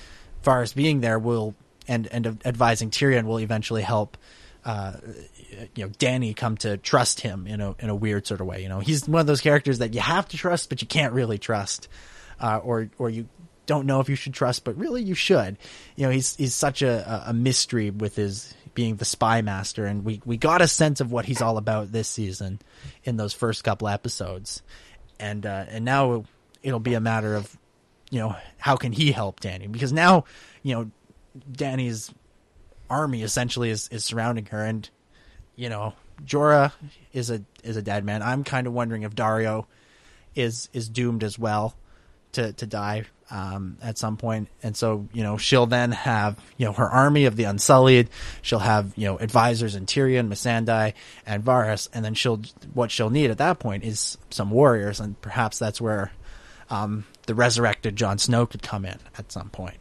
Varys 0.44 0.76
being 0.76 1.02
there 1.02 1.20
will 1.20 1.56
and 1.88 2.08
and 2.08 2.42
advising 2.46 2.90
Tyrion 2.90 3.26
will 3.26 3.40
eventually 3.40 3.82
help. 3.82 4.18
Uh, 4.66 4.94
you 5.76 5.86
know, 5.86 5.90
Dany 5.90 6.36
come 6.36 6.58
to 6.58 6.78
trust 6.78 7.22
him 7.22 7.48
in 7.48 7.62
a 7.62 7.76
in 7.80 7.90
a 7.90 7.96
weird 7.96 8.28
sort 8.28 8.42
of 8.42 8.48
way. 8.48 8.62
You 8.62 8.70
know, 8.70 8.80
he's 8.80 9.08
one 9.08 9.22
of 9.22 9.28
those 9.28 9.42
characters 9.42 9.80
that 9.80 9.94
you 9.94 10.02
have 10.02 10.28
to 10.30 10.38
trust, 10.38 10.70
but 10.70 10.82
you 10.82 10.88
can't 10.88 11.14
really 11.14 11.38
trust, 11.38 11.88
uh, 12.40 12.60
or 12.64 12.90
or 12.98 13.10
you 13.10 13.28
don't 13.66 13.86
know 13.86 14.00
if 14.00 14.10
you 14.10 14.16
should 14.16 14.34
trust, 14.34 14.64
but 14.64 14.78
really 14.78 15.02
you 15.02 15.16
should. 15.16 15.58
You 15.96 16.06
know, 16.06 16.12
he's 16.12 16.36
he's 16.36 16.54
such 16.54 16.82
a 16.82 17.24
a 17.28 17.34
mystery 17.34 17.90
with 17.90 18.16
his 18.16 18.54
being 18.74 18.96
the 18.96 19.06
spy 19.06 19.42
master, 19.42 19.86
and 19.86 20.04
we 20.04 20.22
we 20.26 20.38
got 20.38 20.62
a 20.62 20.68
sense 20.68 21.02
of 21.02 21.12
what 21.12 21.26
he's 21.26 21.42
all 21.42 21.58
about 21.58 21.92
this 21.92 22.08
season 22.08 22.60
in 23.04 23.18
those 23.18 23.34
first 23.34 23.64
couple 23.64 23.88
episodes, 23.88 24.62
and 25.20 25.46
uh, 25.46 25.66
and 25.70 25.86
now 25.86 26.26
it'll 26.62 26.80
be 26.80 26.94
a 26.94 27.00
matter 27.00 27.36
of 27.36 27.58
you 28.10 28.20
know 28.20 28.36
how 28.58 28.76
can 28.76 28.92
he 28.92 29.12
help 29.12 29.40
Dany 29.40 29.72
because 29.72 29.94
now 29.94 30.26
you 30.62 30.76
know 30.76 30.92
Dany's 31.52 32.14
army 32.90 33.24
essentially 33.24 33.70
is, 33.70 33.88
is 33.90 34.06
surrounding 34.06 34.46
her 34.48 34.64
and 34.64 34.90
you 35.56 35.70
know 35.70 35.94
Jorah 36.26 36.72
is 37.12 37.30
a 37.30 37.42
is 37.64 37.78
a 37.78 37.82
dead 37.82 38.04
man. 38.06 38.22
I'm 38.22 38.44
kind 38.44 38.68
of 38.68 38.74
wondering 38.74 39.04
if 39.04 39.16
Daario 39.16 39.66
is 40.36 40.70
is 40.74 40.90
doomed 40.90 41.24
as 41.24 41.38
well 41.40 41.76
to 42.34 42.54
to 42.54 42.66
die. 42.66 43.06
um, 43.32 43.78
at 43.82 43.98
some 43.98 44.16
point. 44.18 44.48
and 44.62 44.78
so 44.78 45.08
you 45.12 45.24
know 45.24 45.38
she'll 45.38 45.66
then 45.66 45.92
have 45.92 46.38
you 46.58 46.66
know 46.66 46.74
her 46.74 46.88
army 46.88 47.26
of 47.26 47.36
the 47.36 47.46
Unsullied. 47.46 48.10
She'll 48.44 48.60
have 48.60 48.94
you 48.96 49.06
know 49.08 49.18
advisors 49.18 49.74
in 49.76 49.86
Tyrion, 49.88 50.28
Missandei, 50.28 50.94
and 51.26 51.44
Varys, 51.44 51.90
and 51.94 52.06
then 52.06 52.14
she'll 52.14 52.42
what 52.74 52.92
she'll 52.92 53.10
need 53.10 53.32
at 53.32 53.40
that 53.40 53.58
point 53.60 53.84
is 53.84 54.18
some 54.30 54.52
warriors, 54.52 55.00
and 55.00 55.20
perhaps 55.22 55.58
that's 55.58 55.82
where 55.82 56.12
um, 56.70 57.06
the 57.26 57.34
resurrected 57.34 57.96
Jon 57.96 58.20
Snow 58.20 58.46
could 58.46 58.62
come 58.62 58.86
in 58.86 59.00
at 59.18 59.32
some 59.32 59.50
point. 59.50 59.78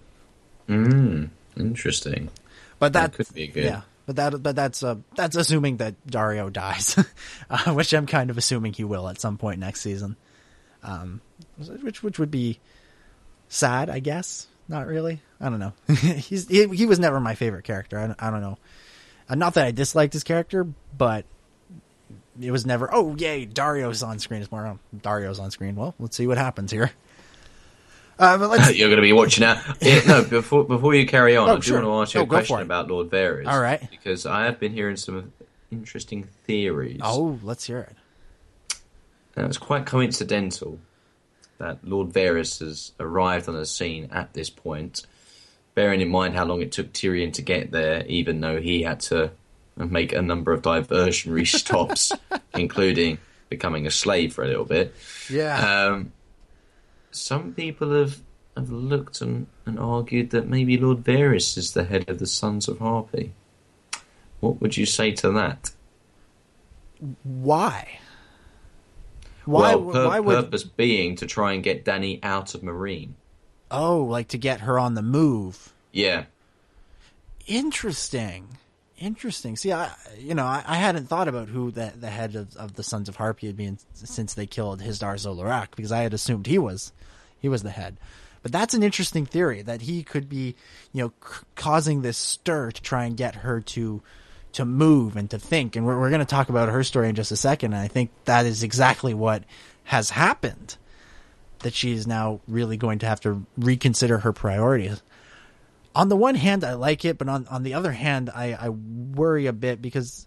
Mm, 0.68 1.28
interesting. 1.56 2.30
But 2.78 2.92
that, 2.94 3.12
That 3.12 3.16
could 3.26 3.34
be 3.34 3.48
good. 3.48 3.64
Yeah, 3.64 3.82
but 4.06 4.16
that 4.16 4.42
but 4.42 4.56
that's 4.56 4.82
uh, 4.82 4.96
that's 5.14 5.36
assuming 5.36 5.78
that 5.78 5.94
Daario 6.06 6.52
dies, 6.52 6.96
uh, 7.50 7.72
which 7.72 7.92
I'm 7.92 8.06
kind 8.06 8.30
of 8.30 8.38
assuming 8.38 8.72
he 8.72 8.84
will 8.84 9.08
at 9.08 9.20
some 9.20 9.38
point 9.38 9.60
next 9.60 9.80
season. 9.80 10.16
Um, 10.82 11.20
which 11.82 12.02
which 12.02 12.18
would 12.18 12.30
be 12.30 12.58
sad, 13.48 13.88
I 13.88 14.00
guess. 14.00 14.46
Not 14.68 14.86
really. 14.86 15.20
I 15.40 15.48
don't 15.48 15.58
know. 15.58 15.72
He's 15.94 16.48
he, 16.48 16.66
he 16.68 16.86
was 16.86 16.98
never 16.98 17.20
my 17.20 17.34
favorite 17.34 17.64
character. 17.64 17.98
I 17.98 18.06
don't, 18.08 18.22
I 18.22 18.30
don't 18.30 18.40
know. 18.40 18.58
Uh, 19.28 19.34
not 19.34 19.54
that 19.54 19.66
I 19.66 19.70
disliked 19.70 20.12
his 20.12 20.24
character, 20.24 20.66
but 20.96 21.24
it 22.40 22.50
was 22.50 22.66
never. 22.66 22.88
Oh 22.92 23.14
yay, 23.16 23.46
Daario's 23.46 24.02
on 24.02 24.18
screen. 24.18 24.42
It's 24.42 24.50
more 24.50 24.66
oh, 24.66 24.78
Daario's 24.96 25.38
on 25.38 25.50
screen. 25.50 25.76
Well, 25.76 25.94
let's 25.98 26.16
see 26.16 26.26
what 26.26 26.38
happens 26.38 26.70
here. 26.70 26.90
Uh, 28.22 28.38
but 28.38 28.74
You're 28.76 28.88
going 28.88 28.96
to 28.98 29.02
be 29.02 29.12
watching 29.12 29.44
out. 29.44 29.58
Yeah, 29.80 30.00
no, 30.06 30.24
before 30.30 30.64
before 30.64 30.94
you 30.94 31.06
carry 31.06 31.36
on, 31.36 31.48
Oh, 31.48 31.52
I 31.52 31.56
do 31.56 31.62
sure. 31.62 31.82
want 31.86 31.86
to 31.86 32.02
ask 32.02 32.14
you 32.14 32.20
Oh, 32.20 32.24
a 32.24 32.26
question 32.26 32.60
about 32.60 32.88
Lord 32.88 33.10
Varys. 33.10 33.46
All 33.46 33.60
right. 33.60 33.80
Because 33.90 34.26
I 34.26 34.44
have 34.44 34.60
been 34.60 34.72
hearing 34.72 34.96
some 34.96 35.32
interesting 35.70 36.28
theories. 36.46 37.00
oh, 37.02 37.38
let's 37.42 37.64
hear 37.64 37.78
it. 37.80 37.96
Now, 39.36 39.46
it's 39.46 39.58
quite 39.58 39.86
coincidental 39.86 40.78
that 41.58 41.78
Lord 41.82 42.08
Varys 42.10 42.60
has 42.60 42.92
arrived 43.00 43.48
on 43.48 43.54
the 43.54 43.64
scene 43.66 44.08
at 44.12 44.34
this 44.34 44.50
point, 44.50 45.06
bearing 45.74 46.00
in 46.00 46.08
mind 46.10 46.34
how 46.34 46.44
long 46.44 46.60
it 46.60 46.70
took 46.72 46.92
Tyrion 46.92 47.32
to 47.34 47.42
get 47.42 47.70
there, 47.70 48.04
even 48.06 48.40
though 48.40 48.60
he 48.60 48.82
had 48.82 49.00
to 49.00 49.30
make 49.76 50.12
a 50.12 50.20
number 50.22 50.52
of 50.52 50.62
diversionary 50.62 51.46
stops, 51.58 52.12
including 52.54 53.18
becoming 53.48 53.86
a 53.86 53.90
slave 53.90 54.34
for 54.34 54.44
a 54.44 54.48
little 54.48 54.64
bit. 54.66 54.94
Yeah. 55.30 55.86
Um, 55.86 56.12
some 57.12 57.54
people 57.54 57.92
have, 57.96 58.20
have 58.56 58.70
looked 58.70 59.20
and, 59.20 59.46
and 59.66 59.78
argued 59.78 60.30
that 60.30 60.48
maybe 60.48 60.76
Lord 60.76 61.04
Varys 61.04 61.56
is 61.56 61.72
the 61.72 61.84
head 61.84 62.08
of 62.08 62.18
the 62.18 62.26
Sons 62.26 62.68
of 62.68 62.78
Harpy. 62.78 63.32
What 64.40 64.60
would 64.60 64.76
you 64.76 64.86
say 64.86 65.12
to 65.12 65.30
that? 65.32 65.70
why? 67.22 67.98
Why? 69.44 69.74
well, 69.74 69.92
her 69.92 70.08
why 70.08 70.20
would? 70.20 70.44
purpose 70.44 70.64
being 70.64 71.16
to 71.16 71.26
try 71.26 71.52
and 71.52 71.62
get 71.62 71.84
Dany 71.84 72.20
out 72.22 72.54
of 72.54 72.62
Meereen. 72.62 73.12
Oh, 73.70 74.02
like 74.02 74.28
to 74.28 74.38
get 74.38 74.60
her 74.60 74.78
on 74.78 74.94
the 74.94 75.02
move. 75.02 75.72
Yeah. 75.92 76.24
Interesting. 77.46 78.58
Interesting. 78.98 79.56
See, 79.56 79.72
I 79.72 79.90
you 80.16 80.34
know 80.34 80.44
I, 80.44 80.62
I 80.64 80.76
hadn't 80.76 81.06
thought 81.08 81.26
about 81.26 81.48
who 81.48 81.72
the 81.72 81.92
the 81.98 82.10
head 82.10 82.36
of, 82.36 82.54
of 82.56 82.74
the 82.74 82.84
Sons 82.84 83.08
of 83.08 83.16
Harpy 83.16 83.48
had 83.48 83.56
been 83.56 83.78
since 83.94 84.34
they 84.34 84.46
killed 84.46 84.80
Hizdahr 84.80 85.18
zo 85.18 85.34
Loraq 85.34 85.74
because 85.74 85.90
I 85.90 86.02
had 86.02 86.14
assumed 86.14 86.46
he 86.46 86.58
was 86.58 86.92
he 87.42 87.50
was 87.50 87.62
the 87.62 87.70
head. 87.70 87.98
But 88.42 88.50
that's 88.50 88.74
an 88.74 88.82
interesting 88.82 89.26
theory 89.26 89.62
that 89.62 89.82
he 89.82 90.02
could 90.02 90.28
be 90.28 90.56
you 90.92 91.02
know 91.04 91.12
c- 91.22 91.44
causing 91.54 92.00
this 92.00 92.16
stir 92.16 92.70
to 92.70 92.82
try 92.82 93.04
and 93.04 93.16
get 93.16 93.36
her 93.36 93.60
to 93.60 94.02
to 94.52 94.64
move 94.64 95.16
and 95.16 95.28
to 95.30 95.38
think. 95.38 95.76
And 95.76 95.84
we're 95.84 96.00
we're 96.00 96.10
going 96.10 96.20
to 96.20 96.24
talk 96.24 96.48
about 96.48 96.70
her 96.70 96.82
story 96.82 97.10
in 97.10 97.14
just 97.14 97.32
a 97.32 97.36
second. 97.36 97.74
And 97.74 97.82
I 97.82 97.88
think 97.88 98.10
that 98.24 98.46
is 98.46 98.62
exactly 98.62 99.12
what 99.12 99.44
has 99.84 100.08
happened. 100.10 100.76
That 101.58 101.74
she 101.74 101.92
is 101.92 102.06
now 102.06 102.40
really 102.48 102.76
going 102.76 103.00
to 103.00 103.06
have 103.06 103.20
to 103.20 103.44
reconsider 103.56 104.18
her 104.18 104.32
priorities 104.32 105.02
on 105.94 106.08
the 106.08 106.16
one 106.16 106.34
hand, 106.34 106.64
I 106.64 106.74
like 106.74 107.04
it, 107.04 107.18
but 107.18 107.28
on 107.28 107.46
on 107.48 107.62
the 107.62 107.74
other 107.74 107.92
hand, 107.92 108.30
I, 108.34 108.54
I 108.54 108.68
worry 108.70 109.46
a 109.46 109.52
bit 109.52 109.82
because, 109.82 110.26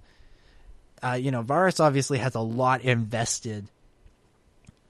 uh, 1.04 1.14
you 1.14 1.32
know, 1.32 1.44
Varys 1.44 1.80
obviously 1.80 2.20
has 2.20 2.36
a 2.36 2.40
lot 2.40 2.82
invested 2.82 3.68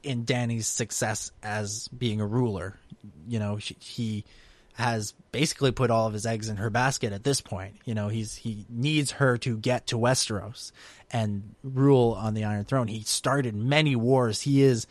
in 0.05 0.23
Dany's 0.23 0.67
success 0.67 1.31
as 1.41 1.87
being 1.89 2.21
a 2.21 2.25
ruler. 2.25 2.79
You 3.27 3.39
know, 3.39 3.57
she, 3.57 3.75
he 3.79 4.25
has 4.73 5.13
basically 5.31 5.71
put 5.71 5.89
all 5.89 6.05
of 6.05 6.13
his 6.13 6.25
eggs 6.25 6.49
in 6.49 6.57
her 6.57 6.69
basket 6.69 7.13
at 7.13 7.23
this 7.23 7.41
point. 7.41 7.75
You 7.85 7.95
know, 7.95 8.09
he's 8.09 8.35
he 8.35 8.65
needs 8.69 9.11
her 9.11 9.37
to 9.39 9.57
get 9.57 9.87
to 9.87 9.97
Westeros 9.97 10.71
and 11.11 11.55
rule 11.63 12.15
on 12.19 12.33
the 12.33 12.43
Iron 12.43 12.65
Throne. 12.65 12.87
He 12.87 13.01
started 13.01 13.55
many 13.55 13.95
wars. 13.95 14.41
He 14.41 14.61
is, 14.61 14.85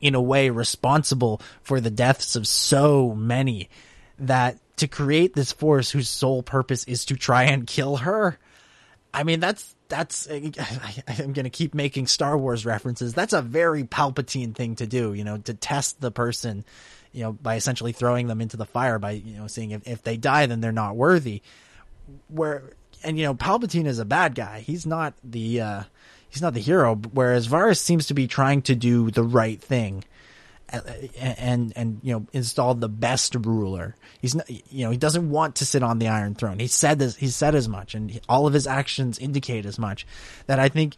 in 0.00 0.14
a 0.14 0.20
way, 0.20 0.50
responsible 0.50 1.40
for 1.62 1.80
the 1.80 1.90
deaths 1.90 2.36
of 2.36 2.46
so 2.46 3.14
many 3.14 3.70
that 4.18 4.58
to 4.76 4.88
create 4.88 5.34
this 5.34 5.52
force 5.52 5.90
whose 5.90 6.08
sole 6.08 6.42
purpose 6.42 6.84
is 6.84 7.04
to 7.06 7.16
try 7.16 7.44
and 7.44 7.66
kill 7.66 7.96
her. 7.98 8.38
I 9.14 9.22
mean, 9.22 9.40
that's 9.40 9.74
that's. 9.88 10.28
I, 10.30 10.52
I'm 11.18 11.32
going 11.32 11.44
to 11.44 11.50
keep 11.50 11.74
making 11.74 12.06
Star 12.06 12.36
Wars 12.36 12.64
references. 12.66 13.14
That's 13.14 13.32
a 13.32 13.42
very 13.42 13.84
Palpatine 13.84 14.54
thing 14.54 14.76
to 14.76 14.86
do. 14.86 15.14
You 15.14 15.24
know, 15.24 15.38
to 15.38 15.54
test 15.54 16.00
the 16.00 16.10
person. 16.10 16.64
You 17.12 17.22
know, 17.22 17.32
by 17.32 17.56
essentially 17.56 17.92
throwing 17.92 18.26
them 18.26 18.40
into 18.40 18.56
the 18.56 18.66
fire 18.66 18.98
by 18.98 19.12
you 19.12 19.38
know 19.38 19.46
seeing 19.46 19.70
if 19.70 19.86
if 19.86 20.02
they 20.02 20.16
die, 20.16 20.46
then 20.46 20.60
they're 20.60 20.72
not 20.72 20.96
worthy. 20.96 21.42
Where 22.28 22.74
and 23.02 23.18
you 23.18 23.24
know, 23.24 23.34
Palpatine 23.34 23.86
is 23.86 23.98
a 23.98 24.04
bad 24.04 24.34
guy. 24.34 24.60
He's 24.60 24.86
not 24.86 25.14
the 25.24 25.60
uh, 25.60 25.82
he's 26.28 26.42
not 26.42 26.54
the 26.54 26.60
hero. 26.60 26.94
Whereas 26.94 27.48
Varys 27.48 27.78
seems 27.78 28.06
to 28.06 28.14
be 28.14 28.26
trying 28.26 28.62
to 28.62 28.74
do 28.74 29.10
the 29.10 29.22
right 29.22 29.60
thing 29.60 30.04
and 30.70 31.72
and 31.74 32.00
you 32.02 32.12
know 32.12 32.26
installed 32.32 32.80
the 32.80 32.88
best 32.88 33.34
ruler. 33.34 33.96
He's 34.20 34.34
not, 34.34 34.48
you 34.50 34.84
know 34.84 34.90
he 34.90 34.98
doesn't 34.98 35.30
want 35.30 35.56
to 35.56 35.66
sit 35.66 35.82
on 35.82 35.98
the 35.98 36.08
Iron 36.08 36.34
Throne. 36.34 36.58
He 36.58 36.66
said 36.66 36.98
this. 36.98 37.16
He 37.16 37.28
said 37.28 37.54
as 37.54 37.68
much, 37.68 37.94
and 37.94 38.20
all 38.28 38.46
of 38.46 38.52
his 38.52 38.66
actions 38.66 39.18
indicate 39.18 39.64
as 39.64 39.78
much. 39.78 40.06
That 40.46 40.58
I 40.58 40.68
think 40.68 40.96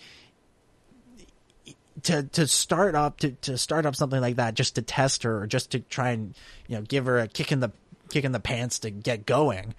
to 2.04 2.24
to 2.24 2.46
start 2.46 2.94
up 2.94 3.18
to, 3.18 3.32
to 3.32 3.58
start 3.58 3.86
up 3.86 3.94
something 3.94 4.20
like 4.20 4.36
that 4.36 4.54
just 4.54 4.74
to 4.74 4.82
test 4.82 5.22
her 5.22 5.42
or 5.42 5.46
just 5.46 5.72
to 5.72 5.80
try 5.80 6.10
and 6.10 6.34
you 6.66 6.76
know 6.76 6.82
give 6.82 7.06
her 7.06 7.18
a 7.18 7.28
kick 7.28 7.52
in 7.52 7.60
the 7.60 7.70
kick 8.08 8.24
in 8.24 8.32
the 8.32 8.40
pants 8.40 8.80
to 8.80 8.90
get 8.90 9.26
going. 9.26 9.74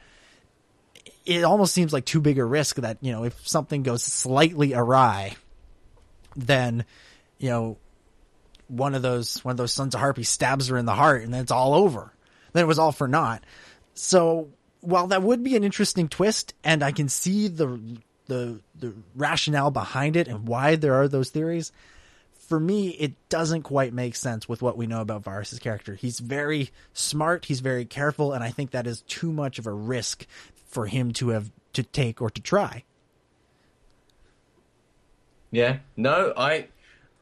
It 1.26 1.44
almost 1.44 1.74
seems 1.74 1.94
like 1.94 2.06
too 2.06 2.22
big 2.22 2.40
a 2.40 2.46
risk 2.46 2.78
that 2.78 2.98
you 3.02 3.12
know 3.12 3.26
if 3.26 3.48
something 3.48 3.84
goes 3.84 4.04
slightly 4.04 4.74
awry, 4.74 5.36
then 6.36 6.86
you 7.40 7.50
know 7.50 7.78
one 8.72 8.96
of 8.96 9.02
those 9.02 9.44
one 9.44 9.52
of 9.52 9.58
those 9.58 9.74
sons 9.74 9.94
of 9.94 10.00
harpy 10.00 10.24
stabs 10.24 10.68
her 10.70 10.78
in 10.78 10.86
the 10.86 10.96
heart 10.96 11.24
and 11.24 11.34
then 11.34 11.42
it's 11.42 11.52
all 11.52 11.74
over. 11.74 12.14
Then 12.54 12.64
it 12.64 12.68
was 12.68 12.80
all 12.80 12.92
for 12.92 13.08
naught. 13.08 13.44
So 13.94 14.50
while 14.82 15.08
that 15.08 15.22
would 15.22 15.44
be 15.44 15.56
an 15.56 15.64
interesting 15.64 16.08
twist 16.08 16.56
and 16.64 16.84
i 16.84 16.92
can 16.92 17.08
see 17.08 17.48
the 17.48 17.80
the 18.26 18.60
the 18.76 18.94
rationale 19.16 19.70
behind 19.70 20.16
it 20.16 20.28
and 20.28 20.48
why 20.48 20.76
there 20.76 20.96
are 20.96 21.08
those 21.08 21.30
theories 21.30 21.72
for 22.48 22.60
me 22.60 22.90
it 22.90 23.14
doesn't 23.30 23.62
quite 23.62 23.94
make 23.94 24.16
sense 24.16 24.50
with 24.50 24.62
what 24.62 24.76
we 24.76 24.88
know 24.88 25.00
about 25.00 25.24
Varys' 25.24 25.62
character. 25.62 25.96
He's 25.96 26.20
very 26.20 26.72
smart 26.94 27.46
he's 27.46 27.60
very 27.60 27.86
careful 27.86 28.34
and 28.34 28.44
i 28.44 28.50
think 28.50 28.72
that 28.72 28.88
is 28.88 29.02
too 29.02 29.32
much 29.32 29.60
of 29.60 29.68
a 29.68 29.72
risk 29.72 30.26
for 30.72 30.88
him 30.88 31.14
to 31.14 31.30
have 31.30 31.52
to 31.74 31.84
take 31.84 32.22
or 32.22 32.30
to 32.30 32.42
try. 32.42 32.84
Yeah. 35.52 35.80
No, 35.98 36.34
I, 36.36 36.68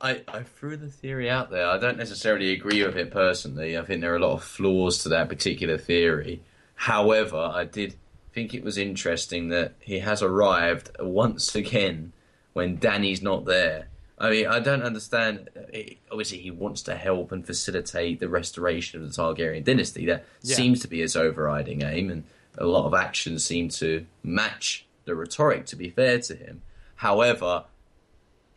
I, 0.02 0.22
I 0.28 0.44
threw 0.44 0.78
the 0.78 0.88
theory 0.88 1.30
out 1.30 1.50
there. 1.52 1.66
I 1.68 1.78
don't 1.78 1.98
necessarily 1.98 2.52
agree 2.54 2.86
with 2.86 2.96
it 2.96 3.12
personally. 3.12 3.78
I 3.78 3.84
think 3.84 4.02
there 4.02 4.14
are 4.14 4.18
a 4.18 4.20
lot 4.28 4.34
of 4.34 4.44
flaws 4.44 5.00
to 5.04 5.10
that 5.10 5.28
particular 5.30 5.78
theory. 5.78 6.42
However, 6.76 7.52
I 7.54 7.66
did 7.66 7.96
think 8.34 8.54
it 8.54 8.64
was 8.64 8.78
interesting 8.78 9.50
that 9.50 9.74
he 9.80 10.00
has 10.00 10.22
arrived 10.22 10.92
once 11.00 11.54
again 11.56 12.14
when 12.54 12.78
Dany's 12.78 13.22
not 13.22 13.46
there. 13.46 13.88
I 14.18 14.30
mean, 14.30 14.48
I 14.48 14.60
don't 14.60 14.84
understand. 14.84 15.50
eh, 15.74 15.94
Obviously, 16.12 16.40
he 16.40 16.52
wants 16.52 16.82
to 16.84 16.96
help 16.96 17.32
and 17.32 17.46
facilitate 17.46 18.20
the 18.20 18.30
restoration 18.30 19.02
of 19.02 19.08
the 19.14 19.22
Targaryen 19.22 19.64
dynasty. 19.64 20.06
That 20.06 20.26
Yeah. 20.42 20.56
seems 20.56 20.82
to 20.82 20.88
be 20.88 21.00
his 21.00 21.16
overriding 21.16 21.82
aim, 21.84 22.10
and 22.10 22.24
a 22.58 22.66
lot 22.66 22.86
of 22.86 22.94
actions 22.94 23.46
seem 23.46 23.70
to 23.70 24.06
match 24.24 24.86
the 25.06 25.16
rhetoric. 25.16 25.66
To 25.68 25.76
be 25.78 25.90
fair 25.90 26.20
to 26.20 26.36
him, 26.36 26.62
however, 26.96 27.64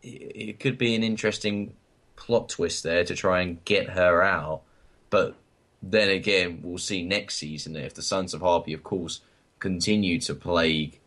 it 0.02 0.58
could 0.60 0.78
be 0.78 0.94
an 0.94 1.02
interesting 1.02 1.74
plot 2.16 2.48
twist 2.48 2.82
there 2.82 3.04
to 3.04 3.14
try 3.14 3.40
and 3.40 3.64
get 3.64 3.90
her 3.90 4.22
out. 4.22 4.62
But 5.10 5.36
then 5.82 6.08
again, 6.08 6.60
we'll 6.62 6.78
see 6.78 7.02
next 7.04 7.36
season 7.36 7.76
if 7.76 7.94
the 7.94 8.02
Sons 8.02 8.34
of 8.34 8.40
Harpy, 8.40 8.72
of 8.72 8.82
course, 8.82 9.20
continue 9.58 10.18
to 10.20 10.34
plague 10.34 10.98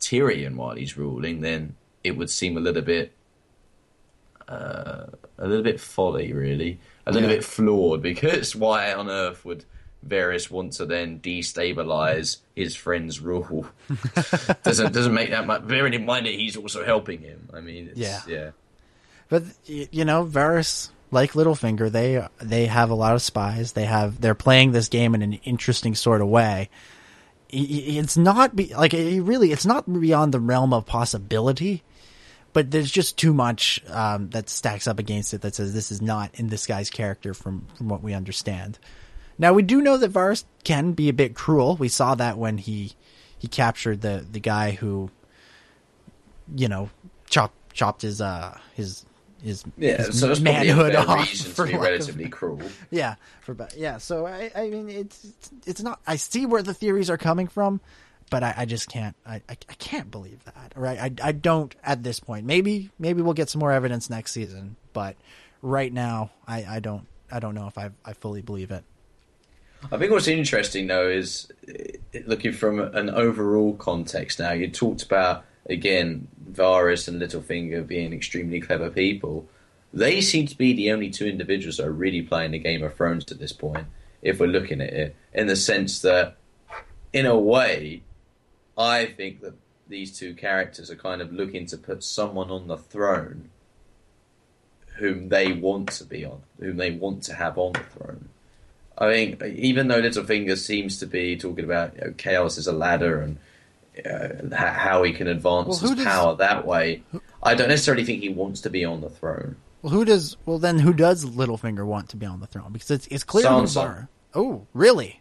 Tyrion 0.00 0.56
while 0.56 0.76
he's 0.76 0.96
ruling, 0.96 1.40
then 1.40 1.76
it 2.04 2.16
would 2.16 2.30
seem 2.30 2.56
a 2.56 2.60
little 2.60 2.82
bit, 2.82 3.12
uh, 4.48 5.06
a 5.38 5.46
little 5.46 5.62
bit 5.62 5.80
folly, 5.80 6.32
really, 6.32 6.78
a 7.06 7.12
little 7.12 7.28
Yeah. 7.28 7.36
bit 7.36 7.44
flawed. 7.44 8.02
Because 8.12 8.54
why 8.56 8.92
on 8.92 9.08
earth 9.08 9.44
would 9.44 9.64
Varys 10.06 10.50
want 10.50 10.72
to 10.74 10.86
then 10.86 11.20
destabilize 11.20 12.38
his 12.56 12.74
friend's 12.74 13.20
rule? 13.20 13.66
doesn't 14.62 14.92
doesn't 14.92 15.14
make 15.14 15.30
that 15.30 15.46
much. 15.46 15.66
Bearing 15.66 15.94
in 15.94 16.04
mind 16.04 16.26
that 16.26 16.34
he's 16.34 16.56
also 16.56 16.84
helping 16.84 17.20
him. 17.20 17.48
I 17.54 17.60
mean, 17.60 17.88
it's, 17.88 17.98
Yeah. 17.98 18.20
yeah. 18.26 18.50
But 19.28 19.44
you 19.66 20.04
know, 20.04 20.24
Varys 20.26 20.90
like 21.10 21.32
Littlefinger, 21.32 21.90
they 21.90 22.26
they 22.40 22.66
have 22.66 22.90
a 22.90 22.94
lot 22.94 23.14
of 23.14 23.22
spies. 23.22 23.72
They 23.72 23.84
have 23.84 24.20
they're 24.20 24.34
playing 24.34 24.72
this 24.72 24.88
game 24.88 25.14
in 25.14 25.22
an 25.22 25.34
interesting 25.44 25.94
sort 25.94 26.20
of 26.20 26.28
way. 26.28 26.68
It's 27.54 28.16
not 28.16 28.56
be, 28.56 28.74
like 28.74 28.94
it 28.94 29.20
really, 29.20 29.52
it's 29.52 29.66
not 29.66 29.90
beyond 29.92 30.32
the 30.32 30.40
realm 30.40 30.72
of 30.72 30.86
possibility, 30.86 31.82
but 32.54 32.70
there's 32.70 32.90
just 32.90 33.18
too 33.18 33.34
much 33.34 33.82
um, 33.88 34.30
that 34.30 34.48
stacks 34.48 34.86
up 34.86 34.98
against 34.98 35.34
it 35.34 35.42
that 35.42 35.54
says 35.54 35.74
this 35.74 35.92
is 35.92 36.00
not 36.00 36.30
in 36.34 36.48
this 36.48 36.66
guy's 36.66 36.88
character 36.88 37.34
from 37.34 37.66
from 37.76 37.88
what 37.90 38.02
we 38.02 38.14
understand. 38.14 38.78
Now 39.38 39.52
we 39.52 39.62
do 39.62 39.80
know 39.80 39.96
that 39.96 40.12
Varys 40.12 40.44
can 40.64 40.92
be 40.92 41.08
a 41.08 41.12
bit 41.12 41.34
cruel. 41.34 41.76
We 41.76 41.88
saw 41.88 42.14
that 42.14 42.38
when 42.38 42.58
he 42.58 42.92
he 43.38 43.48
captured 43.48 44.00
the 44.02 44.24
the 44.30 44.40
guy 44.40 44.72
who, 44.72 45.10
you 46.54 46.68
know, 46.68 46.90
chopped 47.28 47.54
chopped 47.74 48.02
his 48.02 48.20
uh 48.20 48.58
his 48.74 49.04
his, 49.42 49.64
Yeah, 49.76 49.96
his 49.98 50.20
so 50.20 50.28
that's 50.28 50.40
probably 50.40 50.68
a 50.68 50.76
manhood 50.76 50.94
off 50.94 51.28
reason 51.28 51.52
for 51.52 51.66
to 51.66 51.72
be 51.72 51.78
lack 51.78 51.86
of- 51.86 51.90
relatively 51.92 52.28
cruel. 52.28 52.60
yeah, 52.90 53.16
for 53.40 53.56
yeah. 53.76 53.98
So 53.98 54.26
I, 54.26 54.52
I 54.54 54.68
mean, 54.68 54.88
it's 54.88 55.26
it's 55.66 55.82
not. 55.82 56.00
I 56.06 56.16
see 56.16 56.46
where 56.46 56.62
the 56.62 56.74
theories 56.74 57.10
are 57.10 57.18
coming 57.18 57.48
from, 57.48 57.80
but 58.30 58.44
I, 58.44 58.54
I 58.58 58.64
just 58.66 58.88
can't. 58.88 59.16
I, 59.26 59.36
I 59.48 59.56
I 59.68 59.74
can't 59.78 60.10
believe 60.10 60.44
that. 60.44 60.72
Right? 60.76 60.98
I 60.98 61.28
I 61.28 61.32
don't 61.32 61.74
at 61.82 62.04
this 62.04 62.20
point. 62.20 62.46
Maybe 62.46 62.90
maybe 63.00 63.20
we'll 63.22 63.34
get 63.34 63.50
some 63.50 63.58
more 63.58 63.72
evidence 63.72 64.08
next 64.08 64.30
season, 64.32 64.76
but 64.92 65.16
right 65.60 65.92
now 65.92 66.30
I 66.46 66.64
I 66.76 66.78
don't 66.80 67.06
I 67.30 67.40
don't 67.40 67.56
know 67.56 67.66
if 67.66 67.76
I 67.78 67.90
I 68.04 68.12
fully 68.12 68.42
believe 68.42 68.70
it. 68.70 68.84
I 69.90 69.98
think 69.98 70.12
what's 70.12 70.28
interesting 70.28 70.86
though 70.86 71.08
is 71.08 71.50
uh, 71.68 72.18
looking 72.26 72.52
from 72.52 72.78
an 72.78 73.10
overall 73.10 73.74
context. 73.74 74.38
Now 74.38 74.52
you 74.52 74.68
talked 74.68 75.02
about 75.02 75.44
again 75.68 76.28
Varys 76.52 77.08
and 77.08 77.20
Littlefinger 77.20 77.86
being 77.86 78.12
extremely 78.12 78.60
clever 78.60 78.90
people. 78.90 79.48
They 79.92 80.20
seem 80.20 80.46
to 80.46 80.56
be 80.56 80.72
the 80.72 80.92
only 80.92 81.10
two 81.10 81.26
individuals 81.26 81.76
that 81.76 81.86
are 81.86 81.92
really 81.92 82.22
playing 82.22 82.52
the 82.52 82.58
Game 82.58 82.82
of 82.82 82.94
Thrones 82.94 83.30
at 83.30 83.38
this 83.38 83.52
point. 83.52 83.86
If 84.22 84.40
we're 84.40 84.46
looking 84.46 84.80
at 84.80 84.92
it 84.92 85.16
in 85.34 85.48
the 85.48 85.56
sense 85.56 86.00
that, 86.02 86.36
in 87.12 87.26
a 87.26 87.38
way, 87.38 88.02
I 88.78 89.06
think 89.06 89.40
that 89.40 89.54
these 89.88 90.16
two 90.16 90.34
characters 90.34 90.90
are 90.90 90.96
kind 90.96 91.20
of 91.20 91.32
looking 91.32 91.66
to 91.66 91.76
put 91.76 92.02
someone 92.02 92.50
on 92.50 92.68
the 92.68 92.78
throne 92.78 93.50
whom 94.96 95.28
they 95.28 95.52
want 95.52 95.90
to 95.90 96.04
be 96.04 96.24
on, 96.24 96.42
whom 96.58 96.76
they 96.76 96.92
want 96.92 97.22
to 97.24 97.34
have 97.34 97.58
on 97.58 97.72
the 97.72 97.80
throne. 97.80 98.28
I 99.02 99.12
think 99.12 99.42
even 99.42 99.88
though 99.88 100.00
Littlefinger 100.00 100.56
seems 100.56 100.98
to 101.00 101.06
be 101.06 101.36
talking 101.36 101.64
about 101.64 101.94
you 101.96 102.00
know, 102.02 102.14
chaos 102.16 102.56
as 102.58 102.66
a 102.66 102.72
ladder 102.72 103.20
and 103.20 103.38
uh, 104.06 104.54
how 104.54 105.02
he 105.02 105.12
can 105.12 105.26
advance 105.26 105.68
Well, 105.82 105.90
his 105.90 105.90
does- 105.98 106.04
power 106.06 106.36
that 106.36 106.66
way, 106.66 107.02
I 107.42 107.54
don't 107.54 107.68
necessarily 107.68 108.04
think 108.04 108.22
he 108.22 108.28
wants 108.28 108.60
to 108.62 108.70
be 108.70 108.84
on 108.84 109.00
the 109.00 109.10
throne. 109.10 109.56
Well, 109.82 109.92
who 109.92 110.04
does? 110.04 110.36
Well, 110.46 110.58
then 110.60 110.78
who 110.78 110.92
does 110.92 111.24
Littlefinger 111.24 111.84
want 111.84 112.10
to 112.10 112.16
be 112.16 112.24
on 112.26 112.38
the 112.40 112.46
throne? 112.46 112.72
Because 112.72 112.90
it's 112.92 113.06
it's 113.08 113.24
clear 113.24 113.44
Sansa. 113.46 114.06
Oh, 114.34 114.66
really? 114.72 115.20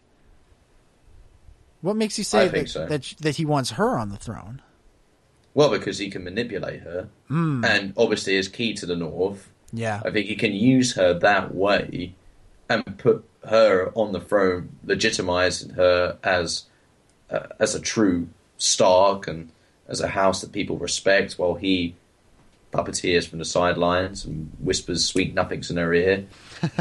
What 1.82 1.96
makes 1.96 2.18
you 2.18 2.24
say 2.24 2.48
that, 2.48 2.70
so. 2.70 2.86
that 2.86 3.14
that 3.22 3.36
he 3.38 3.46
wants 3.46 3.72
her 3.72 3.98
on 3.98 4.10
the 4.10 4.18
throne? 4.18 4.62
Well, 5.54 5.70
because 5.72 5.98
he 5.98 6.10
can 6.10 6.24
manipulate 6.24 6.82
her, 6.82 7.10
Hmm. 7.28 7.66
and 7.66 7.94
obviously 7.98 8.36
is 8.36 8.48
key 8.48 8.74
to 8.76 8.86
the 8.86 8.96
North. 8.96 9.50
Yeah. 9.74 10.02
I 10.06 10.12
think 10.12 10.28
he 10.28 10.36
can 10.36 10.54
use 10.54 10.94
her 10.96 11.14
that 11.16 11.56
way 11.56 12.14
and 12.70 12.98
put 13.00 13.26
her 13.48 13.92
on 13.96 14.12
the 14.12 14.20
throne, 14.20 14.78
legitimize 14.84 15.70
her 15.72 16.18
as 16.24 16.66
uh, 17.30 17.48
as 17.60 17.76
a 17.76 17.80
true 17.80 18.28
Stark 18.58 19.28
and 19.28 19.52
as 19.88 20.02
a 20.02 20.10
house 20.10 20.42
that 20.42 20.52
people 20.52 20.78
respect, 20.78 21.34
while 21.34 21.56
he 21.56 21.96
puppeteers 22.72 23.28
from 23.28 23.40
the 23.40 23.46
sidelines 23.46 24.24
and 24.24 24.52
whispers 24.60 25.06
sweet 25.06 25.34
nothings 25.34 25.70
in 25.70 25.78
her 25.78 25.94
ear. 25.94 26.26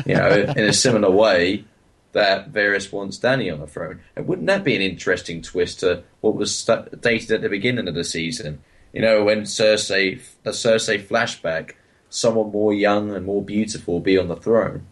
You 0.07 0.15
know, 0.15 0.29
in 0.57 0.65
a 0.65 0.73
similar 0.73 1.11
way 1.11 1.65
that 2.13 2.53
Varys 2.53 2.93
wants 2.93 3.19
Dany 3.19 3.53
on 3.53 3.61
the 3.61 3.67
throne. 3.67 4.01
And 4.17 4.27
wouldn't 4.27 4.47
that 4.49 4.65
be 4.65 4.77
an 4.77 4.83
interesting 4.83 5.43
twist 5.43 5.81
to 5.81 6.03
what 6.21 6.35
was 6.35 6.57
st- 6.57 7.01
dated 7.01 7.31
at 7.31 7.43
the 7.43 7.49
beginning 7.49 7.89
of 7.89 7.95
the 7.95 8.05
season? 8.05 8.63
You 8.93 9.03
know, 9.03 9.25
when 9.25 9.43
Cersei, 9.43 10.21
the 10.43 10.51
Cersei 10.51 11.03
flashback, 11.03 11.73
someone 12.09 12.51
more 12.51 12.75
young 12.75 13.15
and 13.15 13.25
more 13.25 13.43
beautiful 13.43 14.01
be 14.01 14.19
on 14.19 14.29
the 14.29 14.37
throne. 14.37 14.87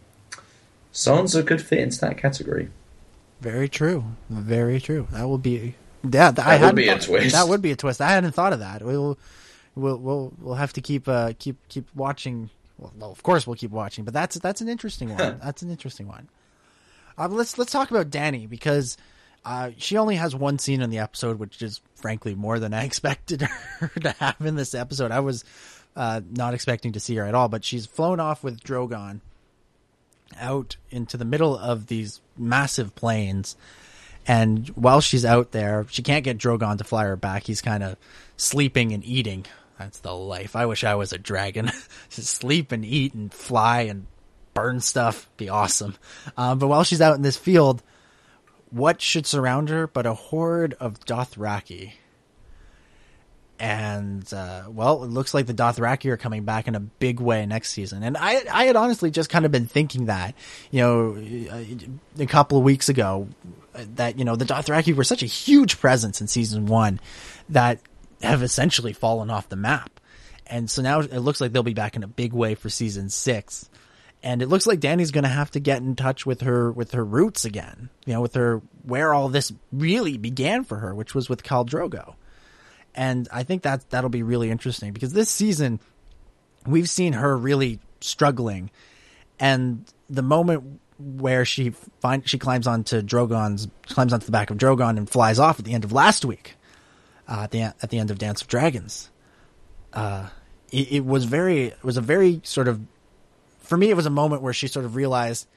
Sansa 0.93 1.45
could 1.45 1.61
fit 1.61 1.79
into 1.79 1.99
that 2.01 2.17
category. 2.17 2.69
Very 3.41 3.69
true. 3.69 4.03
Very 4.29 4.81
true. 4.81 5.07
That 5.11 5.27
would 5.29 5.41
be 5.41 5.75
yeah. 6.03 6.31
That, 6.31 6.45
I 6.45 6.65
would 6.65 6.75
be 6.75 6.89
a 6.89 6.99
twist. 6.99 7.33
That 7.33 7.47
would 7.47 7.61
be 7.61 7.71
a 7.71 7.75
twist. 7.75 8.01
I 8.01 8.09
hadn't 8.09 8.33
thought 8.33 8.53
of 8.53 8.59
that. 8.59 8.83
We'll 8.83 9.17
we'll 9.75 9.97
we'll 9.97 10.33
we'll 10.39 10.55
have 10.55 10.73
to 10.73 10.81
keep 10.81 11.07
uh 11.07 11.33
keep 11.39 11.57
keep 11.69 11.87
watching. 11.95 12.49
Well, 12.77 13.11
of 13.11 13.23
course 13.23 13.45
we'll 13.45 13.55
keep 13.55 13.71
watching, 13.71 14.03
but 14.05 14.13
that's 14.13 14.37
that's 14.39 14.61
an 14.61 14.69
interesting 14.69 15.09
one. 15.09 15.39
that's 15.43 15.61
an 15.61 15.69
interesting 15.69 16.07
one. 16.07 16.29
Uh, 17.17 17.27
let's 17.27 17.57
let's 17.57 17.71
talk 17.71 17.91
about 17.91 18.09
Dany 18.09 18.49
because 18.49 18.97
uh, 19.45 19.71
she 19.77 19.97
only 19.97 20.15
has 20.15 20.35
one 20.35 20.59
scene 20.59 20.81
in 20.81 20.89
the 20.89 20.99
episode, 20.99 21.39
which 21.39 21.61
is 21.61 21.81
frankly 21.95 22.35
more 22.35 22.59
than 22.59 22.73
I 22.73 22.83
expected 22.85 23.41
her 23.41 23.91
to 24.01 24.11
have 24.19 24.41
in 24.41 24.55
this 24.55 24.73
episode. 24.73 25.11
I 25.11 25.21
was 25.21 25.45
uh, 25.95 26.21
not 26.29 26.53
expecting 26.53 26.93
to 26.93 26.99
see 26.99 27.15
her 27.15 27.25
at 27.25 27.35
all, 27.35 27.47
but 27.47 27.63
she's 27.63 27.85
flown 27.85 28.19
off 28.19 28.43
with 28.43 28.61
Drogon 28.61 29.21
out 30.37 30.77
into 30.89 31.17
the 31.17 31.25
middle 31.25 31.57
of 31.57 31.87
these 31.87 32.21
massive 32.37 32.95
plains. 32.95 33.55
And 34.27 34.67
while 34.69 35.01
she's 35.01 35.25
out 35.25 35.51
there, 35.51 35.85
she 35.89 36.03
can't 36.03 36.23
get 36.23 36.37
Drogon 36.37 36.77
to 36.77 36.83
fly 36.83 37.05
her 37.05 37.15
back. 37.15 37.43
He's 37.43 37.61
kind 37.61 37.83
of 37.83 37.97
sleeping 38.37 38.91
and 38.91 39.03
eating. 39.03 39.45
That's 39.77 39.99
the 39.99 40.13
life. 40.13 40.55
I 40.55 40.65
wish 40.65 40.83
I 40.83 40.95
was 40.95 41.13
a 41.13 41.17
dragon. 41.17 41.71
Sleep 42.09 42.71
and 42.71 42.83
eat 42.83 43.13
and 43.13 43.33
fly 43.33 43.81
and 43.81 44.07
burn 44.53 44.81
stuff. 44.81 45.29
Be 45.37 45.47
awesome. 45.47 45.95
Um, 46.35 46.59
but 46.59 46.67
while 46.67 46.83
she's 46.83 47.01
out 47.01 47.15
in 47.15 47.21
this 47.21 47.37
field, 47.37 47.81
what 48.71 49.01
should 49.01 49.25
surround 49.25 49.69
her 49.69 49.87
but 49.87 50.05
a 50.05 50.13
horde 50.13 50.75
of 50.81 50.99
Dothraki? 50.99 51.93
And 53.59 54.31
uh, 54.33 54.63
well, 54.69 55.03
it 55.03 55.07
looks 55.09 55.33
like 55.33 55.45
the 55.45 55.53
Dothraki 55.53 56.09
are 56.11 56.17
coming 56.17 56.45
back 56.45 56.69
in 56.69 56.75
a 56.75 56.79
big 56.79 57.19
way 57.19 57.45
next 57.45 57.71
season. 57.71 58.03
And 58.03 58.15
I, 58.15 58.41
I 58.49 58.65
had 58.65 58.77
honestly 58.77 59.11
just 59.11 59.29
kind 59.29 59.45
of 59.45 59.51
been 59.51 59.67
thinking 59.67 60.05
that, 60.05 60.33
you 60.71 60.81
know, 60.81 61.67
a 62.17 62.25
couple 62.25 62.57
of 62.57 62.63
weeks 62.63 62.87
ago, 62.87 63.27
that 63.95 64.17
you 64.17 64.25
know 64.25 64.35
the 64.35 64.45
Dothraki 64.45 64.95
were 64.95 65.03
such 65.03 65.23
a 65.23 65.27
huge 65.27 65.79
presence 65.79 66.21
in 66.21 66.27
season 66.27 66.65
one 66.65 66.99
that 67.49 67.79
have 68.21 68.43
essentially 68.43 68.93
fallen 68.93 69.29
off 69.29 69.49
the 69.49 69.55
map. 69.55 69.99
And 70.47 70.69
so 70.69 70.81
now 70.81 71.01
it 71.01 71.19
looks 71.19 71.39
like 71.39 71.51
they'll 71.51 71.63
be 71.63 71.73
back 71.73 71.95
in 71.95 72.03
a 72.03 72.07
big 72.07 72.33
way 72.33 72.55
for 72.55 72.69
season 72.69 73.09
six. 73.09 73.69
And 74.21 74.41
it 74.41 74.47
looks 74.47 74.67
like 74.67 74.79
Dany's 74.79 75.11
going 75.11 75.23
to 75.23 75.29
have 75.29 75.51
to 75.51 75.61
get 75.61 75.81
in 75.81 75.95
touch 75.95 76.25
with 76.25 76.41
her 76.41 76.71
with 76.71 76.91
her 76.91 77.05
roots 77.05 77.45
again. 77.45 77.89
You 78.05 78.13
know, 78.13 78.21
with 78.21 78.35
her 78.35 78.61
where 78.83 79.13
all 79.13 79.29
this 79.29 79.53
really 79.71 80.17
began 80.17 80.63
for 80.63 80.77
her, 80.77 80.93
which 80.93 81.13
was 81.13 81.29
with 81.29 81.43
Khal 81.43 81.67
Drogo 81.67 82.15
and 82.99 83.29
I 83.31 83.43
think 83.43 83.63
that 83.63 83.89
that'll 83.91 84.09
be 84.09 84.23
really 84.23 84.51
interesting 84.51 84.91
because 84.91 85.13
this 85.13 85.29
season 85.29 85.79
we've 86.67 86.89
seen 86.89 87.13
her 87.13 87.37
really 87.37 87.79
struggling, 88.01 88.71
and 89.39 89.85
the 90.09 90.21
moment 90.21 90.81
where 90.99 91.45
she 91.45 91.69
find 92.01 92.27
she 92.27 92.37
climbs 92.37 92.67
onto 92.67 93.01
Drogon's 93.01 93.69
climbs 93.87 94.11
onto 94.11 94.25
the 94.25 94.33
back 94.33 94.49
of 94.49 94.57
Drogon 94.57 94.97
and 94.97 95.09
flies 95.09 95.39
off 95.39 95.59
at 95.59 95.65
the 95.65 95.73
end 95.73 95.85
of 95.85 95.93
last 95.93 96.25
week, 96.25 96.55
uh, 97.25 97.43
at 97.43 97.51
the 97.51 97.61
at 97.61 97.89
the 97.89 97.99
end 97.99 98.11
of 98.11 98.17
Dance 98.17 98.41
of 98.41 98.49
Dragons, 98.49 99.09
uh, 99.93 100.27
it, 100.69 100.91
it 100.91 101.05
was 101.05 101.23
very 101.23 101.67
it 101.67 101.83
was 101.83 101.95
a 101.95 102.01
very 102.01 102.41
sort 102.43 102.67
of 102.67 102.81
for 103.61 103.77
me 103.77 103.89
it 103.89 103.95
was 103.95 104.07
a 104.07 104.11
moment 104.11 104.41
where 104.41 104.51
she 104.51 104.67
sort 104.67 104.83
of 104.83 104.97
realized 104.97 105.47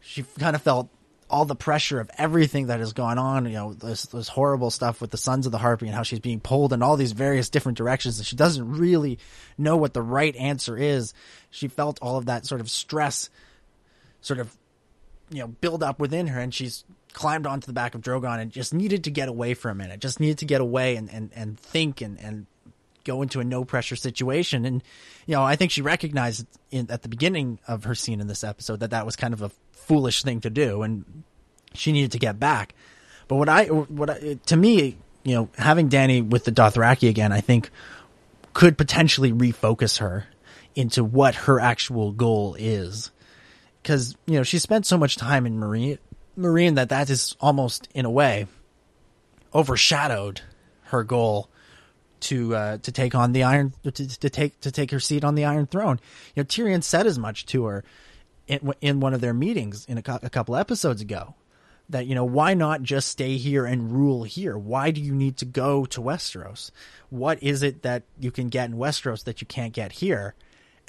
she 0.00 0.24
kind 0.40 0.56
of 0.56 0.62
felt 0.62 0.88
all 1.30 1.44
the 1.44 1.54
pressure 1.54 2.00
of 2.00 2.10
everything 2.16 2.68
that 2.68 2.80
has 2.80 2.92
gone 2.92 3.18
on, 3.18 3.44
you 3.46 3.52
know, 3.52 3.72
this, 3.74 4.04
this 4.06 4.28
horrible 4.28 4.70
stuff 4.70 5.00
with 5.00 5.10
the 5.10 5.16
Sons 5.16 5.46
of 5.46 5.52
the 5.52 5.58
Harpy 5.58 5.86
and 5.86 5.94
how 5.94 6.02
she's 6.02 6.20
being 6.20 6.40
pulled 6.40 6.72
in 6.72 6.82
all 6.82 6.96
these 6.96 7.12
various 7.12 7.50
different 7.50 7.76
directions 7.76 8.18
and 8.18 8.26
she 8.26 8.36
doesn't 8.36 8.70
really 8.70 9.18
know 9.56 9.76
what 9.76 9.94
the 9.94 10.02
right 10.02 10.34
answer 10.36 10.76
is. 10.76 11.12
She 11.50 11.68
felt 11.68 11.98
all 12.00 12.16
of 12.16 12.26
that 12.26 12.46
sort 12.46 12.60
of 12.60 12.70
stress 12.70 13.28
sort 14.20 14.40
of, 14.40 14.56
you 15.30 15.40
know, 15.40 15.48
build 15.48 15.82
up 15.82 16.00
within 16.00 16.28
her 16.28 16.40
and 16.40 16.54
she's 16.54 16.84
climbed 17.12 17.46
onto 17.46 17.66
the 17.66 17.72
back 17.72 17.94
of 17.94 18.00
Drogon 18.00 18.40
and 18.40 18.50
just 18.50 18.72
needed 18.72 19.04
to 19.04 19.10
get 19.10 19.28
away 19.28 19.54
for 19.54 19.70
a 19.70 19.74
minute, 19.74 20.00
just 20.00 20.20
needed 20.20 20.38
to 20.38 20.44
get 20.44 20.60
away 20.60 20.96
and, 20.96 21.10
and, 21.10 21.30
and 21.34 21.58
think 21.58 22.00
and, 22.00 22.18
and 22.20 22.46
go 23.08 23.22
into 23.22 23.40
a 23.40 23.44
no 23.44 23.64
pressure 23.64 23.96
situation. 23.96 24.64
And, 24.64 24.82
you 25.26 25.34
know, 25.34 25.42
I 25.42 25.56
think 25.56 25.72
she 25.72 25.82
recognized 25.82 26.46
in, 26.70 26.90
at 26.90 27.02
the 27.02 27.08
beginning 27.08 27.58
of 27.66 27.84
her 27.84 27.94
scene 27.94 28.20
in 28.20 28.28
this 28.28 28.44
episode 28.44 28.80
that 28.80 28.90
that 28.90 29.06
was 29.06 29.16
kind 29.16 29.34
of 29.34 29.42
a 29.42 29.50
foolish 29.72 30.22
thing 30.22 30.40
to 30.42 30.50
do 30.50 30.82
and 30.82 31.24
she 31.74 31.90
needed 31.90 32.12
to 32.12 32.18
get 32.18 32.38
back. 32.38 32.74
But 33.26 33.36
what 33.36 33.48
I, 33.48 33.64
what 33.66 34.10
I, 34.10 34.38
to 34.46 34.56
me, 34.56 34.98
you 35.24 35.34
know, 35.34 35.48
having 35.56 35.88
Dany 35.88 36.28
with 36.28 36.44
the 36.44 36.52
Dothraki 36.52 37.08
again, 37.08 37.32
I 37.32 37.40
think 37.40 37.70
could 38.52 38.78
potentially 38.78 39.32
refocus 39.32 39.98
her 39.98 40.26
into 40.74 41.02
what 41.02 41.34
her 41.34 41.58
actual 41.58 42.12
goal 42.12 42.56
is. 42.58 43.10
Cause, 43.84 44.16
you 44.26 44.34
know, 44.34 44.42
she 44.42 44.58
spent 44.58 44.84
so 44.86 44.98
much 44.98 45.16
time 45.16 45.46
in 45.46 45.58
Meereen, 45.58 45.98
Meereen 46.38 46.74
that 46.74 46.90
that 46.90 47.08
is 47.08 47.36
almost 47.40 47.88
in 47.94 48.04
a 48.04 48.10
way 48.10 48.46
overshadowed 49.54 50.42
her 50.84 51.02
goal 51.02 51.48
to 52.22 52.54
uh, 52.54 52.78
to 52.78 52.92
take 52.92 53.14
on 53.14 53.32
the 53.32 53.42
Iron 53.42 53.72
to, 53.84 53.90
to 53.92 54.30
take 54.30 54.60
to 54.60 54.70
take 54.70 54.90
her 54.90 55.00
seat 55.00 55.24
on 55.24 55.34
the 55.34 55.44
Iron 55.44 55.66
Throne. 55.66 56.00
You 56.34 56.42
know, 56.42 56.46
Tyrion 56.46 56.82
said 56.82 57.06
as 57.06 57.18
much 57.18 57.46
to 57.46 57.64
her 57.64 57.84
in 58.46 58.72
in 58.80 59.00
one 59.00 59.14
of 59.14 59.20
their 59.20 59.34
meetings 59.34 59.84
in 59.86 59.98
a, 59.98 60.02
cou- 60.02 60.20
a 60.22 60.30
couple 60.30 60.56
episodes 60.56 61.00
ago 61.00 61.34
that 61.88 62.06
you 62.06 62.14
know 62.14 62.24
why 62.24 62.54
not 62.54 62.82
just 62.82 63.08
stay 63.08 63.36
here 63.36 63.64
and 63.64 63.92
rule 63.92 64.24
here? 64.24 64.56
Why 64.58 64.90
do 64.90 65.00
you 65.00 65.14
need 65.14 65.36
to 65.38 65.44
go 65.44 65.84
to 65.86 66.00
westeros? 66.00 66.70
What 67.10 67.42
is 67.42 67.62
it 67.62 67.82
that 67.82 68.02
you 68.18 68.30
can 68.30 68.48
get 68.48 68.68
in 68.68 68.76
westeros 68.76 69.24
that 69.24 69.40
you 69.40 69.46
can't 69.46 69.72
get 69.72 69.92
here? 69.92 70.34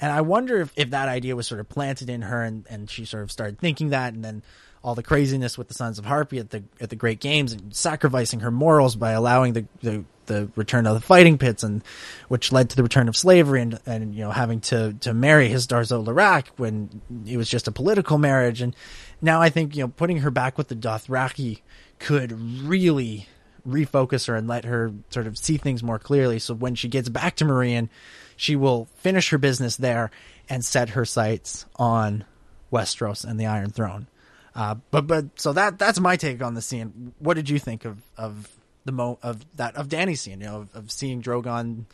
And 0.02 0.10
i 0.10 0.22
wonder 0.22 0.60
if, 0.62 0.72
if 0.76 0.90
that 0.90 1.08
idea 1.08 1.36
was 1.36 1.46
sort 1.46 1.60
of 1.60 1.68
planted 1.68 2.08
in 2.08 2.22
her 2.22 2.42
and, 2.42 2.66
and 2.70 2.88
she 2.88 3.04
sort 3.04 3.22
of 3.22 3.30
started 3.30 3.58
thinking 3.58 3.90
that 3.90 4.14
and 4.14 4.24
then 4.24 4.42
all 4.82 4.94
the 4.94 5.02
craziness 5.02 5.58
with 5.58 5.68
the 5.68 5.74
sons 5.74 5.98
of 5.98 6.04
harpy 6.06 6.38
at 6.38 6.50
the 6.50 6.62
at 6.80 6.90
the 6.90 6.96
great 6.96 7.20
games 7.20 7.52
and 7.52 7.74
sacrificing 7.74 8.40
her 8.40 8.50
morals 8.50 8.96
by 8.96 9.12
allowing 9.12 9.52
the 9.52 9.66
the, 9.82 10.04
the 10.26 10.50
return 10.56 10.86
of 10.86 10.94
the 10.94 11.00
fighting 11.00 11.36
pits 11.36 11.62
and 11.62 11.82
which 12.28 12.52
led 12.52 12.70
to 12.70 12.76
the 12.76 12.82
return 12.82 13.08
of 13.08 13.16
slavery 13.16 13.60
and 13.60 13.78
and 13.84 14.14
you 14.14 14.22
know 14.22 14.30
having 14.30 14.60
to 14.60 14.94
to 14.94 15.12
marry 15.12 15.48
Hizdahr 15.48 15.84
zo 15.84 16.02
Loraq 16.02 16.46
when 16.56 17.02
it 17.26 17.36
was 17.36 17.48
just 17.48 17.68
a 17.68 17.72
political 17.72 18.16
marriage 18.16 18.62
and 18.62 18.74
now 19.20 19.42
I 19.42 19.50
think 19.50 19.76
you 19.76 19.82
know 19.82 19.88
putting 19.88 20.18
her 20.18 20.30
back 20.30 20.56
with 20.56 20.68
the 20.68 20.76
Dothraki 20.76 21.60
could 21.98 22.32
really 22.32 23.28
refocus 23.68 24.26
her 24.28 24.34
and 24.34 24.48
let 24.48 24.64
her 24.64 24.90
sort 25.10 25.26
of 25.26 25.36
see 25.36 25.58
things 25.58 25.82
more 25.82 25.98
clearly 25.98 26.38
so 26.38 26.54
when 26.54 26.74
she 26.74 26.88
gets 26.88 27.10
back 27.10 27.36
to 27.36 27.44
Meereen 27.44 27.90
she 28.34 28.56
will 28.56 28.86
finish 28.96 29.28
her 29.28 29.36
business 29.36 29.76
there 29.76 30.10
and 30.48 30.64
set 30.64 30.90
her 30.90 31.04
sights 31.04 31.66
on 31.76 32.24
Westeros 32.72 33.24
and 33.24 33.38
the 33.38 33.46
Iron 33.46 33.70
Throne. 33.70 34.06
Uh, 34.54 34.74
but 34.90 35.06
but 35.06 35.26
so 35.36 35.52
that 35.52 35.78
that's 35.78 36.00
my 36.00 36.16
take 36.16 36.42
on 36.42 36.54
the 36.54 36.62
scene. 36.62 37.12
What 37.18 37.34
did 37.34 37.48
you 37.48 37.58
think 37.58 37.84
of 37.84 37.98
of 38.16 38.48
the 38.84 38.92
mo 38.92 39.18
of 39.22 39.44
that 39.56 39.76
of 39.76 39.88
Dany's 39.88 40.20
scene? 40.20 40.40
You 40.40 40.46
know, 40.46 40.56
of, 40.62 40.74
of 40.74 40.90
seeing 40.90 41.22
Drogon 41.22 41.84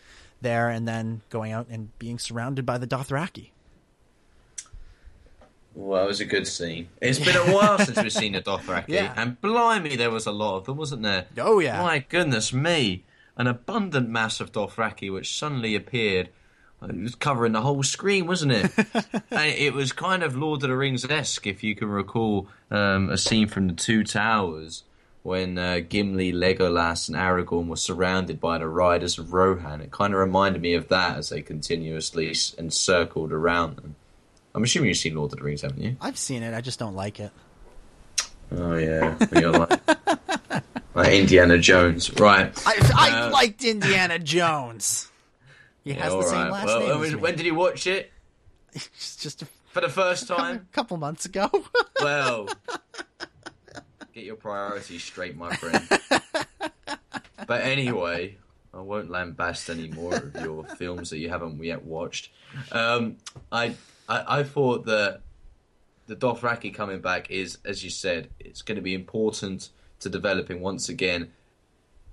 there 0.41 0.69
and 0.69 0.87
then 0.89 1.23
going 1.31 1.53
out 1.53 1.67
and 1.71 1.97
being 1.99 2.19
surrounded 2.19 2.65
by 2.67 2.79
the 2.79 2.87
Dothraki. 2.87 3.51
Well, 5.75 6.05
it 6.05 6.07
was 6.07 6.21
a 6.21 6.25
good 6.25 6.47
scene. 6.47 6.89
It's 7.03 7.19
been 7.19 7.37
a 7.37 7.53
while 7.55 7.79
since 7.79 7.99
we've 8.03 8.11
seen 8.13 8.35
a 8.35 8.41
Dothraki, 8.41 8.85
Yeah. 8.89 9.13
and 9.15 9.39
blimey, 9.43 9.97
there 9.97 10.11
was 10.11 10.25
a 10.27 10.33
lot 10.33 10.57
of 10.57 10.65
them, 10.65 10.79
wasn't 10.79 11.03
there? 11.03 11.27
Oh, 11.37 11.59
yeah. 11.59 11.83
My 11.83 11.99
goodness 11.99 12.51
me, 12.53 13.05
an 13.37 13.47
abundant 13.47 14.09
mass 14.09 14.41
of 14.41 14.53
Dothraki 14.53 15.13
which 15.13 15.37
suddenly 15.37 15.75
appeared. 15.75 16.31
It 16.83 16.95
was 17.03 17.15
covering 17.15 17.53
the 17.53 17.63
whole 17.63 17.83
screen, 17.83 18.27
wasn't 18.27 18.53
it? 18.53 18.71
it 19.31 19.73
was 19.75 19.93
kind 19.93 20.23
of 20.23 20.37
Lord 20.37 20.63
of 20.63 20.69
the 20.69 20.77
Rings 20.77 21.05
esque, 21.05 21.47
if 21.47 21.65
you 21.65 21.75
can 21.75 21.89
recall 21.89 22.49
um, 22.71 23.11
a 23.11 23.17
scene 23.19 23.49
from 23.49 23.67
the 23.69 23.73
Two 23.75 24.05
Towers 24.05 24.85
when 25.23 25.59
uh, 25.59 25.81
Gimli, 25.89 26.33
Legolas, 26.33 27.09
and 27.09 27.17
Aragorn 27.17 27.67
were 27.67 27.77
surrounded 27.77 28.41
by 28.41 28.59
the 28.59 28.69
riders 28.69 29.19
of 29.19 29.33
Rohan. 29.33 29.81
It 29.81 29.91
kind 29.91 30.13
of 30.15 30.21
reminded 30.21 30.63
me 30.63 30.75
of 30.75 30.87
that 30.89 31.17
as 31.17 31.31
they 31.31 31.43
continuously 31.43 32.31
s- 32.31 32.55
encircled 32.59 33.33
around 33.33 33.77
them. 33.77 33.97
I'm 34.55 34.63
assuming 34.63 34.89
you've 34.89 34.99
seen 34.99 35.17
Lord 35.17 35.33
of 35.33 35.39
the 35.39 35.45
Rings, 35.45 35.63
haven't 35.63 35.83
you? 35.83 35.97
I've 36.01 36.17
seen 36.19 36.43
it. 36.45 36.55
I 36.55 36.61
just 36.61 36.79
don't 36.79 36.95
like 36.95 37.19
it. 37.19 37.33
Oh 38.53 38.77
yeah, 38.77 39.17
you're 39.33 39.51
like, 39.51 39.81
like 40.95 41.13
Indiana 41.13 41.59
Jones, 41.59 42.13
right? 42.21 42.53
I 42.65 42.93
I 42.95 43.11
Uh, 43.27 43.31
liked 43.31 43.65
Indiana 43.65 44.21
Jones. 44.21 45.11
He 45.87 45.93
has 45.93 46.13
all 46.13 46.21
the 46.21 46.27
same 46.27 46.39
right. 46.39 46.51
last 46.51 46.67
well, 46.67 46.81
name. 46.81 46.99
when- 46.99 47.05
as 47.07 47.15
me. 47.15 47.21
when 47.21 47.37
did 47.37 47.47
you 47.47 47.55
watch 47.55 47.87
it? 47.87 48.13
Just 48.75 49.23
just 49.23 49.43
a 49.43 49.47
For 49.71 49.81
the 49.81 49.89
first 49.89 50.27
time? 50.27 50.67
A 50.71 50.75
couple 50.75 50.97
months 50.97 51.25
ago. 51.25 51.49
well, 52.03 52.49
get 54.13 54.25
your 54.25 54.35
priorities 54.37 55.05
straight, 55.05 55.37
my 55.37 55.55
friend. 55.55 55.89
but 57.47 57.63
anyway, 57.63 58.37
I 58.75 58.81
won't 58.81 59.09
lambast 59.11 59.71
any 59.71 59.89
more 59.89 60.17
of 60.17 60.35
your 60.43 60.65
films 60.77 61.11
that 61.11 61.19
you 61.19 61.29
haven't 61.29 61.63
yet 61.63 61.85
watched. 61.85 62.31
Um, 62.73 63.17
I, 63.53 63.77
I 64.09 64.41
I 64.41 64.43
thought 64.43 64.87
that 64.87 65.21
the 66.09 66.17
Dothraki 66.17 66.75
coming 66.75 67.01
back 67.01 67.31
is, 67.31 67.59
as 67.65 67.83
you 67.85 67.91
said, 67.91 68.29
it's 68.41 68.63
going 68.63 68.77
to 68.77 68.83
be 68.83 68.95
important 68.95 69.71
to 70.01 70.09
developing 70.09 70.61
once 70.61 70.89
again 70.89 71.33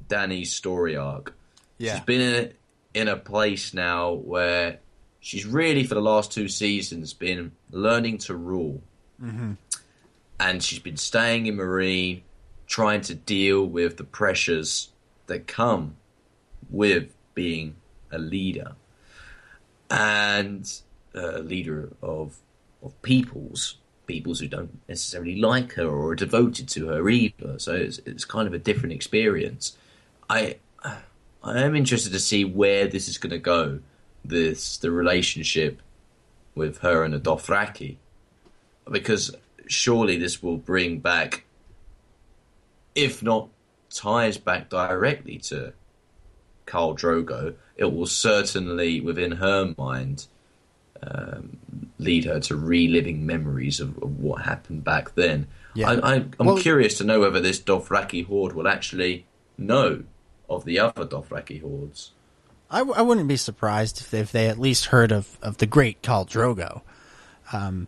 Dany's 0.07 0.53
story 0.53 0.95
arc. 0.95 1.33
yeah. 1.77 1.95
She's 1.95 2.05
been 2.05 2.21
in 2.21 2.35
a, 2.45 2.51
in 2.93 3.07
a 3.07 3.15
place 3.15 3.73
now 3.73 4.11
where 4.13 4.79
she's 5.19 5.45
really, 5.45 5.83
for 5.83 5.95
the 5.95 6.01
last 6.01 6.31
two 6.31 6.47
seasons, 6.47 7.13
been 7.13 7.51
learning 7.71 8.19
to 8.19 8.35
rule. 8.35 8.81
Mm-hmm. 9.21 9.53
And 10.39 10.63
she's 10.63 10.79
been 10.79 10.97
staying 10.97 11.45
in 11.45 11.57
Meereen, 11.57 12.21
trying 12.67 13.01
to 13.01 13.15
deal 13.15 13.65
with 13.65 13.97
the 13.97 14.03
pressures 14.03 14.89
that 15.27 15.47
come 15.47 15.95
with 16.69 17.15
being 17.33 17.75
a 18.11 18.17
leader 18.17 18.73
and 19.89 20.81
a 21.13 21.39
leader 21.39 21.91
of 22.01 22.39
of 22.83 23.01
peoples, 23.01 23.77
peoples 24.07 24.39
who 24.39 24.47
don't 24.47 24.79
necessarily 24.89 25.39
like 25.39 25.73
her 25.73 25.87
or 25.87 26.09
are 26.09 26.15
devoted 26.15 26.67
to 26.69 26.87
her 26.87 27.09
either. 27.09 27.57
So 27.59 27.73
it's 27.73 27.99
it's 28.05 28.25
kind 28.25 28.47
of 28.47 28.53
a 28.53 28.59
different 28.59 28.93
experience. 28.93 29.77
I 30.29 30.57
I 31.43 31.61
am 31.61 31.75
interested 31.75 32.11
to 32.13 32.19
see 32.19 32.45
where 32.45 32.87
this 32.87 33.07
is 33.07 33.17
going 33.17 33.31
to 33.31 33.37
go. 33.39 33.79
This 34.25 34.77
the 34.77 34.91
relationship 34.91 35.81
with 36.55 36.77
her 36.79 37.03
and 37.03 37.13
the 37.13 37.19
Dothraki, 37.19 37.97
because 38.89 39.35
surely 39.67 40.17
this 40.17 40.41
will 40.41 40.57
bring 40.57 40.99
back, 40.99 41.43
if 42.95 43.21
not 43.21 43.49
ties 43.89 44.37
back 44.37 44.69
directly 44.69 45.37
to 45.39 45.73
Khal 46.65 46.97
Drogo, 46.97 47.55
it 47.75 47.93
will 47.93 48.05
certainly, 48.05 49.01
within 49.01 49.33
her 49.33 49.73
mind, 49.77 50.27
um, 51.05 51.57
lead 51.97 52.23
her 52.25 52.39
to 52.39 52.55
reliving 52.55 53.25
memories 53.25 53.81
of, 53.81 53.97
of 54.01 54.19
what 54.19 54.43
happened 54.43 54.85
back 54.85 55.15
then. 55.15 55.47
Yeah. 55.73 55.89
I, 55.91 55.93
I, 55.93 56.15
I'm 56.39 56.45
Well- 56.45 56.57
curious 56.57 56.97
to 56.99 57.03
know 57.03 57.19
whether 57.19 57.41
this 57.41 57.59
Dothraki 57.59 58.25
horde 58.25 58.53
will 58.53 58.67
actually 58.69 59.25
know 59.57 60.03
of 60.49 60.65
the 60.65 60.79
other 60.79 61.05
Dothraki 61.05 61.61
hordes. 61.61 62.11
I, 62.69 62.79
w- 62.79 62.97
I 62.97 63.01
wouldn't 63.01 63.27
be 63.27 63.37
surprised 63.37 64.01
if 64.01 64.11
they, 64.11 64.19
if 64.19 64.31
they 64.31 64.47
at 64.49 64.59
least 64.59 64.85
heard 64.85 65.11
of, 65.11 65.37
of 65.41 65.57
the 65.57 65.65
great 65.65 66.01
Khal 66.01 66.27
Drogo. 66.27 66.81
Um, 67.51 67.87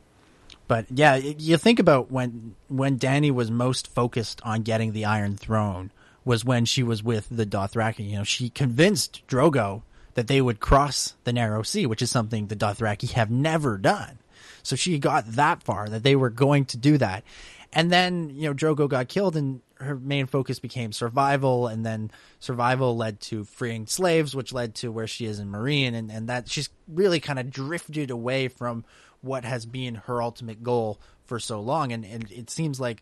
but 0.68 0.86
yeah, 0.90 1.16
you 1.16 1.58
think 1.58 1.80
about 1.80 2.12
when 2.12 2.56
when 2.68 2.98
Dany 2.98 3.32
was 3.32 3.52
most 3.52 3.88
focused 3.88 4.42
on 4.44 4.64
getting 4.64 4.94
the 4.94 5.06
Iron 5.06 5.38
Throne 5.38 5.92
was 6.24 6.44
when 6.44 6.66
she 6.66 6.82
was 6.82 7.04
with 7.04 7.28
the 7.30 7.46
Dothraki. 7.46 8.10
You 8.10 8.18
know, 8.18 8.24
she 8.24 8.50
convinced 8.50 9.22
Drogo 9.28 9.84
that 10.16 10.28
they 10.28 10.42
would 10.42 10.60
cross 10.60 11.14
the 11.24 11.34
Narrow 11.34 11.62
Sea, 11.62 11.86
which 11.86 12.02
is 12.02 12.10
something 12.10 12.48
the 12.48 12.56
Dothraki 12.56 13.12
have 13.12 13.30
never 13.30 13.78
done. 13.78 14.18
So 14.64 14.76
she 14.76 14.98
got 14.98 15.28
that 15.34 15.62
far 15.62 15.88
that 15.90 16.02
they 16.02 16.16
were 16.16 16.32
going 16.32 16.66
to 16.66 16.78
do 16.78 16.98
that. 16.98 17.24
And 17.72 17.92
then, 17.92 18.32
you 18.32 18.44
know, 18.44 18.54
Drogo 18.54 18.90
got 18.90 19.08
killed 19.08 19.36
and 19.36 19.62
her 19.76 19.96
main 19.96 20.26
focus 20.26 20.60
became 20.60 20.92
survival 20.92 21.68
and 21.68 21.86
then 21.86 22.12
survival 22.40 22.96
led 22.96 23.20
to 23.20 23.44
freeing 23.44 23.88
slaves, 23.88 24.36
which 24.36 24.54
led 24.54 24.76
to 24.76 24.92
where 24.92 25.08
she 25.08 25.26
is 25.26 25.40
in 25.40 25.50
Meereen 25.52 25.94
and, 25.94 26.12
and 26.12 26.30
that 26.30 26.50
she's 26.50 26.70
really 26.88 27.20
kind 27.20 27.40
of 27.40 27.52
drifted 27.52 28.10
away 28.10 28.48
from 28.48 28.86
what 29.22 29.44
has 29.44 29.66
been 29.66 29.96
her 29.96 30.22
ultimate 30.22 30.64
goal 30.64 31.00
for 31.26 31.40
so 31.40 31.60
long. 31.60 31.92
And, 31.92 32.06
and 32.06 32.32
it 32.32 32.50
seems 32.50 32.80
like 32.80 33.02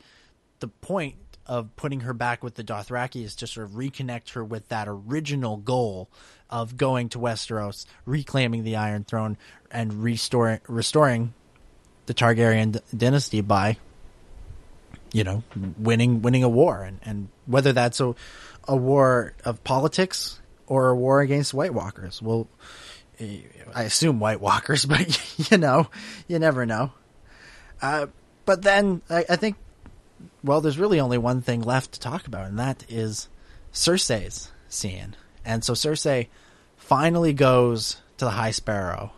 the 0.59 0.67
point 0.67 1.15
of 1.45 1.75
putting 1.75 2.01
her 2.01 2.13
back 2.13 2.43
with 2.43 2.55
the 2.55 2.63
Dothraki 2.63 3.23
is 3.23 3.35
to 3.35 3.47
sort 3.47 3.67
of 3.67 3.73
reconnect 3.73 4.31
her 4.31 4.43
with 4.43 4.69
that 4.69 4.87
original 4.87 5.57
goal 5.57 6.09
of 6.49 6.77
going 6.77 7.09
to 7.09 7.19
Westeros, 7.19 7.85
reclaiming 8.05 8.63
the 8.63 8.77
Iron 8.77 9.03
Throne, 9.03 9.37
and 9.69 10.03
restoring 10.03 10.59
restoring 10.67 11.33
the 12.05 12.13
Targaryen 12.13 12.73
d- 12.73 12.79
dynasty 12.95 13.41
by, 13.41 13.77
you 15.13 15.23
know, 15.23 15.43
winning 15.77 16.21
winning 16.21 16.43
a 16.43 16.49
war, 16.49 16.83
and, 16.83 16.99
and 17.03 17.29
whether 17.45 17.71
that's 17.71 18.01
a 18.01 18.13
a 18.67 18.75
war 18.75 19.33
of 19.45 19.63
politics 19.63 20.41
or 20.67 20.89
a 20.89 20.95
war 20.95 21.21
against 21.21 21.53
White 21.53 21.73
Walkers. 21.73 22.21
Well, 22.21 22.47
eh, 23.19 23.37
I 23.73 23.83
assume 23.83 24.19
White 24.19 24.41
Walkers, 24.41 24.85
but 24.85 25.49
you 25.49 25.57
know, 25.57 25.87
you 26.27 26.39
never 26.39 26.65
know. 26.65 26.91
Uh, 27.81 28.07
but 28.45 28.63
then 28.63 29.01
I, 29.09 29.25
I 29.29 29.35
think 29.37 29.55
well, 30.43 30.59
there's 30.59 30.79
really 30.79 30.99
only 30.99 31.17
one 31.17 31.41
thing 31.41 31.61
left 31.61 31.93
to 31.93 31.99
talk 31.99 32.27
about, 32.27 32.47
and 32.47 32.59
that 32.59 32.83
is 32.89 33.29
Cersei's 33.71 34.51
scene. 34.67 35.15
And 35.45 35.63
so 35.63 35.73
Cersei 35.73 36.27
finally 36.75 37.33
goes 37.33 37.97
to 38.17 38.25
the 38.25 38.31
High 38.31 38.51
Sparrow 38.51 39.11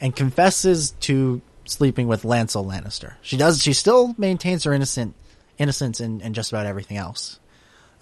and 0.00 0.14
confesses 0.14 0.92
to 1.00 1.40
sleeping 1.64 2.08
with 2.08 2.22
Lancel 2.22 2.66
Lannister. 2.66 3.14
She 3.22 3.36
does. 3.36 3.62
She 3.62 3.72
still 3.72 4.14
maintains 4.18 4.64
her 4.64 4.72
innocent 4.72 5.14
innocence 5.62 6.00
in, 6.00 6.20
in 6.20 6.34
just 6.34 6.52
about 6.52 6.66
everything 6.66 6.96
else, 6.96 7.38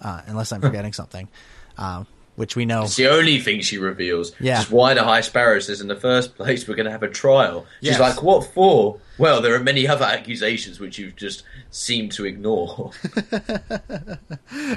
uh, 0.01 0.21
unless 0.25 0.51
I'm 0.51 0.61
forgetting 0.61 0.93
something, 0.93 1.29
uh, 1.77 2.03
which 2.35 2.55
we 2.55 2.65
know. 2.65 2.83
It's 2.83 2.95
the 2.95 3.07
only 3.09 3.39
thing 3.39 3.61
she 3.61 3.77
reveals. 3.77 4.33
Yeah. 4.39 4.57
Just 4.57 4.71
why 4.71 4.93
the 4.95 5.03
High 5.03 5.21
Sparrow 5.21 5.59
says 5.59 5.79
in 5.81 5.87
the 5.87 5.95
first 5.95 6.35
place 6.37 6.67
we're 6.67 6.75
going 6.75 6.85
to 6.87 6.91
have 6.91 7.03
a 7.03 7.09
trial. 7.09 7.65
She's 7.81 7.91
Yes. 7.91 7.99
like, 7.99 8.23
what 8.23 8.45
for? 8.53 8.99
Well, 9.17 9.41
there 9.41 9.53
are 9.55 9.59
many 9.63 9.87
other 9.87 10.05
accusations 10.05 10.79
which 10.79 10.97
you've 10.97 11.15
just 11.15 11.43
seemed 11.69 12.11
to 12.13 12.25
ignore. 12.25 12.91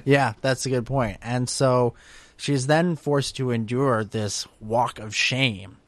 Yeah, 0.05 0.35
that's 0.41 0.67
a 0.67 0.71
good 0.71 0.87
point. 0.87 1.19
And 1.23 1.49
so 1.49 1.95
she's 2.37 2.67
then 2.67 2.97
forced 2.97 3.37
to 3.37 3.51
endure 3.51 4.05
this 4.05 4.47
walk 4.61 4.99
of 4.99 5.15
shame. 5.15 5.79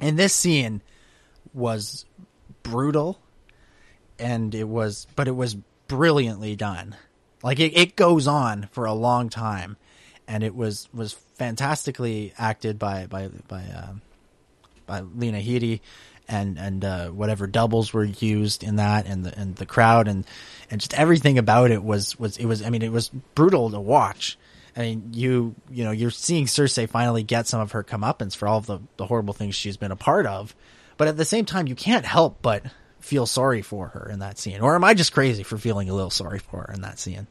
And 0.00 0.18
this 0.18 0.32
scene 0.34 0.82
was 1.54 2.04
brutal 2.62 3.18
and 4.18 4.54
it 4.54 4.68
was 4.68 5.06
but 5.16 5.26
it 5.28 5.36
was 5.36 5.56
brilliantly 5.88 6.56
done. 6.56 6.96
Like 7.42 7.60
it, 7.60 7.76
it 7.76 7.96
goes 7.96 8.26
on 8.26 8.68
for 8.72 8.84
a 8.84 8.92
long 8.92 9.28
time 9.28 9.76
and 10.28 10.44
it 10.44 10.54
was 10.54 10.88
was 10.92 11.14
fantastically 11.34 12.32
acted 12.38 12.78
by 12.78 13.06
by 13.06 13.28
by 13.48 13.62
uh, 13.62 13.92
by 14.86 15.00
Lena 15.00 15.38
Headey 15.38 15.80
and 16.28 16.58
and 16.58 16.84
uh, 16.84 17.08
whatever 17.08 17.46
doubles 17.46 17.92
were 17.92 18.04
used 18.04 18.62
in 18.62 18.76
that 18.76 19.06
and 19.06 19.24
the 19.24 19.36
and 19.36 19.56
the 19.56 19.66
crowd 19.66 20.06
and 20.06 20.24
and 20.70 20.80
just 20.80 20.94
everything 20.94 21.38
about 21.38 21.70
it 21.70 21.82
was 21.82 22.18
was 22.18 22.36
it 22.36 22.44
was 22.44 22.62
I 22.62 22.70
mean 22.70 22.82
it 22.82 22.92
was 22.92 23.08
brutal 23.34 23.70
to 23.70 23.80
watch. 23.80 24.38
I 24.76 24.80
mean 24.80 25.10
you 25.12 25.54
you 25.70 25.84
know 25.84 25.90
you're 25.90 26.10
seeing 26.10 26.46
Cersei 26.46 26.88
finally 26.88 27.22
get 27.22 27.48
some 27.48 27.60
of 27.60 27.72
her 27.72 27.82
comeuppance 27.82 28.36
for 28.36 28.46
all 28.46 28.58
of 28.58 28.66
the 28.66 28.80
the 28.98 29.06
horrible 29.06 29.34
things 29.34 29.54
she's 29.54 29.78
been 29.78 29.90
a 29.90 29.96
part 29.96 30.26
of, 30.26 30.54
but 30.98 31.08
at 31.08 31.16
the 31.16 31.24
same 31.24 31.46
time 31.46 31.66
you 31.66 31.74
can't 31.74 32.04
help 32.04 32.42
but 32.42 32.62
feel 33.00 33.26
sorry 33.26 33.62
for 33.62 33.88
her 33.88 34.08
in 34.10 34.18
that 34.20 34.38
scene. 34.38 34.60
Or 34.60 34.74
am 34.74 34.84
I 34.84 34.94
just 34.94 35.12
crazy 35.12 35.42
for 35.42 35.56
feeling 35.58 35.88
a 35.88 35.94
little 35.94 36.10
sorry 36.10 36.38
for 36.38 36.62
her 36.62 36.72
in 36.74 36.82
that 36.82 36.98
scene? 36.98 37.26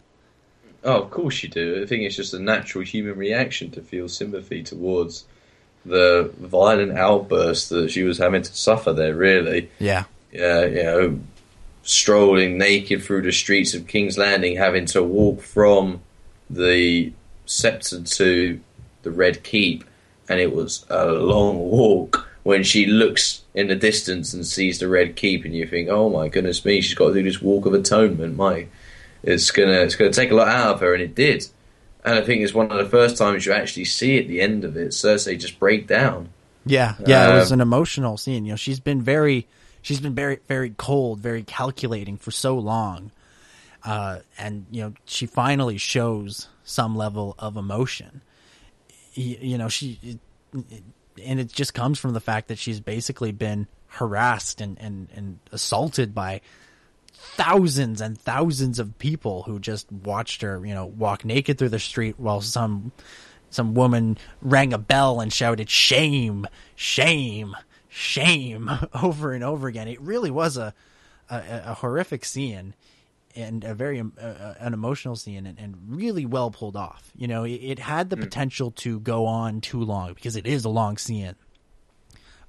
Oh, 0.84 1.02
of 1.04 1.12
course 1.12 1.44
you 1.44 1.50
do. 1.50 1.82
I 1.84 1.86
think 1.86 2.04
it's 2.04 2.16
just 2.16 2.34
a 2.34 2.40
natural 2.40 2.84
human 2.84 3.18
reaction 3.18 3.72
to 3.72 3.82
feel 3.82 4.08
sympathy 4.08 4.64
towards 4.64 5.26
the 5.86 6.32
violent 6.40 6.98
outburst 6.98 7.70
that 7.70 7.92
she 7.92 8.04
was 8.04 8.18
having 8.18 8.42
to 8.44 8.54
suffer 8.56 8.94
there. 8.94 9.16
Really, 9.16 9.70
Yeah. 9.80 10.04
uh, 10.40 10.66
you 10.66 10.84
know, 10.84 11.20
strolling 11.84 12.58
naked 12.58 13.02
through 13.04 13.22
the 13.24 13.32
streets 13.32 13.74
of 13.74 13.88
King's 13.88 14.18
Landing, 14.18 14.58
having 14.58 14.86
to 14.88 15.02
walk 15.04 15.42
from 15.42 16.02
the 16.50 17.12
scepter 17.46 18.02
to 18.02 18.60
the 19.04 19.12
Red 19.12 19.44
Keep, 19.44 19.84
and 20.30 20.40
it 20.40 20.54
was 20.54 20.86
a 20.90 21.06
long 21.06 21.58
walk. 21.58 22.27
When 22.48 22.64
she 22.64 22.86
looks 22.86 23.44
in 23.54 23.68
the 23.68 23.76
distance 23.76 24.34
and 24.34 24.48
sees 24.48 24.80
the 24.80 24.88
Red 24.88 25.18
Keep, 25.18 25.44
and 25.44 25.54
you 25.54 25.68
think, 25.68 25.90
"Oh 25.90 26.10
my 26.10 26.30
goodness 26.30 26.64
me, 26.64 26.80
she's 26.80 26.94
got 26.94 27.10
to 27.10 27.14
do 27.14 27.24
this 27.24 27.42
walk 27.42 27.66
of 27.66 27.74
atonement." 27.74 28.38
My, 28.38 28.68
it's 29.22 29.52
gonna 29.52 29.80
it's 29.86 29.98
gonna 29.98 30.14
take 30.14 30.32
a 30.32 30.36
lot 30.36 30.48
out 30.48 30.76
of 30.76 30.80
her, 30.80 30.94
and 30.94 31.04
it 31.04 31.14
did. 31.14 31.46
And 32.06 32.16
I 32.18 32.22
think 32.22 32.42
it's 32.42 32.54
one 32.54 32.72
of 32.72 32.78
the 32.78 32.90
first 32.90 33.18
times 33.18 33.46
you 33.46 33.52
actually 33.52 33.84
see 33.84 34.18
at 34.18 34.30
the 34.30 34.40
end 34.40 34.64
of 34.64 34.78
it 34.78 34.92
Cersei 34.92 35.38
just 35.38 35.60
break 35.60 35.88
down. 35.88 36.30
Yeah, 36.66 36.96
yeah, 37.06 37.34
it 37.34 37.36
was 37.36 37.52
Um, 37.52 37.60
an 37.60 37.62
emotional 37.62 38.16
scene. 38.16 38.46
You 38.46 38.54
know, 38.54 38.56
she's 38.56 38.80
been 38.80 39.02
very, 39.02 39.46
she's 39.82 40.00
been 40.00 40.16
very, 40.16 40.40
very 40.48 40.74
cold, 40.78 41.20
very 41.20 41.44
calculating 41.44 42.16
for 42.16 42.32
so 42.32 42.58
long, 42.58 43.12
uh, 43.84 44.20
and 44.38 44.66
you 44.72 44.82
know, 44.84 44.94
she 45.04 45.26
finally 45.26 45.78
shows 45.78 46.48
some 46.64 46.96
level 46.96 47.36
of 47.40 47.58
emotion. 47.58 48.22
You, 49.16 49.38
you 49.42 49.58
know, 49.58 49.68
she, 49.68 50.00
it, 50.02 50.20
and 51.24 51.40
it 51.40 51.52
just 51.52 51.74
comes 51.74 52.00
from 52.00 52.14
the 52.14 52.20
fact 52.20 52.48
that 52.48 52.58
she's 52.58 52.80
basically 52.80 53.32
been 53.32 53.68
harassed 53.88 54.62
and 54.62 54.78
and 54.80 55.08
and 55.14 55.40
assaulted 55.52 56.14
by 56.14 56.42
thousands 57.14 58.02
and 58.02 58.20
thousands 58.20 58.80
of 58.80 58.98
people 59.00 59.44
who 59.44 59.60
just 59.60 59.92
watched 59.92 60.42
her, 60.42 60.66
you 60.66 60.74
know, 60.74 60.86
walk 60.86 61.26
naked 61.26 61.58
through 61.58 61.70
the 61.70 61.80
street 61.80 62.20
while 62.20 62.42
some 62.42 62.92
some 63.50 63.74
woman 63.74 64.18
rang 64.42 64.74
a 64.74 64.78
bell 64.78 65.20
and 65.20 65.32
shouted 65.32 65.70
shame, 65.70 66.46
shame, 66.76 67.56
shame 67.88 68.70
over 69.02 69.34
and 69.34 69.44
over 69.44 69.68
again. 69.68 69.88
It 69.88 70.02
really 70.02 70.32
was 70.32 70.58
a 70.58 70.74
a, 71.30 71.62
a 71.66 71.74
horrific 71.76 72.26
scene 72.26 72.74
and 73.38 73.64
a 73.64 73.74
very 73.74 74.00
um, 74.00 74.14
uh, 74.20 74.56
an 74.60 74.74
emotional 74.74 75.16
scene 75.16 75.46
and, 75.46 75.58
and 75.60 75.76
really 75.88 76.26
well 76.26 76.52
pulled 76.52 76.76
off. 76.76 77.12
You 77.16 77.28
know, 77.28 77.44
it, 77.44 77.54
it 77.54 77.80
had 77.80 78.10
the 78.10 78.18
potential 78.18 78.72
to 78.72 79.00
go 79.00 79.26
on 79.26 79.62
too 79.62 79.82
long 79.82 80.14
because 80.14 80.36
it 80.36 80.48
is 80.48 80.66
a 80.66 80.70
long 80.70 80.98
scene 80.98 81.36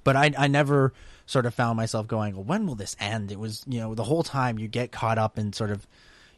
but 0.03 0.15
I, 0.15 0.31
I 0.37 0.47
never 0.47 0.93
sort 1.25 1.45
of 1.45 1.53
found 1.53 1.77
myself 1.77 2.07
going, 2.07 2.35
well, 2.35 2.43
when 2.43 2.65
will 2.65 2.75
this 2.75 2.95
end? 2.99 3.31
It 3.31 3.39
was, 3.39 3.63
you 3.67 3.79
know, 3.79 3.95
the 3.95 4.03
whole 4.03 4.23
time 4.23 4.57
you 4.57 4.67
get 4.67 4.91
caught 4.91 5.17
up 5.17 5.37
in 5.37 5.53
sort 5.53 5.71
of, 5.71 5.85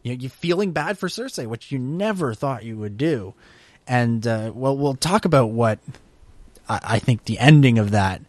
you 0.04 0.12
know, 0.12 0.20
you 0.20 0.30
feeling 0.30 0.72
bad 0.72 0.98
for 0.98 1.08
Cersei, 1.08 1.48
which 1.48 1.72
you 1.72 1.80
never 1.80 2.34
thought 2.34 2.66
you 2.66 2.78
would 2.78 2.98
do. 2.98 3.34
And, 3.88 4.26
uh, 4.26 4.52
well, 4.54 4.78
we'll 4.78 4.96
talk 4.96 5.26
about 5.26 5.52
what 5.52 5.80
I, 6.68 6.80
I 6.84 7.00
think 7.00 7.26
the 7.26 7.40
ending 7.40 7.80
of 7.80 7.92
that 7.92 8.22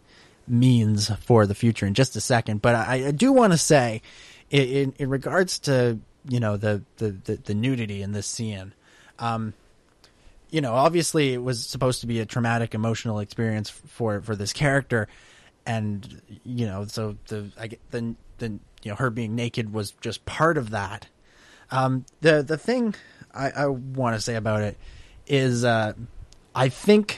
means 0.47 1.09
for 1.17 1.45
the 1.45 1.55
future 1.55 1.85
in 1.85 1.93
just 1.93 2.15
a 2.15 2.21
second. 2.21 2.61
But 2.61 2.75
I, 2.75 3.07
I 3.07 3.11
do 3.11 3.31
want 3.31 3.53
to 3.53 3.57
say, 3.57 4.01
in, 4.49 4.93
in 4.97 5.09
regards 5.09 5.59
to, 5.59 5.99
you 6.27 6.39
know, 6.39 6.57
the, 6.57 6.81
the, 6.97 7.11
the, 7.11 7.35
the 7.35 7.53
nudity 7.53 8.01
in 8.01 8.11
this 8.11 8.27
scene, 8.27 8.73
um, 9.19 9.53
you 10.53 10.61
know, 10.61 10.73
obviously 10.73 11.33
it 11.33 11.41
was 11.41 11.65
supposed 11.65 12.01
to 12.01 12.07
be 12.07 12.19
a 12.19 12.25
traumatic 12.25 12.75
emotional 12.75 13.19
experience 13.19 13.71
for 13.71 14.21
for 14.21 14.35
this 14.35 14.53
character, 14.53 15.07
and 15.65 16.21
you 16.45 16.67
know, 16.67 16.85
so 16.85 17.17
the 17.27 17.49
I 17.59 17.67
get 17.67 17.79
the 17.89 18.13
the 18.37 18.49
you 18.83 18.91
know 18.91 18.95
her 18.95 19.09
being 19.09 19.33
naked 19.33 19.73
was 19.73 19.91
just 19.99 20.23
part 20.25 20.59
of 20.59 20.69
that. 20.69 21.07
Um, 21.71 22.05
the 22.21 22.43
the 22.43 22.57
thing 22.57 22.93
I, 23.33 23.49
I 23.49 23.65
want 23.65 24.15
to 24.15 24.21
say 24.21 24.35
about 24.35 24.61
it 24.61 24.77
is, 25.25 25.65
uh, 25.65 25.93
I 26.53 26.69
think 26.69 27.17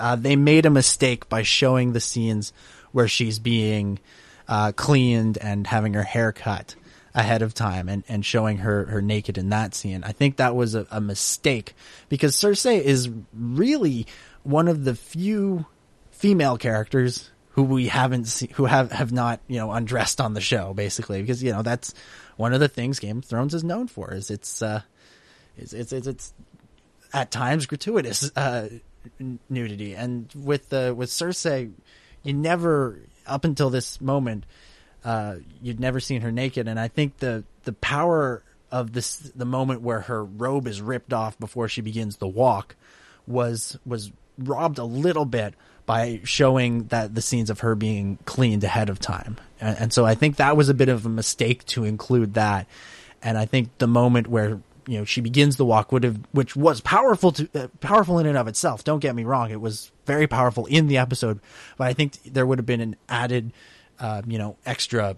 uh, 0.00 0.16
they 0.16 0.34
made 0.34 0.66
a 0.66 0.70
mistake 0.70 1.28
by 1.28 1.42
showing 1.42 1.92
the 1.92 2.00
scenes 2.00 2.52
where 2.90 3.06
she's 3.06 3.38
being 3.38 4.00
uh, 4.48 4.72
cleaned 4.72 5.38
and 5.38 5.64
having 5.64 5.94
her 5.94 6.02
hair 6.02 6.32
cut 6.32 6.74
ahead 7.18 7.42
of 7.42 7.52
time 7.52 7.88
and, 7.88 8.04
and 8.08 8.24
showing 8.24 8.58
her, 8.58 8.84
her 8.86 9.02
naked 9.02 9.36
in 9.36 9.48
that 9.48 9.74
scene. 9.74 10.04
I 10.04 10.12
think 10.12 10.36
that 10.36 10.54
was 10.54 10.76
a, 10.76 10.86
a 10.88 11.00
mistake 11.00 11.74
because 12.08 12.36
Cersei 12.36 12.80
is 12.80 13.10
really 13.34 14.06
one 14.44 14.68
of 14.68 14.84
the 14.84 14.94
few 14.94 15.66
female 16.12 16.56
characters 16.56 17.30
who 17.50 17.64
we 17.64 17.88
haven't 17.88 18.26
seen, 18.26 18.50
who 18.50 18.66
have, 18.66 18.92
have 18.92 19.10
not, 19.10 19.40
you 19.48 19.56
know, 19.58 19.72
undressed 19.72 20.20
on 20.20 20.34
the 20.34 20.40
show 20.40 20.72
basically 20.74 21.20
because, 21.20 21.42
you 21.42 21.50
know, 21.50 21.62
that's 21.62 21.92
one 22.36 22.54
of 22.54 22.60
the 22.60 22.68
things 22.68 23.00
Game 23.00 23.18
of 23.18 23.24
Thrones 23.24 23.52
is 23.52 23.64
known 23.64 23.88
for 23.88 24.14
is 24.14 24.30
it's, 24.30 24.62
uh, 24.62 24.82
it's, 25.56 25.72
it's, 25.72 25.92
it's, 25.92 26.06
it's 26.06 26.34
at 27.12 27.32
times 27.32 27.66
gratuitous, 27.66 28.30
uh, 28.36 28.68
nudity. 29.48 29.96
And 29.96 30.32
with, 30.36 30.72
uh, 30.72 30.94
with 30.96 31.10
Cersei, 31.10 31.72
you 32.22 32.32
never, 32.32 33.00
up 33.26 33.44
until 33.44 33.70
this 33.70 34.00
moment, 34.00 34.44
uh, 35.04 35.36
you'd 35.62 35.80
never 35.80 36.00
seen 36.00 36.22
her 36.22 36.32
naked, 36.32 36.68
and 36.68 36.78
I 36.78 36.88
think 36.88 37.18
the 37.18 37.44
the 37.64 37.72
power 37.72 38.42
of 38.70 38.92
this 38.92 39.16
the 39.34 39.44
moment 39.44 39.82
where 39.82 40.00
her 40.00 40.24
robe 40.24 40.66
is 40.66 40.80
ripped 40.82 41.12
off 41.12 41.38
before 41.38 41.68
she 41.68 41.80
begins 41.80 42.16
the 42.16 42.28
walk 42.28 42.76
was 43.26 43.78
was 43.86 44.10
robbed 44.38 44.78
a 44.78 44.84
little 44.84 45.24
bit 45.24 45.54
by 45.86 46.20
showing 46.24 46.84
that 46.88 47.14
the 47.14 47.22
scenes 47.22 47.48
of 47.48 47.60
her 47.60 47.74
being 47.74 48.18
cleaned 48.26 48.62
ahead 48.62 48.90
of 48.90 48.98
time, 48.98 49.36
and, 49.60 49.78
and 49.78 49.92
so 49.92 50.04
I 50.04 50.14
think 50.14 50.36
that 50.36 50.56
was 50.56 50.68
a 50.68 50.74
bit 50.74 50.88
of 50.88 51.06
a 51.06 51.10
mistake 51.10 51.64
to 51.66 51.84
include 51.84 52.34
that, 52.34 52.66
and 53.22 53.38
I 53.38 53.46
think 53.46 53.76
the 53.78 53.88
moment 53.88 54.26
where 54.26 54.60
you 54.86 54.98
know 54.98 55.04
she 55.04 55.20
begins 55.20 55.56
the 55.56 55.64
walk 55.64 55.92
would 55.92 56.02
have 56.04 56.18
which 56.32 56.56
was 56.56 56.80
powerful 56.80 57.32
to 57.32 57.48
uh, 57.54 57.68
powerful 57.80 58.18
in 58.18 58.26
and 58.26 58.36
of 58.36 58.48
itself. 58.48 58.84
Don't 58.84 59.00
get 59.00 59.14
me 59.14 59.24
wrong. 59.24 59.50
It 59.50 59.60
was 59.60 59.92
very 60.06 60.26
powerful 60.26 60.64
in 60.66 60.86
the 60.88 60.96
episode 60.96 61.38
but 61.76 61.86
i 61.86 61.92
think 61.92 62.14
there 62.24 62.46
would 62.46 62.58
have 62.58 62.64
been 62.64 62.80
an 62.80 62.96
added 63.10 63.52
uh, 64.00 64.22
you 64.26 64.38
know 64.38 64.56
extra 64.66 65.16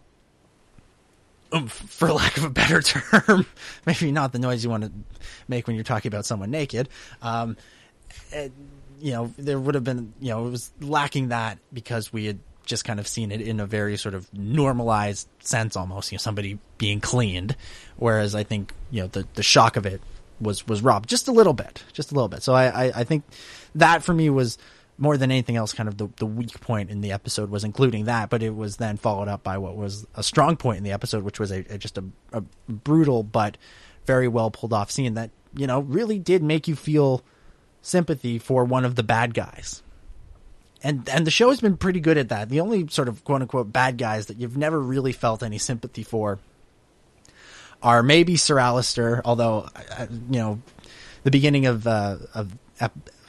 oomph, 1.54 1.72
for 1.72 2.12
lack 2.12 2.36
of 2.36 2.44
a 2.44 2.50
better 2.50 2.80
term 2.82 3.46
maybe 3.86 4.12
not 4.12 4.32
the 4.32 4.38
noise 4.38 4.62
you 4.64 4.70
want 4.70 4.84
to 4.84 4.92
make 5.48 5.66
when 5.66 5.76
you're 5.76 5.84
talking 5.84 6.08
about 6.08 6.24
someone 6.24 6.50
naked 6.50 6.88
um, 7.22 7.56
and, 8.32 8.52
you 9.00 9.12
know 9.12 9.32
there 9.38 9.58
would 9.58 9.74
have 9.74 9.84
been 9.84 10.12
you 10.20 10.28
know 10.28 10.46
it 10.46 10.50
was 10.50 10.70
lacking 10.80 11.28
that 11.28 11.58
because 11.72 12.12
we 12.12 12.26
had 12.26 12.38
just 12.66 12.84
kind 12.84 13.00
of 13.00 13.08
seen 13.08 13.32
it 13.32 13.40
in 13.40 13.58
a 13.58 13.66
very 13.66 13.96
sort 13.96 14.14
of 14.14 14.32
normalized 14.32 15.26
sense 15.40 15.76
almost 15.76 16.12
you 16.12 16.16
know 16.16 16.20
somebody 16.20 16.58
being 16.78 17.00
cleaned 17.00 17.56
whereas 17.96 18.34
i 18.34 18.42
think 18.42 18.72
you 18.90 19.00
know 19.00 19.08
the 19.08 19.26
the 19.34 19.42
shock 19.42 19.76
of 19.76 19.86
it 19.86 20.00
was 20.40 20.66
was 20.66 20.82
robbed 20.82 21.08
just 21.08 21.28
a 21.28 21.32
little 21.32 21.52
bit 21.52 21.84
just 21.92 22.12
a 22.12 22.14
little 22.14 22.28
bit. 22.28 22.42
So 22.42 22.54
i 22.54 22.86
i, 22.86 22.92
I 23.00 23.04
think 23.04 23.24
that 23.74 24.02
for 24.02 24.14
me 24.14 24.30
was 24.30 24.58
more 25.00 25.16
than 25.16 25.32
anything 25.32 25.56
else 25.56 25.72
kind 25.72 25.88
of 25.88 25.96
the, 25.96 26.08
the 26.16 26.26
weak 26.26 26.60
point 26.60 26.90
in 26.90 27.00
the 27.00 27.10
episode 27.10 27.50
was 27.50 27.64
including 27.64 28.04
that 28.04 28.30
but 28.30 28.42
it 28.42 28.54
was 28.54 28.76
then 28.76 28.96
followed 28.96 29.26
up 29.26 29.42
by 29.42 29.58
what 29.58 29.76
was 29.76 30.06
a 30.14 30.22
strong 30.22 30.56
point 30.56 30.78
in 30.78 30.84
the 30.84 30.92
episode 30.92 31.24
which 31.24 31.40
was 31.40 31.50
a, 31.50 31.64
a 31.70 31.78
just 31.78 31.98
a, 31.98 32.04
a 32.32 32.42
brutal 32.68 33.22
but 33.22 33.56
very 34.06 34.28
well 34.28 34.50
pulled 34.50 34.72
off 34.72 34.90
scene 34.90 35.14
that 35.14 35.30
you 35.54 35.66
know 35.66 35.80
really 35.80 36.18
did 36.18 36.42
make 36.42 36.68
you 36.68 36.76
feel 36.76 37.22
sympathy 37.82 38.38
for 38.38 38.64
one 38.64 38.84
of 38.84 38.94
the 38.94 39.02
bad 39.02 39.34
guys 39.34 39.82
and 40.82 41.08
and 41.08 41.26
the 41.26 41.30
show 41.30 41.50
has 41.50 41.60
been 41.60 41.76
pretty 41.76 42.00
good 42.00 42.16
at 42.16 42.30
that. 42.30 42.48
The 42.48 42.60
only 42.60 42.88
sort 42.88 43.08
of 43.08 43.22
quote 43.24 43.42
unquote 43.42 43.72
bad 43.72 43.98
guys 43.98 44.26
that 44.26 44.38
you've 44.38 44.56
never 44.56 44.80
really 44.80 45.12
felt 45.12 45.42
any 45.42 45.58
sympathy 45.58 46.02
for 46.02 46.38
are 47.82 48.02
maybe 48.02 48.36
Sir 48.36 48.56
Alliser, 48.56 49.20
although 49.24 49.68
you 50.08 50.38
know 50.38 50.62
the 51.22 51.30
beginning 51.30 51.66
of 51.66 51.86
uh, 51.86 52.16
of 52.34 52.56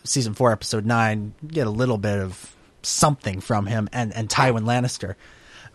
season 0.03 0.33
four, 0.33 0.51
episode 0.51 0.85
nine, 0.85 1.33
get 1.45 1.67
a 1.67 1.71
little 1.71 1.97
bit 1.97 2.19
of 2.19 2.55
something 2.83 3.41
from 3.41 3.65
him, 3.65 3.89
and 3.91 4.13
and 4.13 4.29
Tywin 4.29 4.63
Lannister, 4.63 5.15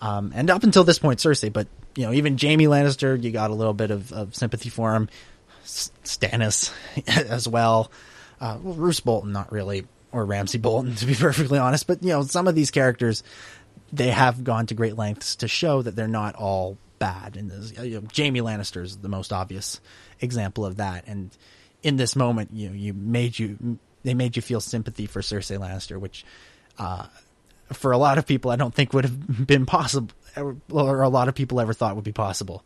um, 0.01 0.33
and 0.35 0.51
up 0.51 0.63
until 0.63 0.85
this 0.85 0.99
point, 0.99 1.21
Cersei. 1.21 1.53
But 1.53 1.69
you 1.97 2.05
know, 2.05 2.13
even 2.13 2.39
Jaime 2.39 2.67
Lannister, 2.67 3.21
you 3.23 3.31
got 3.31 3.51
a 3.51 3.55
little 3.55 3.75
bit 3.75 3.91
of, 3.91 4.13
of 4.13 4.35
sympathy 4.35 4.69
for 4.69 4.95
him. 4.95 5.09
Stannis 5.65 6.73
as 7.09 7.49
well. 7.49 7.91
Uh, 8.41 8.59
Roose 8.63 9.01
Bolton, 9.01 9.33
not 9.33 9.51
really, 9.51 9.87
or 10.13 10.25
Ramsay 10.25 10.59
Bolton, 10.59 10.95
to 10.97 11.07
be 11.07 11.15
perfectly 11.15 11.59
honest. 11.59 11.87
But 11.87 12.03
you 12.03 12.11
know, 12.11 12.23
some 12.23 12.49
of 12.49 12.55
these 12.55 12.71
characters, 12.71 13.23
they 13.93 14.09
have 14.09 14.45
gone 14.45 14.67
to 14.67 14.75
great 14.75 14.97
lengths 14.97 15.37
to 15.37 15.49
show 15.49 15.83
that 15.83 15.97
they're 15.97 16.09
not 16.09 16.35
all 16.37 16.79
bad. 16.99 17.37
And 17.37 17.51
this, 17.51 17.73
you 17.79 18.01
know, 18.01 18.09
Jaime 18.15 18.41
Lannister 18.41 18.83
is 18.83 18.99
the 18.99 19.09
most 19.09 19.33
obvious 19.33 19.81
example 20.21 20.65
of 20.65 20.77
that. 20.77 21.05
And 21.07 21.31
in 21.83 21.97
this 21.97 22.17
moment, 22.17 22.51
you 22.53 22.69
know, 22.69 22.75
you 22.75 22.93
made 22.95 23.39
you 23.39 23.79
they 24.07 24.15
made 24.15 24.37
you 24.37 24.43
feel 24.43 24.61
sympathy 24.61 25.07
for 25.07 25.21
Cersei 25.21 25.59
Lannister, 25.59 25.99
which 25.99 26.25
uh, 26.79 27.07
for 27.73 27.91
a 27.91 27.99
lot 27.99 28.19
of 28.19 28.27
people, 28.27 28.53
I 28.53 28.57
don't 28.57 28.73
think 28.73 28.93
would 28.93 29.05
have 29.05 29.47
been 29.47 29.67
possible, 29.67 30.15
or 30.71 31.03
a 31.03 31.09
lot 31.09 31.27
of 31.29 31.35
people 31.35 31.61
ever 31.61 31.73
thought 31.73 31.97
would 31.97 32.05
be 32.05 32.13
possible. 32.13 32.65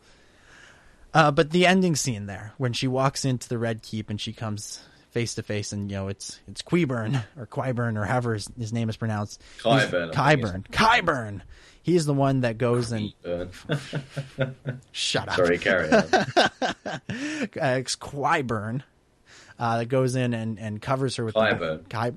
Uh, 1.13 1.31
but 1.31 1.49
the 1.49 1.65
ending 1.65 1.95
scene 1.95 2.27
there, 2.27 2.53
when 2.57 2.73
she 2.73 2.87
walks 2.87 3.25
into 3.25 3.49
the 3.49 3.57
Red 3.57 3.81
Keep 3.81 4.11
and 4.11 4.21
she 4.21 4.33
comes 4.33 4.81
face 5.09 5.33
to 5.35 5.43
face, 5.43 5.73
and 5.73 5.89
you 5.89 5.97
know 5.97 6.07
it's 6.09 6.39
it's 6.47 6.61
Qyburn 6.61 7.23
or 7.35 7.47
Qyburn 7.47 7.97
or 7.97 8.05
however 8.05 8.35
his, 8.35 8.47
his 8.57 8.71
name 8.71 8.87
is 8.87 8.95
pronounced. 8.95 9.41
He's- 9.63 9.85
Qyburn, 9.91 10.15
I 10.15 10.35
think 10.35 10.45
Qyburn. 10.45 10.63
Qyburn. 10.71 11.41
He's 11.83 12.05
the 12.05 12.13
one 12.13 12.41
that 12.41 12.59
goes 12.59 12.91
and 12.91 13.11
shut 14.91 15.27
up. 15.27 15.35
Sorry, 15.35 15.57
carry 15.57 15.91
on. 15.91 16.03
uh, 16.13 16.99
it's 17.09 17.95
Qyburn 17.95 18.83
uh, 19.61 19.77
that 19.77 19.85
goes 19.85 20.15
in 20.15 20.33
and, 20.33 20.57
and 20.59 20.81
covers 20.81 21.15
her 21.17 21.23
with 21.23 21.35
Qyburn. 21.35 21.59
The, 21.59 21.89
Kai, 21.89 22.13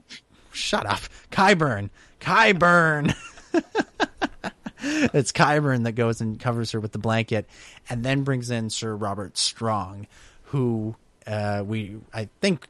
shut 0.50 0.86
up, 0.86 1.00
Qyburn, 1.30 1.90
Qyburn. 2.18 3.14
it's 5.12 5.30
Qyburn 5.30 5.84
that 5.84 5.92
goes 5.92 6.22
and 6.22 6.40
covers 6.40 6.70
her 6.70 6.80
with 6.80 6.92
the 6.92 6.98
blanket, 6.98 7.46
and 7.90 8.02
then 8.02 8.22
brings 8.22 8.50
in 8.50 8.70
Sir 8.70 8.96
Robert 8.96 9.36
Strong, 9.36 10.06
who 10.44 10.96
uh, 11.26 11.62
we 11.66 11.98
I 12.14 12.30
think 12.40 12.66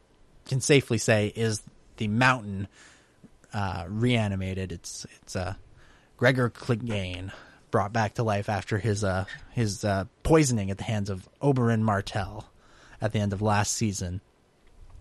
can 0.46 0.60
safely 0.60 0.98
say 0.98 1.32
is 1.36 1.62
the 1.98 2.08
Mountain 2.08 2.66
uh, 3.52 3.84
reanimated. 3.88 4.72
It's 4.72 5.06
it's 5.20 5.36
uh, 5.36 5.54
Gregor 6.16 6.50
Clegane 6.50 7.30
brought 7.70 7.92
back 7.92 8.14
to 8.14 8.24
life 8.24 8.48
after 8.48 8.78
his 8.78 9.04
uh, 9.04 9.26
his 9.52 9.84
uh, 9.84 10.06
poisoning 10.24 10.72
at 10.72 10.78
the 10.78 10.84
hands 10.84 11.10
of 11.10 11.28
Oberyn 11.40 11.82
Martell 11.82 12.50
at 13.00 13.12
the 13.12 13.20
end 13.20 13.32
of 13.32 13.40
last 13.40 13.72
season. 13.72 14.20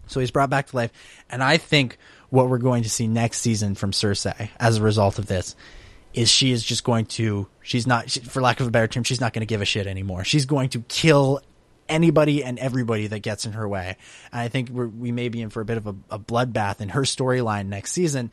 So 0.08 0.20
he's 0.20 0.32
brought 0.32 0.50
back 0.50 0.68
to 0.68 0.76
life, 0.76 0.92
and 1.30 1.44
I 1.44 1.58
think 1.58 1.98
what 2.30 2.50
we're 2.50 2.58
going 2.58 2.84
to 2.84 2.90
see 2.90 3.08
next 3.08 3.40
season 3.40 3.76
from 3.76 3.92
Cersei 3.92 4.50
as 4.60 4.78
a 4.78 4.82
result 4.82 5.20
of 5.20 5.28
this 5.28 5.56
is 6.14 6.30
she 6.30 6.52
is 6.52 6.64
just 6.64 6.84
going 6.84 7.06
to 7.06 7.48
she's 7.62 7.88
not 7.88 8.10
for 8.10 8.42
lack 8.42 8.60
of 8.60 8.68
a 8.68 8.72
better 8.72 8.88
term 8.88 9.04
she's 9.04 9.22
not 9.22 9.34
going 9.34 9.42
to 9.42 9.46
give 9.46 9.62
a 9.62 9.66
shit 9.66 9.88
anymore. 9.88 10.24
She's 10.24 10.46
going 10.46 10.70
to 10.70 10.82
kill 10.88 11.42
anybody 11.90 12.44
and 12.44 12.58
everybody 12.60 13.08
that 13.08 13.20
gets 13.20 13.46
in 13.46 13.54
her 13.54 13.68
way. 13.68 13.98
And 14.32 14.42
I 14.42 14.48
think 14.48 14.70
we 14.72 15.12
may 15.12 15.30
be 15.30 15.42
in 15.42 15.50
for 15.50 15.62
a 15.62 15.66
bit 15.66 15.78
of 15.78 15.88
a, 15.88 15.96
a 16.10 16.20
bloodbath 16.20 16.82
in 16.82 16.90
her 16.90 17.02
storyline 17.02 17.68
next 17.68 17.92
season. 17.92 18.32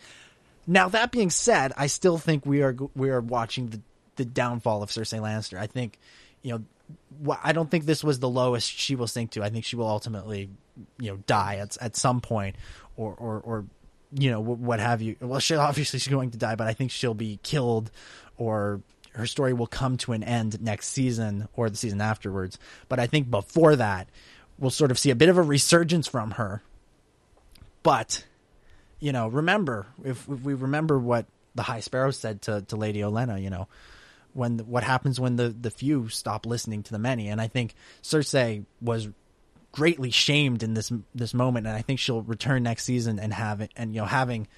Now 0.66 0.88
that 0.90 1.10
being 1.10 1.30
said, 1.30 1.72
I 1.76 1.86
still 1.86 2.18
think 2.18 2.46
we 2.46 2.62
are 2.62 2.76
we 2.94 3.10
are 3.10 3.20
watching 3.20 3.68
the 3.68 3.80
the 4.16 4.24
downfall 4.24 4.82
of 4.82 4.90
Cersei 4.90 5.20
Lannister. 5.20 5.58
I 5.58 5.66
think 5.66 5.98
you 6.42 6.52
know 6.52 7.36
I 7.42 7.52
don't 7.52 7.70
think 7.70 7.86
this 7.86 8.02
was 8.02 8.18
the 8.18 8.28
lowest 8.28 8.70
she 8.70 8.96
will 8.96 9.06
sink 9.06 9.32
to. 9.32 9.42
I 9.42 9.50
think 9.50 9.64
she 9.64 9.76
will 9.76 9.88
ultimately 9.88 10.50
you 10.98 11.10
know 11.10 11.16
die 11.26 11.56
at 11.56 11.76
at 11.80 11.96
some 11.96 12.20
point 12.20 12.56
or 12.96 13.14
or 13.14 13.40
or 13.40 13.64
you 14.12 14.30
know 14.30 14.40
what 14.40 14.80
have 14.80 15.02
you. 15.02 15.16
Well, 15.20 15.40
she 15.40 15.54
obviously 15.54 15.98
she's 15.98 16.08
going 16.12 16.32
to 16.32 16.38
die, 16.38 16.54
but 16.56 16.66
I 16.66 16.72
think 16.72 16.90
she'll 16.90 17.14
be 17.14 17.38
killed 17.42 17.90
or 18.36 18.80
her 19.12 19.26
story 19.26 19.52
will 19.52 19.66
come 19.66 19.96
to 19.98 20.12
an 20.12 20.22
end 20.22 20.60
next 20.60 20.88
season 20.88 21.48
or 21.54 21.68
the 21.68 21.76
season 21.76 22.00
afterwards. 22.00 22.58
But 22.88 22.98
I 23.00 23.06
think 23.06 23.30
before 23.30 23.76
that, 23.76 24.08
we'll 24.58 24.70
sort 24.70 24.90
of 24.90 24.98
see 24.98 25.10
a 25.10 25.16
bit 25.16 25.28
of 25.28 25.36
a 25.36 25.42
resurgence 25.42 26.06
from 26.06 26.32
her. 26.32 26.62
But 27.82 28.24
you 28.98 29.12
know, 29.12 29.28
remember 29.28 29.86
if, 30.04 30.28
if 30.28 30.40
we 30.42 30.54
remember 30.54 30.98
what 30.98 31.26
the 31.54 31.62
High 31.62 31.80
Sparrow 31.80 32.10
said 32.10 32.42
to, 32.42 32.62
to 32.62 32.76
Lady 32.76 33.00
Olenna, 33.00 33.42
you 33.42 33.50
know, 33.50 33.68
when 34.32 34.58
what 34.60 34.84
happens 34.84 35.18
when 35.18 35.36
the 35.36 35.48
the 35.48 35.70
few 35.70 36.08
stop 36.08 36.46
listening 36.46 36.82
to 36.84 36.92
the 36.92 36.98
many, 36.98 37.28
and 37.28 37.40
I 37.40 37.48
think 37.48 37.74
Cersei 38.02 38.64
was 38.80 39.08
greatly 39.72 40.10
shamed 40.10 40.62
in 40.62 40.74
this 40.74 40.92
this 41.14 41.34
moment, 41.34 41.66
and 41.66 41.76
I 41.76 41.82
think 41.82 42.00
she'll 42.00 42.22
return 42.22 42.62
next 42.62 42.84
season 42.84 43.18
and 43.18 43.32
have 43.32 43.60
it, 43.60 43.70
and 43.76 43.94
you 43.94 44.00
know, 44.00 44.06
having 44.06 44.48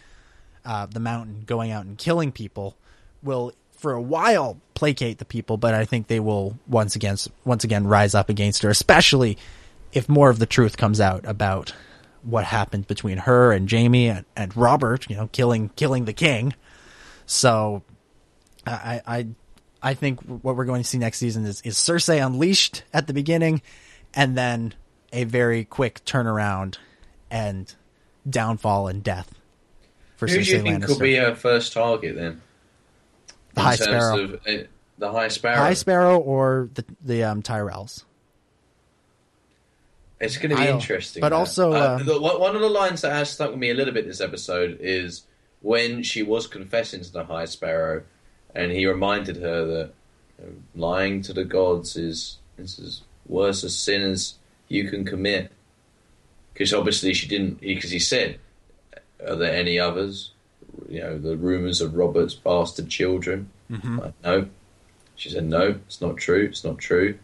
uh, 0.64 0.86
the 0.86 1.00
Mountain 1.00 1.44
going 1.46 1.70
out 1.70 1.84
and 1.84 1.98
killing 1.98 2.32
people 2.32 2.76
will 3.22 3.52
for 3.82 3.92
a 3.92 4.00
while 4.00 4.60
placate 4.74 5.18
the 5.18 5.24
people, 5.24 5.56
but 5.56 5.74
I 5.74 5.84
think 5.84 6.06
they 6.06 6.20
will 6.20 6.58
once 6.66 6.96
again 6.96 7.16
once 7.44 7.64
again 7.64 7.86
rise 7.86 8.14
up 8.14 8.28
against 8.28 8.62
her, 8.62 8.70
especially 8.70 9.38
if 9.92 10.08
more 10.08 10.30
of 10.30 10.38
the 10.38 10.46
truth 10.46 10.76
comes 10.76 11.00
out 11.00 11.24
about 11.26 11.74
what 12.22 12.44
happened 12.44 12.86
between 12.86 13.18
her 13.18 13.52
and 13.52 13.70
Jaime 13.70 14.08
and, 14.08 14.24
and 14.36 14.56
Robert, 14.56 15.10
you 15.10 15.16
know, 15.16 15.28
killing 15.32 15.70
killing 15.70 16.04
the 16.04 16.12
king. 16.12 16.54
So 17.26 17.82
I 18.66 19.02
I 19.06 19.26
I 19.82 19.94
think 19.94 20.20
what 20.20 20.56
we're 20.56 20.64
going 20.64 20.82
to 20.82 20.88
see 20.88 20.98
next 20.98 21.18
season 21.18 21.44
is 21.44 21.60
is 21.62 21.76
Cersei 21.76 22.24
unleashed 22.24 22.84
at 22.94 23.08
the 23.08 23.12
beginning 23.12 23.62
and 24.14 24.36
then 24.36 24.74
a 25.12 25.24
very 25.24 25.64
quick 25.64 26.04
turnaround 26.04 26.76
and 27.30 27.74
downfall 28.28 28.88
and 28.88 29.02
death 29.02 29.34
for 30.16 30.26
Who 30.26 30.38
Cersei 30.38 30.44
do 30.44 30.50
you 30.50 30.62
think 30.62 30.84
Lannister. 30.84 30.86
could 30.86 30.98
be 31.00 31.14
her 31.16 31.34
first 31.34 31.72
target 31.72 32.14
then? 32.16 32.40
The 33.54 33.60
In 33.60 33.66
High 33.66 33.74
Sparrow. 33.76 34.18
Of, 34.22 34.34
uh, 34.46 34.52
the 34.98 35.10
High 35.12 35.28
Sparrow. 35.28 35.56
High 35.56 35.74
Sparrow 35.74 36.18
or 36.18 36.68
the 36.74 36.84
the 37.04 37.24
um, 37.24 37.42
Tyrells. 37.42 38.04
It's 40.20 40.36
going 40.38 40.50
to 40.50 40.56
be 40.56 40.62
I- 40.62 40.70
interesting. 40.70 41.20
but 41.20 41.32
also, 41.32 41.72
Uh, 41.72 41.96
um, 41.98 42.06
the, 42.06 42.20
one 42.20 42.54
of 42.54 42.62
the 42.62 42.68
lines 42.68 43.00
that 43.00 43.12
has 43.12 43.30
stuck 43.30 43.50
with 43.50 43.58
me 43.58 43.70
a 43.70 43.74
little 43.74 43.92
bit 43.92 44.06
this 44.06 44.20
episode 44.20 44.78
is 44.80 45.22
when 45.62 46.02
she 46.04 46.22
was 46.22 46.46
confessing 46.46 47.02
to 47.02 47.12
the 47.12 47.24
High 47.24 47.46
Sparrow, 47.46 48.04
and 48.54 48.70
he 48.70 48.86
reminded 48.86 49.36
her 49.38 49.64
that 49.66 49.90
you 50.38 50.46
know, 50.46 50.52
lying 50.76 51.22
to 51.22 51.32
the 51.32 51.44
gods 51.44 51.96
is 51.96 52.38
this 52.56 52.78
is 52.78 52.86
as 52.86 53.02
worse 53.26 53.64
a 53.64 53.70
sin 53.70 54.02
as 54.02 54.34
you 54.72 54.88
can 54.88 55.04
commit. 55.04 55.52
Because 56.52 56.72
obviously 56.72 57.14
she 57.14 57.28
didn't. 57.28 57.60
Because 57.60 57.90
he 57.90 57.98
said, 57.98 58.38
"Are 59.26 59.36
there 59.36 59.54
any 59.54 59.78
others?" 59.78 60.32
You 60.88 61.00
know, 61.00 61.18
the 61.18 61.36
rumors 61.36 61.80
of 61.80 61.94
Robert's 61.94 62.34
bastard 62.34 62.88
children. 62.88 63.50
Mm-hmm. 63.70 63.98
Like, 63.98 64.14
no. 64.22 64.48
She 65.16 65.30
said, 65.30 65.44
"No, 65.44 65.78
it's 65.86 66.00
not 66.00 66.16
true. 66.16 66.46
It's 66.50 66.64
not 66.64 66.78
true." 66.78 67.18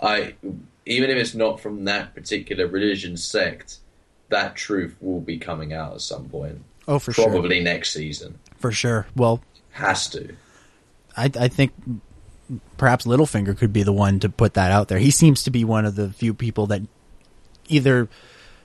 I 0.00 0.34
even 0.84 1.10
if 1.10 1.16
it's 1.16 1.34
not 1.34 1.60
from 1.60 1.84
that 1.84 2.14
particular 2.14 2.66
religion 2.66 3.16
sect, 3.16 3.78
that 4.28 4.54
truth 4.54 4.96
will 5.00 5.20
be 5.20 5.38
coming 5.38 5.72
out 5.72 5.94
at 5.94 6.00
some 6.00 6.28
point. 6.28 6.62
Oh, 6.88 6.98
for 6.98 7.12
sure. 7.12 7.28
Probably 7.28 7.60
next 7.60 7.92
season. 7.92 8.38
For 8.58 8.70
sure. 8.70 9.06
Well, 9.16 9.42
Has 9.72 10.08
to. 10.10 10.36
I, 11.16 11.30
I 11.38 11.48
think 11.48 11.72
perhaps 12.76 13.06
Littlefinger 13.06 13.56
could 13.56 13.72
be 13.72 13.82
the 13.82 13.92
one 13.92 14.20
to 14.20 14.28
put 14.28 14.54
that 14.54 14.70
out 14.70 14.88
there. 14.88 14.98
He 14.98 15.10
seems 15.10 15.42
to 15.44 15.50
be 15.50 15.64
one 15.64 15.84
of 15.84 15.96
the 15.96 16.10
few 16.10 16.32
people 16.34 16.66
that 16.68 16.82
either 17.68 18.08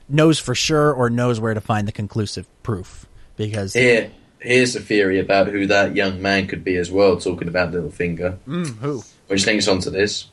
knows 0.09 0.39
for 0.39 0.53
sure 0.55 0.91
or 0.93 1.09
knows 1.09 1.39
where 1.39 1.53
to 1.53 1.61
find 1.61 1.87
the 1.87 1.91
conclusive 1.91 2.45
proof. 2.63 3.05
Because 3.37 3.73
Here, 3.73 4.11
here's 4.39 4.75
a 4.75 4.79
theory 4.81 5.19
about 5.19 5.47
who 5.47 5.65
that 5.67 5.95
young 5.95 6.21
man 6.21 6.47
could 6.47 6.63
be 6.63 6.75
as 6.75 6.91
well. 6.91 7.17
Talking 7.17 7.47
about 7.47 7.71
Littlefinger, 7.71 8.37
Mm, 8.47 8.77
who? 8.77 9.03
which 9.27 9.45
links 9.47 9.67
onto 9.67 9.89
this. 9.89 10.27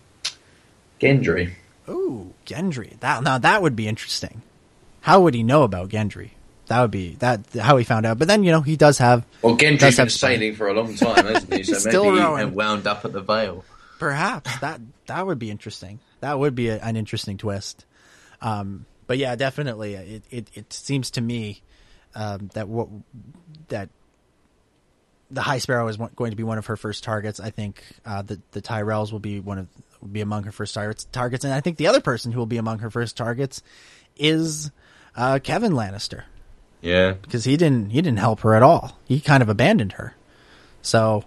Gendry. 1.01 1.53
Ooh, 1.89 2.35
Gendry. 2.45 2.99
That 3.01 3.23
now 3.23 3.39
that 3.39 3.62
would 3.62 3.77
be 3.77 3.89
interesting. 3.89 4.43
How 5.03 5.20
would 5.23 5.35
he 5.35 5.43
know 5.43 5.62
about 5.62 5.89
Gendry? 5.91 6.31
That 6.69 6.82
would 6.82 6.90
be 6.90 7.15
that 7.16 7.40
how 7.59 7.77
he 7.78 7.85
found 7.85 8.07
out. 8.07 8.19
But 8.19 8.28
then 8.28 8.45
you 8.45 8.53
know 8.53 8.61
he 8.61 8.77
does 8.77 8.99
have 8.99 9.24
Well, 9.43 9.57
Gendry's 9.57 9.97
been 9.97 10.11
sailing 10.11 10.55
for 10.55 10.69
a 10.69 10.74
long 10.74 10.95
time, 10.95 11.27
hasn't 11.27 11.53
he? 11.53 11.62
So 11.65 11.73
He's 11.74 11.85
maybe 11.85 11.90
still 11.93 12.15
he 12.15 12.20
rowing. 12.20 12.45
went 12.45 12.55
wound 12.55 12.86
up 12.86 13.05
at 13.05 13.12
the 13.12 13.20
Vale. 13.23 13.65
Perhaps 13.99 14.59
that 14.61 14.81
that 15.07 15.27
would 15.27 15.39
be 15.39 15.51
interesting. 15.51 15.99
That 16.20 16.39
would 16.39 16.55
be 16.55 16.69
a, 16.69 16.78
an 16.78 16.97
interesting 16.97 17.36
twist. 17.39 17.85
Um, 18.40 18.86
but 19.07 19.19
yeah, 19.19 19.35
definitely, 19.36 19.95
it, 19.95 20.23
it 20.31 20.49
it 20.55 20.73
seems 20.73 21.11
to 21.12 21.20
me 21.20 21.62
um, 22.15 22.51
that 22.53 22.69
what 22.69 22.89
that 23.69 23.89
the 25.31 25.40
High 25.40 25.59
Sparrow 25.59 25.89
is 25.89 25.97
going 26.16 26.31
to 26.31 26.36
be 26.36 26.43
one 26.43 26.59
of 26.59 26.66
her 26.66 26.77
first 26.77 27.03
targets. 27.05 27.40
I 27.40 27.51
think 27.51 27.82
uh, 28.05 28.23
the 28.23 28.40
the 28.53 28.61
Tyrells 28.61 29.11
will 29.11 29.19
be 29.20 29.40
one 29.40 29.59
of 29.59 29.69
will 30.03 30.09
be 30.09 30.20
among 30.20 30.45
her 30.45 30.53
first 30.53 30.74
targets. 30.74 31.07
Targets, 31.12 31.45
and 31.45 31.55
I 31.55 31.61
think 31.61 31.78
the 31.78 31.86
other 31.86 32.01
person 32.03 32.31
who 32.31 32.39
will 32.39 32.47
be 32.47 32.59
among 32.59 32.81
her 32.81 32.90
first 32.90 33.16
targets 33.16 33.62
is 34.16 34.70
uh, 35.16 35.39
Kevan 35.43 35.73
Lannister 35.73 36.24
Yeah. 36.81 37.13
because 37.13 37.45
he 37.45 37.57
didn't 37.57 37.91
he 37.91 38.01
didn't 38.01 38.19
help 38.19 38.41
her 38.41 38.55
at 38.55 38.63
all. 38.63 38.99
He 39.05 39.21
kind 39.21 39.43
of 39.43 39.49
abandoned 39.49 39.93
her. 39.93 40.15
So, 40.83 41.25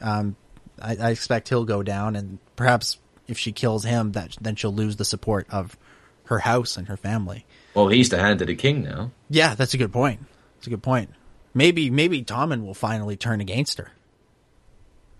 um, 0.00 0.36
I, 0.80 0.96
I 0.96 1.10
expect 1.10 1.48
he'll 1.48 1.64
go 1.64 1.82
down, 1.82 2.16
and 2.16 2.38
perhaps 2.56 2.98
if 3.26 3.38
she 3.38 3.52
kills 3.52 3.84
him, 3.84 4.12
that 4.12 4.36
then 4.40 4.56
she'll 4.56 4.74
lose 4.74 4.96
the 4.96 5.04
support 5.04 5.46
of 5.50 5.76
her 6.24 6.40
house 6.40 6.76
and 6.76 6.88
her 6.88 6.96
family. 6.96 7.44
Well, 7.74 7.88
he's 7.88 8.08
the 8.08 8.18
hand 8.18 8.40
of 8.40 8.46
the 8.48 8.54
king 8.54 8.82
now. 8.82 9.10
Yeah, 9.28 9.54
that's 9.54 9.74
a 9.74 9.78
good 9.78 9.92
point. 9.92 10.20
That's 10.56 10.66
a 10.66 10.70
good 10.70 10.82
point. 10.82 11.10
Maybe 11.54 11.90
maybe 11.90 12.22
Tommen 12.22 12.64
will 12.64 12.74
finally 12.74 13.16
turn 13.16 13.40
against 13.40 13.78
her. 13.78 13.90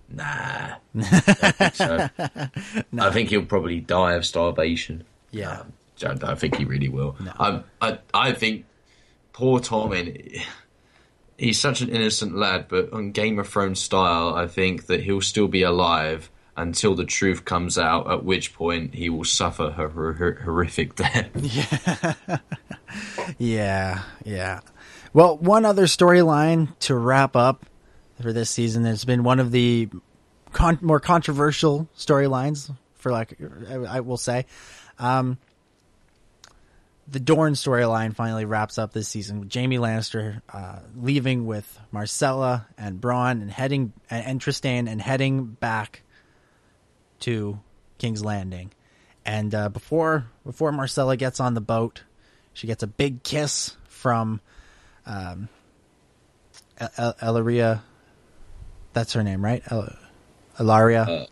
Nah. 0.09 0.75
I 0.97 1.51
think 1.53 1.75
so. 1.75 2.09
I 2.19 3.11
think 3.11 3.31
he'll 3.31 3.45
probably 3.45 3.81
die 3.81 4.15
of 4.15 4.27
starvation. 4.27 5.05
Yeah. 5.31 5.61
Um, 5.61 5.73
I 6.03 6.15
don't 6.15 6.39
think 6.39 6.57
he 6.57 6.65
really 6.65 6.89
will. 6.89 7.15
No. 7.21 7.33
I, 7.39 7.63
I, 7.81 7.99
I 8.15 8.33
think 8.33 8.65
poor 9.41 9.59
Tommen. 9.59 10.43
He's 11.39 11.59
such 11.59 11.81
an 11.81 11.89
innocent 11.89 12.37
lad, 12.37 12.67
but 12.69 12.93
on 12.93 13.13
Game 13.13 13.39
of 13.39 13.49
Thrones 13.49 13.81
style, 13.81 14.35
I 14.35 14.47
think 14.47 14.87
that 14.89 15.03
he'll 15.03 15.23
still 15.23 15.49
be 15.49 15.63
alive 15.63 16.31
until 16.59 16.95
the 16.95 17.07
truth 17.07 17.47
comes 17.47 17.79
out. 17.79 18.11
At 18.11 18.23
which 18.23 18.53
point, 18.53 18.95
he 18.95 19.09
will 19.09 19.25
suffer 19.25 19.71
hor- 19.71 20.39
horrific 20.45 20.95
death. 20.95 21.31
Yeah, 23.39 23.39
yeah. 23.39 24.03
yeah. 24.25 24.61
Well, 25.13 25.39
one 25.39 25.65
other 25.65 25.85
storyline 25.85 26.77
to 26.81 26.97
wrap 26.97 27.37
up 27.37 27.65
for 28.21 28.33
this 28.33 28.51
season 28.51 28.85
has 28.85 29.05
been 29.05 29.23
one 29.23 29.39
of 29.41 29.53
the 29.53 29.89
con- 30.53 30.81
more 30.83 31.01
controversial 31.01 31.89
storylines, 31.97 32.75
for 32.97 33.13
like 33.13 33.39
I, 33.71 33.75
I 33.75 34.01
will 34.01 34.17
say. 34.17 34.47
Um, 34.99 35.39
the 37.11 37.21
Dorne 37.21 37.55
storyline 37.55 38.15
finally 38.15 38.45
wraps 38.45 38.79
up 38.79 38.93
this 38.93 39.09
season 39.09 39.41
with 39.41 39.53
Jaime 39.53 39.79
Lannister 39.79 40.43
uh, 40.53 40.79
leaving 40.97 41.45
with 41.45 41.79
Myrcella 41.93 42.67
and 42.79 43.01
Bronn 43.01 43.43
and 43.43 43.51
heading 43.51 43.93
and, 44.09 44.41
Trystane 44.41 44.89
and 44.89 45.03
heading 45.03 45.45
back 45.47 46.03
to 47.21 47.59
King's 47.99 48.25
Landing. 48.25 48.73
And 49.25 49.55
uh, 49.55 49.69
before 49.69 50.27
before 50.47 50.73
Myrcella 50.73 51.19
gets 51.19 51.41
on 51.41 51.55
the 51.55 51.61
boat, 51.61 52.03
she 52.53 52.67
gets 52.67 52.83
a 52.83 52.87
big 52.87 53.23
kiss 53.23 53.77
from 53.89 54.41
um, 55.05 55.49
El- 56.79 56.91
El- 56.97 57.15
Ellaria. 57.15 57.83
That's 58.93 59.13
her 59.15 59.23
name, 59.23 59.45
right? 59.45 59.63
El- 59.71 59.95
Ellaria. 60.59 61.27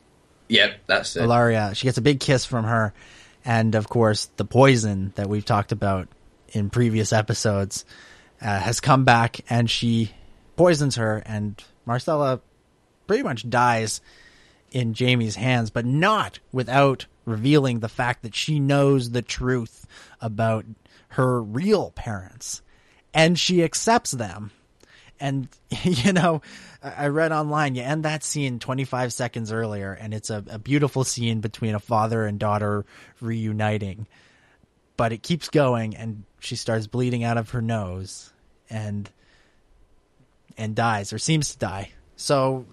yep, 0.48 0.80
that's 0.86 1.16
it. 1.16 1.22
Ellaria. 1.22 1.74
She 1.76 1.86
gets 1.86 1.98
a 1.98 2.02
big 2.02 2.20
kiss 2.20 2.44
from 2.44 2.64
her, 2.64 2.92
and 3.48 3.74
of 3.74 3.88
course, 3.88 4.26
the 4.36 4.44
poison 4.44 5.14
that 5.16 5.26
we've 5.26 5.44
talked 5.44 5.72
about 5.72 6.08
in 6.52 6.68
previous 6.68 7.14
episodes 7.14 7.86
uh, 8.42 8.60
has 8.60 8.78
come 8.78 9.06
back, 9.06 9.40
and 9.48 9.70
she 9.70 10.12
poisons 10.56 10.96
her, 10.96 11.22
and 11.24 11.64
Myrcella 11.86 12.42
pretty 13.06 13.22
much 13.22 13.48
dies 13.48 14.02
in 14.70 14.94
Jaime's 14.94 15.34
hands, 15.34 15.70
but 15.70 15.86
not 15.86 16.40
without 16.52 17.06
revealing 17.24 17.80
the 17.80 17.88
fact 17.88 18.22
that 18.22 18.34
she 18.34 18.60
knows 18.60 19.12
the 19.12 19.22
truth 19.22 19.86
about 20.20 20.66
her 21.08 21.42
real 21.42 21.90
parents, 21.92 22.60
and 23.14 23.38
she 23.38 23.64
accepts 23.64 24.10
them. 24.10 24.50
And 25.18 25.48
you 25.82 26.12
know, 26.12 26.42
I 26.82 27.08
read 27.08 27.32
online 27.32 27.74
you 27.74 27.82
end 27.82 28.04
that 28.04 28.22
scene 28.22 28.60
25 28.60 29.12
seconds 29.12 29.50
earlier, 29.50 29.92
and 29.92 30.14
it's 30.14 30.30
a, 30.30 30.44
a 30.48 30.58
beautiful 30.58 31.02
scene 31.02 31.40
between 31.40 31.74
a 31.74 31.80
father 31.80 32.24
and 32.24 32.38
daughter 32.38 32.84
reuniting. 33.20 34.06
But 34.96 35.12
it 35.12 35.22
keeps 35.22 35.48
going, 35.48 35.96
and 35.96 36.24
she 36.38 36.56
starts 36.56 36.86
bleeding 36.86 37.24
out 37.24 37.36
of 37.36 37.50
her 37.50 37.62
nose, 37.62 38.32
and 38.70 39.10
and 40.56 40.74
dies 40.74 41.12
or 41.12 41.18
seems 41.18 41.52
to 41.52 41.58
die. 41.58 41.90
So, 42.16 42.66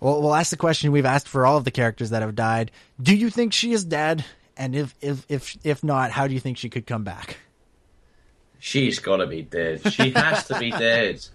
we'll, 0.00 0.22
we'll 0.22 0.34
ask 0.34 0.50
the 0.50 0.56
question 0.56 0.92
we've 0.92 1.06
asked 1.06 1.28
for 1.28 1.46
all 1.46 1.56
of 1.56 1.64
the 1.64 1.70
characters 1.70 2.10
that 2.10 2.22
have 2.22 2.34
died: 2.34 2.70
Do 3.00 3.14
you 3.14 3.28
think 3.30 3.52
she 3.52 3.72
is 3.72 3.84
dead? 3.84 4.24
And 4.56 4.74
if 4.74 4.94
if 5.00 5.26
if 5.28 5.56
if 5.64 5.84
not, 5.84 6.10
how 6.10 6.26
do 6.26 6.34
you 6.34 6.40
think 6.40 6.56
she 6.56 6.70
could 6.70 6.86
come 6.86 7.04
back? 7.04 7.38
She's 8.58 8.98
got 8.98 9.18
to 9.18 9.26
be 9.26 9.42
dead. 9.42 9.92
She 9.92 10.10
has 10.10 10.48
to 10.48 10.58
be 10.58 10.70
dead. 10.72 11.26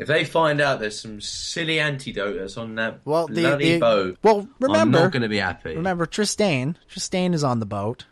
If 0.00 0.08
they 0.08 0.24
find 0.24 0.60
out 0.60 0.80
there's 0.80 0.98
some 0.98 1.20
silly 1.20 1.78
antidote 1.78 2.38
that's 2.38 2.56
on 2.56 2.74
that 2.76 3.00
Well, 3.04 3.26
the, 3.28 3.42
bloody 3.42 3.72
the- 3.74 3.78
boat, 3.78 4.18
well, 4.22 4.38
I'm 4.40 4.54
remember, 4.58 5.00
not 5.00 5.12
going 5.12 5.22
to 5.22 5.28
be 5.28 5.38
happy. 5.38 5.76
remember 5.76 6.06
Trystane. 6.06 6.74
Trystane 6.92 7.34
is 7.34 7.44
on 7.44 7.60
the 7.60 7.66
boat. 7.66 8.06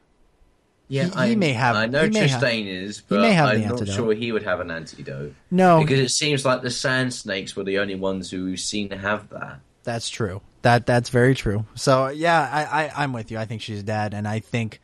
yeah, 0.88 1.08
he- 1.24 1.30
he 1.30 1.36
may 1.36 1.52
have- 1.54 1.76
I 1.76 1.86
know 1.86 2.06
he 2.08 2.16
have- 2.18 2.42
is, 2.44 3.02
but 3.06 3.20
may 3.22 3.32
have 3.32 3.48
I'm 3.48 3.60
not 3.62 3.72
antidote. 3.72 3.94
sure 3.94 4.12
he 4.14 4.32
would 4.32 4.42
have 4.44 4.60
an 4.60 4.70
antidote. 4.70 5.34
No, 5.50 5.80
because 5.80 5.98
it 6.00 6.10
seems 6.10 6.44
like 6.44 6.62
the 6.62 6.70
sand 6.70 7.12
snakes 7.14 7.56
were 7.56 7.64
the 7.64 7.78
only 7.78 7.94
ones 7.94 8.30
who 8.30 8.44
we've 8.44 8.58
have 9.00 9.28
that. 9.30 9.60
that's 9.84 10.08
true. 10.10 10.40
That 10.62 10.84
that's 10.86 11.08
very 11.08 11.34
true. 11.34 11.64
So 11.74 12.08
yeah, 12.08 12.40
I, 12.52 12.84
I 12.84 12.92
I'm 13.04 13.12
with 13.14 13.30
you. 13.30 13.38
I 13.38 13.44
think 13.46 13.62
she's 13.62 13.82
dead, 13.82 14.12
and 14.12 14.28
I 14.28 14.40
think 14.40 14.80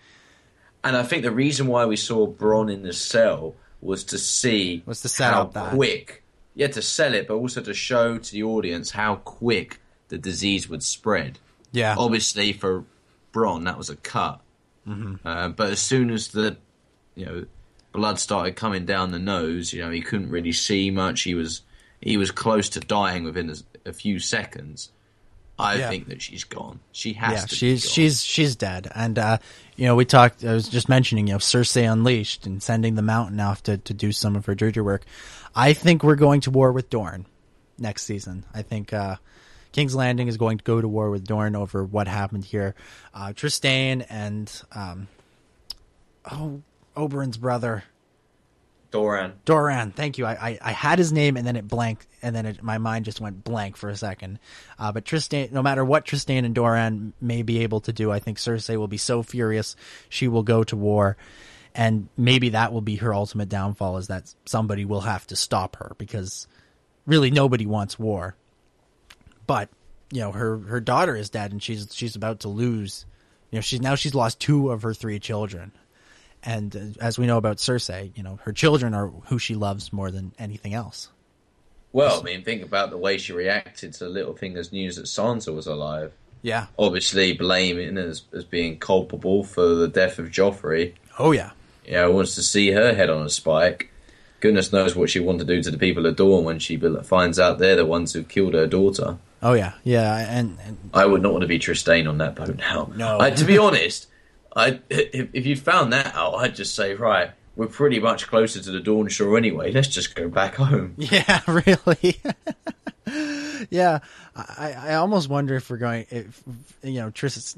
And 0.83 0.97
I 0.97 1.03
think 1.03 1.23
the 1.23 1.31
reason 1.33 1.67
why 1.67 1.85
we 1.87 1.97
saw 1.97 2.27
Bronn 2.27 2.73
in 2.73 2.83
the 2.83 2.93
cell 2.95 3.55
was 3.83 4.05
to 4.05 4.19
see 4.19 4.83
Was 4.87 5.03
to 5.03 5.09
set 5.09 5.33
how 5.35 5.43
up 5.43 5.53
that. 5.55 5.73
quick, 5.75 6.23
yeah, 6.55 6.69
to 6.69 6.83
sell 6.83 7.15
it, 7.15 7.27
but 7.29 7.35
also 7.35 7.61
to 7.63 7.75
show 7.75 8.19
to 8.19 8.33
the 8.33 8.43
audience 8.43 8.91
how 8.93 9.17
quick 9.17 9.81
the 10.09 10.19
disease 10.19 10.69
would 10.69 10.83
spread. 10.83 11.39
yeah, 11.73 11.95
Obviously, 11.99 12.53
for 12.53 12.85
Bronn, 13.33 13.65
that 13.65 13.77
was 13.79 13.91
a 13.91 13.97
cut. 13.97 14.41
Mm-hmm. 14.89 15.27
Uh, 15.27 15.49
but 15.49 15.71
as 15.71 15.81
soon 15.81 16.11
as 16.11 16.29
the 16.29 16.57
you 17.15 17.27
know 17.27 17.45
blood 17.93 18.19
started 18.19 18.55
coming 18.57 18.85
down 18.85 19.13
the 19.13 19.19
nose, 19.19 19.73
you 19.73 19.81
know 19.83 19.91
he 19.91 20.01
couldn't 20.03 20.31
really 20.31 20.53
see 20.53 20.91
much. 20.91 21.23
He 21.23 21.35
was 21.35 21.63
he 22.01 22.17
was 22.17 22.31
close 22.31 22.69
to 22.71 22.81
dying 22.81 23.25
within 23.25 23.51
a, 23.51 23.89
a 23.89 23.93
few 23.93 24.19
seconds. 24.19 24.91
I 25.59 25.77
Yeah. 25.77 25.89
think 25.89 26.09
that 26.09 26.21
she's 26.21 26.43
gone. 26.45 26.81
She 26.93 27.13
has 27.15 27.33
yeah, 27.33 27.47
to. 27.47 27.61
be 27.61 27.71
gone. 27.73 27.79
she's 27.79 28.23
she's 28.25 28.57
dead. 28.57 28.91
And 28.95 29.19
uh, 29.19 29.39
you 29.77 29.87
know, 29.87 29.95
we 29.95 30.05
talked. 30.05 30.45
I 30.45 30.53
was 30.53 30.69
just 30.69 30.89
mentioning, 30.89 31.29
you 31.29 31.35
know, 31.35 31.39
Cersei 31.39 31.91
unleashed 31.91 32.45
and 32.47 32.63
sending 32.63 32.97
the 32.97 33.03
Mountain 33.03 33.41
off 33.41 33.63
to 33.65 33.79
to 33.79 33.95
do 33.95 34.13
some 34.13 34.37
of 34.37 34.47
her 34.47 34.55
dirty 34.55 34.81
work. 34.81 35.05
I 35.55 35.73
think 35.73 36.03
we're 36.03 36.17
going 36.17 36.41
to 36.43 36.51
war 36.51 36.73
with 36.73 36.91
Dorne 36.91 37.27
next 37.79 38.05
season. 38.05 38.45
I 38.53 38.63
think 38.63 38.93
uh, 38.93 39.17
King's 39.73 39.95
Landing 39.95 40.29
is 40.29 40.37
going 40.37 40.59
to 40.59 40.65
go 40.65 40.81
to 40.81 40.89
war 40.89 41.11
with 41.11 41.27
Dorne 41.27 41.57
over 41.57 41.85
what 41.85 42.09
happened 42.09 42.45
here. 42.45 42.75
Uh, 43.13 43.29
Trystane 43.29 44.05
and 44.09 44.63
um, 44.73 45.09
oh, 46.31 46.63
Oberyn's 46.97 47.37
brother. 47.37 47.85
Doran. 48.91 49.33
Doran, 49.45 49.91
thank 49.91 50.19
you. 50.19 50.25
I, 50.25 50.33
I, 50.35 50.59
I 50.63 50.71
had 50.71 51.01
his 51.01 51.13
name 51.13 51.37
and 51.37 51.45
then 51.45 51.57
it 51.57 51.67
blanked, 51.67 52.07
and 52.23 52.33
then 52.33 52.47
it, 52.47 52.63
my 52.63 52.79
mind 52.79 53.05
just 53.05 53.21
went 53.21 53.43
blank 53.43 53.77
for 53.77 53.89
a 53.89 53.97
second. 53.97 54.39
Uh, 54.79 54.93
but 54.93 55.05
Trystane, 55.05 55.51
no 55.51 55.63
matter 55.63 55.85
what 55.85 56.05
Trystane 56.05 56.45
and 56.45 56.55
Doran 56.55 57.13
may 57.21 57.43
be 57.43 57.65
able 57.65 57.81
to 57.81 57.93
do, 57.93 58.13
I 58.13 58.21
think 58.21 58.39
Cersei 58.39 58.77
will 58.77 58.87
be 58.87 58.97
so 58.97 59.25
furious 59.25 59.75
she 60.09 60.29
will 60.29 60.45
go 60.45 60.63
to 60.63 60.77
war, 60.77 61.17
and 61.75 62.09
maybe 62.17 62.51
that 62.51 62.73
will 62.73 62.81
be 62.81 62.97
her 62.97 63.13
ultimate 63.13 63.49
downfall 63.49 63.99
is 63.99 64.09
that 64.09 64.33
somebody 64.47 64.85
will 64.85 65.01
have 65.01 65.27
to 65.29 65.37
stop 65.37 65.77
her 65.77 65.95
because 65.99 66.47
really 67.07 67.31
nobody 67.31 67.67
wants 67.67 67.99
war. 67.99 68.37
But 69.47 69.69
you 70.11 70.21
know 70.21 70.33
her 70.33 70.59
her 70.59 70.81
daughter 70.81 71.17
is 71.17 71.31
dead 71.31 71.53
and 71.53 71.63
she's 71.63 71.89
she's 71.93 72.17
about 72.17 72.41
to 72.41 72.49
lose. 72.49 73.07
You 73.51 73.59
know 73.59 73.61
she's 73.61 73.81
now 73.81 73.95
she's 73.95 74.15
lost 74.15 74.41
two 74.41 74.71
of 74.71 74.83
her 74.83 74.95
three 74.95 75.19
children. 75.19 75.73
And 76.45 76.77
uh, 76.77 77.05
as 77.05 77.19
we 77.19 77.27
know 77.27 77.39
about 77.39 77.57
Cersei, 77.57 78.17
you 78.17 78.23
know, 78.23 78.39
her 78.45 78.53
children 78.53 78.95
are 78.95 79.09
who 79.09 79.39
she 79.39 79.55
loves 79.55 79.93
more 79.93 80.11
than 80.11 80.33
anything 80.39 80.75
else. 80.75 81.09
Well, 81.93 82.21
I 82.21 82.23
mean, 82.23 82.45
think 82.45 82.63
about 82.63 82.91
the 82.91 82.99
way 82.99 83.19
she 83.19 83.33
reacted 83.33 83.95
to 83.95 84.05
Littlefinger's 84.05 84.73
news 84.73 84.97
that 84.97 85.07
Sansa 85.07 85.55
was 85.55 85.67
alive. 85.67 86.13
Yeah. 86.43 86.67
Obviously, 86.79 87.33
blaming 87.33 87.97
as 87.97 88.25
as 88.33 88.45
being 88.45 88.79
culpable 88.79 89.43
for 89.43 89.67
the 89.67 89.89
death 89.89 90.19
of 90.19 90.27
Joffrey. 90.27 90.95
Oh 91.19 91.33
yeah. 91.33 91.53
Yeah, 91.87 92.07
wants 92.07 92.35
to 92.37 92.43
see 92.43 92.71
her 92.71 92.95
head 92.95 93.11
on 93.11 93.25
a 93.25 93.31
spike. 93.31 93.91
Goodness 94.41 94.73
knows 94.73 94.95
what 94.95 95.11
she 95.11 95.21
want 95.21 95.39
to 95.39 95.45
do 95.45 95.63
to 95.63 95.71
the 95.71 95.79
people 95.79 96.05
of 96.07 96.17
Dorne 96.17 96.45
when 96.45 96.59
she 96.59 96.77
finds 96.77 97.39
out 97.39 97.59
they're 97.59 97.77
the 97.77 97.87
ones 97.87 98.13
who've 98.13 98.29
killed 98.29 98.55
her 98.55 98.67
daughter. 98.67 99.19
Oh 99.43 99.55
yeah. 99.55 99.73
Yeah. 99.85 100.17
And, 100.17 100.59
and 100.65 100.91
I 100.93 101.07
would 101.07 101.23
not 101.23 101.33
want 101.33 101.43
to 101.43 101.49
be 101.49 101.59
Trystane 101.59 102.09
on 102.09 102.19
that 102.19 102.35
boat 102.35 102.57
now. 102.57 102.91
No. 102.95 103.21
I, 103.21 103.31
to 103.31 103.45
be 103.45 103.59
honest, 103.59 104.07
I 104.55 104.81
if, 104.91 105.31
if 105.33 105.47
you 105.47 105.57
found 105.57 105.93
that 105.93 106.15
out, 106.15 106.35
I'd 106.35 106.55
just 106.55 106.75
say, 106.75 106.95
right, 106.95 107.31
we're 107.57 107.67
pretty 107.67 108.01
much 108.01 108.27
closer 108.27 108.61
to 108.61 108.71
the 108.71 108.81
Dorne 108.81 109.09
Shore 109.09 109.37
anyway. 109.37 109.73
Let's 109.73 109.89
just 109.89 110.15
go 110.15 110.29
back 110.29 110.57
home. 110.57 110.95
yeah, 110.99 111.41
really. 111.47 112.21
yeah. 113.71 114.01
I, 114.35 114.75
I 114.79 114.95
almost 114.95 115.29
wonder 115.29 115.57
if 115.57 115.71
we're 115.71 115.77
going, 115.77 116.07
if 116.11 116.43
you 116.83 117.01
know, 117.01 117.11
Tris, 117.11 117.57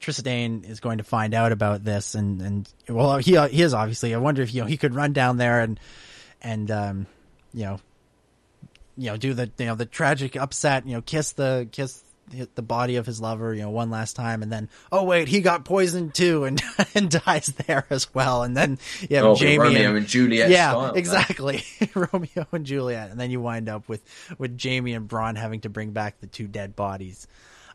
Trystane 0.00 0.68
is 0.68 0.80
going 0.80 0.98
to 0.98 1.04
find 1.04 1.34
out 1.34 1.52
about 1.52 1.84
this, 1.84 2.14
and 2.14 2.42
and 2.42 2.68
well, 2.88 3.18
he 3.18 3.38
he 3.48 3.62
is 3.62 3.74
obviously. 3.74 4.14
I 4.14 4.18
wonder 4.18 4.42
if 4.42 4.54
you 4.54 4.62
know 4.62 4.66
he 4.66 4.76
could 4.76 4.94
run 4.94 5.12
down 5.12 5.36
there 5.36 5.60
and 5.60 5.78
and 6.40 6.70
um, 6.70 7.06
you 7.52 7.64
know, 7.64 7.80
you 8.96 9.10
know, 9.10 9.16
do 9.16 9.34
the 9.34 9.50
you 9.58 9.66
know 9.66 9.74
the 9.74 9.86
tragic 9.86 10.36
upset, 10.36 10.86
you 10.86 10.94
know, 10.94 11.02
kiss 11.02 11.32
the 11.32 11.68
kiss 11.72 12.02
the 12.54 12.62
body 12.62 12.96
of 12.96 13.06
his 13.06 13.20
lover, 13.20 13.54
you 13.54 13.62
know, 13.62 13.70
one 13.70 13.90
last 13.90 14.16
time, 14.16 14.42
and 14.42 14.52
then 14.52 14.68
oh 14.92 15.04
wait, 15.04 15.28
he 15.28 15.40
got 15.40 15.64
poisoned 15.64 16.14
too, 16.14 16.44
and 16.44 16.62
and 16.94 17.10
dies 17.10 17.46
there 17.66 17.86
as 17.90 18.12
well, 18.14 18.42
and 18.42 18.56
then 18.56 18.78
you 19.08 19.16
have 19.16 19.24
Oh, 19.26 19.34
Jaime 19.36 19.56
Romeo 19.58 19.88
and, 19.88 19.98
and 19.98 20.06
Juliet 20.06 20.50
yeah, 20.50 20.70
style, 20.70 20.94
exactly, 20.94 21.62
Romeo 21.94 22.46
and 22.52 22.64
Juliet, 22.66 23.10
and 23.10 23.18
then 23.20 23.30
you 23.30 23.40
wind 23.40 23.68
up 23.68 23.88
with 23.88 24.02
with 24.38 24.60
Jaime 24.62 24.92
and 24.94 25.08
Bronn 25.08 25.36
having 25.36 25.60
to 25.60 25.68
bring 25.68 25.90
back 25.92 26.20
the 26.20 26.26
two 26.26 26.46
dead 26.46 26.76
bodies. 26.76 27.26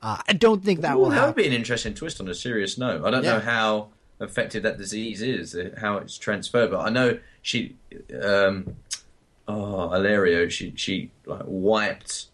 Uh, 0.02 0.18
I 0.28 0.34
don't 0.34 0.64
think 0.64 0.82
that 0.82 0.96
Ooh, 0.98 1.02
will 1.02 1.10
that 1.12 1.26
would 1.26 1.36
be 1.36 1.48
an 1.48 1.54
interesting 1.54 1.94
twist 1.94 2.20
on 2.20 2.28
a 2.28 2.34
serious 2.34 2.78
note. 2.78 3.06
I 3.06 3.10
don't 3.12 3.24
Yeah. 3.24 3.34
know 3.34 3.40
how 3.40 3.88
effective 4.20 4.64
that 4.64 4.78
disease 4.78 5.22
is, 5.22 5.56
uh, 5.56 5.72
how 5.80 5.98
it's 5.98 6.18
transferred, 6.18 6.72
but 6.72 6.80
I 6.82 6.90
know 6.90 7.20
she, 7.42 7.76
um, 8.22 8.76
oh, 9.48 9.90
Ellaria, 9.90 10.50
she 10.52 10.74
she 10.76 11.10
like 11.26 11.44
wiped 11.46 12.26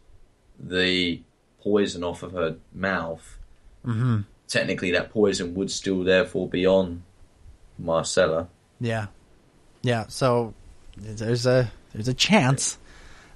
the 0.60 1.22
poison 1.61 2.03
off 2.03 2.23
of 2.23 2.31
her 2.34 2.57
mouth. 2.73 3.38
hmm 3.84 4.22
Technically, 4.48 4.91
that 4.91 5.11
poison 5.11 5.53
would 5.53 5.69
still 5.69 6.03
therefore 6.03 6.48
be 6.49 6.65
on 6.65 7.03
Myrcella. 7.80 8.48
Yeah, 8.81 9.07
yeah. 9.84 10.07
So 10.07 10.56
there's 10.98 11.45
a 11.45 11.72
there's 11.94 12.07
a 12.07 12.15
chance. 12.15 12.80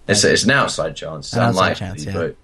It's, 0.07 0.23
it's 0.23 0.43
an 0.43 0.51
outside 0.51 0.95
chance. 0.95 1.27
It's 1.27 1.33
An 1.35 1.43
outside 1.43 1.79
unlikely, 1.79 1.79
chance, 1.79 2.05
yeah. 2.05 2.13
but 2.13 2.35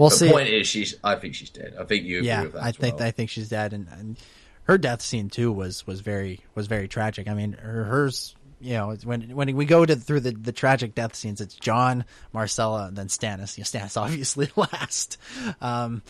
We'll 0.00 0.08
the 0.10 0.16
see. 0.16 0.30
point 0.30 0.48
is, 0.48 0.66
she's. 0.66 0.96
I 1.04 1.14
think 1.16 1.34
she's 1.34 1.50
dead. 1.50 1.74
I 1.78 1.84
think 1.84 2.04
you 2.04 2.18
agree 2.18 2.28
yeah, 2.28 2.42
with 2.42 2.52
that. 2.52 2.62
I 2.62 2.72
think 2.72 2.98
well. 2.98 3.06
I 3.08 3.10
think 3.10 3.28
she's 3.30 3.48
dead, 3.50 3.72
and, 3.72 3.86
and 3.90 4.16
her 4.64 4.78
death 4.78 5.02
scene 5.02 5.28
too 5.28 5.52
was 5.52 5.86
was 5.86 6.00
very 6.00 6.40
was 6.54 6.68
very 6.68 6.88
tragic. 6.88 7.28
I 7.28 7.34
mean, 7.34 7.52
her, 7.52 7.84
hers. 7.84 8.34
You 8.60 8.74
know, 8.74 8.96
when 9.04 9.34
when 9.34 9.56
we 9.56 9.64
go 9.64 9.86
to 9.86 9.96
through 9.96 10.20
the, 10.20 10.32
the 10.32 10.52
tragic 10.52 10.94
death 10.94 11.14
scenes, 11.14 11.40
it's 11.40 11.54
Jon, 11.54 12.04
Myrcella, 12.34 12.88
and 12.88 12.96
then 12.96 13.08
Stannis. 13.08 13.56
You 13.56 13.62
know, 13.62 13.86
Stannis 13.86 13.96
obviously 14.00 14.50
last. 14.56 15.16
Um, 15.60 16.02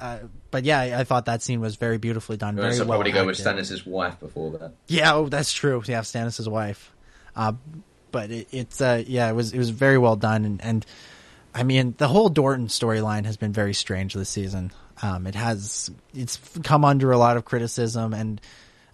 uh, 0.00 0.18
but 0.50 0.64
yeah, 0.64 0.78
I, 0.78 1.00
I 1.00 1.04
thought 1.04 1.24
that 1.24 1.42
scene 1.42 1.60
was 1.60 1.76
very 1.76 1.98
beautifully 1.98 2.36
done. 2.36 2.54
Very 2.54 2.78
well 2.78 2.86
probably 2.86 3.12
go 3.12 3.26
with. 3.26 3.36
Stannis' 3.36 3.84
wife 3.84 4.20
before 4.20 4.52
that. 4.52 4.72
Yeah, 4.86 5.14
oh, 5.14 5.28
that's 5.28 5.52
true. 5.52 5.82
Yeah, 5.86 6.00
Stannis' 6.00 6.46
wife. 6.46 6.92
Uh, 7.34 7.54
but 8.12 8.30
it, 8.30 8.48
it's 8.52 8.80
uh, 8.80 9.02
yeah, 9.06 9.28
it 9.28 9.34
was 9.34 9.52
it 9.52 9.58
was 9.58 9.70
very 9.70 9.98
well 9.98 10.16
done, 10.16 10.44
and, 10.44 10.62
and 10.62 10.86
I 11.54 11.62
mean 11.62 11.94
the 11.98 12.08
whole 12.08 12.30
Dorton 12.30 12.68
storyline 12.68 13.24
has 13.24 13.36
been 13.36 13.52
very 13.52 13.74
strange 13.74 14.14
this 14.14 14.28
season. 14.28 14.72
Um, 15.02 15.26
it 15.26 15.34
has 15.34 15.90
it's 16.14 16.38
come 16.62 16.84
under 16.84 17.10
a 17.12 17.18
lot 17.18 17.36
of 17.36 17.44
criticism, 17.44 18.14
and 18.14 18.40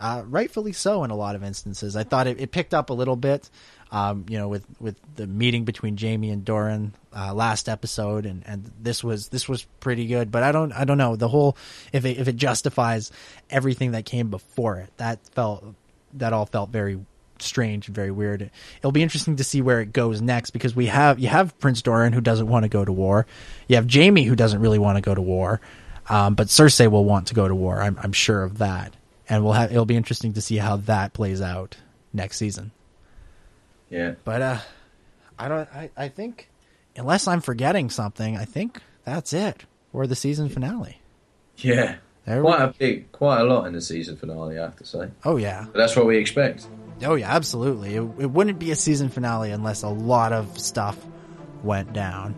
uh, 0.00 0.22
rightfully 0.26 0.72
so 0.72 1.04
in 1.04 1.10
a 1.10 1.16
lot 1.16 1.34
of 1.34 1.42
instances. 1.42 1.96
I 1.96 2.04
thought 2.04 2.26
it, 2.26 2.40
it 2.40 2.50
picked 2.50 2.74
up 2.74 2.90
a 2.90 2.94
little 2.94 3.16
bit. 3.16 3.50
Um, 3.92 4.26
you 4.28 4.38
know, 4.38 4.48
with, 4.48 4.66
with 4.80 4.96
the 5.14 5.28
meeting 5.28 5.64
between 5.64 5.96
Jaime 5.96 6.30
and 6.30 6.44
Doran 6.44 6.94
uh, 7.16 7.32
last 7.32 7.68
episode, 7.68 8.26
and, 8.26 8.42
and 8.44 8.68
this 8.80 9.04
was 9.04 9.28
this 9.28 9.48
was 9.48 9.62
pretty 9.78 10.08
good. 10.08 10.32
But 10.32 10.42
I 10.42 10.50
don't 10.50 10.72
I 10.72 10.84
don't 10.84 10.98
know 10.98 11.14
the 11.14 11.28
whole 11.28 11.56
if 11.92 12.04
it, 12.04 12.18
if 12.18 12.26
it 12.26 12.34
justifies 12.34 13.12
everything 13.50 13.92
that 13.92 14.04
came 14.04 14.30
before 14.30 14.78
it. 14.78 14.90
That 14.96 15.24
felt 15.28 15.64
that 16.14 16.32
all 16.32 16.46
felt 16.46 16.70
very 16.70 16.98
strange 17.38 17.86
and 17.88 17.94
very 17.94 18.10
weird. 18.10 18.50
It'll 18.78 18.92
be 18.92 19.02
interesting 19.02 19.36
to 19.36 19.44
see 19.44 19.62
where 19.62 19.80
it 19.80 19.92
goes 19.92 20.20
next 20.20 20.50
because 20.50 20.74
we 20.74 20.86
have 20.86 21.18
you 21.18 21.28
have 21.28 21.58
Prince 21.58 21.82
Doran 21.82 22.12
who 22.12 22.20
doesn't 22.20 22.48
want 22.48 22.64
to 22.64 22.68
go 22.68 22.84
to 22.84 22.92
war. 22.92 23.26
You 23.68 23.76
have 23.76 23.90
Jaime 23.92 24.24
who 24.24 24.36
doesn't 24.36 24.60
really 24.60 24.78
want 24.78 24.96
to 24.96 25.02
go 25.02 25.14
to 25.14 25.22
war, 25.22 25.60
um, 26.08 26.34
but 26.34 26.48
Cersei 26.48 26.90
will 26.90 27.04
want 27.04 27.28
to 27.28 27.34
go 27.34 27.46
to 27.46 27.54
war. 27.54 27.80
I'm, 27.80 27.98
I'm 28.02 28.12
sure 28.12 28.42
of 28.42 28.58
that, 28.58 28.94
and 29.28 29.44
we'll 29.44 29.52
have 29.52 29.70
it'll 29.70 29.86
be 29.86 29.96
interesting 29.96 30.32
to 30.34 30.40
see 30.40 30.56
how 30.56 30.76
that 30.76 31.12
plays 31.12 31.40
out 31.40 31.76
next 32.12 32.38
season. 32.38 32.72
Yeah. 33.90 34.14
But 34.24 34.42
uh, 34.42 34.58
I 35.38 35.48
don't. 35.48 35.68
I, 35.74 35.90
I 35.96 36.08
think 36.08 36.50
unless 36.96 37.26
I'm 37.28 37.40
forgetting 37.40 37.90
something, 37.90 38.36
I 38.36 38.44
think 38.44 38.80
that's 39.04 39.32
it 39.32 39.64
for 39.92 40.06
the 40.06 40.16
season 40.16 40.48
finale. 40.48 41.00
Yeah. 41.58 41.96
There 42.26 42.40
quite 42.40 42.58
go. 42.58 42.64
a 42.64 42.72
big, 42.72 43.12
quite 43.12 43.40
a 43.40 43.44
lot 43.44 43.66
in 43.66 43.74
the 43.74 43.82
season 43.82 44.16
finale, 44.16 44.58
I 44.58 44.62
have 44.62 44.76
to 44.76 44.86
say. 44.86 45.10
Oh 45.24 45.36
yeah. 45.36 45.66
But 45.70 45.78
that's 45.78 45.94
what 45.94 46.06
we 46.06 46.16
expect. 46.16 46.66
Oh 47.02 47.16
yeah, 47.16 47.30
absolutely. 47.30 47.96
It, 47.96 48.02
it 48.18 48.30
wouldn't 48.30 48.58
be 48.58 48.70
a 48.70 48.76
season 48.76 49.10
finale 49.10 49.50
unless 49.50 49.82
a 49.82 49.88
lot 49.88 50.32
of 50.32 50.58
stuff 50.58 50.96
went 51.62 51.92
down. 51.92 52.34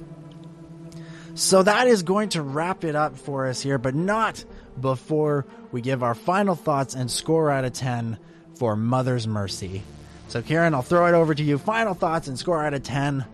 So 1.35 1.63
that 1.63 1.87
is 1.87 2.03
going 2.03 2.31
to 2.31 2.43
wrap 2.43 2.83
it 2.83 2.97
up 2.97 3.19
for 3.19 3.47
us 3.47 3.61
here, 3.61 3.79
but 3.79 3.95
not 3.95 4.45
before 4.81 5.47
we 5.73 5.81
give 5.81 6.03
our 6.03 6.15
final 6.15 6.55
thoughts 6.55 6.95
and 6.95 7.11
score 7.11 7.51
out 7.51 7.65
of 7.65 7.73
10 7.73 8.19
for 8.57 8.77
Mother's 8.77 9.27
Mercy. 9.27 9.83
So 10.29 10.43
Ciaran, 10.43 10.75
I'll 10.75 10.83
throw 10.83 11.07
it 11.07 11.15
over 11.15 11.35
to 11.35 11.43
you. 11.43 11.59
Final 11.59 11.95
thoughts 11.95 12.29
and 12.29 12.39
score 12.39 12.65
out 12.65 12.75
of 12.75 12.83
10 12.83 13.25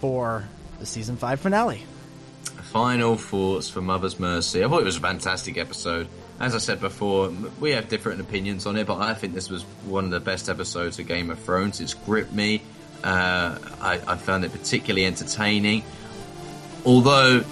for 0.00 0.44
the 0.78 0.86
season 0.86 1.16
5 1.16 1.40
finale. 1.40 1.84
Final 2.44 3.16
thoughts 3.16 3.70
for 3.70 3.80
Mother's 3.80 4.18
Mercy. 4.18 4.64
I 4.64 4.68
thought 4.68 4.82
it 4.82 4.84
was 4.84 4.96
a 4.96 5.00
fantastic 5.00 5.58
episode. 5.58 6.08
As 6.40 6.54
I 6.54 6.58
said 6.58 6.80
before, 6.80 7.32
we 7.58 7.72
have 7.72 7.88
different 7.88 8.20
opinions 8.20 8.66
on 8.66 8.76
it, 8.76 8.86
but 8.86 8.98
I 8.98 9.14
think 9.14 9.34
this 9.34 9.50
was 9.50 9.64
one 9.86 10.04
of 10.04 10.10
the 10.10 10.20
best 10.20 10.48
episodes 10.48 10.98
of 10.98 11.06
Game 11.06 11.30
of 11.30 11.38
Thrones. 11.40 11.80
It's 11.80 11.94
gripped 11.94 12.32
me. 12.32 12.62
Uh, 13.02 13.58
I, 13.80 14.00
I 14.06 14.16
found 14.16 14.44
it 14.44 14.52
particularly 14.52 15.06
entertaining. 15.06 15.82
Although, 16.84 17.42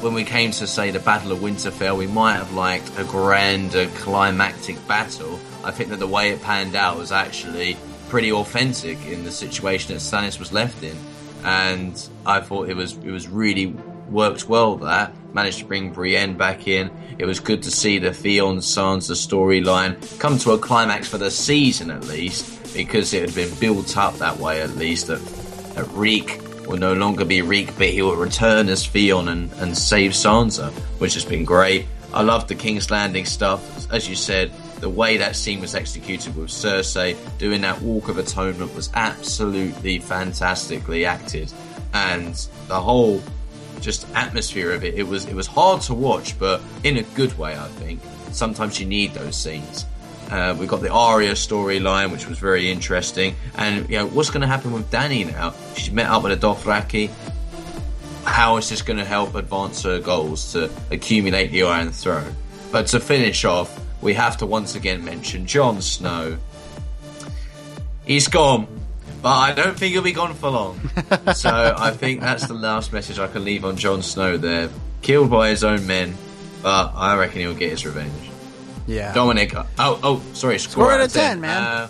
when 0.00 0.14
we 0.14 0.24
came 0.24 0.50
to 0.52 0.66
say 0.66 0.90
the 0.90 0.98
Battle 0.98 1.32
of 1.32 1.38
Winterfell, 1.38 1.96
we 1.96 2.06
might 2.06 2.34
have 2.34 2.52
liked 2.52 2.90
a 2.98 3.04
grander 3.04 3.86
climactic 3.96 4.86
battle. 4.86 5.38
I 5.64 5.70
think 5.70 5.90
that 5.90 5.98
the 5.98 6.06
way 6.06 6.30
it 6.30 6.42
panned 6.42 6.76
out 6.76 6.98
was 6.98 7.12
actually 7.12 7.76
pretty 8.08 8.30
authentic 8.32 9.04
in 9.06 9.24
the 9.24 9.32
situation 9.32 9.94
that 9.94 10.00
Stannis 10.00 10.38
was 10.38 10.52
left 10.52 10.82
in, 10.82 10.96
and 11.42 12.08
I 12.26 12.40
thought 12.40 12.68
it 12.68 12.76
was 12.76 12.92
it 12.98 13.10
was 13.10 13.28
really 13.28 13.66
worked 14.08 14.48
well. 14.48 14.76
That 14.76 15.14
managed 15.34 15.58
to 15.60 15.64
bring 15.64 15.90
Brienne 15.90 16.36
back 16.36 16.68
in. 16.68 16.90
It 17.18 17.24
was 17.24 17.40
good 17.40 17.62
to 17.64 17.70
see 17.70 17.98
the 17.98 18.12
Theon 18.12 18.58
Sansa 18.58 19.16
storyline 19.16 20.18
come 20.20 20.38
to 20.38 20.52
a 20.52 20.58
climax 20.58 21.08
for 21.08 21.18
the 21.18 21.30
season 21.30 21.90
at 21.90 22.04
least, 22.04 22.74
because 22.74 23.14
it 23.14 23.22
had 23.22 23.34
been 23.34 23.58
built 23.58 23.96
up 23.96 24.18
that 24.18 24.38
way 24.38 24.60
at 24.60 24.70
least. 24.76 25.06
That 25.06 25.24
that 25.74 25.88
Reek 25.92 26.40
will 26.66 26.78
no 26.78 26.92
longer 26.94 27.24
be 27.24 27.42
Reek, 27.42 27.76
but 27.76 27.88
he 27.88 28.02
will 28.02 28.16
return 28.16 28.68
as 28.68 28.86
Theon 28.86 29.28
and, 29.28 29.52
and 29.54 29.76
save 29.76 30.12
Sansa, 30.12 30.70
which 30.98 31.14
has 31.14 31.24
been 31.24 31.44
great. 31.44 31.86
I 32.12 32.22
love 32.22 32.48
the 32.48 32.54
King's 32.54 32.90
Landing 32.90 33.24
stuff. 33.24 33.90
As 33.92 34.08
you 34.08 34.14
said, 34.14 34.52
the 34.80 34.88
way 34.88 35.16
that 35.16 35.34
scene 35.36 35.60
was 35.60 35.74
executed 35.74 36.36
with 36.36 36.50
Cersei 36.50 37.16
doing 37.38 37.62
that 37.62 37.80
Walk 37.80 38.08
of 38.08 38.18
Atonement 38.18 38.74
was 38.74 38.90
absolutely 38.94 39.98
fantastically 39.98 41.06
acted. 41.06 41.52
And 41.92 42.34
the 42.68 42.80
whole 42.80 43.22
just 43.80 44.06
atmosphere 44.14 44.72
of 44.72 44.84
it, 44.84 44.94
it 44.94 45.04
was 45.04 45.26
it 45.26 45.34
was 45.34 45.46
hard 45.46 45.82
to 45.82 45.94
watch, 45.94 46.38
but 46.38 46.60
in 46.82 46.96
a 46.96 47.02
good 47.02 47.36
way, 47.38 47.56
I 47.56 47.68
think. 47.68 48.00
Sometimes 48.32 48.80
you 48.80 48.86
need 48.86 49.14
those 49.14 49.36
scenes. 49.36 49.86
Uh, 50.34 50.52
we 50.52 50.66
got 50.66 50.80
the 50.80 50.90
Arya 50.90 51.34
storyline, 51.34 52.10
which 52.10 52.28
was 52.28 52.40
very 52.40 52.68
interesting. 52.68 53.36
And 53.54 53.88
you 53.88 53.98
know, 53.98 54.08
what's 54.08 54.30
going 54.30 54.40
to 54.40 54.48
happen 54.48 54.72
with 54.72 54.90
Dany 54.90 55.30
now? 55.30 55.54
She's 55.76 55.92
met 55.92 56.06
up 56.06 56.24
with 56.24 56.32
a 56.32 56.36
Dothraki. 56.36 57.08
How 58.24 58.56
is 58.56 58.68
this 58.68 58.82
going 58.82 58.96
to 58.96 59.04
help 59.04 59.36
advance 59.36 59.84
her 59.84 60.00
goals 60.00 60.50
to 60.54 60.72
accumulate 60.90 61.52
the 61.52 61.62
Iron 61.62 61.92
Throne? 61.92 62.34
But 62.72 62.88
to 62.88 62.98
finish 62.98 63.44
off, 63.44 63.80
we 64.02 64.14
have 64.14 64.38
to 64.38 64.46
once 64.46 64.74
again 64.74 65.04
mention 65.04 65.46
Jon 65.46 65.80
Snow. 65.80 66.36
He's 68.04 68.26
gone, 68.26 68.66
but 69.22 69.36
I 69.36 69.52
don't 69.52 69.78
think 69.78 69.92
he'll 69.92 70.02
be 70.02 70.10
gone 70.10 70.34
for 70.34 70.50
long. 70.50 70.90
so 71.36 71.76
I 71.78 71.92
think 71.92 72.22
that's 72.22 72.48
the 72.48 72.54
last 72.54 72.92
message 72.92 73.20
I 73.20 73.28
can 73.28 73.44
leave 73.44 73.64
on 73.64 73.76
Jon 73.76 74.02
Snow 74.02 74.36
there. 74.36 74.68
Killed 75.00 75.30
by 75.30 75.50
his 75.50 75.62
own 75.62 75.86
men, 75.86 76.16
but 76.60 76.92
I 76.96 77.14
reckon 77.14 77.38
he'll 77.38 77.54
get 77.54 77.70
his 77.70 77.86
revenge. 77.86 78.23
Yeah. 78.86 79.12
Dominic, 79.12 79.54
oh, 79.54 79.66
oh, 79.78 80.22
sorry, 80.34 80.58
score, 80.58 80.72
Score 80.72 80.92
out 80.92 81.00
out 81.00 81.00
of 81.00 81.06
of 81.06 81.12
10, 81.12 81.22
10, 81.22 81.40
man. 81.40 81.62
Uh, 81.62 81.88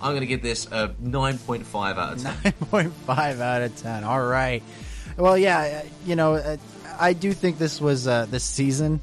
I'm 0.00 0.12
going 0.12 0.20
to 0.20 0.26
give 0.26 0.42
this 0.42 0.66
a 0.66 0.88
9.5 1.02 1.98
out 1.98 2.12
of 2.14 2.22
10. 2.22 2.52
9.5 2.70 3.40
out 3.40 3.62
of 3.62 3.76
10. 3.76 4.04
All 4.04 4.24
right. 4.24 4.62
Well, 5.16 5.36
yeah, 5.36 5.82
uh, 5.82 5.88
you 6.06 6.14
know, 6.14 6.34
uh, 6.34 6.56
I 6.98 7.12
do 7.12 7.32
think 7.32 7.58
this 7.58 7.80
was 7.80 8.06
uh, 8.06 8.26
this 8.26 8.44
season 8.44 9.00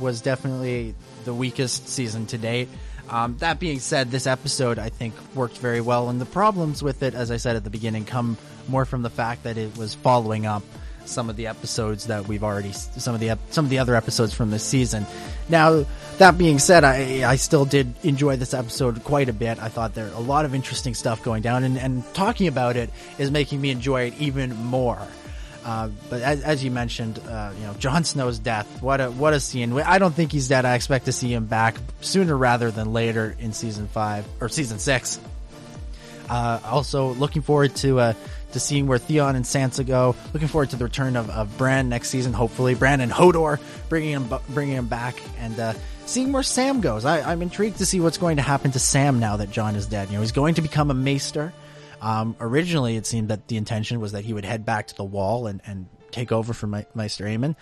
was 0.00 0.20
definitely 0.20 0.94
the 1.24 1.34
weakest 1.34 1.88
season 1.88 2.26
to 2.26 2.38
date. 2.38 2.68
Um, 3.08 3.36
that 3.38 3.60
being 3.60 3.78
said, 3.78 4.10
this 4.10 4.26
episode 4.26 4.78
I 4.78 4.88
think 4.88 5.14
worked 5.34 5.58
very 5.58 5.80
well, 5.80 6.08
and 6.08 6.20
the 6.20 6.26
problems 6.26 6.82
with 6.82 7.02
it, 7.02 7.14
as 7.14 7.30
I 7.30 7.36
said 7.36 7.56
at 7.56 7.64
the 7.64 7.70
beginning, 7.70 8.04
come 8.04 8.36
more 8.68 8.84
from 8.84 9.02
the 9.02 9.10
fact 9.10 9.44
that 9.44 9.56
it 9.56 9.76
was 9.76 9.94
following 9.94 10.46
up 10.46 10.62
some 11.04 11.30
of 11.30 11.36
the 11.36 11.46
episodes 11.46 12.06
that 12.06 12.28
we've 12.28 12.44
already 12.44 12.72
some 12.72 13.14
of 13.14 13.20
the 13.20 13.38
some 13.50 13.64
of 13.64 13.70
the 13.70 13.78
other 13.78 13.94
episodes 13.94 14.34
from 14.34 14.50
this 14.50 14.64
season. 14.64 15.06
Now, 15.48 15.84
that 16.18 16.38
being 16.38 16.58
said, 16.58 16.84
I 16.84 17.28
I 17.30 17.36
still 17.36 17.64
did 17.64 17.94
enjoy 18.02 18.36
this 18.36 18.54
episode 18.54 19.02
quite 19.04 19.28
a 19.28 19.32
bit. 19.32 19.62
I 19.62 19.68
thought 19.68 19.94
there 19.94 20.08
a 20.08 20.20
lot 20.20 20.44
of 20.44 20.54
interesting 20.54 20.94
stuff 20.94 21.22
going 21.22 21.42
down, 21.42 21.64
and, 21.64 21.78
and 21.78 22.14
talking 22.14 22.48
about 22.48 22.76
it 22.76 22.90
is 23.18 23.30
making 23.30 23.60
me 23.60 23.70
enjoy 23.70 24.04
it 24.04 24.14
even 24.18 24.56
more. 24.56 25.00
Uh, 25.64 25.88
but 26.10 26.22
as, 26.22 26.42
as 26.42 26.64
you 26.64 26.70
mentioned, 26.70 27.20
uh, 27.28 27.52
you 27.56 27.64
know, 27.64 27.74
Jon 27.74 28.04
Snow's 28.04 28.38
death. 28.38 28.82
What 28.82 29.00
a 29.00 29.10
what 29.10 29.32
a 29.32 29.40
scene! 29.40 29.72
I 29.80 29.98
don't 29.98 30.14
think 30.14 30.32
he's 30.32 30.48
dead. 30.48 30.64
I 30.64 30.74
expect 30.74 31.04
to 31.04 31.12
see 31.12 31.32
him 31.32 31.46
back 31.46 31.76
sooner 32.00 32.36
rather 32.36 32.70
than 32.70 32.92
later 32.92 33.36
in 33.38 33.52
season 33.52 33.86
five 33.86 34.26
or 34.40 34.48
season 34.48 34.78
six. 34.78 35.20
Uh, 36.28 36.58
also, 36.64 37.12
looking 37.14 37.42
forward 37.42 37.74
to 37.76 38.00
uh, 38.00 38.14
to 38.52 38.60
seeing 38.60 38.86
where 38.86 38.98
Theon 38.98 39.36
and 39.36 39.44
Sansa 39.44 39.86
go. 39.86 40.14
Looking 40.32 40.48
forward 40.48 40.70
to 40.70 40.76
the 40.76 40.84
return 40.84 41.16
of, 41.16 41.30
of 41.30 41.56
Bran 41.58 41.88
next 41.88 42.10
season. 42.10 42.32
Hopefully, 42.32 42.74
Bran 42.74 43.00
and 43.00 43.12
Hodor 43.12 43.60
bringing 43.88 44.10
him 44.10 44.30
bringing 44.50 44.76
him 44.76 44.86
back 44.86 45.20
and 45.38 45.58
uh, 45.58 45.74
seeing 46.06 46.32
where 46.32 46.42
Sam 46.42 46.80
goes. 46.80 47.04
I, 47.04 47.20
I'm 47.30 47.42
intrigued 47.42 47.78
to 47.78 47.86
see 47.86 48.00
what's 48.00 48.18
going 48.18 48.36
to 48.36 48.42
happen 48.42 48.70
to 48.72 48.78
Sam 48.78 49.20
now 49.20 49.36
that 49.36 49.50
Jon 49.50 49.76
is 49.76 49.86
dead. 49.86 50.08
You 50.08 50.14
know, 50.14 50.20
he's 50.20 50.32
going 50.32 50.54
to 50.54 50.62
become 50.62 50.90
a 50.90 50.94
Maester. 50.94 51.52
Um, 52.00 52.36
originally, 52.40 52.96
it 52.96 53.06
seemed 53.06 53.28
that 53.28 53.46
the 53.48 53.56
intention 53.56 54.00
was 54.00 54.12
that 54.12 54.24
he 54.24 54.32
would 54.32 54.44
head 54.44 54.66
back 54.66 54.88
to 54.88 54.96
the 54.96 55.04
Wall 55.04 55.46
and, 55.46 55.60
and 55.64 55.86
take 56.10 56.32
over 56.32 56.52
for 56.52 56.66
Me- 56.66 56.84
Maester 56.94 57.24
Aemon, 57.24 57.54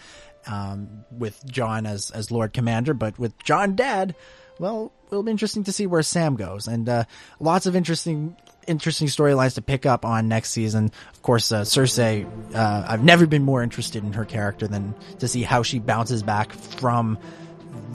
um, 0.47 1.05
with 1.11 1.45
Jon 1.47 1.87
as 1.87 2.11
as 2.11 2.31
Lord 2.31 2.53
Commander. 2.53 2.95
But 2.95 3.19
with 3.19 3.37
Jon 3.45 3.77
dead, 3.77 4.15
well, 4.59 4.93
it'll 5.09 5.23
be 5.23 5.31
interesting 5.31 5.65
to 5.65 5.73
see 5.73 5.87
where 5.87 6.03
Sam 6.03 6.37
goes, 6.37 6.69
and 6.69 6.89
uh, 6.89 7.05
lots 7.39 7.67
of 7.67 7.77
interesting 7.77 8.37
interesting 8.71 9.09
storylines 9.09 9.55
to 9.57 9.63
pick 9.63 9.85
up 9.85 10.05
on 10.05 10.29
next 10.29 10.51
season. 10.51 10.91
Of 11.13 11.23
course, 11.23 11.53
uh, 11.53 11.63
Cersei. 11.63 12.25
Uh, 12.55 12.85
I've 12.89 13.05
never 13.05 13.27
been 13.27 13.43
more 13.45 13.63
interested 13.63 14.05
in 14.05 14.13
her 14.15 14.25
character 14.25 14.67
than 14.69 14.95
to 15.19 15.29
see 15.29 15.43
how 15.43 15.63
she 15.63 15.79
bounces 15.81 16.23
back 16.23 16.53
from 16.53 17.19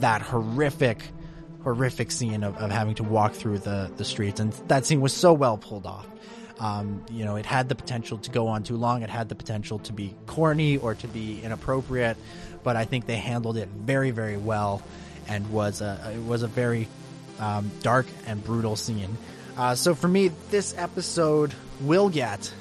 that 0.00 0.22
horrific 0.22 1.02
horrific 1.62 2.12
scene 2.12 2.44
of, 2.44 2.56
of 2.58 2.70
having 2.70 2.94
to 2.94 3.02
walk 3.02 3.32
through 3.32 3.58
the, 3.58 3.90
the 3.96 4.04
streets 4.04 4.38
and 4.38 4.52
that 4.68 4.86
scene 4.86 5.00
was 5.00 5.12
so 5.12 5.32
well 5.32 5.58
pulled 5.58 5.84
off 5.84 6.06
Um, 6.60 7.04
you 7.10 7.24
know, 7.24 7.36
it 7.36 7.44
had 7.44 7.68
the 7.68 7.74
potential 7.74 8.18
to 8.18 8.30
go 8.30 8.48
on 8.48 8.62
too 8.62 8.76
long. 8.76 9.02
It 9.02 9.10
had 9.10 9.28
the 9.28 9.34
potential 9.34 9.78
to 9.80 9.92
be 9.92 10.14
corny 10.26 10.78
or 10.78 10.94
to 10.94 11.08
be 11.08 11.40
inappropriate, 11.42 12.16
but 12.62 12.76
I 12.76 12.84
think 12.86 13.06
they 13.06 13.16
handled 13.16 13.56
it 13.58 13.68
very, 13.68 14.10
very 14.10 14.38
well, 14.38 14.80
and 15.28 15.50
was 15.52 15.80
a 15.82 16.12
it 16.14 16.22
was 16.22 16.42
a 16.42 16.48
very 16.48 16.88
um, 17.40 17.70
dark 17.82 18.06
and 18.26 18.42
brutal 18.42 18.76
scene. 18.76 19.18
Uh, 19.56 19.74
so 19.74 19.94
for 19.94 20.08
me, 20.08 20.28
this 20.50 20.74
episode 20.76 21.54
will 21.80 22.08
get 22.08 22.52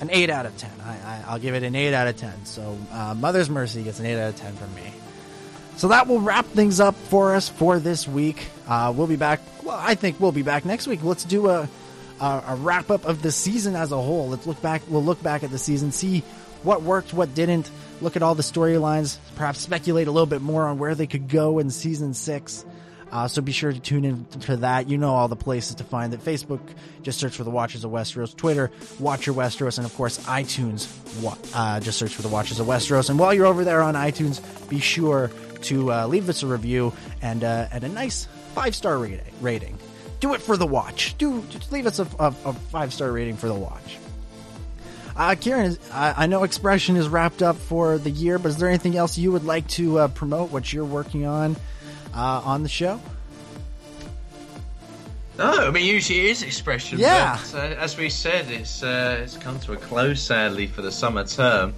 an 0.00 0.10
8 0.10 0.30
out 0.30 0.46
of 0.46 0.56
10. 0.56 0.70
I, 0.82 0.90
I, 0.90 1.24
I'll 1.28 1.38
give 1.38 1.54
it 1.54 1.62
an 1.62 1.74
8 1.74 1.94
out 1.94 2.06
of 2.06 2.16
10. 2.16 2.46
So 2.46 2.78
uh, 2.90 3.14
Mother's 3.14 3.50
Mercy 3.50 3.82
gets 3.82 4.00
an 4.00 4.06
8 4.06 4.20
out 4.20 4.28
of 4.30 4.36
10 4.36 4.54
from 4.54 4.74
me. 4.74 4.92
So 5.76 5.88
that 5.88 6.06
will 6.06 6.20
wrap 6.20 6.46
things 6.46 6.80
up 6.80 6.94
for 6.94 7.34
us 7.34 7.48
for 7.48 7.78
this 7.78 8.06
week. 8.06 8.46
Uh, 8.66 8.92
we'll 8.96 9.06
be 9.06 9.16
back. 9.16 9.40
Well, 9.62 9.76
I 9.78 9.94
think 9.94 10.20
we'll 10.20 10.32
be 10.32 10.42
back 10.42 10.64
next 10.64 10.86
week. 10.86 11.02
Let's 11.02 11.24
do 11.24 11.48
a, 11.48 11.68
a, 12.20 12.44
a 12.48 12.56
wrap 12.56 12.90
up 12.90 13.04
of 13.04 13.22
the 13.22 13.32
season 13.32 13.74
as 13.74 13.92
a 13.92 14.00
whole. 14.00 14.28
Let's 14.28 14.46
look 14.46 14.62
back. 14.62 14.82
We'll 14.88 15.04
look 15.04 15.22
back 15.22 15.42
at 15.42 15.50
the 15.50 15.58
season, 15.58 15.90
see 15.90 16.22
what 16.62 16.82
worked, 16.82 17.12
what 17.12 17.34
didn't, 17.34 17.70
look 18.00 18.16
at 18.16 18.22
all 18.22 18.34
the 18.34 18.42
storylines, 18.42 19.18
perhaps 19.36 19.60
speculate 19.60 20.08
a 20.08 20.10
little 20.10 20.26
bit 20.26 20.40
more 20.40 20.64
on 20.64 20.78
where 20.78 20.94
they 20.94 21.06
could 21.06 21.28
go 21.28 21.58
in 21.58 21.70
season 21.70 22.14
six. 22.14 22.64
Uh, 23.10 23.28
so 23.28 23.40
be 23.42 23.52
sure 23.52 23.72
to 23.72 23.78
tune 23.78 24.04
in 24.04 24.24
to 24.40 24.56
that. 24.58 24.88
You 24.88 24.98
know 24.98 25.14
all 25.14 25.28
the 25.28 25.36
places 25.36 25.76
to 25.76 25.84
find 25.84 26.12
it. 26.14 26.20
Facebook, 26.20 26.60
just 27.02 27.18
search 27.18 27.36
for 27.36 27.44
the 27.44 27.50
Watchers 27.50 27.84
of 27.84 27.90
Westeros. 27.90 28.36
Twitter, 28.36 28.70
Watcher 28.98 29.32
Westeros, 29.32 29.78
and 29.78 29.86
of 29.86 29.94
course 29.94 30.18
iTunes. 30.26 30.88
Uh, 31.54 31.80
just 31.80 31.98
search 31.98 32.14
for 32.14 32.22
the 32.22 32.28
Watchers 32.28 32.60
of 32.60 32.66
Westeros. 32.66 33.10
And 33.10 33.18
while 33.18 33.32
you're 33.32 33.46
over 33.46 33.64
there 33.64 33.82
on 33.82 33.94
iTunes, 33.94 34.40
be 34.68 34.80
sure 34.80 35.30
to 35.62 35.92
uh, 35.92 36.06
leave 36.06 36.28
us 36.28 36.42
a 36.42 36.46
review 36.46 36.92
and 37.22 37.44
uh, 37.44 37.68
and 37.72 37.84
a 37.84 37.88
nice 37.88 38.26
five 38.54 38.74
star 38.74 38.98
rating. 38.98 39.78
Do 40.20 40.34
it 40.34 40.40
for 40.40 40.56
the 40.56 40.66
watch. 40.66 41.16
Do 41.18 41.42
just 41.50 41.70
leave 41.72 41.86
us 41.86 41.98
a, 41.98 42.08
a, 42.18 42.28
a 42.44 42.52
five 42.52 42.92
star 42.92 43.12
rating 43.12 43.36
for 43.36 43.48
the 43.48 43.54
watch. 43.54 43.98
Uh, 45.16 45.36
Ciaran, 45.36 45.78
I, 45.92 46.24
I, 46.24 46.26
know 46.26 46.42
Expression 46.42 46.96
is 46.96 47.08
wrapped 47.08 47.40
up 47.40 47.54
for 47.54 47.98
the 47.98 48.10
year, 48.10 48.36
but 48.36 48.48
is 48.48 48.56
there 48.56 48.68
anything 48.68 48.96
else 48.96 49.16
you 49.16 49.30
would 49.30 49.44
like 49.44 49.68
to 49.68 50.00
uh, 50.00 50.08
promote? 50.08 50.50
What 50.50 50.72
you're 50.72 50.84
working 50.84 51.24
on 51.24 51.54
uh, 52.14 52.42
on 52.44 52.62
the 52.62 52.68
show? 52.68 53.00
No, 55.36 55.66
I 55.66 55.70
mean 55.70 55.84
usually 55.84 56.20
it 56.20 56.30
is 56.30 56.42
expression. 56.42 56.98
Yeah. 56.98 57.38
But, 57.52 57.58
uh, 57.58 57.80
as 57.80 57.96
we 57.96 58.08
said, 58.08 58.50
it's 58.50 58.82
uh, 58.82 59.20
it's 59.22 59.36
come 59.36 59.58
to 59.60 59.72
a 59.72 59.76
close 59.76 60.22
sadly 60.22 60.66
for 60.66 60.82
the 60.82 60.92
summer 60.92 61.24
term. 61.24 61.74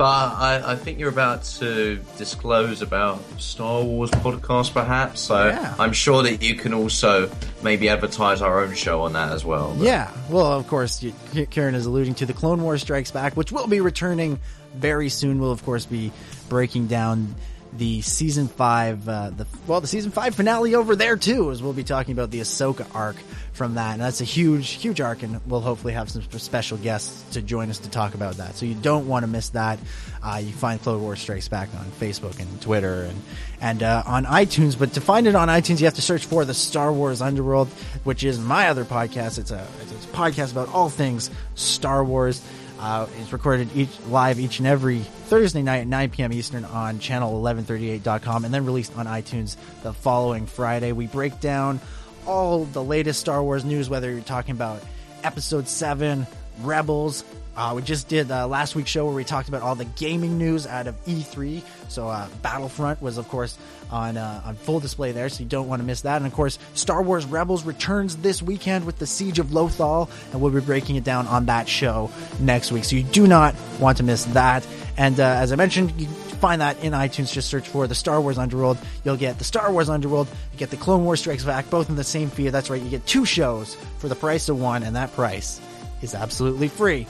But 0.00 0.04
I, 0.06 0.62
I, 0.64 0.76
think 0.76 0.98
you're 0.98 1.10
about 1.10 1.44
to 1.58 2.00
disclose 2.16 2.80
about 2.80 3.20
Star 3.38 3.82
Wars 3.82 4.10
podcast, 4.10 4.72
perhaps. 4.72 5.20
So 5.20 5.48
yeah. 5.48 5.74
I'm 5.78 5.92
sure 5.92 6.22
that 6.22 6.42
you 6.42 6.54
can 6.54 6.72
also 6.72 7.30
maybe 7.62 7.90
advertise 7.90 8.40
our 8.40 8.60
own 8.60 8.74
show 8.74 9.02
on 9.02 9.12
that 9.12 9.30
as 9.30 9.44
well. 9.44 9.74
But. 9.76 9.84
Yeah. 9.84 10.10
Well, 10.30 10.46
of 10.46 10.66
course, 10.68 11.04
Ciaran 11.50 11.74
is 11.74 11.84
alluding 11.84 12.14
to 12.14 12.24
the 12.24 12.32
Clone 12.32 12.62
Wars 12.62 12.80
Strikes 12.80 13.10
Back, 13.10 13.36
which 13.36 13.52
will 13.52 13.66
be 13.66 13.82
returning 13.82 14.40
very 14.74 15.10
soon. 15.10 15.38
We'll 15.38 15.52
of 15.52 15.62
course 15.66 15.84
be 15.84 16.12
breaking 16.48 16.86
down 16.86 17.34
the 17.72 18.00
season 18.00 18.48
five, 18.48 19.08
uh, 19.08 19.30
the 19.30 19.46
well, 19.66 19.80
the 19.80 19.86
season 19.86 20.10
five 20.10 20.34
finale 20.34 20.74
over 20.74 20.96
there 20.96 21.16
too, 21.16 21.50
as 21.50 21.62
we'll 21.62 21.72
be 21.72 21.84
talking 21.84 22.12
about 22.12 22.30
the 22.30 22.40
Ahsoka 22.40 22.86
arc 22.94 23.16
from 23.52 23.74
that, 23.74 23.92
and 23.92 24.02
that's 24.02 24.20
a 24.20 24.24
huge, 24.24 24.70
huge 24.70 25.00
arc, 25.00 25.22
and 25.22 25.40
we'll 25.46 25.60
hopefully 25.60 25.92
have 25.92 26.10
some 26.10 26.22
special 26.22 26.78
guests 26.78 27.22
to 27.34 27.42
join 27.42 27.70
us 27.70 27.78
to 27.78 27.90
talk 27.90 28.14
about 28.14 28.38
that. 28.38 28.56
So 28.56 28.66
you 28.66 28.74
don't 28.74 29.06
want 29.06 29.22
to 29.22 29.26
miss 29.26 29.50
that. 29.50 29.78
Uh, 30.22 30.40
you 30.42 30.52
find 30.52 30.80
Clone 30.82 31.00
Wars 31.00 31.20
Strikes 31.20 31.48
Back 31.48 31.68
on 31.78 31.84
Facebook 31.84 32.40
and 32.40 32.60
Twitter 32.60 33.04
and 33.04 33.22
and 33.60 33.82
uh, 33.82 34.02
on 34.06 34.24
iTunes, 34.24 34.78
but 34.78 34.94
to 34.94 35.00
find 35.00 35.26
it 35.26 35.34
on 35.34 35.48
iTunes, 35.48 35.80
you 35.80 35.86
have 35.86 35.94
to 35.94 36.02
search 36.02 36.24
for 36.24 36.44
the 36.44 36.54
Star 36.54 36.92
Wars 36.92 37.22
Underworld, 37.22 37.68
which 38.04 38.24
is 38.24 38.38
my 38.38 38.68
other 38.68 38.84
podcast. 38.84 39.38
It's 39.38 39.50
a 39.50 39.66
it's 39.80 39.92
a 39.92 40.08
podcast 40.08 40.52
about 40.52 40.68
all 40.70 40.88
things 40.88 41.30
Star 41.54 42.02
Wars. 42.02 42.42
Uh, 42.80 43.06
it's 43.18 43.30
recorded 43.30 43.68
each 43.76 43.90
live 44.08 44.40
each 44.40 44.58
and 44.58 44.66
every 44.66 45.00
Thursday 45.00 45.60
night 45.60 45.80
at 45.80 45.86
9 45.86 46.10
p.m. 46.10 46.32
Eastern 46.32 46.64
on 46.64 46.98
channel1138.com 46.98 48.46
and 48.46 48.54
then 48.54 48.64
released 48.64 48.96
on 48.96 49.04
iTunes 49.04 49.56
the 49.82 49.92
following 49.92 50.46
Friday. 50.46 50.92
We 50.92 51.06
break 51.06 51.40
down 51.40 51.78
all 52.26 52.64
the 52.64 52.82
latest 52.82 53.20
Star 53.20 53.42
Wars 53.42 53.66
news, 53.66 53.90
whether 53.90 54.10
you're 54.10 54.22
talking 54.22 54.52
about 54.52 54.82
Episode 55.22 55.68
7, 55.68 56.26
Rebels, 56.62 57.22
uh, 57.60 57.74
we 57.74 57.82
just 57.82 58.08
did 58.08 58.30
uh, 58.30 58.48
last 58.48 58.74
week's 58.74 58.88
show 58.88 59.04
where 59.04 59.14
we 59.14 59.22
talked 59.22 59.50
about 59.50 59.60
all 59.60 59.74
the 59.74 59.84
gaming 59.84 60.38
news 60.38 60.66
out 60.66 60.86
of 60.86 60.96
E3. 61.04 61.62
So 61.88 62.08
uh, 62.08 62.26
Battlefront 62.40 63.02
was, 63.02 63.18
of 63.18 63.28
course, 63.28 63.58
on 63.90 64.16
uh, 64.16 64.40
on 64.46 64.54
full 64.54 64.80
display 64.80 65.12
there, 65.12 65.28
so 65.28 65.42
you 65.42 65.48
don't 65.48 65.68
want 65.68 65.80
to 65.80 65.86
miss 65.86 66.00
that. 66.02 66.16
And 66.16 66.26
of 66.26 66.32
course, 66.32 66.58
Star 66.72 67.02
Wars 67.02 67.26
Rebels 67.26 67.64
returns 67.64 68.16
this 68.16 68.40
weekend 68.40 68.86
with 68.86 68.98
the 68.98 69.06
Siege 69.06 69.38
of 69.38 69.48
Lothal, 69.48 70.08
and 70.32 70.40
we'll 70.40 70.52
be 70.52 70.60
breaking 70.60 70.96
it 70.96 71.04
down 71.04 71.26
on 71.26 71.46
that 71.46 71.68
show 71.68 72.10
next 72.38 72.72
week. 72.72 72.84
So 72.84 72.96
you 72.96 73.02
do 73.02 73.26
not 73.26 73.54
want 73.78 73.98
to 73.98 74.04
miss 74.04 74.24
that. 74.26 74.66
And 74.96 75.20
uh, 75.20 75.24
as 75.24 75.52
I 75.52 75.56
mentioned, 75.56 75.92
you 76.00 76.06
find 76.06 76.62
that 76.62 76.82
in 76.82 76.94
iTunes. 76.94 77.30
Just 77.30 77.50
search 77.50 77.68
for 77.68 77.86
the 77.86 77.94
Star 77.94 78.22
Wars 78.22 78.38
Underworld. 78.38 78.78
You'll 79.04 79.18
get 79.18 79.36
the 79.36 79.44
Star 79.44 79.70
Wars 79.70 79.90
Underworld. 79.90 80.28
You 80.52 80.58
get 80.58 80.70
the 80.70 80.78
Clone 80.78 81.04
Wars 81.04 81.20
Strikes 81.20 81.44
Back, 81.44 81.68
both 81.68 81.90
in 81.90 81.96
the 81.96 82.04
same 82.04 82.30
feed. 82.30 82.50
That's 82.50 82.70
right. 82.70 82.80
You 82.80 82.88
get 82.88 83.04
two 83.04 83.26
shows 83.26 83.74
for 83.98 84.08
the 84.08 84.16
price 84.16 84.48
of 84.48 84.58
one, 84.58 84.82
and 84.82 84.96
that 84.96 85.12
price 85.12 85.60
is 86.00 86.14
absolutely 86.14 86.68
free. 86.68 87.06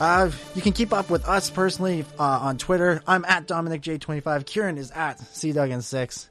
Uh, 0.00 0.30
you 0.54 0.62
can 0.62 0.72
keep 0.72 0.94
up 0.94 1.10
with 1.10 1.28
us 1.28 1.50
personally 1.50 2.06
uh, 2.18 2.22
on 2.22 2.56
Twitter. 2.56 3.02
I'm 3.06 3.22
at 3.26 3.46
DominicJ25. 3.46 4.46
Ciaran 4.46 4.78
is 4.78 4.90
at 4.92 5.18
CDuggan6. 5.18 6.26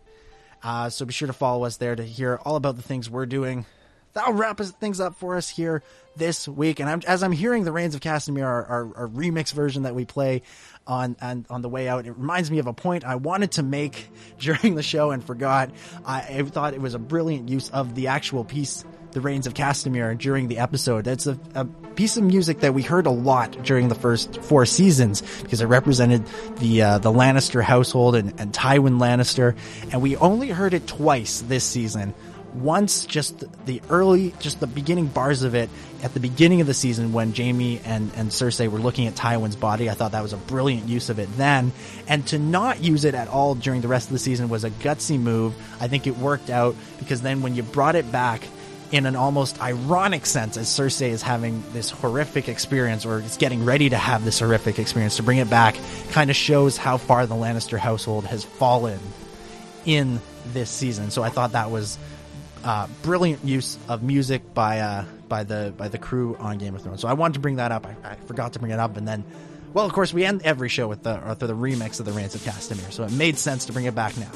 Uh, 0.64 0.90
so 0.90 1.06
be 1.06 1.14
sure 1.14 1.28
to 1.28 1.34
follow 1.34 1.66
us 1.66 1.78
there 1.78 1.96
to 1.96 2.04
hear 2.04 2.40
all 2.44 2.56
about 2.56 2.78
the 2.78 2.82
things 2.82 3.12
we're 3.12 3.28
doing. 3.28 3.68
That'll 4.14 4.34
wrap 4.34 4.60
things 4.60 5.00
up 5.00 5.18
for 5.18 5.38
us 5.38 5.50
here 5.50 5.84
this 6.16 6.48
week. 6.48 6.80
And 6.80 6.90
I'm, 6.90 7.02
as 7.06 7.22
I'm 7.22 7.32
hearing 7.32 7.64
the 7.64 7.72
Rains 7.72 7.94
of 7.94 8.02
Castamere, 8.02 8.44
our, 8.44 8.66
our, 8.66 8.98
our, 8.98 9.08
remix 9.08 9.54
version 9.54 9.84
that 9.84 9.94
we 9.94 10.04
play 10.04 10.42
on, 10.88 11.16
on 11.22 11.46
on 11.52 11.62
the 11.62 11.70
way 11.70 11.88
out, 11.88 12.08
it 12.08 12.14
reminds 12.14 12.50
me 12.50 12.58
of 12.58 12.66
a 12.66 12.74
point 12.74 13.06
I 13.06 13.16
wanted 13.16 13.52
to 13.54 13.64
make 13.64 14.10
during 14.40 14.74
the 14.74 14.84
show 14.84 15.12
and 15.12 15.24
forgot. 15.24 15.70
I, 16.04 16.22
I 16.22 16.42
thought 16.42 16.74
it 16.74 16.82
was 16.82 16.96
a 16.96 17.00
brilliant 17.00 17.50
use 17.50 17.70
of 17.70 17.94
the 17.94 18.08
actual 18.08 18.44
piece 18.44 18.84
the 19.12 19.22
Rains 19.22 19.48
of 19.48 19.54
Castamere 19.54 20.18
during 20.18 20.48
the 20.48 20.60
episode. 20.60 21.08
It's 21.08 21.28
a, 21.28 21.38
a, 21.56 21.66
piece 21.96 22.16
of 22.16 22.24
music 22.24 22.62
that 22.62 22.74
we 22.74 22.82
heard 22.82 23.08
a 23.08 23.12
lot 23.12 23.52
during 23.64 23.90
the 23.90 23.96
first 23.96 24.42
four 24.44 24.66
seasons 24.66 25.22
because 25.42 25.60
it 25.60 25.66
represented 25.66 26.26
the 26.58 26.82
uh, 26.82 26.98
the 26.98 27.12
Lannister 27.12 27.62
household 27.62 28.16
and, 28.16 28.40
and 28.40 28.54
Tywin 28.54 29.00
Lannister, 29.00 29.58
and 29.92 30.02
we 30.02 30.16
only 30.16 30.50
heard 30.50 30.74
it 30.74 30.88
twice 30.88 31.42
this 31.42 31.64
season. 31.64 32.14
Once, 32.54 33.06
just 33.06 33.44
the 33.66 33.82
early, 33.90 34.34
just 34.40 34.60
the 34.60 34.66
beginning 34.66 35.06
bars 35.06 35.44
of 35.44 35.54
it 35.54 35.70
at 36.02 36.14
the 36.14 36.20
beginning 36.20 36.62
of 36.62 36.68
the 36.68 36.74
season 36.74 37.14
when 37.14 37.34
Jaime 37.36 37.80
and, 37.86 38.12
and 38.16 38.32
Cersei 38.32 38.68
were 38.70 38.80
looking 38.80 39.06
at 39.06 39.14
Tywin's 39.14 39.56
body. 39.56 39.88
I 39.88 39.94
thought 39.94 40.14
that 40.14 40.24
was 40.24 40.34
a 40.34 40.38
brilliant 40.38 40.88
use 40.88 41.10
of 41.10 41.20
it 41.20 41.30
then. 41.38 41.72
And 42.08 42.26
to 42.28 42.40
not 42.40 42.82
use 42.82 43.06
it 43.06 43.14
at 43.14 43.28
all 43.28 43.54
during 43.54 43.82
the 43.82 43.88
rest 43.88 44.08
of 44.08 44.14
the 44.14 44.20
season 44.20 44.50
was 44.50 44.64
a 44.64 44.72
gutsy 44.72 45.20
move. 45.20 45.54
I 45.80 45.88
think 45.88 46.08
it 46.08 46.18
worked 46.18 46.50
out 46.50 46.76
because 46.98 47.22
then 47.22 47.42
when 47.42 47.56
you 47.56 47.62
brought 47.62 47.96
it 47.96 48.12
back, 48.12 48.48
in 48.92 49.06
an 49.06 49.16
almost 49.16 49.62
ironic 49.62 50.26
sense 50.26 50.58
as 50.58 50.68
Cersei 50.68 51.10
is 51.10 51.22
having 51.22 51.64
this 51.74 51.92
horrific 51.92 52.50
experience 52.50 53.06
or 53.06 53.20
is 53.20 53.38
getting 53.38 53.64
ready 53.64 53.90
to 53.90 53.98
have 53.98 54.26
this 54.26 54.40
horrific 54.40 54.80
experience 54.80 55.18
to 55.18 55.24
bring 55.24 55.38
it 55.38 55.50
back 55.50 55.76
kind 56.10 56.30
of 56.30 56.36
shows 56.36 56.76
how 56.76 56.98
far 56.98 57.26
the 57.28 57.36
Lannister 57.36 57.78
household 57.78 58.26
has 58.26 58.44
fallen 58.44 59.00
in 59.86 60.20
this 60.54 60.70
season. 60.70 61.12
So 61.12 61.22
I 61.22 61.30
thought 61.30 61.52
that 61.52 61.70
was 61.70 61.98
uh, 62.64 62.88
brilliant 63.04 63.46
use 63.46 63.78
of 63.88 64.04
music 64.04 64.54
by 64.54 64.80
uh, 64.80 65.06
by 65.28 65.44
the 65.44 65.74
by 65.78 65.88
the 65.88 65.98
crew 65.98 66.36
on 66.40 66.58
Game 66.58 66.76
of 66.76 66.82
Thrones. 66.82 67.02
So 67.02 67.08
I 67.08 67.14
wanted 67.14 67.36
to 67.36 67.40
bring 67.40 67.58
that 67.58 67.72
up. 67.72 67.86
I, 67.86 68.12
I 68.12 68.16
forgot 68.16 68.54
to 68.54 68.60
bring 68.60 68.72
it 68.72 68.80
up, 68.80 68.98
and 68.98 69.08
then, 69.08 69.24
well, 69.74 69.86
of 69.86 69.94
course, 69.94 70.14
we 70.14 70.26
end 70.26 70.42
every 70.44 70.70
show 70.70 70.88
with 70.88 71.04
the 71.04 71.14
the 71.14 71.54
remix 71.54 72.00
of 72.00 72.06
the 72.06 72.12
of 72.12 72.42
Castamere. 72.42 72.92
So 72.92 73.04
it 73.04 73.12
made 73.12 73.38
sense 73.38 73.66
to 73.66 73.74
bring 73.74 73.86
it 73.86 73.96
back 73.96 74.18
now. 74.18 74.32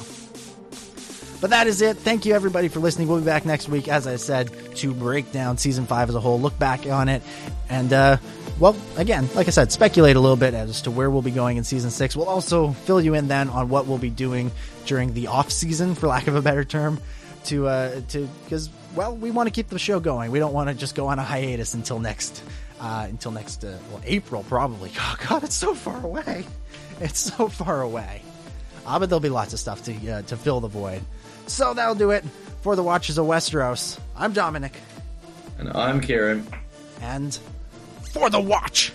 But 1.44 1.50
that 1.50 1.68
is 1.68 1.82
it. 1.82 1.98
Thank 1.98 2.26
you 2.26 2.34
everybody 2.36 2.70
for 2.70 2.80
listening. 2.80 3.10
We'll 3.10 3.20
be 3.20 3.26
back 3.26 3.46
next 3.46 3.68
week, 3.68 3.90
as 3.90 4.08
I 4.08 4.16
said, 4.16 4.50
to 4.78 4.94
break 4.94 5.34
down 5.34 5.58
season 5.58 5.86
five 5.86 6.08
as 6.08 6.16
a 6.16 6.22
whole, 6.22 6.40
look 6.40 6.58
back 6.58 6.88
on 6.88 7.10
it, 7.10 7.22
and 7.68 7.92
uh, 7.92 8.16
well, 8.62 8.78
again, 8.96 9.28
like 9.36 9.48
I 9.48 9.52
said, 9.52 9.70
speculate 9.70 10.16
a 10.16 10.22
little 10.22 10.38
bit 10.38 10.54
as 10.54 10.84
to 10.84 10.92
where 10.92 11.12
we'll 11.12 11.22
be 11.22 11.32
going 11.32 11.58
in 11.58 11.66
season 11.66 11.92
six. 11.92 12.16
We'll 12.16 12.30
also 12.30 12.72
fill 12.72 13.02
you 13.02 13.14
in 13.14 13.28
then 13.28 13.50
on 13.50 13.68
what 13.68 13.88
we'll 13.88 13.98
be 13.98 14.10
doing 14.10 14.54
during 14.86 15.14
the 15.14 15.28
off 15.28 15.52
season, 15.52 15.96
for 15.96 16.08
lack 16.08 16.28
of 16.28 16.36
a 16.36 16.42
better 16.42 16.64
term, 16.64 17.02
to 17.48 17.68
uh, 17.68 18.00
to 18.08 18.30
because 18.46 18.70
well, 18.96 19.14
we 19.14 19.30
want 19.30 19.48
to 19.48 19.52
keep 19.52 19.68
the 19.68 19.78
show 19.78 20.00
going. 20.00 20.32
We 20.32 20.40
don't 20.40 20.54
want 20.54 20.70
to 20.70 20.76
just 20.76 20.96
go 20.96 21.08
on 21.08 21.20
a 21.20 21.24
hiatus 21.24 21.74
until 21.74 22.00
next 22.00 22.42
uh, 22.80 23.08
until 23.10 23.32
next 23.32 23.66
uh, 23.66 23.78
well 23.92 24.02
April 24.06 24.46
probably. 24.48 24.94
Oh 24.98 25.18
God, 25.28 25.44
it's 25.44 25.56
so 25.56 25.76
far 25.76 26.06
away. 26.06 26.46
It's 27.02 27.20
so 27.20 27.50
far 27.50 27.82
away. 27.82 28.22
Uh, 28.86 28.98
but 28.98 29.10
there'll 29.10 29.20
be 29.20 29.28
lots 29.28 29.52
of 29.52 29.60
stuff 29.60 29.84
to 29.84 30.10
uh, 30.10 30.22
to 30.22 30.38
fill 30.38 30.62
the 30.62 30.70
void. 30.70 31.02
So 31.48 31.74
that'll 31.74 31.96
do 31.96 32.12
it 32.12 32.24
for 32.62 32.76
the 32.76 32.84
Watchers 32.84 33.18
of 33.18 33.26
Westeros. 33.26 34.00
I'm 34.16 34.34
Dominic. 34.34 34.74
And 35.60 35.70
I'm 35.74 36.02
Ciaran. 36.02 36.48
And 37.02 37.38
for 38.12 38.30
the 38.30 38.40
watch. 38.40 38.92